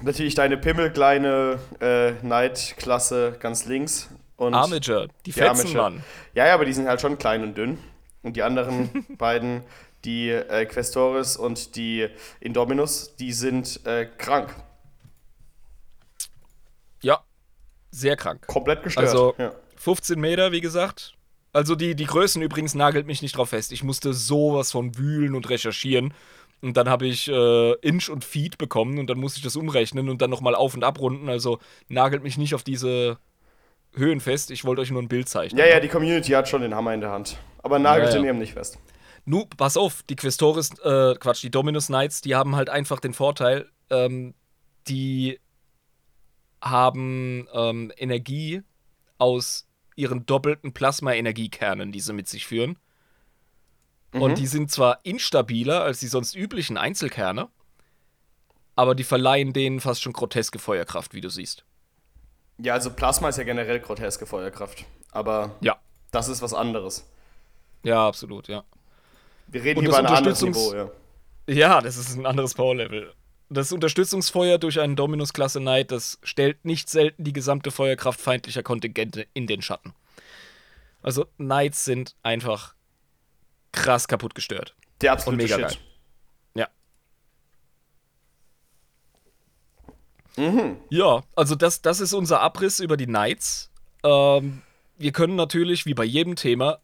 natürlich 0.00 0.34
deine 0.34 0.56
pimmelkleine 0.56 1.58
äh, 1.80 2.12
Knight-Klasse 2.12 3.36
ganz 3.38 3.66
links. 3.66 4.08
Und 4.36 4.54
Armager, 4.54 5.08
die 5.08 5.12
die 5.26 5.32
fetzen, 5.32 5.66
Armature. 5.66 5.82
Mann. 5.82 6.04
Ja, 6.32 6.46
ja, 6.46 6.54
aber 6.54 6.64
die 6.64 6.72
sind 6.72 6.88
halt 6.88 7.02
schon 7.02 7.18
klein 7.18 7.42
und 7.42 7.58
dünn. 7.58 7.76
Und 8.22 8.34
die 8.36 8.42
anderen 8.44 9.04
beiden, 9.18 9.62
die 10.06 10.30
äh, 10.30 10.64
Questoris 10.64 11.36
und 11.36 11.76
die 11.76 12.08
Indominus, 12.40 13.14
die 13.16 13.34
sind 13.34 13.84
äh, 13.84 14.06
krank. 14.06 14.54
Ja, 17.02 17.20
sehr 17.90 18.16
krank. 18.16 18.46
Komplett 18.46 18.82
gestört. 18.82 19.06
Also, 19.06 19.34
ja. 19.36 19.52
15 19.80 20.18
Meter, 20.20 20.52
wie 20.52 20.60
gesagt. 20.60 21.14
Also 21.52 21.74
die, 21.74 21.94
die 21.94 22.04
Größen 22.04 22.42
übrigens 22.42 22.74
nagelt 22.74 23.06
mich 23.06 23.22
nicht 23.22 23.36
drauf 23.36 23.50
fest. 23.50 23.72
Ich 23.72 23.82
musste 23.82 24.12
sowas 24.12 24.72
von 24.72 24.98
wühlen 24.98 25.34
und 25.34 25.48
recherchieren. 25.48 26.12
Und 26.62 26.76
dann 26.76 26.88
habe 26.88 27.06
ich 27.06 27.28
äh, 27.28 27.72
Inch 27.80 28.08
und 28.10 28.24
Feet 28.24 28.58
bekommen 28.58 28.98
und 28.98 29.08
dann 29.08 29.18
musste 29.18 29.38
ich 29.38 29.44
das 29.44 29.56
umrechnen 29.56 30.08
und 30.08 30.20
dann 30.22 30.30
nochmal 30.30 30.54
auf- 30.54 30.74
und 30.74 30.84
abrunden. 30.84 31.28
Also 31.28 31.58
nagelt 31.88 32.22
mich 32.22 32.38
nicht 32.38 32.54
auf 32.54 32.62
diese 32.62 33.18
Höhen 33.94 34.20
fest. 34.20 34.50
Ich 34.50 34.64
wollte 34.64 34.82
euch 34.82 34.90
nur 34.90 35.00
ein 35.02 35.08
Bild 35.08 35.28
zeichnen. 35.28 35.58
ja, 35.58 35.66
ja, 35.66 35.80
die 35.80 35.88
Community 35.88 36.32
hat 36.32 36.48
schon 36.48 36.62
den 36.62 36.74
Hammer 36.74 36.92
in 36.94 37.00
der 37.00 37.10
Hand. 37.10 37.38
Aber 37.62 37.78
nagelt 37.78 38.08
Ja, 38.08 38.14
ja. 38.16 38.20
den 38.22 38.28
eben 38.28 38.38
nicht 38.38 38.52
fest. 38.54 38.78
Nu, 39.24 39.44
pass 39.56 39.76
auf, 39.76 40.02
die 40.08 40.16
Questoris, 40.16 40.70
äh, 40.84 41.14
Quatsch, 41.14 41.42
die 41.42 41.50
Dominus 41.50 41.86
Knights, 41.88 42.20
die 42.20 42.34
haben 42.34 42.54
halt 42.54 42.68
einfach 42.70 43.00
den 43.00 43.12
Vorteil, 43.12 43.68
ähm, 43.90 44.34
die 44.88 45.40
haben 46.62 47.48
ähm, 47.52 47.92
Energie 47.96 48.62
aus 49.18 49.66
ihren 49.96 50.26
doppelten 50.26 50.72
Plasma-Energiekernen, 50.72 51.92
die 51.92 52.00
sie 52.00 52.12
mit 52.12 52.28
sich 52.28 52.46
führen. 52.46 52.78
Und 54.12 54.38
die 54.38 54.46
sind 54.46 54.70
zwar 54.70 55.00
instabiler 55.02 55.82
als 55.82 56.00
die 56.00 56.06
sonst 56.06 56.34
üblichen 56.34 56.78
Einzelkerne, 56.78 57.48
aber 58.74 58.94
die 58.94 59.04
verleihen 59.04 59.52
denen 59.52 59.80
fast 59.80 60.02
schon 60.02 60.12
groteske 60.12 60.58
Feuerkraft, 60.58 61.12
wie 61.12 61.20
du 61.20 61.28
siehst. 61.28 61.64
Ja, 62.58 62.74
also 62.74 62.90
Plasma 62.90 63.28
ist 63.28 63.36
ja 63.36 63.44
generell 63.44 63.80
groteske 63.80 64.24
Feuerkraft. 64.26 64.84
Aber 65.12 65.56
Ja. 65.60 65.76
das 66.10 66.28
ist 66.28 66.40
was 66.40 66.54
anderes. 66.54 67.06
Ja, 67.82 68.06
absolut, 68.06 68.48
ja. 68.48 68.64
Wir 69.48 69.62
reden 69.62 69.78
Und 69.80 69.84
hier 69.84 69.90
über 69.90 69.98
ein 69.98 70.06
anderes 70.06 70.40
Niveau, 70.42 70.74
ja. 70.74 70.90
Ja, 71.48 71.80
das 71.80 71.96
ist 71.96 72.16
ein 72.16 72.26
anderes 72.26 72.54
Powerlevel. 72.54 73.12
Das 73.48 73.70
Unterstützungsfeuer 73.70 74.58
durch 74.58 74.80
einen 74.80 74.96
Dominus-Klasse 74.96 75.60
Knight, 75.60 75.92
das 75.92 76.18
stellt 76.22 76.64
nicht 76.64 76.88
selten 76.90 77.22
die 77.22 77.32
gesamte 77.32 77.70
Feuerkraft 77.70 78.20
feindlicher 78.20 78.64
Kontingente 78.64 79.26
in 79.34 79.46
den 79.46 79.62
Schatten. 79.62 79.94
Also 81.02 81.26
Knights 81.36 81.84
sind 81.84 82.16
einfach 82.24 82.74
krass 83.70 84.08
kaputt 84.08 84.34
gestört. 84.34 84.74
Der 85.00 85.12
absolute 85.12 85.44
Und 85.44 85.50
mega 85.50 85.68
Shit. 85.68 85.78
geil. 86.56 86.68
Ja. 90.36 90.68
Ja, 90.90 91.22
also 91.36 91.54
das, 91.54 91.82
das 91.82 92.00
ist 92.00 92.12
unser 92.12 92.40
Abriss 92.40 92.80
über 92.80 92.96
die 92.96 93.06
Knights. 93.06 93.70
Ähm, 94.02 94.62
wir 94.98 95.12
können 95.12 95.36
natürlich, 95.36 95.86
wie 95.86 95.94
bei 95.94 96.04
jedem 96.04 96.34
Thema, 96.36 96.80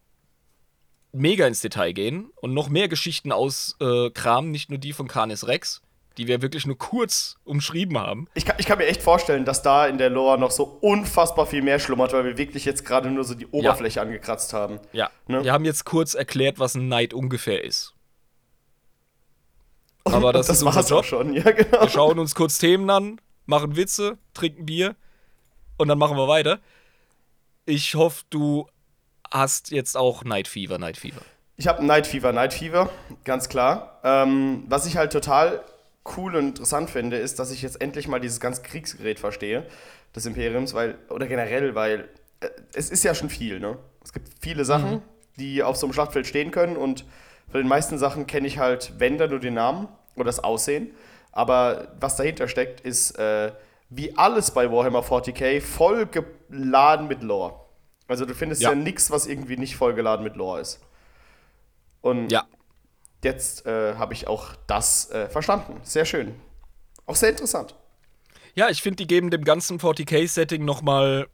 mega 1.13 1.47
ins 1.47 1.61
Detail 1.61 1.93
gehen 1.93 2.31
und 2.37 2.55
noch 2.55 2.69
mehr 2.69 2.89
Geschichten 2.89 3.33
auskramen, 3.33 4.51
äh, 4.51 4.53
nicht 4.53 4.71
nur 4.71 4.79
die 4.79 4.93
von 4.93 5.09
Canis 5.09 5.47
Rex, 5.47 5.83
die 6.19 6.27
wir 6.27 6.43
wirklich 6.43 6.67
nur 6.67 6.79
kurz 6.79 7.37
umschrieben 7.45 7.99
haben. 7.99 8.29
Ich 8.35 8.45
kann, 8.45 8.57
ich 8.59 8.67
kann 8.67 8.79
mir 8.79 8.87
echt 8.87 9.03
vorstellen, 9.03 9.45
dass 9.45 9.63
da 9.63 9.87
in 9.87 9.99
der 9.99 10.11
Lore 10.11 10.39
noch 10.39 10.51
so 10.51 10.65
unfassbar 10.65 11.47
viel 11.47 11.63
mehr 11.63 11.79
schlummert, 11.79 12.13
weil 12.13 12.25
wir 12.25 12.39
wirklich 12.39 12.65
jetzt 12.65 12.85
gerade 12.85 13.11
nur 13.11 13.25
so 13.25 13.35
die 13.35 13.47
Oberfläche 13.47 14.01
angekratzt 14.01 14.53
haben. 14.53 14.81
Ja, 14.93 15.11
Ne? 15.27 15.45
wir 15.45 15.53
haben 15.53 15.65
jetzt 15.65 15.85
kurz 15.85 16.15
erklärt, 16.15 16.59
was 16.59 16.75
ein 16.75 16.87
Knight 16.87 17.15
ungefähr 17.15 17.63
ist. 17.65 17.95
Aber 20.05 20.33
das, 20.33 20.47
das 20.49 20.59
ist 20.59 20.63
unser 20.65 20.83
Job. 20.83 21.05
schon, 21.05 21.33
ja 21.35 21.51
genau. 21.51 21.83
Wir 21.83 21.89
schauen 21.89 22.19
uns 22.19 22.35
kurz 22.35 22.59
Themen 22.59 22.91
an, 22.91 23.21
machen 23.47 23.77
Witze, 23.77 24.19
trinken 24.35 24.67
Bier 24.67 24.97
und 25.79 25.89
dann 25.89 25.99
machen 25.99 26.17
wir 26.17 26.29
weiter. 26.29 26.59
Ich 27.67 27.95
hoffe, 27.95 28.25
du 28.31 28.67
hast 29.31 29.71
jetzt 29.71 29.97
auch 29.97 30.25
Night 30.25 30.49
Fever, 30.49 30.79
Night 30.79 30.97
Fever. 30.97 31.21
Ich 31.57 31.69
habe 31.69 31.85
Night 31.85 32.07
Fever, 32.09 32.33
Night 32.33 32.53
Fever, 32.53 32.91
ganz 33.25 33.49
klar. 33.49 34.01
Ähm, 34.03 34.65
was 34.67 34.87
ich 34.87 34.97
halt 34.97 35.13
total 35.13 35.63
cool 36.17 36.37
und 36.37 36.49
interessant 36.49 36.91
finde, 36.91 37.17
ist, 37.17 37.39
dass 37.39 37.51
ich 37.51 37.63
jetzt 37.63 37.81
endlich 37.81 38.09
mal 38.09 38.21
dieses 38.21 38.41
ganze 38.41 38.63
Kriegsgerät 38.63 39.19
verstehe 39.19 39.67
des 40.15 40.27
Imperiums, 40.27 40.75
weil, 40.75 40.99
oder 41.09 41.27
generell, 41.27 41.75
weil 41.75 42.09
äh, 42.41 42.49
es 42.75 42.91
ist 42.91 43.05
ja 43.05 43.15
schon 43.15 43.31
viel, 43.31 43.61
ne? 43.61 43.79
Es 44.05 44.13
gibt 44.13 44.29
viele 44.41 44.65
Sachen, 44.65 44.91
mhm. 44.91 45.03
die 45.39 45.63
auf 45.63 45.77
so 45.77 45.87
einem 45.87 45.93
Schlachtfeld 45.93 46.27
stehen 46.27 46.51
können 46.51 46.77
und 46.77 47.05
von 47.51 47.61
den 47.61 47.69
meisten 47.69 47.99
Sachen 47.99 48.27
kenne 48.27 48.47
ich 48.49 48.59
halt, 48.59 48.95
wenn 48.99 49.19
dann 49.19 49.31
nur 49.31 49.39
den 49.39 49.55
Namen 49.55 49.89
oder 50.17 50.25
das 50.25 50.43
Aussehen. 50.43 50.91
Aber 51.31 51.95
was 52.01 52.17
dahinter 52.17 52.49
steckt, 52.49 52.81
ist 52.81 53.19
äh, 53.19 53.53
wie 53.91 54.17
alles 54.17 54.51
bei 54.51 54.71
Warhammer 54.71 55.01
40k 55.01 55.61
voll 55.61 56.07
geladen 56.07 57.09
mit 57.09 57.23
Lore. 57.23 57.55
Also 58.09 58.25
du 58.25 58.35
findest 58.35 58.63
ja, 58.63 58.71
ja 58.71 58.75
nichts, 58.75 59.11
was 59.11 59.27
irgendwie 59.27 59.57
nicht 59.57 59.77
vollgeladen 59.77 60.25
mit 60.25 60.37
Lore 60.37 60.61
ist. 60.61 60.81
Und 62.01 62.33
ja. 62.33 62.45
Jetzt 63.25 63.67
äh, 63.67 63.95
habe 63.95 64.15
ich 64.15 64.29
auch 64.29 64.55
das 64.67 65.11
äh, 65.11 65.29
verstanden. 65.29 65.81
Sehr 65.83 66.05
schön. 66.05 66.35
Auch 67.07 67.17
sehr 67.17 67.31
interessant. 67.31 67.75
Ja, 68.55 68.69
ich 68.69 68.83
finde, 68.83 68.97
die 68.97 69.07
geben 69.07 69.31
dem 69.31 69.45
ganzen 69.45 69.79
40k-Setting 69.79 70.65
nochmal 70.65 71.27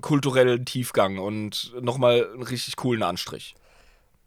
kulturellen 0.00 0.64
Tiefgang 0.64 1.18
und 1.18 1.72
nochmal 1.80 2.28
einen 2.32 2.42
richtig 2.42 2.76
coolen 2.76 3.02
Anstrich. 3.02 3.54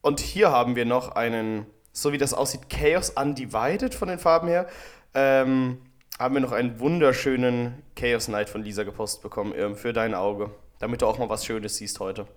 Und 0.01 0.19
hier 0.19 0.51
haben 0.51 0.75
wir 0.75 0.85
noch 0.85 1.09
einen, 1.09 1.65
so 1.91 2.11
wie 2.11 2.17
das 2.17 2.33
aussieht, 2.33 2.69
Chaos 2.69 3.09
Undivided 3.11 3.95
von 3.95 4.07
den 4.07 4.19
Farben 4.19 4.47
her. 4.47 4.67
Ähm, 5.13 5.79
haben 6.19 6.33
wir 6.33 6.41
noch 6.41 6.51
einen 6.51 6.79
wunderschönen 6.79 7.81
Chaos 7.95 8.25
Knight 8.25 8.49
von 8.49 8.63
Lisa 8.63 8.83
gepostet 8.83 9.23
bekommen 9.23 9.53
ähm, 9.55 9.75
für 9.75 9.93
dein 9.93 10.13
Auge. 10.13 10.51
Damit 10.79 11.01
du 11.01 11.07
auch 11.07 11.17
mal 11.17 11.29
was 11.29 11.45
Schönes 11.45 11.77
siehst 11.77 11.99
heute. 11.99 12.27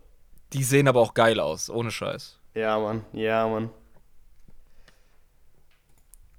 Die 0.53 0.63
sehen 0.63 0.87
aber 0.89 1.01
auch 1.01 1.15
geil 1.15 1.41
aus, 1.41 1.69
ohne 1.69 1.91
Scheiß. 1.91 2.39
Ja, 2.55 2.79
Mann. 2.79 3.05
Ja, 3.13 3.49
Mann. 3.49 3.71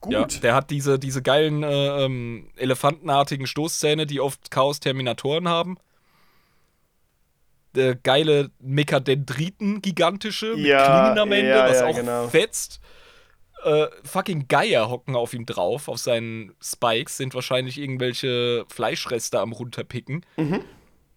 Gut. 0.02 0.14
Ja, 0.14 0.26
der 0.26 0.56
hat 0.56 0.69
diese, 0.69 0.99
diese 0.99 1.22
geilen 1.22 1.64
äh, 1.64 2.06
ähm, 2.06 2.49
elefantenartigen 2.56 3.48
Stoßzähne, 3.48 4.06
die 4.06 4.22
oft 4.22 4.52
Chaos-Terminatoren 4.52 5.48
haben. 5.48 5.78
Der 7.74 7.95
geile 7.95 8.52
Mekadendriten, 8.60 9.82
gigantische, 9.82 10.56
mit 10.56 10.65
ja, 10.65 10.86
Klingen 10.86 11.19
am 11.19 11.32
Ende, 11.32 11.49
ja, 11.49 11.69
was 11.69 11.80
ja, 11.80 11.88
auch 11.88 11.95
genau. 11.95 12.28
fetzt. 12.28 12.80
Äh, 13.64 13.88
fucking 14.03 14.48
Geier 14.48 14.90
hocken 14.90 15.15
auf 15.15 15.34
ihm 15.34 15.45
drauf, 15.45 15.88
auf 15.88 15.98
seinen 15.98 16.53
Spikes, 16.61 17.18
sind 17.18 17.34
wahrscheinlich 17.34 17.80
irgendwelche 17.80 18.65
Fleischreste 18.69 19.40
am 19.40 19.52
runterpicken. 19.52 20.26
Mhm. 20.38 20.61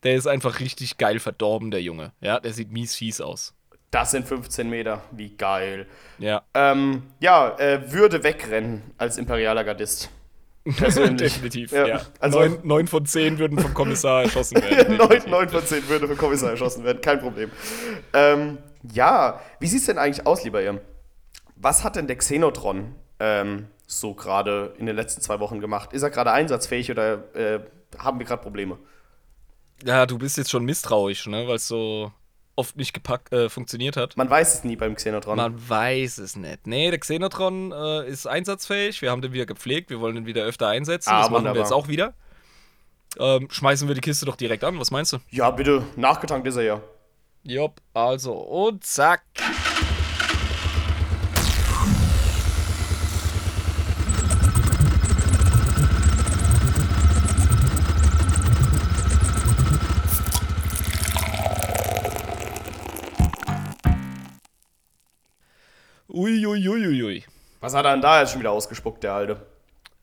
Der 0.02 0.14
ist 0.14 0.26
einfach 0.26 0.60
richtig 0.60 0.96
geil 0.96 1.20
verdorben, 1.20 1.70
der 1.70 1.82
Junge. 1.82 2.12
Ja, 2.20 2.40
der 2.40 2.54
sieht 2.54 2.72
mies 2.72 2.94
fies 2.94 3.20
aus. 3.20 3.54
Das 3.90 4.12
sind 4.12 4.26
15 4.26 4.70
Meter. 4.70 5.02
Wie 5.10 5.36
geil. 5.36 5.86
Ja. 6.18 6.42
Ähm, 6.54 7.02
ja, 7.18 7.58
äh, 7.58 7.92
würde 7.92 8.22
wegrennen 8.22 8.82
als 8.98 9.18
imperialer 9.18 9.64
Gardist. 9.64 10.10
Persönlich. 10.76 11.32
Definitiv, 11.34 11.72
ja. 11.72 11.86
ja. 11.86 12.00
Also, 12.20 12.38
neun, 12.38 12.58
neun, 12.62 12.86
von 12.86 13.06
zehn 13.06 13.38
würden 13.38 13.58
vom 13.58 13.74
Kommissar 13.74 14.22
erschossen 14.22 14.62
werden. 14.62 14.96
neun, 14.98 15.22
neun 15.26 15.48
von 15.48 15.64
zehn 15.64 15.88
würden 15.88 16.06
vom 16.06 16.16
Kommissar 16.16 16.50
erschossen 16.50 16.84
werden, 16.84 17.00
kein 17.00 17.18
Problem. 17.18 17.50
Ähm, 18.12 18.58
ja, 18.92 19.40
wie 19.58 19.66
sieht 19.66 19.80
es 19.80 19.86
denn 19.86 19.98
eigentlich 19.98 20.26
aus, 20.26 20.44
lieber 20.44 20.62
ihr? 20.62 20.80
Was 21.56 21.82
hat 21.82 21.96
denn 21.96 22.06
der 22.06 22.16
Xenotron 22.16 22.94
ähm, 23.18 23.68
so 23.86 24.14
gerade 24.14 24.74
in 24.78 24.86
den 24.86 24.96
letzten 24.96 25.20
zwei 25.20 25.40
Wochen 25.40 25.60
gemacht? 25.60 25.92
Ist 25.92 26.02
er 26.02 26.10
gerade 26.10 26.32
einsatzfähig 26.32 26.90
oder 26.90 27.34
äh, 27.34 27.60
haben 27.98 28.18
wir 28.18 28.26
gerade 28.26 28.42
Probleme? 28.42 28.78
Ja, 29.84 30.06
du 30.06 30.18
bist 30.18 30.36
jetzt 30.36 30.50
schon 30.50 30.64
misstrauisch, 30.64 31.26
ne? 31.26 31.48
Weil 31.48 31.56
es 31.56 31.66
so 31.66 32.12
oft 32.60 32.76
nicht 32.76 32.92
gepackt, 32.92 33.32
äh, 33.32 33.48
funktioniert 33.48 33.96
hat. 33.96 34.16
Man 34.16 34.30
weiß 34.30 34.54
es 34.54 34.64
nie 34.64 34.76
beim 34.76 34.94
Xenotron. 34.94 35.36
Man 35.36 35.68
weiß 35.68 36.18
es 36.18 36.36
nicht. 36.36 36.66
Nee, 36.66 36.90
der 36.90 37.00
Xenotron 37.00 37.72
äh, 37.72 38.08
ist 38.08 38.26
einsatzfähig. 38.26 39.02
Wir 39.02 39.10
haben 39.10 39.22
den 39.22 39.32
wieder 39.32 39.46
gepflegt. 39.46 39.90
Wir 39.90 40.00
wollen 40.00 40.14
den 40.14 40.26
wieder 40.26 40.44
öfter 40.44 40.68
einsetzen. 40.68 41.10
Ah, 41.10 41.22
das 41.22 41.30
machen 41.30 41.44
wir 41.46 41.54
jetzt 41.54 41.72
auch 41.72 41.88
wieder. 41.88 42.14
Ähm, 43.18 43.48
schmeißen 43.50 43.88
wir 43.88 43.94
die 43.94 44.00
Kiste 44.00 44.26
doch 44.26 44.36
direkt 44.36 44.62
an. 44.62 44.78
Was 44.78 44.90
meinst 44.90 45.12
du? 45.12 45.18
Ja, 45.30 45.50
bitte. 45.50 45.82
Nachgetankt 45.96 46.46
ist 46.46 46.56
er 46.56 46.62
ja. 46.62 46.80
Jopp, 47.42 47.80
also 47.94 48.34
und 48.34 48.84
zack. 48.84 49.22
Uiuiuiui. 66.12 66.68
Ui, 66.68 67.02
ui. 67.02 67.24
Was 67.60 67.74
hat 67.74 67.84
er 67.84 67.92
denn 67.92 68.00
da 68.00 68.20
jetzt 68.20 68.32
schon 68.32 68.40
wieder 68.40 68.52
ausgespuckt, 68.52 69.02
der 69.02 69.14
Alte? 69.14 69.46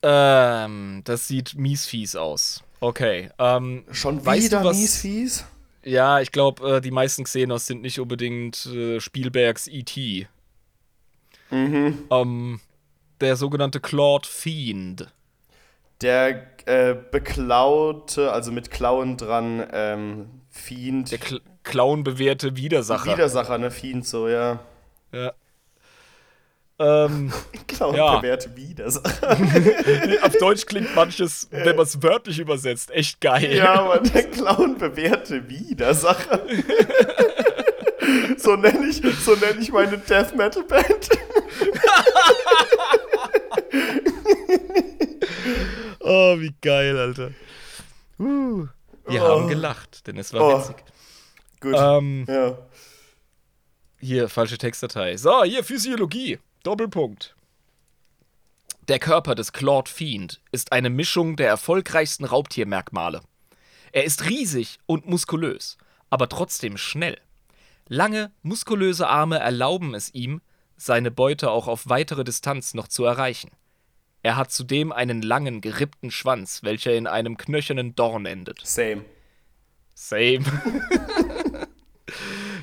Ähm, 0.02 1.02
das 1.04 1.26
sieht 1.26 1.54
mies 1.56 1.86
fies 1.86 2.14
aus. 2.14 2.62
Okay. 2.80 3.30
Ähm, 3.38 3.84
schon 3.90 4.24
wieder 4.24 4.62
du, 4.62 4.70
mies 4.70 4.98
fies? 4.98 5.44
Ja, 5.82 6.20
ich 6.20 6.30
glaube, 6.30 6.76
äh, 6.76 6.80
die 6.80 6.90
meisten 6.90 7.24
Xenos 7.24 7.66
sind 7.66 7.82
nicht 7.82 7.98
unbedingt 7.98 8.66
äh, 8.66 9.00
Spielbergs 9.00 9.66
E.T. 9.66 10.28
Mhm. 11.50 11.98
Ähm, 12.10 12.60
der 13.20 13.36
sogenannte 13.36 13.80
Claude 13.80 14.28
Fiend. 14.28 15.08
Der 16.00 16.46
äh, 16.66 16.94
beklaute, 16.94 18.32
also 18.32 18.52
mit 18.52 18.70
Klauen 18.70 19.16
dran, 19.16 19.66
ähm, 19.72 20.26
Fiend. 20.50 21.10
Der 21.10 21.18
Kl 21.18 21.40
Klauenbewehrte 21.64 22.56
Widersacher. 22.56 23.12
Widersacher, 23.12 23.58
ne? 23.58 23.70
Fiend, 23.70 24.06
so, 24.06 24.26
ja. 24.26 24.60
Ja. 25.12 25.32
Ähm, 26.80 27.32
Clown 27.66 27.94
ja. 27.96 28.18
bewährte 28.18 28.54
Widersacher. 28.56 29.30
Auf 30.22 30.36
Deutsch 30.38 30.66
klingt 30.66 30.94
manches, 30.94 31.48
wenn 31.50 31.76
man 31.76 31.84
es 31.84 32.02
wörtlich 32.02 32.38
übersetzt, 32.38 32.90
echt 32.90 33.20
geil. 33.20 33.56
Ja, 33.56 33.80
aber 33.80 33.98
der 33.98 34.30
Clown 34.30 34.78
bewährte 34.78 35.48
Widersacher. 35.48 36.40
so 38.36 38.56
nenne 38.56 38.86
ich, 38.86 39.02
so 39.20 39.34
nenn 39.34 39.60
ich 39.60 39.72
meine 39.72 39.98
Death 39.98 40.36
Metal 40.36 40.62
Band. 40.62 41.08
oh, 46.00 46.38
wie 46.38 46.54
geil, 46.60 46.96
Alter. 46.96 47.32
Uh, 48.20 48.66
wir 49.06 49.22
oh. 49.22 49.28
haben 49.28 49.48
gelacht, 49.48 50.06
denn 50.06 50.16
es 50.16 50.32
war 50.32 50.42
oh. 50.42 50.58
witzig. 50.60 50.76
Gut. 51.60 51.74
Ähm, 51.76 52.24
ja. 52.28 52.56
Hier, 54.00 54.28
falsche 54.28 54.58
Textdatei. 54.58 55.16
So, 55.16 55.42
hier 55.42 55.64
Physiologie. 55.64 56.38
Doppelpunkt. 56.62 57.36
Der 58.88 58.98
Körper 58.98 59.34
des 59.34 59.52
Claude 59.52 59.90
Fiend 59.90 60.40
ist 60.50 60.72
eine 60.72 60.90
Mischung 60.90 61.36
der 61.36 61.48
erfolgreichsten 61.48 62.24
Raubtiermerkmale. 62.24 63.20
Er 63.92 64.04
ist 64.04 64.28
riesig 64.28 64.78
und 64.86 65.06
muskulös, 65.06 65.78
aber 66.10 66.28
trotzdem 66.28 66.76
schnell. 66.76 67.18
Lange, 67.86 68.32
muskulöse 68.42 69.06
Arme 69.06 69.38
erlauben 69.38 69.94
es 69.94 70.12
ihm, 70.14 70.40
seine 70.76 71.10
Beute 71.10 71.50
auch 71.50 71.68
auf 71.68 71.88
weitere 71.88 72.24
Distanz 72.24 72.74
noch 72.74 72.88
zu 72.88 73.04
erreichen. 73.04 73.50
Er 74.22 74.36
hat 74.36 74.52
zudem 74.52 74.92
einen 74.92 75.22
langen, 75.22 75.60
gerippten 75.60 76.10
Schwanz, 76.10 76.62
welcher 76.62 76.94
in 76.94 77.06
einem 77.06 77.36
knöchernen 77.36 77.94
Dorn 77.94 78.26
endet. 78.26 78.60
Same. 78.64 79.04
Same. 79.94 80.44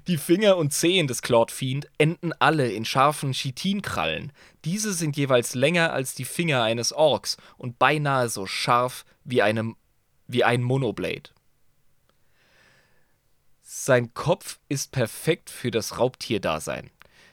Die 0.07 0.17
Finger 0.17 0.57
und 0.57 0.71
Zehen 0.71 1.07
des 1.07 1.23
Claude 1.23 1.51
Fiend 1.51 1.87
enden 1.97 2.31
alle 2.33 2.71
in 2.71 2.85
scharfen 2.85 3.31
Chitinkrallen. 3.31 4.31
Diese 4.63 4.93
sind 4.93 5.17
jeweils 5.17 5.55
länger 5.55 5.93
als 5.93 6.13
die 6.13 6.25
Finger 6.25 6.61
eines 6.61 6.93
Orks 6.93 7.37
und 7.57 7.79
beinahe 7.79 8.29
so 8.29 8.45
scharf 8.45 9.03
wie, 9.23 9.41
eine, 9.41 9.73
wie 10.27 10.43
ein 10.43 10.61
Monoblade. 10.61 11.31
Sein 13.63 14.13
Kopf 14.13 14.59
ist 14.69 14.91
perfekt 14.91 15.49
für 15.49 15.71
das 15.71 15.97
Raubtierdasein. 15.97 16.91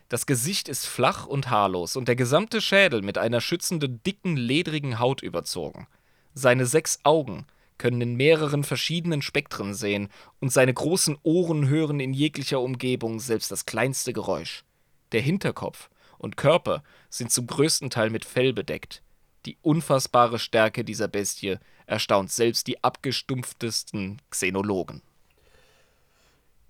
Das 0.08 0.24
Gesicht 0.24 0.68
ist 0.68 0.86
flach 0.86 1.26
und 1.26 1.50
haarlos 1.50 1.96
und 1.96 2.08
der 2.08 2.16
gesamte 2.16 2.62
Schädel 2.62 3.02
mit 3.02 3.18
einer 3.18 3.42
schützenden, 3.42 4.02
dicken, 4.02 4.36
ledrigen 4.36 4.98
Haut 4.98 5.22
überzogen. 5.22 5.88
Seine 6.32 6.64
sechs 6.64 7.00
Augen 7.02 7.46
können 7.78 8.00
in 8.00 8.14
mehreren 8.16 8.64
verschiedenen 8.64 9.22
Spektren 9.22 9.74
sehen 9.74 10.08
und 10.40 10.52
seine 10.52 10.74
großen 10.74 11.18
Ohren 11.22 11.68
hören 11.68 12.00
in 12.00 12.14
jeglicher 12.14 12.60
Umgebung 12.60 13.20
selbst 13.20 13.50
das 13.50 13.66
kleinste 13.66 14.12
Geräusch. 14.12 14.64
Der 15.12 15.20
Hinterkopf 15.20 15.90
und 16.18 16.36
Körper 16.36 16.82
sind 17.10 17.30
zum 17.30 17.46
größten 17.46 17.90
Teil 17.90 18.10
mit 18.10 18.24
Fell 18.24 18.52
bedeckt. 18.52 19.02
Die 19.44 19.58
unfassbare 19.60 20.38
Stärke 20.38 20.84
dieser 20.84 21.08
Bestie 21.08 21.56
erstaunt 21.86 22.30
selbst 22.30 22.66
die 22.68 22.82
abgestumpftesten 22.82 24.22
Xenologen. 24.30 25.02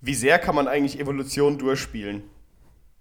Wie 0.01 0.15
sehr 0.15 0.39
kann 0.39 0.55
man 0.55 0.67
eigentlich 0.67 0.99
Evolution 0.99 1.57
durchspielen? 1.57 2.23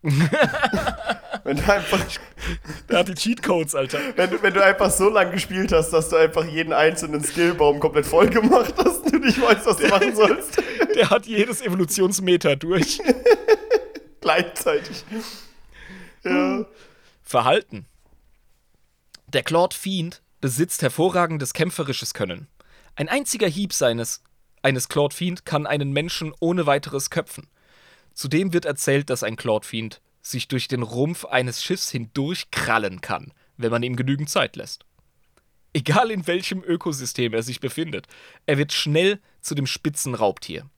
wenn 1.44 1.56
du 1.56 1.72
einfach. 1.72 2.04
Der 2.88 2.98
hat 2.98 3.08
die 3.08 3.14
Cheatcodes, 3.14 3.74
Alter. 3.74 3.98
Wenn, 4.16 4.42
wenn 4.42 4.54
du 4.54 4.62
einfach 4.62 4.90
so 4.90 5.08
lange 5.08 5.32
gespielt 5.32 5.72
hast, 5.72 5.90
dass 5.90 6.08
du 6.08 6.16
einfach 6.16 6.44
jeden 6.44 6.72
einzelnen 6.72 7.22
Skillbaum 7.22 7.80
komplett 7.80 8.06
voll 8.06 8.28
gemacht 8.28 8.74
hast 8.78 9.04
und 9.04 9.12
du 9.12 9.18
nicht 9.18 9.40
weißt, 9.40 9.66
was 9.66 9.76
du 9.76 9.86
machen 9.88 10.14
sollst. 10.14 10.62
Der 10.94 11.10
hat 11.10 11.26
jedes 11.26 11.60
Evolutionsmeter 11.60 12.56
durch. 12.56 13.00
Gleichzeitig. 14.20 15.04
Ja. 16.24 16.64
Verhalten. 17.22 17.86
Der 19.28 19.42
Claude 19.42 19.74
Fiend 19.74 20.22
besitzt 20.40 20.82
hervorragendes 20.82 21.52
kämpferisches 21.54 22.14
Können. 22.14 22.48
Ein 22.94 23.08
einziger 23.08 23.48
Hieb 23.48 23.72
seines 23.72 24.22
eines 24.62 24.88
Claude 24.88 25.14
Fiend 25.14 25.44
kann 25.44 25.66
einen 25.66 25.92
Menschen 25.92 26.32
ohne 26.38 26.66
weiteres 26.66 27.10
köpfen. 27.10 27.48
Zudem 28.14 28.52
wird 28.52 28.64
erzählt, 28.64 29.10
dass 29.10 29.22
ein 29.22 29.36
Claude 29.36 29.66
Fiend 29.66 30.00
sich 30.22 30.48
durch 30.48 30.68
den 30.68 30.82
Rumpf 30.82 31.24
eines 31.24 31.62
Schiffs 31.62 31.90
hindurchkrallen 31.90 33.00
kann, 33.00 33.32
wenn 33.56 33.70
man 33.70 33.82
ihm 33.82 33.96
genügend 33.96 34.30
Zeit 34.30 34.56
lässt. 34.56 34.86
Egal 35.74 36.10
in 36.10 36.26
welchem 36.26 36.62
Ökosystem 36.62 37.32
er 37.32 37.42
sich 37.42 37.60
befindet, 37.60 38.06
er 38.46 38.58
wird 38.58 38.72
schnell 38.72 39.20
zu 39.40 39.54
dem 39.54 39.66
Spitzenraubtier. 39.66 40.68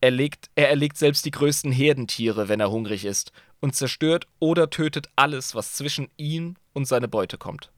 Er, 0.00 0.10
legt, 0.10 0.50
er 0.54 0.68
erlegt 0.68 0.96
selbst 0.96 1.24
die 1.24 1.30
größten 1.30 1.72
Herdentiere, 1.72 2.48
wenn 2.48 2.60
er 2.60 2.70
hungrig 2.70 3.04
ist, 3.04 3.32
und 3.60 3.74
zerstört 3.74 4.26
oder 4.38 4.70
tötet 4.70 5.08
alles, 5.16 5.54
was 5.54 5.72
zwischen 5.72 6.08
ihn 6.16 6.56
und 6.72 6.86
seine 6.86 7.08
Beute 7.08 7.38
kommt. 7.38 7.72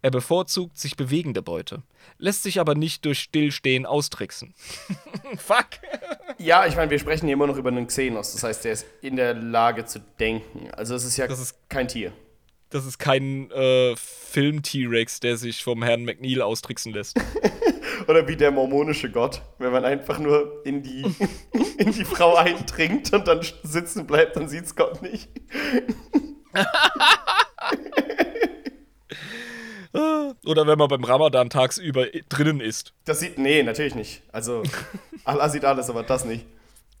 Er 0.00 0.10
bevorzugt 0.10 0.78
sich 0.78 0.96
bewegende 0.96 1.42
Beute, 1.42 1.82
lässt 2.18 2.44
sich 2.44 2.60
aber 2.60 2.74
nicht 2.76 3.04
durch 3.04 3.18
Stillstehen 3.18 3.84
austricksen. 3.84 4.54
Fuck! 5.36 5.66
Ja, 6.38 6.66
ich 6.66 6.76
meine, 6.76 6.90
wir 6.90 6.98
sprechen 7.00 7.26
hier 7.26 7.32
immer 7.34 7.48
noch 7.48 7.56
über 7.56 7.70
einen 7.70 7.86
Xenos. 7.88 8.32
Das 8.32 8.42
heißt, 8.44 8.64
der 8.64 8.72
ist 8.72 8.86
in 9.02 9.16
der 9.16 9.34
Lage 9.34 9.86
zu 9.86 9.98
denken. 10.20 10.70
Also 10.72 10.94
es 10.94 11.04
ist 11.04 11.16
ja 11.16 11.26
Das 11.26 11.40
ist- 11.40 11.56
kein 11.68 11.88
Tier. 11.88 12.12
Das 12.70 12.84
ist 12.84 12.98
kein 12.98 13.50
äh, 13.50 13.96
Film-T-Rex, 13.96 15.20
der 15.20 15.38
sich 15.38 15.64
vom 15.64 15.82
Herrn 15.82 16.04
McNeil 16.04 16.42
austricksen 16.42 16.92
lässt. 16.92 17.18
Oder 18.08 18.28
wie 18.28 18.36
der 18.36 18.50
mormonische 18.50 19.10
Gott, 19.10 19.40
wenn 19.58 19.72
man 19.72 19.86
einfach 19.86 20.18
nur 20.18 20.60
in 20.66 20.82
die, 20.82 21.02
in 21.78 21.92
die 21.92 22.04
Frau 22.04 22.36
eindringt 22.36 23.12
und 23.14 23.26
dann 23.26 23.40
sitzen 23.62 24.06
bleibt, 24.06 24.36
dann 24.36 24.48
sieht's 24.50 24.76
Gott 24.76 25.00
nicht. 25.02 25.28
Oder 30.44 30.66
wenn 30.66 30.78
man 30.78 30.88
beim 30.88 31.04
Ramadan 31.04 31.50
tagsüber 31.50 32.06
drinnen 32.28 32.60
ist. 32.60 32.92
Das 33.04 33.20
sieht, 33.20 33.38
nee, 33.38 33.62
natürlich 33.62 33.94
nicht. 33.94 34.22
Also, 34.32 34.62
Allah 35.24 35.48
sieht 35.48 35.64
alles, 35.64 35.90
aber 35.90 36.02
das 36.02 36.24
nicht. 36.24 36.46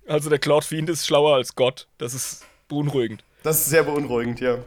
Also 0.06 0.30
der 0.30 0.38
Cloud 0.38 0.64
Fiend 0.64 0.88
ist 0.88 1.06
schlauer 1.06 1.34
als 1.34 1.54
Gott. 1.54 1.86
Das 1.98 2.14
ist 2.14 2.44
beunruhigend. 2.68 3.22
Das 3.42 3.58
ist 3.58 3.66
sehr 3.66 3.82
beunruhigend, 3.82 4.40
ja. 4.40 4.58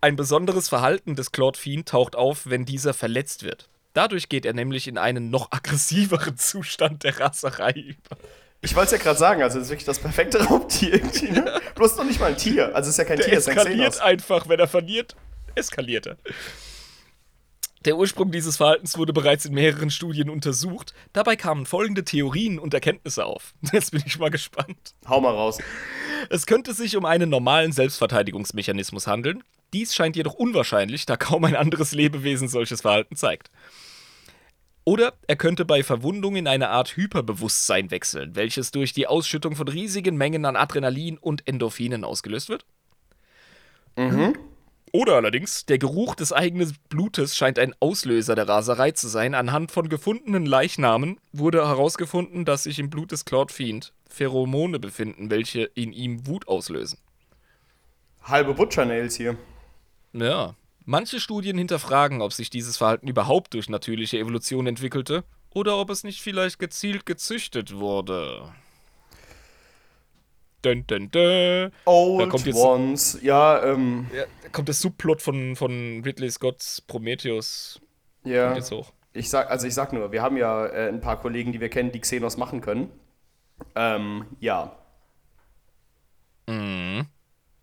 Ein 0.00 0.16
besonderes 0.16 0.68
Verhalten 0.68 1.14
des 1.14 1.30
Cloud 1.32 1.56
Fiend 1.56 1.88
taucht 1.88 2.16
auf, 2.16 2.48
wenn 2.48 2.64
dieser 2.64 2.92
verletzt 2.94 3.42
wird. 3.44 3.68
Dadurch 3.92 4.28
geht 4.28 4.44
er 4.46 4.52
nämlich 4.52 4.88
in 4.88 4.98
einen 4.98 5.30
noch 5.30 5.52
aggressiveren 5.52 6.36
Zustand 6.38 7.04
der 7.04 7.18
Raserei 7.20 7.72
über. 7.72 8.16
Ich 8.62 8.76
wollte 8.76 8.86
es 8.94 8.98
ja 8.98 8.98
gerade 8.98 9.18
sagen, 9.18 9.42
also 9.42 9.58
das 9.58 9.66
ist 9.68 9.70
wirklich 9.70 9.86
das 9.86 9.98
perfekte 9.98 10.42
Raubtier 10.44 10.94
irgendwie. 10.94 11.30
Ne? 11.30 11.60
Bloß 11.76 11.96
noch 11.96 12.04
nicht 12.04 12.20
mal 12.20 12.26
ein 12.26 12.36
Tier. 12.36 12.74
Also 12.74 12.88
es 12.88 12.94
ist 12.94 12.98
ja 12.98 13.04
kein 13.04 13.16
Der 13.16 13.26
Tier, 13.26 13.38
es 13.38 13.46
ist 13.46 13.48
ein 13.48 13.56
eskaliert 13.56 13.92
Xenos. 13.92 14.00
einfach. 14.06 14.48
Wenn 14.48 14.60
er 14.60 14.68
verliert, 14.68 15.16
eskaliert 15.54 16.06
er. 16.06 16.16
Der 17.86 17.96
Ursprung 17.96 18.30
dieses 18.30 18.58
Verhaltens 18.58 18.98
wurde 18.98 19.14
bereits 19.14 19.46
in 19.46 19.54
mehreren 19.54 19.88
Studien 19.88 20.28
untersucht. 20.28 20.92
Dabei 21.14 21.36
kamen 21.36 21.64
folgende 21.64 22.04
Theorien 22.04 22.58
und 22.58 22.74
Erkenntnisse 22.74 23.24
auf. 23.24 23.54
Jetzt 23.72 23.92
bin 23.92 24.02
ich 24.04 24.18
mal 24.18 24.28
gespannt. 24.28 24.94
Hau 25.08 25.20
mal 25.20 25.32
raus. 25.32 25.58
Es 26.28 26.44
könnte 26.44 26.74
sich 26.74 26.96
um 26.96 27.06
einen 27.06 27.30
normalen 27.30 27.72
Selbstverteidigungsmechanismus 27.72 29.06
handeln. 29.06 29.42
Dies 29.72 29.94
scheint 29.94 30.16
jedoch 30.16 30.34
unwahrscheinlich, 30.34 31.06
da 31.06 31.16
kaum 31.16 31.44
ein 31.44 31.56
anderes 31.56 31.92
Lebewesen 31.92 32.48
solches 32.48 32.82
Verhalten 32.82 33.16
zeigt. 33.16 33.50
Oder 34.84 35.14
er 35.26 35.36
könnte 35.36 35.64
bei 35.64 35.82
Verwundung 35.82 36.36
in 36.36 36.46
eine 36.46 36.68
Art 36.68 36.96
Hyperbewusstsein 36.96 37.90
wechseln, 37.90 38.36
welches 38.36 38.72
durch 38.72 38.92
die 38.92 39.06
Ausschüttung 39.06 39.56
von 39.56 39.68
riesigen 39.68 40.16
Mengen 40.16 40.44
an 40.44 40.56
Adrenalin 40.56 41.16
und 41.16 41.46
Endorphinen 41.46 42.04
ausgelöst 42.04 42.50
wird. 42.50 42.66
Oder 44.92 45.14
allerdings, 45.14 45.66
der 45.66 45.78
Geruch 45.78 46.16
des 46.16 46.32
eigenen 46.32 46.76
Blutes 46.88 47.36
scheint 47.36 47.58
ein 47.58 47.74
Auslöser 47.78 48.34
der 48.34 48.48
Raserei 48.48 48.90
zu 48.90 49.08
sein. 49.08 49.34
Anhand 49.34 49.70
von 49.70 49.88
gefundenen 49.88 50.46
Leichnamen 50.46 51.20
wurde 51.32 51.66
herausgefunden, 51.66 52.44
dass 52.44 52.64
sich 52.64 52.78
im 52.78 52.90
Blut 52.90 53.12
des 53.12 53.24
Claude 53.24 53.52
Fiend 53.52 53.92
Pheromone 54.08 54.80
befinden, 54.80 55.30
welche 55.30 55.62
in 55.62 55.92
ihm 55.92 56.26
Wut 56.26 56.48
auslösen. 56.48 56.98
Halbe 58.22 58.54
Butcher-Nails 58.54 59.16
hier. 59.16 59.36
Ja. 60.12 60.56
Manche 60.84 61.20
Studien 61.20 61.56
hinterfragen, 61.56 62.20
ob 62.20 62.32
sich 62.32 62.50
dieses 62.50 62.76
Verhalten 62.78 63.06
überhaupt 63.06 63.54
durch 63.54 63.68
natürliche 63.68 64.18
Evolution 64.18 64.66
entwickelte 64.66 65.22
oder 65.50 65.78
ob 65.78 65.90
es 65.90 66.02
nicht 66.02 66.20
vielleicht 66.20 66.58
gezielt 66.58 67.06
gezüchtet 67.06 67.76
wurde. 67.76 68.52
Dun, 70.62 70.86
dun, 70.86 71.10
dun. 71.10 71.72
Old 71.86 72.28
kommt 72.30 72.46
jetzt- 72.46 72.56
Ones. 72.56 73.18
Ja, 73.22 73.62
ähm, 73.64 74.06
Ja, 74.14 74.24
da 74.42 74.48
kommt 74.50 74.68
der 74.68 74.74
Subplot 74.74 75.22
von, 75.22 75.56
von 75.56 76.02
Ridley 76.04 76.30
Scotts 76.30 76.80
Prometheus 76.82 77.80
ja. 78.24 78.54
hoch. 78.70 78.92
Ich 79.12 79.28
sag, 79.30 79.50
also 79.50 79.66
ich 79.66 79.74
sag 79.74 79.92
nur, 79.92 80.12
wir 80.12 80.22
haben 80.22 80.36
ja 80.36 80.66
äh, 80.66 80.88
ein 80.88 81.00
paar 81.00 81.20
Kollegen, 81.20 81.52
die 81.52 81.60
wir 81.60 81.68
kennen, 81.68 81.90
die 81.92 82.00
Xenos 82.00 82.36
machen 82.36 82.60
können. 82.60 82.90
Ähm, 83.74 84.26
ja. 84.38 84.76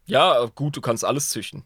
Ja, 0.05 0.45
gut, 0.55 0.77
du 0.77 0.81
kannst 0.81 1.03
alles 1.03 1.29
züchten. 1.29 1.63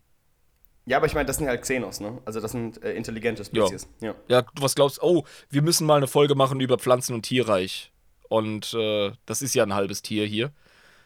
Ja, 0.88 0.98
aber 0.98 1.06
ich 1.06 1.14
meine, 1.14 1.28
das 1.28 1.38
sind 1.38 1.48
halt 1.48 1.62
Xenos, 1.62 2.00
ne? 2.00 2.18
Also 2.26 2.40
das 2.42 2.52
sind 2.52 2.84
äh, 2.84 2.94
intelligente 2.94 3.46
Spezies. 3.46 3.88
Ja. 4.00 4.16
Ja, 4.28 4.42
du 4.42 4.64
was 4.64 4.74
glaubst, 4.74 5.02
oh, 5.04 5.26
wir 5.50 5.62
müssen 5.62 5.86
mal 5.86 5.98
eine 5.98 6.08
Folge 6.08 6.34
machen 6.34 6.60
über 6.60 6.80
Pflanzen- 6.80 7.14
und 7.14 7.22
Tierreich. 7.22 7.92
Und 8.30 8.74
äh, 8.74 9.12
das 9.28 9.42
ist 9.44 9.54
ja 9.54 9.64
ein 9.64 9.76
halbes 9.76 10.02
Tier 10.02 10.26
hier. 10.26 10.52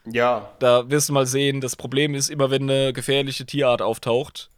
Ja. 0.05 0.51
Da 0.59 0.89
wirst 0.89 1.09
du 1.09 1.13
mal 1.13 1.25
sehen, 1.25 1.61
das 1.61 1.75
Problem 1.75 2.15
ist, 2.15 2.29
immer 2.29 2.51
wenn 2.51 2.69
eine 2.69 2.93
gefährliche 2.93 3.45
Tierart 3.45 3.81
auftaucht, 3.81 4.49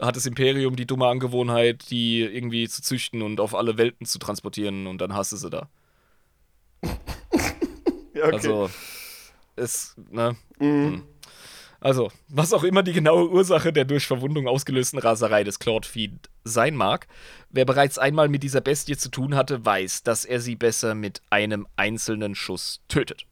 hat 0.00 0.16
das 0.16 0.26
Imperium 0.26 0.76
die 0.76 0.86
dumme 0.86 1.06
Angewohnheit, 1.06 1.90
die 1.90 2.20
irgendwie 2.20 2.68
zu 2.68 2.82
züchten 2.82 3.22
und 3.22 3.40
auf 3.40 3.54
alle 3.54 3.76
Welten 3.78 4.06
zu 4.06 4.18
transportieren 4.18 4.86
und 4.86 4.98
dann 5.00 5.14
hast 5.14 5.32
du 5.32 5.36
sie 5.36 5.50
da. 5.50 5.68
ja 8.14 8.24
okay. 8.24 8.32
Also, 8.32 8.70
es, 9.56 9.94
ne? 10.10 10.36
Hm. 10.58 11.02
Also, 11.80 12.10
was 12.28 12.54
auch 12.54 12.64
immer 12.64 12.82
die 12.82 12.94
genaue 12.94 13.28
Ursache 13.28 13.70
der 13.70 13.84
durch 13.84 14.06
Verwundung 14.06 14.48
ausgelösten 14.48 14.98
Raserei 14.98 15.44
des 15.44 15.58
Claude 15.58 15.86
Fiend 15.86 16.30
sein 16.42 16.74
mag, 16.74 17.06
wer 17.50 17.66
bereits 17.66 17.98
einmal 17.98 18.28
mit 18.28 18.42
dieser 18.42 18.62
Bestie 18.62 18.96
zu 18.96 19.10
tun 19.10 19.34
hatte, 19.34 19.66
weiß, 19.66 20.02
dass 20.02 20.24
er 20.24 20.40
sie 20.40 20.56
besser 20.56 20.94
mit 20.94 21.20
einem 21.28 21.66
einzelnen 21.76 22.34
Schuss 22.34 22.80
tötet. 22.88 23.26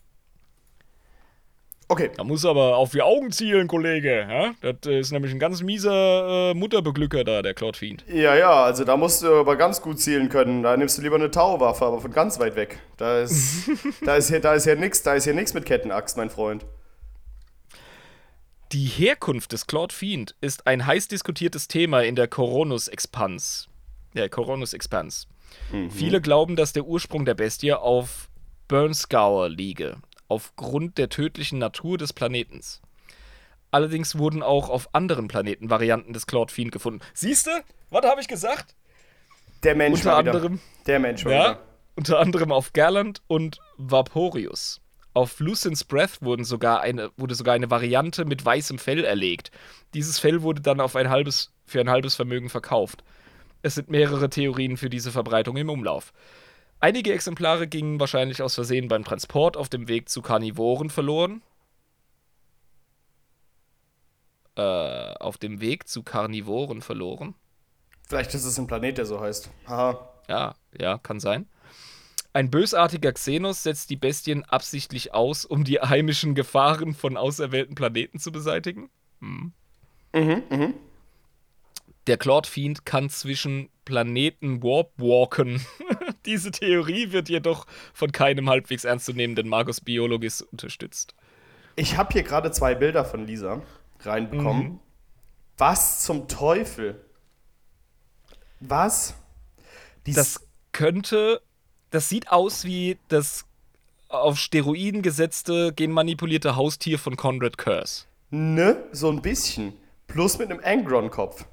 Okay. 1.93 2.11
Da 2.17 2.25
muss 2.25 2.45
aber 2.45 2.77
auf 2.77 2.91
die 2.91 3.03
Augen 3.03 3.31
zielen, 3.31 3.69
Kollege. 3.69 4.27
Ja? 4.29 4.55
Das 4.61 4.91
ist 4.91 5.13
nämlich 5.13 5.33
ein 5.33 5.39
ganz 5.39 5.63
mieser 5.63 6.51
äh, 6.51 6.55
Mutterbeglücker 6.55 7.25
da, 7.25 7.43
der 7.43 7.55
Claude 7.55 7.79
Fiend. 7.79 8.05
Ja, 8.09 8.35
ja, 8.35 8.65
also 8.65 8.85
da 8.85 8.97
musst 8.97 9.23
du 9.23 9.33
aber 9.33 9.57
ganz 9.57 9.81
gut 9.81 10.01
zielen 10.01 10.29
können. 10.29 10.63
Da 10.63 10.77
nimmst 10.77 10.99
du 10.99 11.03
lieber 11.03 11.17
eine 11.17 11.31
Tauwaffe, 11.31 11.85
aber 11.85 12.01
von 12.01 12.13
ganz 12.13 12.41
weit 12.41 12.57
weg. 12.57 12.81
Da 12.97 13.21
ist, 13.21 13.71
da 14.05 14.17
ist 14.17 14.29
hier, 14.29 14.41
da 14.41 14.55
ist 14.55 14.65
hier 14.65 14.77
nix, 14.77 15.03
da 15.03 15.15
ist 15.15 15.25
hier 15.25 15.35
nix 15.35 15.55
mit 15.55 15.65
Kettenaxt, 15.65 16.17
mein 16.17 16.31
Freund. 16.31 16.65
Die 18.73 18.87
Herkunft 18.87 19.53
des 19.53 19.67
Claude 19.67 19.95
Fiend 19.95 20.35
ist 20.41 20.67
ein 20.67 20.87
heiß 20.87 21.09
diskutiertes 21.09 21.69
Thema 21.69 22.03
in 22.03 22.17
der 22.17 22.27
Coronus 22.27 22.89
Expans. 22.89 23.69
Ja, 24.15 24.29
Coronus 24.29 24.73
Expans. 24.73 25.29
Viele 25.91 26.21
glauben, 26.21 26.57
dass 26.57 26.73
der 26.73 26.85
Ursprung 26.85 27.27
der 27.27 27.35
Bestie 27.35 27.73
auf 27.73 28.29
Burnscour 28.69 29.51
liege, 29.51 29.97
aufgrund 30.33 30.97
der 30.97 31.11
tödlichen 31.11 31.59
Natur 31.59 31.99
des 31.99 32.13
Planetens. 32.15 32.81
Allerdings 33.71 34.17
wurden 34.19 34.43
auch 34.43 34.69
auf 34.71 34.95
anderen 34.95 35.29
Planeten 35.29 35.69
Varianten 35.71 36.13
des 36.15 36.27
Claude 36.27 36.53
Fiend 36.53 36.73
gefunden. 36.73 37.01
Siehst 37.15 37.47
du? 37.47 37.51
Was 37.91 38.05
habe 38.07 38.21
ich 38.23 38.29
gesagt? 38.29 38.75
Der 39.63 39.75
Mensch 39.75 39.99
Unter 40.01 40.17
anderem- 40.17 40.61
Der 40.87 40.99
Mensch 40.99 41.23
Ja, 41.25 41.29
wieder. 41.31 41.59
unter 41.97 42.19
anderem 42.19 42.51
auf 42.51 42.73
Gerland 42.73 43.23
und 43.29 43.59
Vaporius. 43.77 44.81
Auf 45.15 45.39
Lucin's 45.41 45.85
Breath 45.85 46.23
wurden 46.23 46.45
sogar 46.45 46.81
eine, 46.81 47.11
wurde 47.19 47.35
sogar 47.35 47.55
eine 47.55 47.71
Variante 47.71 48.25
mit 48.25 48.43
weißem 48.45 48.79
Fell 48.79 49.05
erlegt. 49.05 49.51
Dieses 49.93 50.19
Fell 50.19 50.41
wurde 50.43 50.63
dann 50.63 50.81
auf 50.81 50.97
ein 50.97 51.11
halbes, 51.11 51.53
für 51.67 51.81
ein 51.81 51.91
halbes 51.91 52.15
Vermögen 52.15 52.49
verkauft. 52.49 53.05
Es 53.61 53.75
sind 53.75 53.91
mehrere 53.91 54.31
Theorien 54.31 54.77
für 54.79 54.89
diese 54.89 55.13
Verbreitung 55.13 55.57
im 55.59 55.69
Umlauf. 55.69 56.13
Einige 56.83 57.13
Exemplare 57.13 57.69
gingen 57.69 58.01
wahrscheinlich 58.01 58.43
aus 58.43 58.57
Versehen 58.57 58.89
beim 58.89 59.05
Transport 59.05 59.57
auf 59.57 59.69
dem 59.69 59.87
Weg 59.87 60.09
zu 60.09 60.21
Karnivoren 60.21 60.91
verloren. 60.91 61.41
Äh, 64.57 65.15
auf 65.15 65.39
dem 65.39 65.61
Weg 65.61 65.87
zu 65.87 66.03
Karnivoren 66.03 66.83
verloren. 66.83 67.37
Vielleicht 68.09 68.35
ist 68.35 68.45
es 68.45 68.59
ein 68.59 68.67
Planet, 68.67 68.99
der 68.99 69.07
so 69.07 69.21
heißt. 69.21 69.49
Haha. 69.69 70.09
Ja, 70.29 70.57
ja, 70.77 70.99
kann 70.99 71.21
sein. 71.21 71.47
Ein 72.33 72.51
bösartiger 72.51 73.13
Xenos 73.13 73.63
setzt 73.63 73.89
die 73.89 73.97
Bestien 73.97 74.43
absichtlich 74.45 75.15
aus, 75.15 75.45
um 75.45 75.63
die 75.63 75.79
heimischen 75.79 76.35
Gefahren 76.35 76.95
von 76.95 77.17
auserwählten 77.17 77.77
Planeten 77.77 78.19
zu 78.19 78.33
beseitigen. 78.33 78.91
Hm. 79.21 79.53
Der 82.09 82.17
Claude 82.17 82.49
Fiend 82.49 82.85
kann 82.85 83.09
zwischen 83.09 83.69
Planeten 83.85 84.65
warp 84.65 84.91
walken. 84.97 85.65
Diese 86.27 86.51
Theorie 86.51 87.13
wird 87.13 87.29
jedoch 87.29 87.67
von 87.93 88.13
keinem 88.13 88.49
halbwegs 88.49 88.85
ernstzunehmenden 88.85 89.49
Magus 89.49 89.81
Biologis 89.81 90.43
unterstützt. 90.43 91.15
Ich 91.77 91.97
habe 91.97 92.13
hier 92.13 92.23
gerade 92.23 92.51
zwei 92.51 92.75
Bilder 92.75 93.05
von 93.05 93.27
Lisa. 93.27 93.63
reinbekommen. 94.01 94.65
Mhm. 94.65 94.81
Was 95.59 96.03
zum 96.03 96.27
Teufel? 96.29 97.05
Was? 98.61 99.15
Dies- 100.07 100.15
Das 100.17 100.41
könnte, 100.73 101.41
das 101.91 102.09
sieht 102.09 102.31
aus 102.31 102.65
wie 102.65 102.99
das 103.09 103.45
auf 104.09 104.39
Steroiden 104.39 105.03
gesetzte, 105.03 105.73
genmanipulierte 105.73 106.57
Haustier 106.57 106.99
von 106.99 107.17
Conrad 107.17 107.57
Curse. 107.59 108.05
ne, 108.31 108.83
so 108.93 109.11
ein 109.11 109.23
bisschen. 109.23 109.75
Plus 110.07 110.39
mit 110.39 110.51
einem 110.51 110.61
Angron-Kopf. 110.63 111.47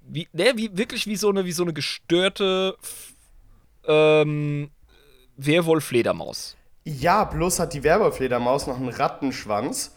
Wie, 0.00 0.26
ne, 0.32 0.52
wie, 0.56 0.76
wirklich 0.76 1.06
wie 1.06 1.16
so 1.16 1.28
eine, 1.28 1.44
wie 1.44 1.52
so 1.52 1.62
eine 1.62 1.72
gestörte 1.72 2.76
ähm, 3.86 4.70
Werwolf-Fledermaus. 5.36 6.56
Ja, 6.84 7.24
bloß 7.24 7.60
hat 7.60 7.74
die 7.74 7.82
Werwolf-Fledermaus 7.82 8.66
noch 8.66 8.76
einen 8.76 8.88
Rattenschwanz. 8.88 9.96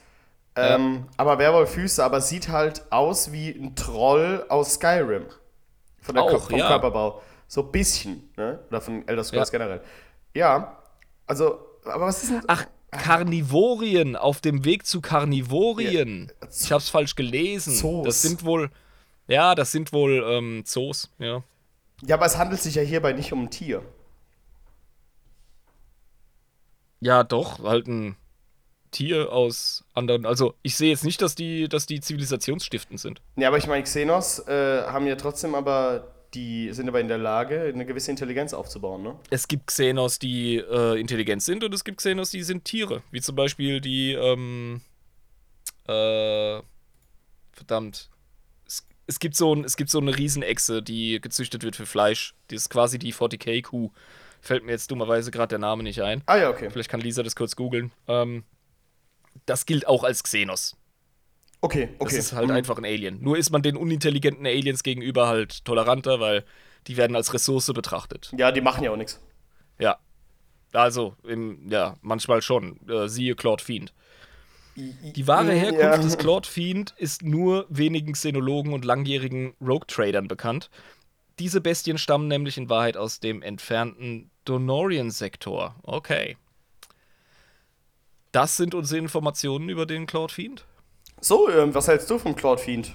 Ähm, 0.56 1.08
aber 1.18 1.40
Werwolf-Füße, 1.40 2.04
aber 2.04 2.22
sieht 2.22 2.50
halt 2.50 2.84
aus 2.92 3.32
wie 3.32 3.50
ein 3.50 3.76
Troll 3.76 4.46
aus 4.50 4.76
Skyrim. 4.76 5.26
Von 6.00 6.16
der 6.16 6.24
Auch, 6.24 6.50
vom 6.50 6.58
ja. 6.60 6.68
Körperbau. 6.68 7.22
So 7.48 7.62
ein 7.62 7.72
bisschen, 7.72 8.30
ne? 8.38 8.60
Oder 8.70 8.82
von 8.82 9.08
Elder 9.08 9.24
Scrolls 9.24 9.52
Ja. 9.52 9.58
generell. 9.58 9.82
Ja, 10.36 10.78
also, 11.26 11.60
aber 11.86 12.06
was 12.06 12.24
ist 12.24 12.32
denn. 12.32 12.44
Ach, 12.48 12.66
Karnivorien, 12.92 14.16
auf 14.16 14.42
dem 14.42 14.66
Weg 14.66 14.86
zu 14.86 15.02
Karnivorien. 15.02 16.32
Ja, 16.42 16.48
ich 16.50 16.72
hab's 16.72 16.90
falsch 16.90 17.16
gelesen. 17.16 17.74
Zoos. 17.74 18.06
Das 18.06 18.22
sind 18.22 18.46
wohl, 18.46 18.70
ja, 19.28 19.56
das 19.56 19.72
sind 19.72 19.94
wohl 19.94 20.24
ähm, 20.28 20.64
Zoos, 20.66 21.10
ja. 21.18 21.44
Ja, 22.06 22.16
aber 22.16 22.26
es 22.26 22.38
handelt 22.38 22.62
sich 22.62 22.76
ja 22.76 22.82
hierbei 22.82 23.14
nicht 23.14 23.32
um 23.32 23.44
ein 23.44 23.50
Tier. 23.50 23.82
Ja, 27.00 27.24
doch, 27.24 27.64
halt 27.64 27.88
ein 27.88 28.16
Tier 28.92 29.32
aus 29.32 29.84
anderen. 29.94 30.26
Also, 30.26 30.56
ich 30.62 30.76
sehe 30.78 30.90
jetzt 30.90 31.04
nicht, 31.04 31.22
dass 31.22 31.36
die, 31.36 31.68
dass 31.68 31.86
die 31.86 32.00
zivilisationsstiftend 32.00 33.00
sind. 33.00 33.22
Ja, 33.36 33.48
aber 33.48 33.58
ich 33.58 33.68
meine, 33.68 33.84
Xenos 33.84 34.40
äh, 34.48 34.84
haben 34.84 35.08
ja 35.08 35.16
trotzdem 35.16 35.56
aber. 35.56 36.10
Die 36.34 36.74
sind 36.74 36.88
aber 36.88 37.00
in 37.00 37.08
der 37.08 37.20
Lage, 37.20 37.62
eine 37.62 37.86
gewisse 37.86 38.10
Intelligenz 38.10 38.56
aufzubauen, 38.56 39.04
ne? 39.04 39.16
Es 39.30 39.48
gibt 39.48 39.68
Xenos, 39.68 40.18
die 40.18 40.56
äh, 40.56 41.00
intelligent 41.00 41.44
sind, 41.44 41.64
und 41.64 41.72
es 41.76 41.84
gibt 41.84 42.00
Xenos, 42.00 42.32
die 42.32 42.42
sind 42.42 42.66
Tiere. 42.66 43.04
Wie 43.12 43.22
zum 43.22 43.36
Beispiel 43.36 43.80
die, 43.80 44.14
ähm, 44.14 44.82
äh, 45.88 46.60
verdammt. 47.52 48.10
Es, 49.08 49.20
gibt 49.20 49.36
so 49.36 49.54
ein, 49.54 49.64
es 49.64 49.76
gibt 49.78 49.90
so 49.90 50.00
eine 50.00 50.18
Riesenechse, 50.18 50.82
die 50.82 51.20
gezüchtet 51.22 51.64
wird 51.64 51.76
für 51.76 51.86
Fleisch. 51.86 52.34
Die 52.50 52.56
ist 52.56 52.70
quasi 52.70 53.00
die 53.00 53.14
40k-Kuh. 53.14 53.92
Fällt 54.42 54.64
mir 54.66 54.72
jetzt 54.72 54.92
dummerweise 54.92 55.32
gerade 55.32 55.50
der 55.50 55.60
Name 55.60 55.84
nicht 55.84 56.02
ein. 56.02 56.22
Ah 56.26 56.38
ja, 56.38 56.50
okay. 56.50 56.70
Vielleicht 56.70 56.90
kann 56.90 57.00
Lisa 57.02 57.24
das 57.24 57.36
kurz 57.36 57.56
googeln. 57.56 57.92
Ähm, 58.08 58.44
das 59.46 59.66
gilt 59.66 59.88
auch 59.88 60.04
als 60.04 60.24
Xenos. 60.24 60.78
Okay, 61.62 61.90
Das 61.98 62.08
okay. 62.08 62.18
ist 62.18 62.34
halt 62.34 62.50
Mhm. 62.50 62.56
einfach 62.56 62.78
ein 62.78 62.84
Alien. 62.86 63.22
Nur 63.22 63.38
ist 63.38 63.50
man 63.50 63.62
den 63.62 63.78
unintelligenten 63.78 64.46
Aliens 64.46 64.84
gegenüber 64.84 65.28
halt 65.28 65.64
toleranter, 65.64 66.20
weil 66.20 66.44
die 66.88 66.98
werden 66.98 67.16
als 67.16 67.34
Ressource 67.34 67.72
betrachtet. 67.74 68.32
Ja, 68.38 68.52
die 68.52 68.60
machen 68.60 68.84
ja 68.84 68.92
auch 68.92 68.98
nichts. 68.98 69.22
Ja. 69.80 69.98
Also, 70.74 71.16
im, 71.24 71.70
ja, 71.70 71.96
manchmal 72.02 72.42
schon. 72.42 72.80
Äh, 72.90 73.08
siehe 73.08 73.36
Claude 73.36 73.64
Fiend. 73.64 73.94
Die 74.76 75.28
wahre 75.28 75.52
Herkunft 75.54 75.82
Ja. 75.84 75.98
des 75.98 76.18
Claude 76.18 76.48
Fiend 76.48 76.94
ist 76.98 77.22
nur 77.22 77.66
wenigen 77.70 78.14
Xenologen 78.14 78.74
und 78.74 78.86
langjährigen 78.86 79.54
Rogue-Tradern 79.62 80.28
bekannt. 80.28 80.70
Diese 81.40 81.62
Bestien 81.62 81.98
stammen 81.98 82.28
nämlich 82.28 82.58
in 82.58 82.70
Wahrheit 82.70 82.98
aus 82.98 83.20
dem 83.20 83.42
entfernten 83.42 84.30
Donorian-Sektor. 84.46 85.76
Okay. 85.84 86.38
Das 88.32 88.58
sind 88.58 88.74
unsere 88.74 89.00
Informationen 89.00 89.70
über 89.70 89.86
den 89.86 90.08
Claude 90.08 90.34
Fiend. 90.34 90.66
So, 91.22 91.50
ähm, 91.50 91.74
was 91.76 91.88
hältst 91.88 92.10
du 92.10 92.18
vom 92.18 92.36
Cloud 92.36 92.60
Fiend? 92.60 92.94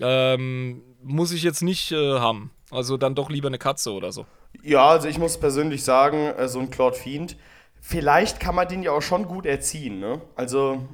Ähm, 0.00 0.82
muss 1.02 1.32
ich 1.32 1.42
jetzt 1.42 1.62
nicht 1.62 1.92
äh, 1.92 2.18
haben. 2.18 2.50
Also 2.70 2.96
dann 2.96 3.14
doch 3.14 3.30
lieber 3.30 3.48
eine 3.48 3.58
Katze 3.58 3.92
oder 3.92 4.12
so. 4.12 4.26
Ja, 4.62 4.88
also 4.88 5.08
ich 5.08 5.18
muss 5.18 5.38
persönlich 5.38 5.84
sagen, 5.84 6.26
äh, 6.36 6.48
so 6.48 6.58
ein 6.60 6.70
Cloud 6.70 6.96
Fiend, 6.96 7.36
vielleicht 7.80 8.40
kann 8.40 8.54
man 8.54 8.68
den 8.68 8.82
ja 8.82 8.92
auch 8.92 9.02
schon 9.02 9.26
gut 9.26 9.46
erziehen, 9.46 9.98
ne? 10.00 10.20
Also, 10.36 10.86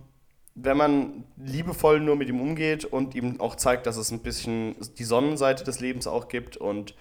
wenn 0.55 0.77
man 0.77 1.25
liebevoll 1.37 2.01
nur 2.01 2.17
mit 2.17 2.29
ihm 2.29 2.41
umgeht 2.41 2.85
und 2.85 3.15
ihm 3.15 3.41
auch 3.41 3.57
zeigt, 3.57 3.87
dass 3.87 3.97
es 3.97 4.11
ein 4.11 4.21
bisschen 4.21 4.77
die 4.99 5.05
Sonnenseite 5.05 5.65
des 5.65 5.81
Lebens 5.81 6.07
auch 6.07 6.29
gibt 6.29 6.57
und 6.57 6.95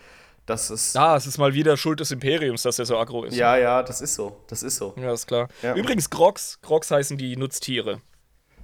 dass 0.46 0.70
es. 0.70 0.96
Ah, 0.96 1.16
es 1.16 1.28
ist 1.28 1.38
mal 1.38 1.54
wieder 1.54 1.78
Schuld 1.78 2.00
des 2.00 2.12
Imperiums, 2.12 2.64
dass 2.64 2.80
er 2.80 2.86
so 2.86 2.98
aggro 2.98 3.24
ist. 3.24 3.36
Ja, 3.36 3.56
ja, 3.56 3.84
das 3.84 4.02
ist 4.02 4.16
so. 4.16 4.38
Das 4.48 4.64
ist 4.64 4.76
so. 4.76 4.94
Ja, 4.98 5.14
ist 5.14 5.28
klar. 5.28 5.48
Ja. 5.62 5.76
Übrigens, 5.76 6.10
Grox. 6.10 6.60
Grox 6.62 6.92
heißen 6.92 7.18
die 7.18 7.38
Nutztiere. 7.38 8.02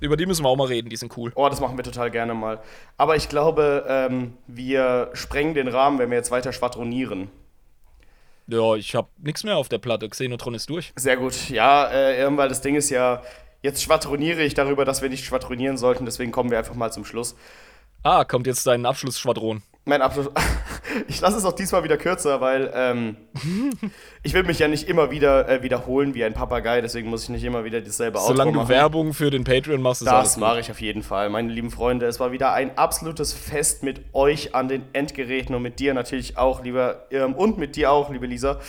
Über 0.01 0.15
die 0.15 0.25
müssen 0.25 0.43
wir 0.43 0.49
auch 0.49 0.55
mal 0.55 0.67
reden, 0.67 0.89
die 0.89 0.95
sind 0.95 1.15
cool. 1.17 1.31
Oh, 1.35 1.49
das 1.49 1.59
machen 1.59 1.77
wir 1.77 1.83
total 1.83 2.09
gerne 2.09 2.33
mal. 2.33 2.61
Aber 2.97 3.15
ich 3.17 3.27
glaube, 3.27 3.85
ähm, 3.87 4.37
wir 4.47 5.09
sprengen 5.13 5.53
den 5.53 5.67
Rahmen, 5.67 5.99
wenn 5.99 6.09
wir 6.09 6.17
jetzt 6.17 6.31
weiter 6.31 6.53
schwadronieren. 6.53 7.29
Ja, 8.51 8.75
ich 8.75 8.95
hab 8.95 9.11
nichts 9.19 9.43
mehr 9.43 9.57
auf 9.57 9.69
der 9.69 9.77
Platte. 9.77 10.09
Xenotron 10.09 10.55
ist 10.55 10.69
durch. 10.69 10.91
Sehr 10.95 11.17
gut. 11.17 11.49
Ja, 11.49 11.91
äh, 11.91 12.37
weil 12.37 12.49
das 12.49 12.61
Ding 12.61 12.75
ist 12.75 12.89
ja, 12.89 13.21
jetzt 13.61 13.83
schwadroniere 13.83 14.41
ich 14.41 14.55
darüber, 14.55 14.85
dass 14.85 15.01
wir 15.01 15.09
nicht 15.09 15.23
schwadronieren 15.23 15.77
sollten, 15.77 16.05
deswegen 16.05 16.31
kommen 16.31 16.49
wir 16.49 16.57
einfach 16.57 16.75
mal 16.75 16.91
zum 16.91 17.05
Schluss. 17.05 17.35
Ah, 18.01 18.23
kommt 18.23 18.47
jetzt 18.47 18.65
dein 18.65 18.85
Abschlussschwadron. 18.85 19.61
Mein 19.89 20.01
Abschluss. 20.01 20.29
Ich 21.07 21.21
lasse 21.21 21.37
es 21.37 21.45
auch 21.45 21.53
diesmal 21.53 21.83
wieder 21.83 21.97
kürzer, 21.97 22.41
weil 22.41 22.71
ähm, 22.73 23.15
ich 24.23 24.33
will 24.33 24.43
mich 24.43 24.57
ja 24.57 24.67
nicht 24.67 24.89
immer 24.89 25.11
wieder 25.11 25.47
äh, 25.47 25.61
wiederholen 25.61 26.15
wie 26.15 26.23
ein 26.23 26.33
Papagei, 26.33 26.81
deswegen 26.81 27.09
muss 27.09 27.23
ich 27.23 27.29
nicht 27.29 27.43
immer 27.43 27.63
wieder 27.63 27.79
dasselbe 27.79 28.17
Solange 28.17 28.49
Outro 28.49 28.51
du 28.51 28.59
machen. 28.59 28.69
Werbung 28.69 29.13
für 29.13 29.29
den 29.29 29.43
Patreon 29.43 29.83
machst, 29.83 30.01
ist 30.01 30.07
Das 30.07 30.37
mache 30.37 30.59
ich 30.59 30.71
auf 30.71 30.81
jeden 30.81 31.03
Fall. 31.03 31.29
Meine 31.29 31.53
lieben 31.53 31.69
Freunde, 31.69 32.07
es 32.07 32.19
war 32.19 32.31
wieder 32.31 32.53
ein 32.53 32.75
absolutes 32.75 33.33
Fest 33.33 33.83
mit 33.83 34.01
euch 34.13 34.55
an 34.55 34.67
den 34.67 34.83
Endgeräten 34.93 35.53
und 35.53 35.61
mit 35.61 35.79
dir 35.79 35.93
natürlich 35.93 36.39
auch, 36.39 36.63
lieber, 36.63 37.05
ähm, 37.11 37.35
und 37.35 37.59
mit 37.59 37.75
dir 37.75 37.91
auch, 37.91 38.09
liebe 38.09 38.25
Lisa. 38.25 38.59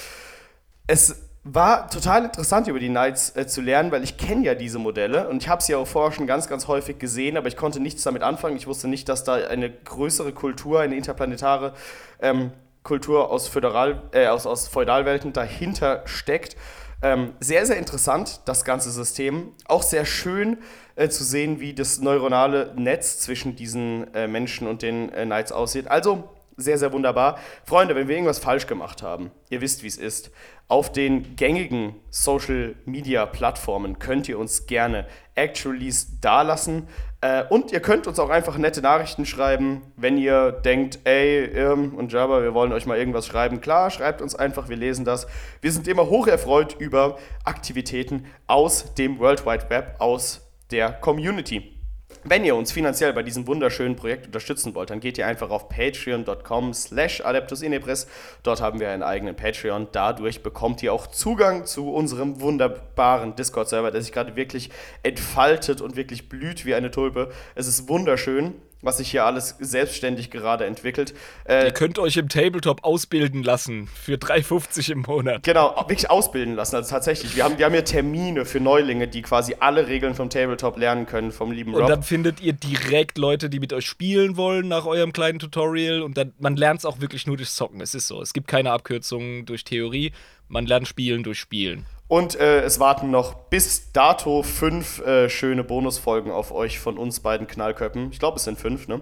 Es 0.86 1.29
war 1.42 1.88
total 1.88 2.24
interessant, 2.24 2.68
über 2.68 2.78
die 2.78 2.88
Knights 2.88 3.34
äh, 3.34 3.46
zu 3.46 3.62
lernen, 3.62 3.90
weil 3.90 4.04
ich 4.04 4.18
kenne 4.18 4.44
ja 4.44 4.54
diese 4.54 4.78
Modelle 4.78 5.28
und 5.28 5.42
ich 5.42 5.48
habe 5.48 5.62
sie 5.62 5.72
ja 5.72 5.78
auch 5.78 5.86
vorher 5.86 6.12
schon 6.12 6.26
ganz, 6.26 6.48
ganz 6.48 6.68
häufig 6.68 6.98
gesehen, 6.98 7.36
aber 7.36 7.48
ich 7.48 7.56
konnte 7.56 7.80
nichts 7.80 8.02
damit 8.02 8.22
anfangen. 8.22 8.56
Ich 8.56 8.66
wusste 8.66 8.88
nicht, 8.88 9.08
dass 9.08 9.24
da 9.24 9.34
eine 9.34 9.70
größere 9.70 10.32
Kultur, 10.32 10.80
eine 10.80 10.96
interplanetare 10.96 11.72
ähm, 12.20 12.52
Kultur 12.82 13.30
aus, 13.30 13.48
Föderal, 13.48 14.02
äh, 14.12 14.26
aus, 14.26 14.46
aus 14.46 14.68
Feudalwelten 14.68 15.32
dahinter 15.32 16.02
steckt. 16.04 16.56
Ähm, 17.02 17.32
sehr, 17.40 17.64
sehr 17.64 17.78
interessant, 17.78 18.42
das 18.44 18.64
ganze 18.64 18.90
System. 18.90 19.54
Auch 19.64 19.82
sehr 19.82 20.04
schön 20.04 20.58
äh, 20.96 21.08
zu 21.08 21.24
sehen, 21.24 21.58
wie 21.58 21.72
das 21.72 22.00
neuronale 22.00 22.74
Netz 22.76 23.18
zwischen 23.20 23.56
diesen 23.56 24.12
äh, 24.14 24.28
Menschen 24.28 24.68
und 24.68 24.82
den 24.82 25.10
äh, 25.10 25.24
Knights 25.24 25.52
aussieht. 25.52 25.88
Also 25.88 26.28
sehr, 26.58 26.76
sehr 26.76 26.92
wunderbar. 26.92 27.38
Freunde, 27.64 27.94
wenn 27.94 28.08
wir 28.08 28.16
irgendwas 28.16 28.38
falsch 28.38 28.66
gemacht 28.66 29.02
haben, 29.02 29.30
ihr 29.48 29.62
wisst, 29.62 29.82
wie 29.82 29.86
es 29.86 29.96
ist. 29.96 30.30
Auf 30.70 30.92
den 30.92 31.34
gängigen 31.34 31.96
Social 32.10 32.76
Media 32.84 33.26
Plattformen 33.26 33.98
könnt 33.98 34.28
ihr 34.28 34.38
uns 34.38 34.66
gerne 34.66 35.04
Actuallys 35.34 36.20
dalassen. 36.20 36.86
Äh, 37.20 37.42
und 37.48 37.72
ihr 37.72 37.80
könnt 37.80 38.06
uns 38.06 38.20
auch 38.20 38.30
einfach 38.30 38.56
nette 38.56 38.80
Nachrichten 38.80 39.26
schreiben, 39.26 39.82
wenn 39.96 40.16
ihr 40.16 40.52
denkt, 40.52 41.00
ey, 41.02 41.44
Irm 41.44 41.96
und 41.96 42.12
Jabba, 42.12 42.44
wir 42.44 42.54
wollen 42.54 42.72
euch 42.72 42.86
mal 42.86 42.96
irgendwas 42.96 43.26
schreiben. 43.26 43.60
Klar, 43.60 43.90
schreibt 43.90 44.22
uns 44.22 44.36
einfach, 44.36 44.68
wir 44.68 44.76
lesen 44.76 45.04
das. 45.04 45.26
Wir 45.60 45.72
sind 45.72 45.88
immer 45.88 46.08
hocherfreut 46.08 46.76
über 46.78 47.18
Aktivitäten 47.42 48.26
aus 48.46 48.94
dem 48.94 49.18
World 49.18 49.44
Wide 49.44 49.70
Web, 49.70 49.96
aus 49.98 50.52
der 50.70 50.92
Community. 50.92 51.79
Wenn 52.22 52.44
ihr 52.44 52.54
uns 52.54 52.70
finanziell 52.70 53.14
bei 53.14 53.22
diesem 53.22 53.46
wunderschönen 53.46 53.96
Projekt 53.96 54.26
unterstützen 54.26 54.74
wollt, 54.74 54.90
dann 54.90 55.00
geht 55.00 55.16
ihr 55.16 55.26
einfach 55.26 55.48
auf 55.48 55.70
patreon.com 55.70 56.74
slash 56.74 57.22
adeptusinebris. 57.24 58.06
Dort 58.42 58.60
haben 58.60 58.78
wir 58.78 58.90
einen 58.90 59.02
eigenen 59.02 59.36
Patreon. 59.36 59.88
Dadurch 59.92 60.42
bekommt 60.42 60.82
ihr 60.82 60.92
auch 60.92 61.06
Zugang 61.06 61.64
zu 61.64 61.90
unserem 61.90 62.42
wunderbaren 62.42 63.36
Discord-Server, 63.36 63.90
der 63.90 64.02
sich 64.02 64.12
gerade 64.12 64.36
wirklich 64.36 64.68
entfaltet 65.02 65.80
und 65.80 65.96
wirklich 65.96 66.28
blüht 66.28 66.66
wie 66.66 66.74
eine 66.74 66.90
Tulpe. 66.90 67.30
Es 67.54 67.66
ist 67.66 67.88
wunderschön, 67.88 68.54
was 68.82 68.98
sich 68.98 69.10
hier 69.10 69.24
alles 69.24 69.56
selbstständig 69.60 70.30
gerade 70.30 70.64
entwickelt. 70.64 71.14
Äh, 71.44 71.66
Ihr 71.66 71.72
könnt 71.72 71.98
euch 71.98 72.16
im 72.16 72.28
Tabletop 72.28 72.84
ausbilden 72.84 73.42
lassen 73.42 73.88
für 73.88 74.14
3,50 74.14 74.92
im 74.92 75.00
Monat. 75.02 75.42
Genau, 75.42 75.76
wirklich 75.76 76.10
ausbilden 76.10 76.54
lassen. 76.54 76.76
Also 76.76 76.90
tatsächlich, 76.90 77.36
wir 77.36 77.44
haben, 77.44 77.58
wir 77.58 77.66
haben 77.66 77.72
hier 77.72 77.84
Termine 77.84 78.44
für 78.44 78.60
Neulinge, 78.60 79.08
die 79.08 79.22
quasi 79.22 79.56
alle 79.60 79.86
Regeln 79.86 80.14
vom 80.14 80.30
Tabletop 80.30 80.78
lernen 80.78 81.06
können, 81.06 81.32
vom 81.32 81.52
lieben 81.52 81.72
Rob. 81.72 81.82
Und 81.82 81.88
dann 81.88 82.02
findet 82.02 82.40
ihr 82.40 82.52
direkt 82.52 83.18
Leute, 83.18 83.50
die 83.50 83.60
mit 83.60 83.72
euch 83.72 83.86
spielen 83.86 84.36
wollen 84.36 84.68
nach 84.68 84.86
eurem 84.86 85.12
kleinen 85.12 85.38
Tutorial. 85.38 86.02
Und 86.02 86.16
dann, 86.16 86.32
man 86.38 86.56
lernt 86.56 86.80
es 86.80 86.84
auch 86.84 87.00
wirklich 87.00 87.26
nur 87.26 87.36
durch 87.36 87.50
Zocken. 87.50 87.80
Es 87.80 87.94
ist 87.94 88.08
so. 88.08 88.22
Es 88.22 88.32
gibt 88.32 88.48
keine 88.48 88.72
Abkürzungen 88.72 89.44
durch 89.46 89.64
Theorie. 89.64 90.12
Man 90.48 90.66
lernt 90.66 90.88
Spielen 90.88 91.22
durch 91.22 91.38
Spielen. 91.38 91.86
Und 92.10 92.34
äh, 92.40 92.62
es 92.62 92.80
warten 92.80 93.12
noch 93.12 93.34
bis 93.34 93.92
dato 93.92 94.42
fünf 94.42 94.98
äh, 94.98 95.28
schöne 95.30 95.62
Bonusfolgen 95.62 96.32
auf 96.32 96.50
euch 96.50 96.80
von 96.80 96.98
uns 96.98 97.20
beiden 97.20 97.46
Knallköppen. 97.46 98.10
Ich 98.10 98.18
glaube, 98.18 98.38
es 98.38 98.42
sind 98.42 98.58
fünf, 98.58 98.88
ne? 98.88 99.00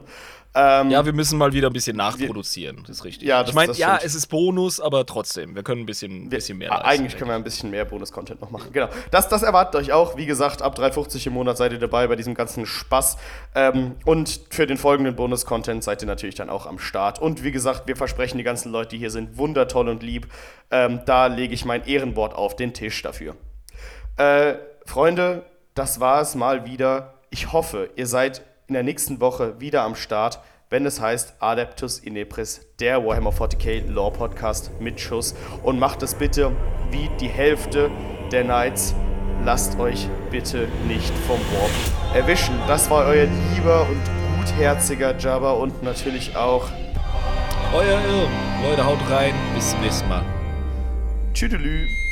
Ähm, 0.54 0.90
Ja, 0.90 1.04
wir 1.04 1.12
müssen 1.12 1.38
mal 1.38 1.52
wieder 1.52 1.68
ein 1.68 1.72
bisschen 1.72 1.96
nachproduzieren, 1.96 2.82
das 2.86 2.96
ist 2.98 3.04
richtig. 3.04 3.28
Ja, 3.28 3.40
das- 3.42 3.50
ich 3.50 3.54
meine, 3.54 3.72
ja, 3.74 3.96
stimmt. 3.96 4.04
es 4.06 4.14
ist 4.14 4.26
Bonus, 4.28 4.80
aber 4.80 5.04
trotzdem, 5.04 5.54
wir 5.54 5.62
können 5.62 5.82
ein 5.82 5.86
bisschen, 5.86 6.30
bisschen 6.30 6.58
mehr 6.58 6.72
Ah, 6.72 6.80
Eigentlich 6.86 7.16
können 7.16 7.30
wir 7.30 7.34
ein 7.36 7.44
bisschen 7.44 7.70
mehr 7.70 7.84
Bonus-Content 7.84 8.40
noch 8.40 8.50
machen. 8.50 8.72
Genau. 8.72 8.88
Das, 9.10 9.28
das 9.28 9.42
erwartet 9.42 9.76
euch 9.80 9.92
auch. 9.92 10.16
Wie 10.16 10.24
gesagt, 10.26 10.62
ab 10.62 10.76
3,50 10.78 11.26
im 11.26 11.34
Monat 11.34 11.58
seid 11.58 11.72
ihr 11.72 11.78
dabei 11.78 12.06
bei 12.06 12.16
diesem 12.16 12.34
ganzen 12.34 12.64
Spaß. 12.66 13.18
Ähm, 13.54 13.96
und 14.06 14.40
für 14.50 14.66
den 14.66 14.78
folgenden 14.78 15.14
Bonus-Content 15.16 15.84
seid 15.84 16.02
ihr 16.02 16.06
natürlich 16.08 16.34
dann 16.34 16.48
auch 16.50 16.66
am 16.66 16.78
Start. 16.78 17.20
Und 17.20 17.44
wie 17.44 17.52
gesagt, 17.52 17.86
wir 17.86 17.96
versprechen 17.96 18.38
die 18.38 18.44
ganzen 18.44 18.72
Leute, 18.72 18.90
die 18.90 18.98
hier 18.98 19.10
sind, 19.10 19.36
wundertoll 19.36 19.88
und 19.88 20.02
lieb. 20.02 20.28
Ähm, 20.70 21.00
da 21.04 21.26
lege 21.26 21.52
ich 21.54 21.64
mein 21.66 21.86
Ehrenwort 21.86 22.34
auf 22.34 22.56
den 22.56 22.72
Tisch 22.72 23.02
dafür. 23.02 23.36
Äh, 24.16 24.54
Freunde, 24.86 25.44
das 25.74 26.00
war 26.00 26.20
es 26.22 26.34
mal 26.34 26.64
wieder. 26.64 27.14
Ich 27.30 27.52
hoffe, 27.52 27.90
ihr 27.96 28.06
seid 28.06 28.42
in 28.68 28.74
der 28.74 28.82
nächsten 28.82 29.20
Woche 29.20 29.58
wieder 29.60 29.82
am 29.82 29.94
Start, 29.94 30.40
wenn 30.70 30.84
es 30.84 31.00
heißt 31.00 31.34
Adeptus 31.40 31.98
Inepris, 31.98 32.60
der 32.78 33.04
Warhammer 33.04 33.30
40k 33.32 33.88
Lore 33.88 34.12
Podcast 34.12 34.70
mit 34.78 35.00
Schuss. 35.00 35.34
Und 35.62 35.78
macht 35.78 36.02
es 36.02 36.14
bitte 36.14 36.52
wie 36.90 37.08
die 37.18 37.28
Hälfte 37.28 37.90
der 38.30 38.44
Knights. 38.44 38.94
Lasst 39.44 39.78
euch 39.78 40.08
bitte 40.30 40.68
nicht 40.86 41.12
vom 41.26 41.38
Warp 41.38 42.14
erwischen. 42.14 42.54
Das 42.66 42.90
war 42.90 43.06
euer 43.06 43.26
lieber 43.54 43.86
und 43.88 44.02
gutherziger 44.38 45.16
Jabba 45.16 45.52
und 45.52 45.82
natürlich 45.82 46.36
auch 46.36 46.68
Euer 47.72 48.00
Irm. 48.00 48.30
Leute, 48.62 48.84
haut 48.84 48.98
rein. 49.10 49.34
Bis 49.54 49.70
zum 49.70 49.80
nächsten 49.82 50.08
Mal. 50.08 50.24
Tschüdelü. 51.34 52.07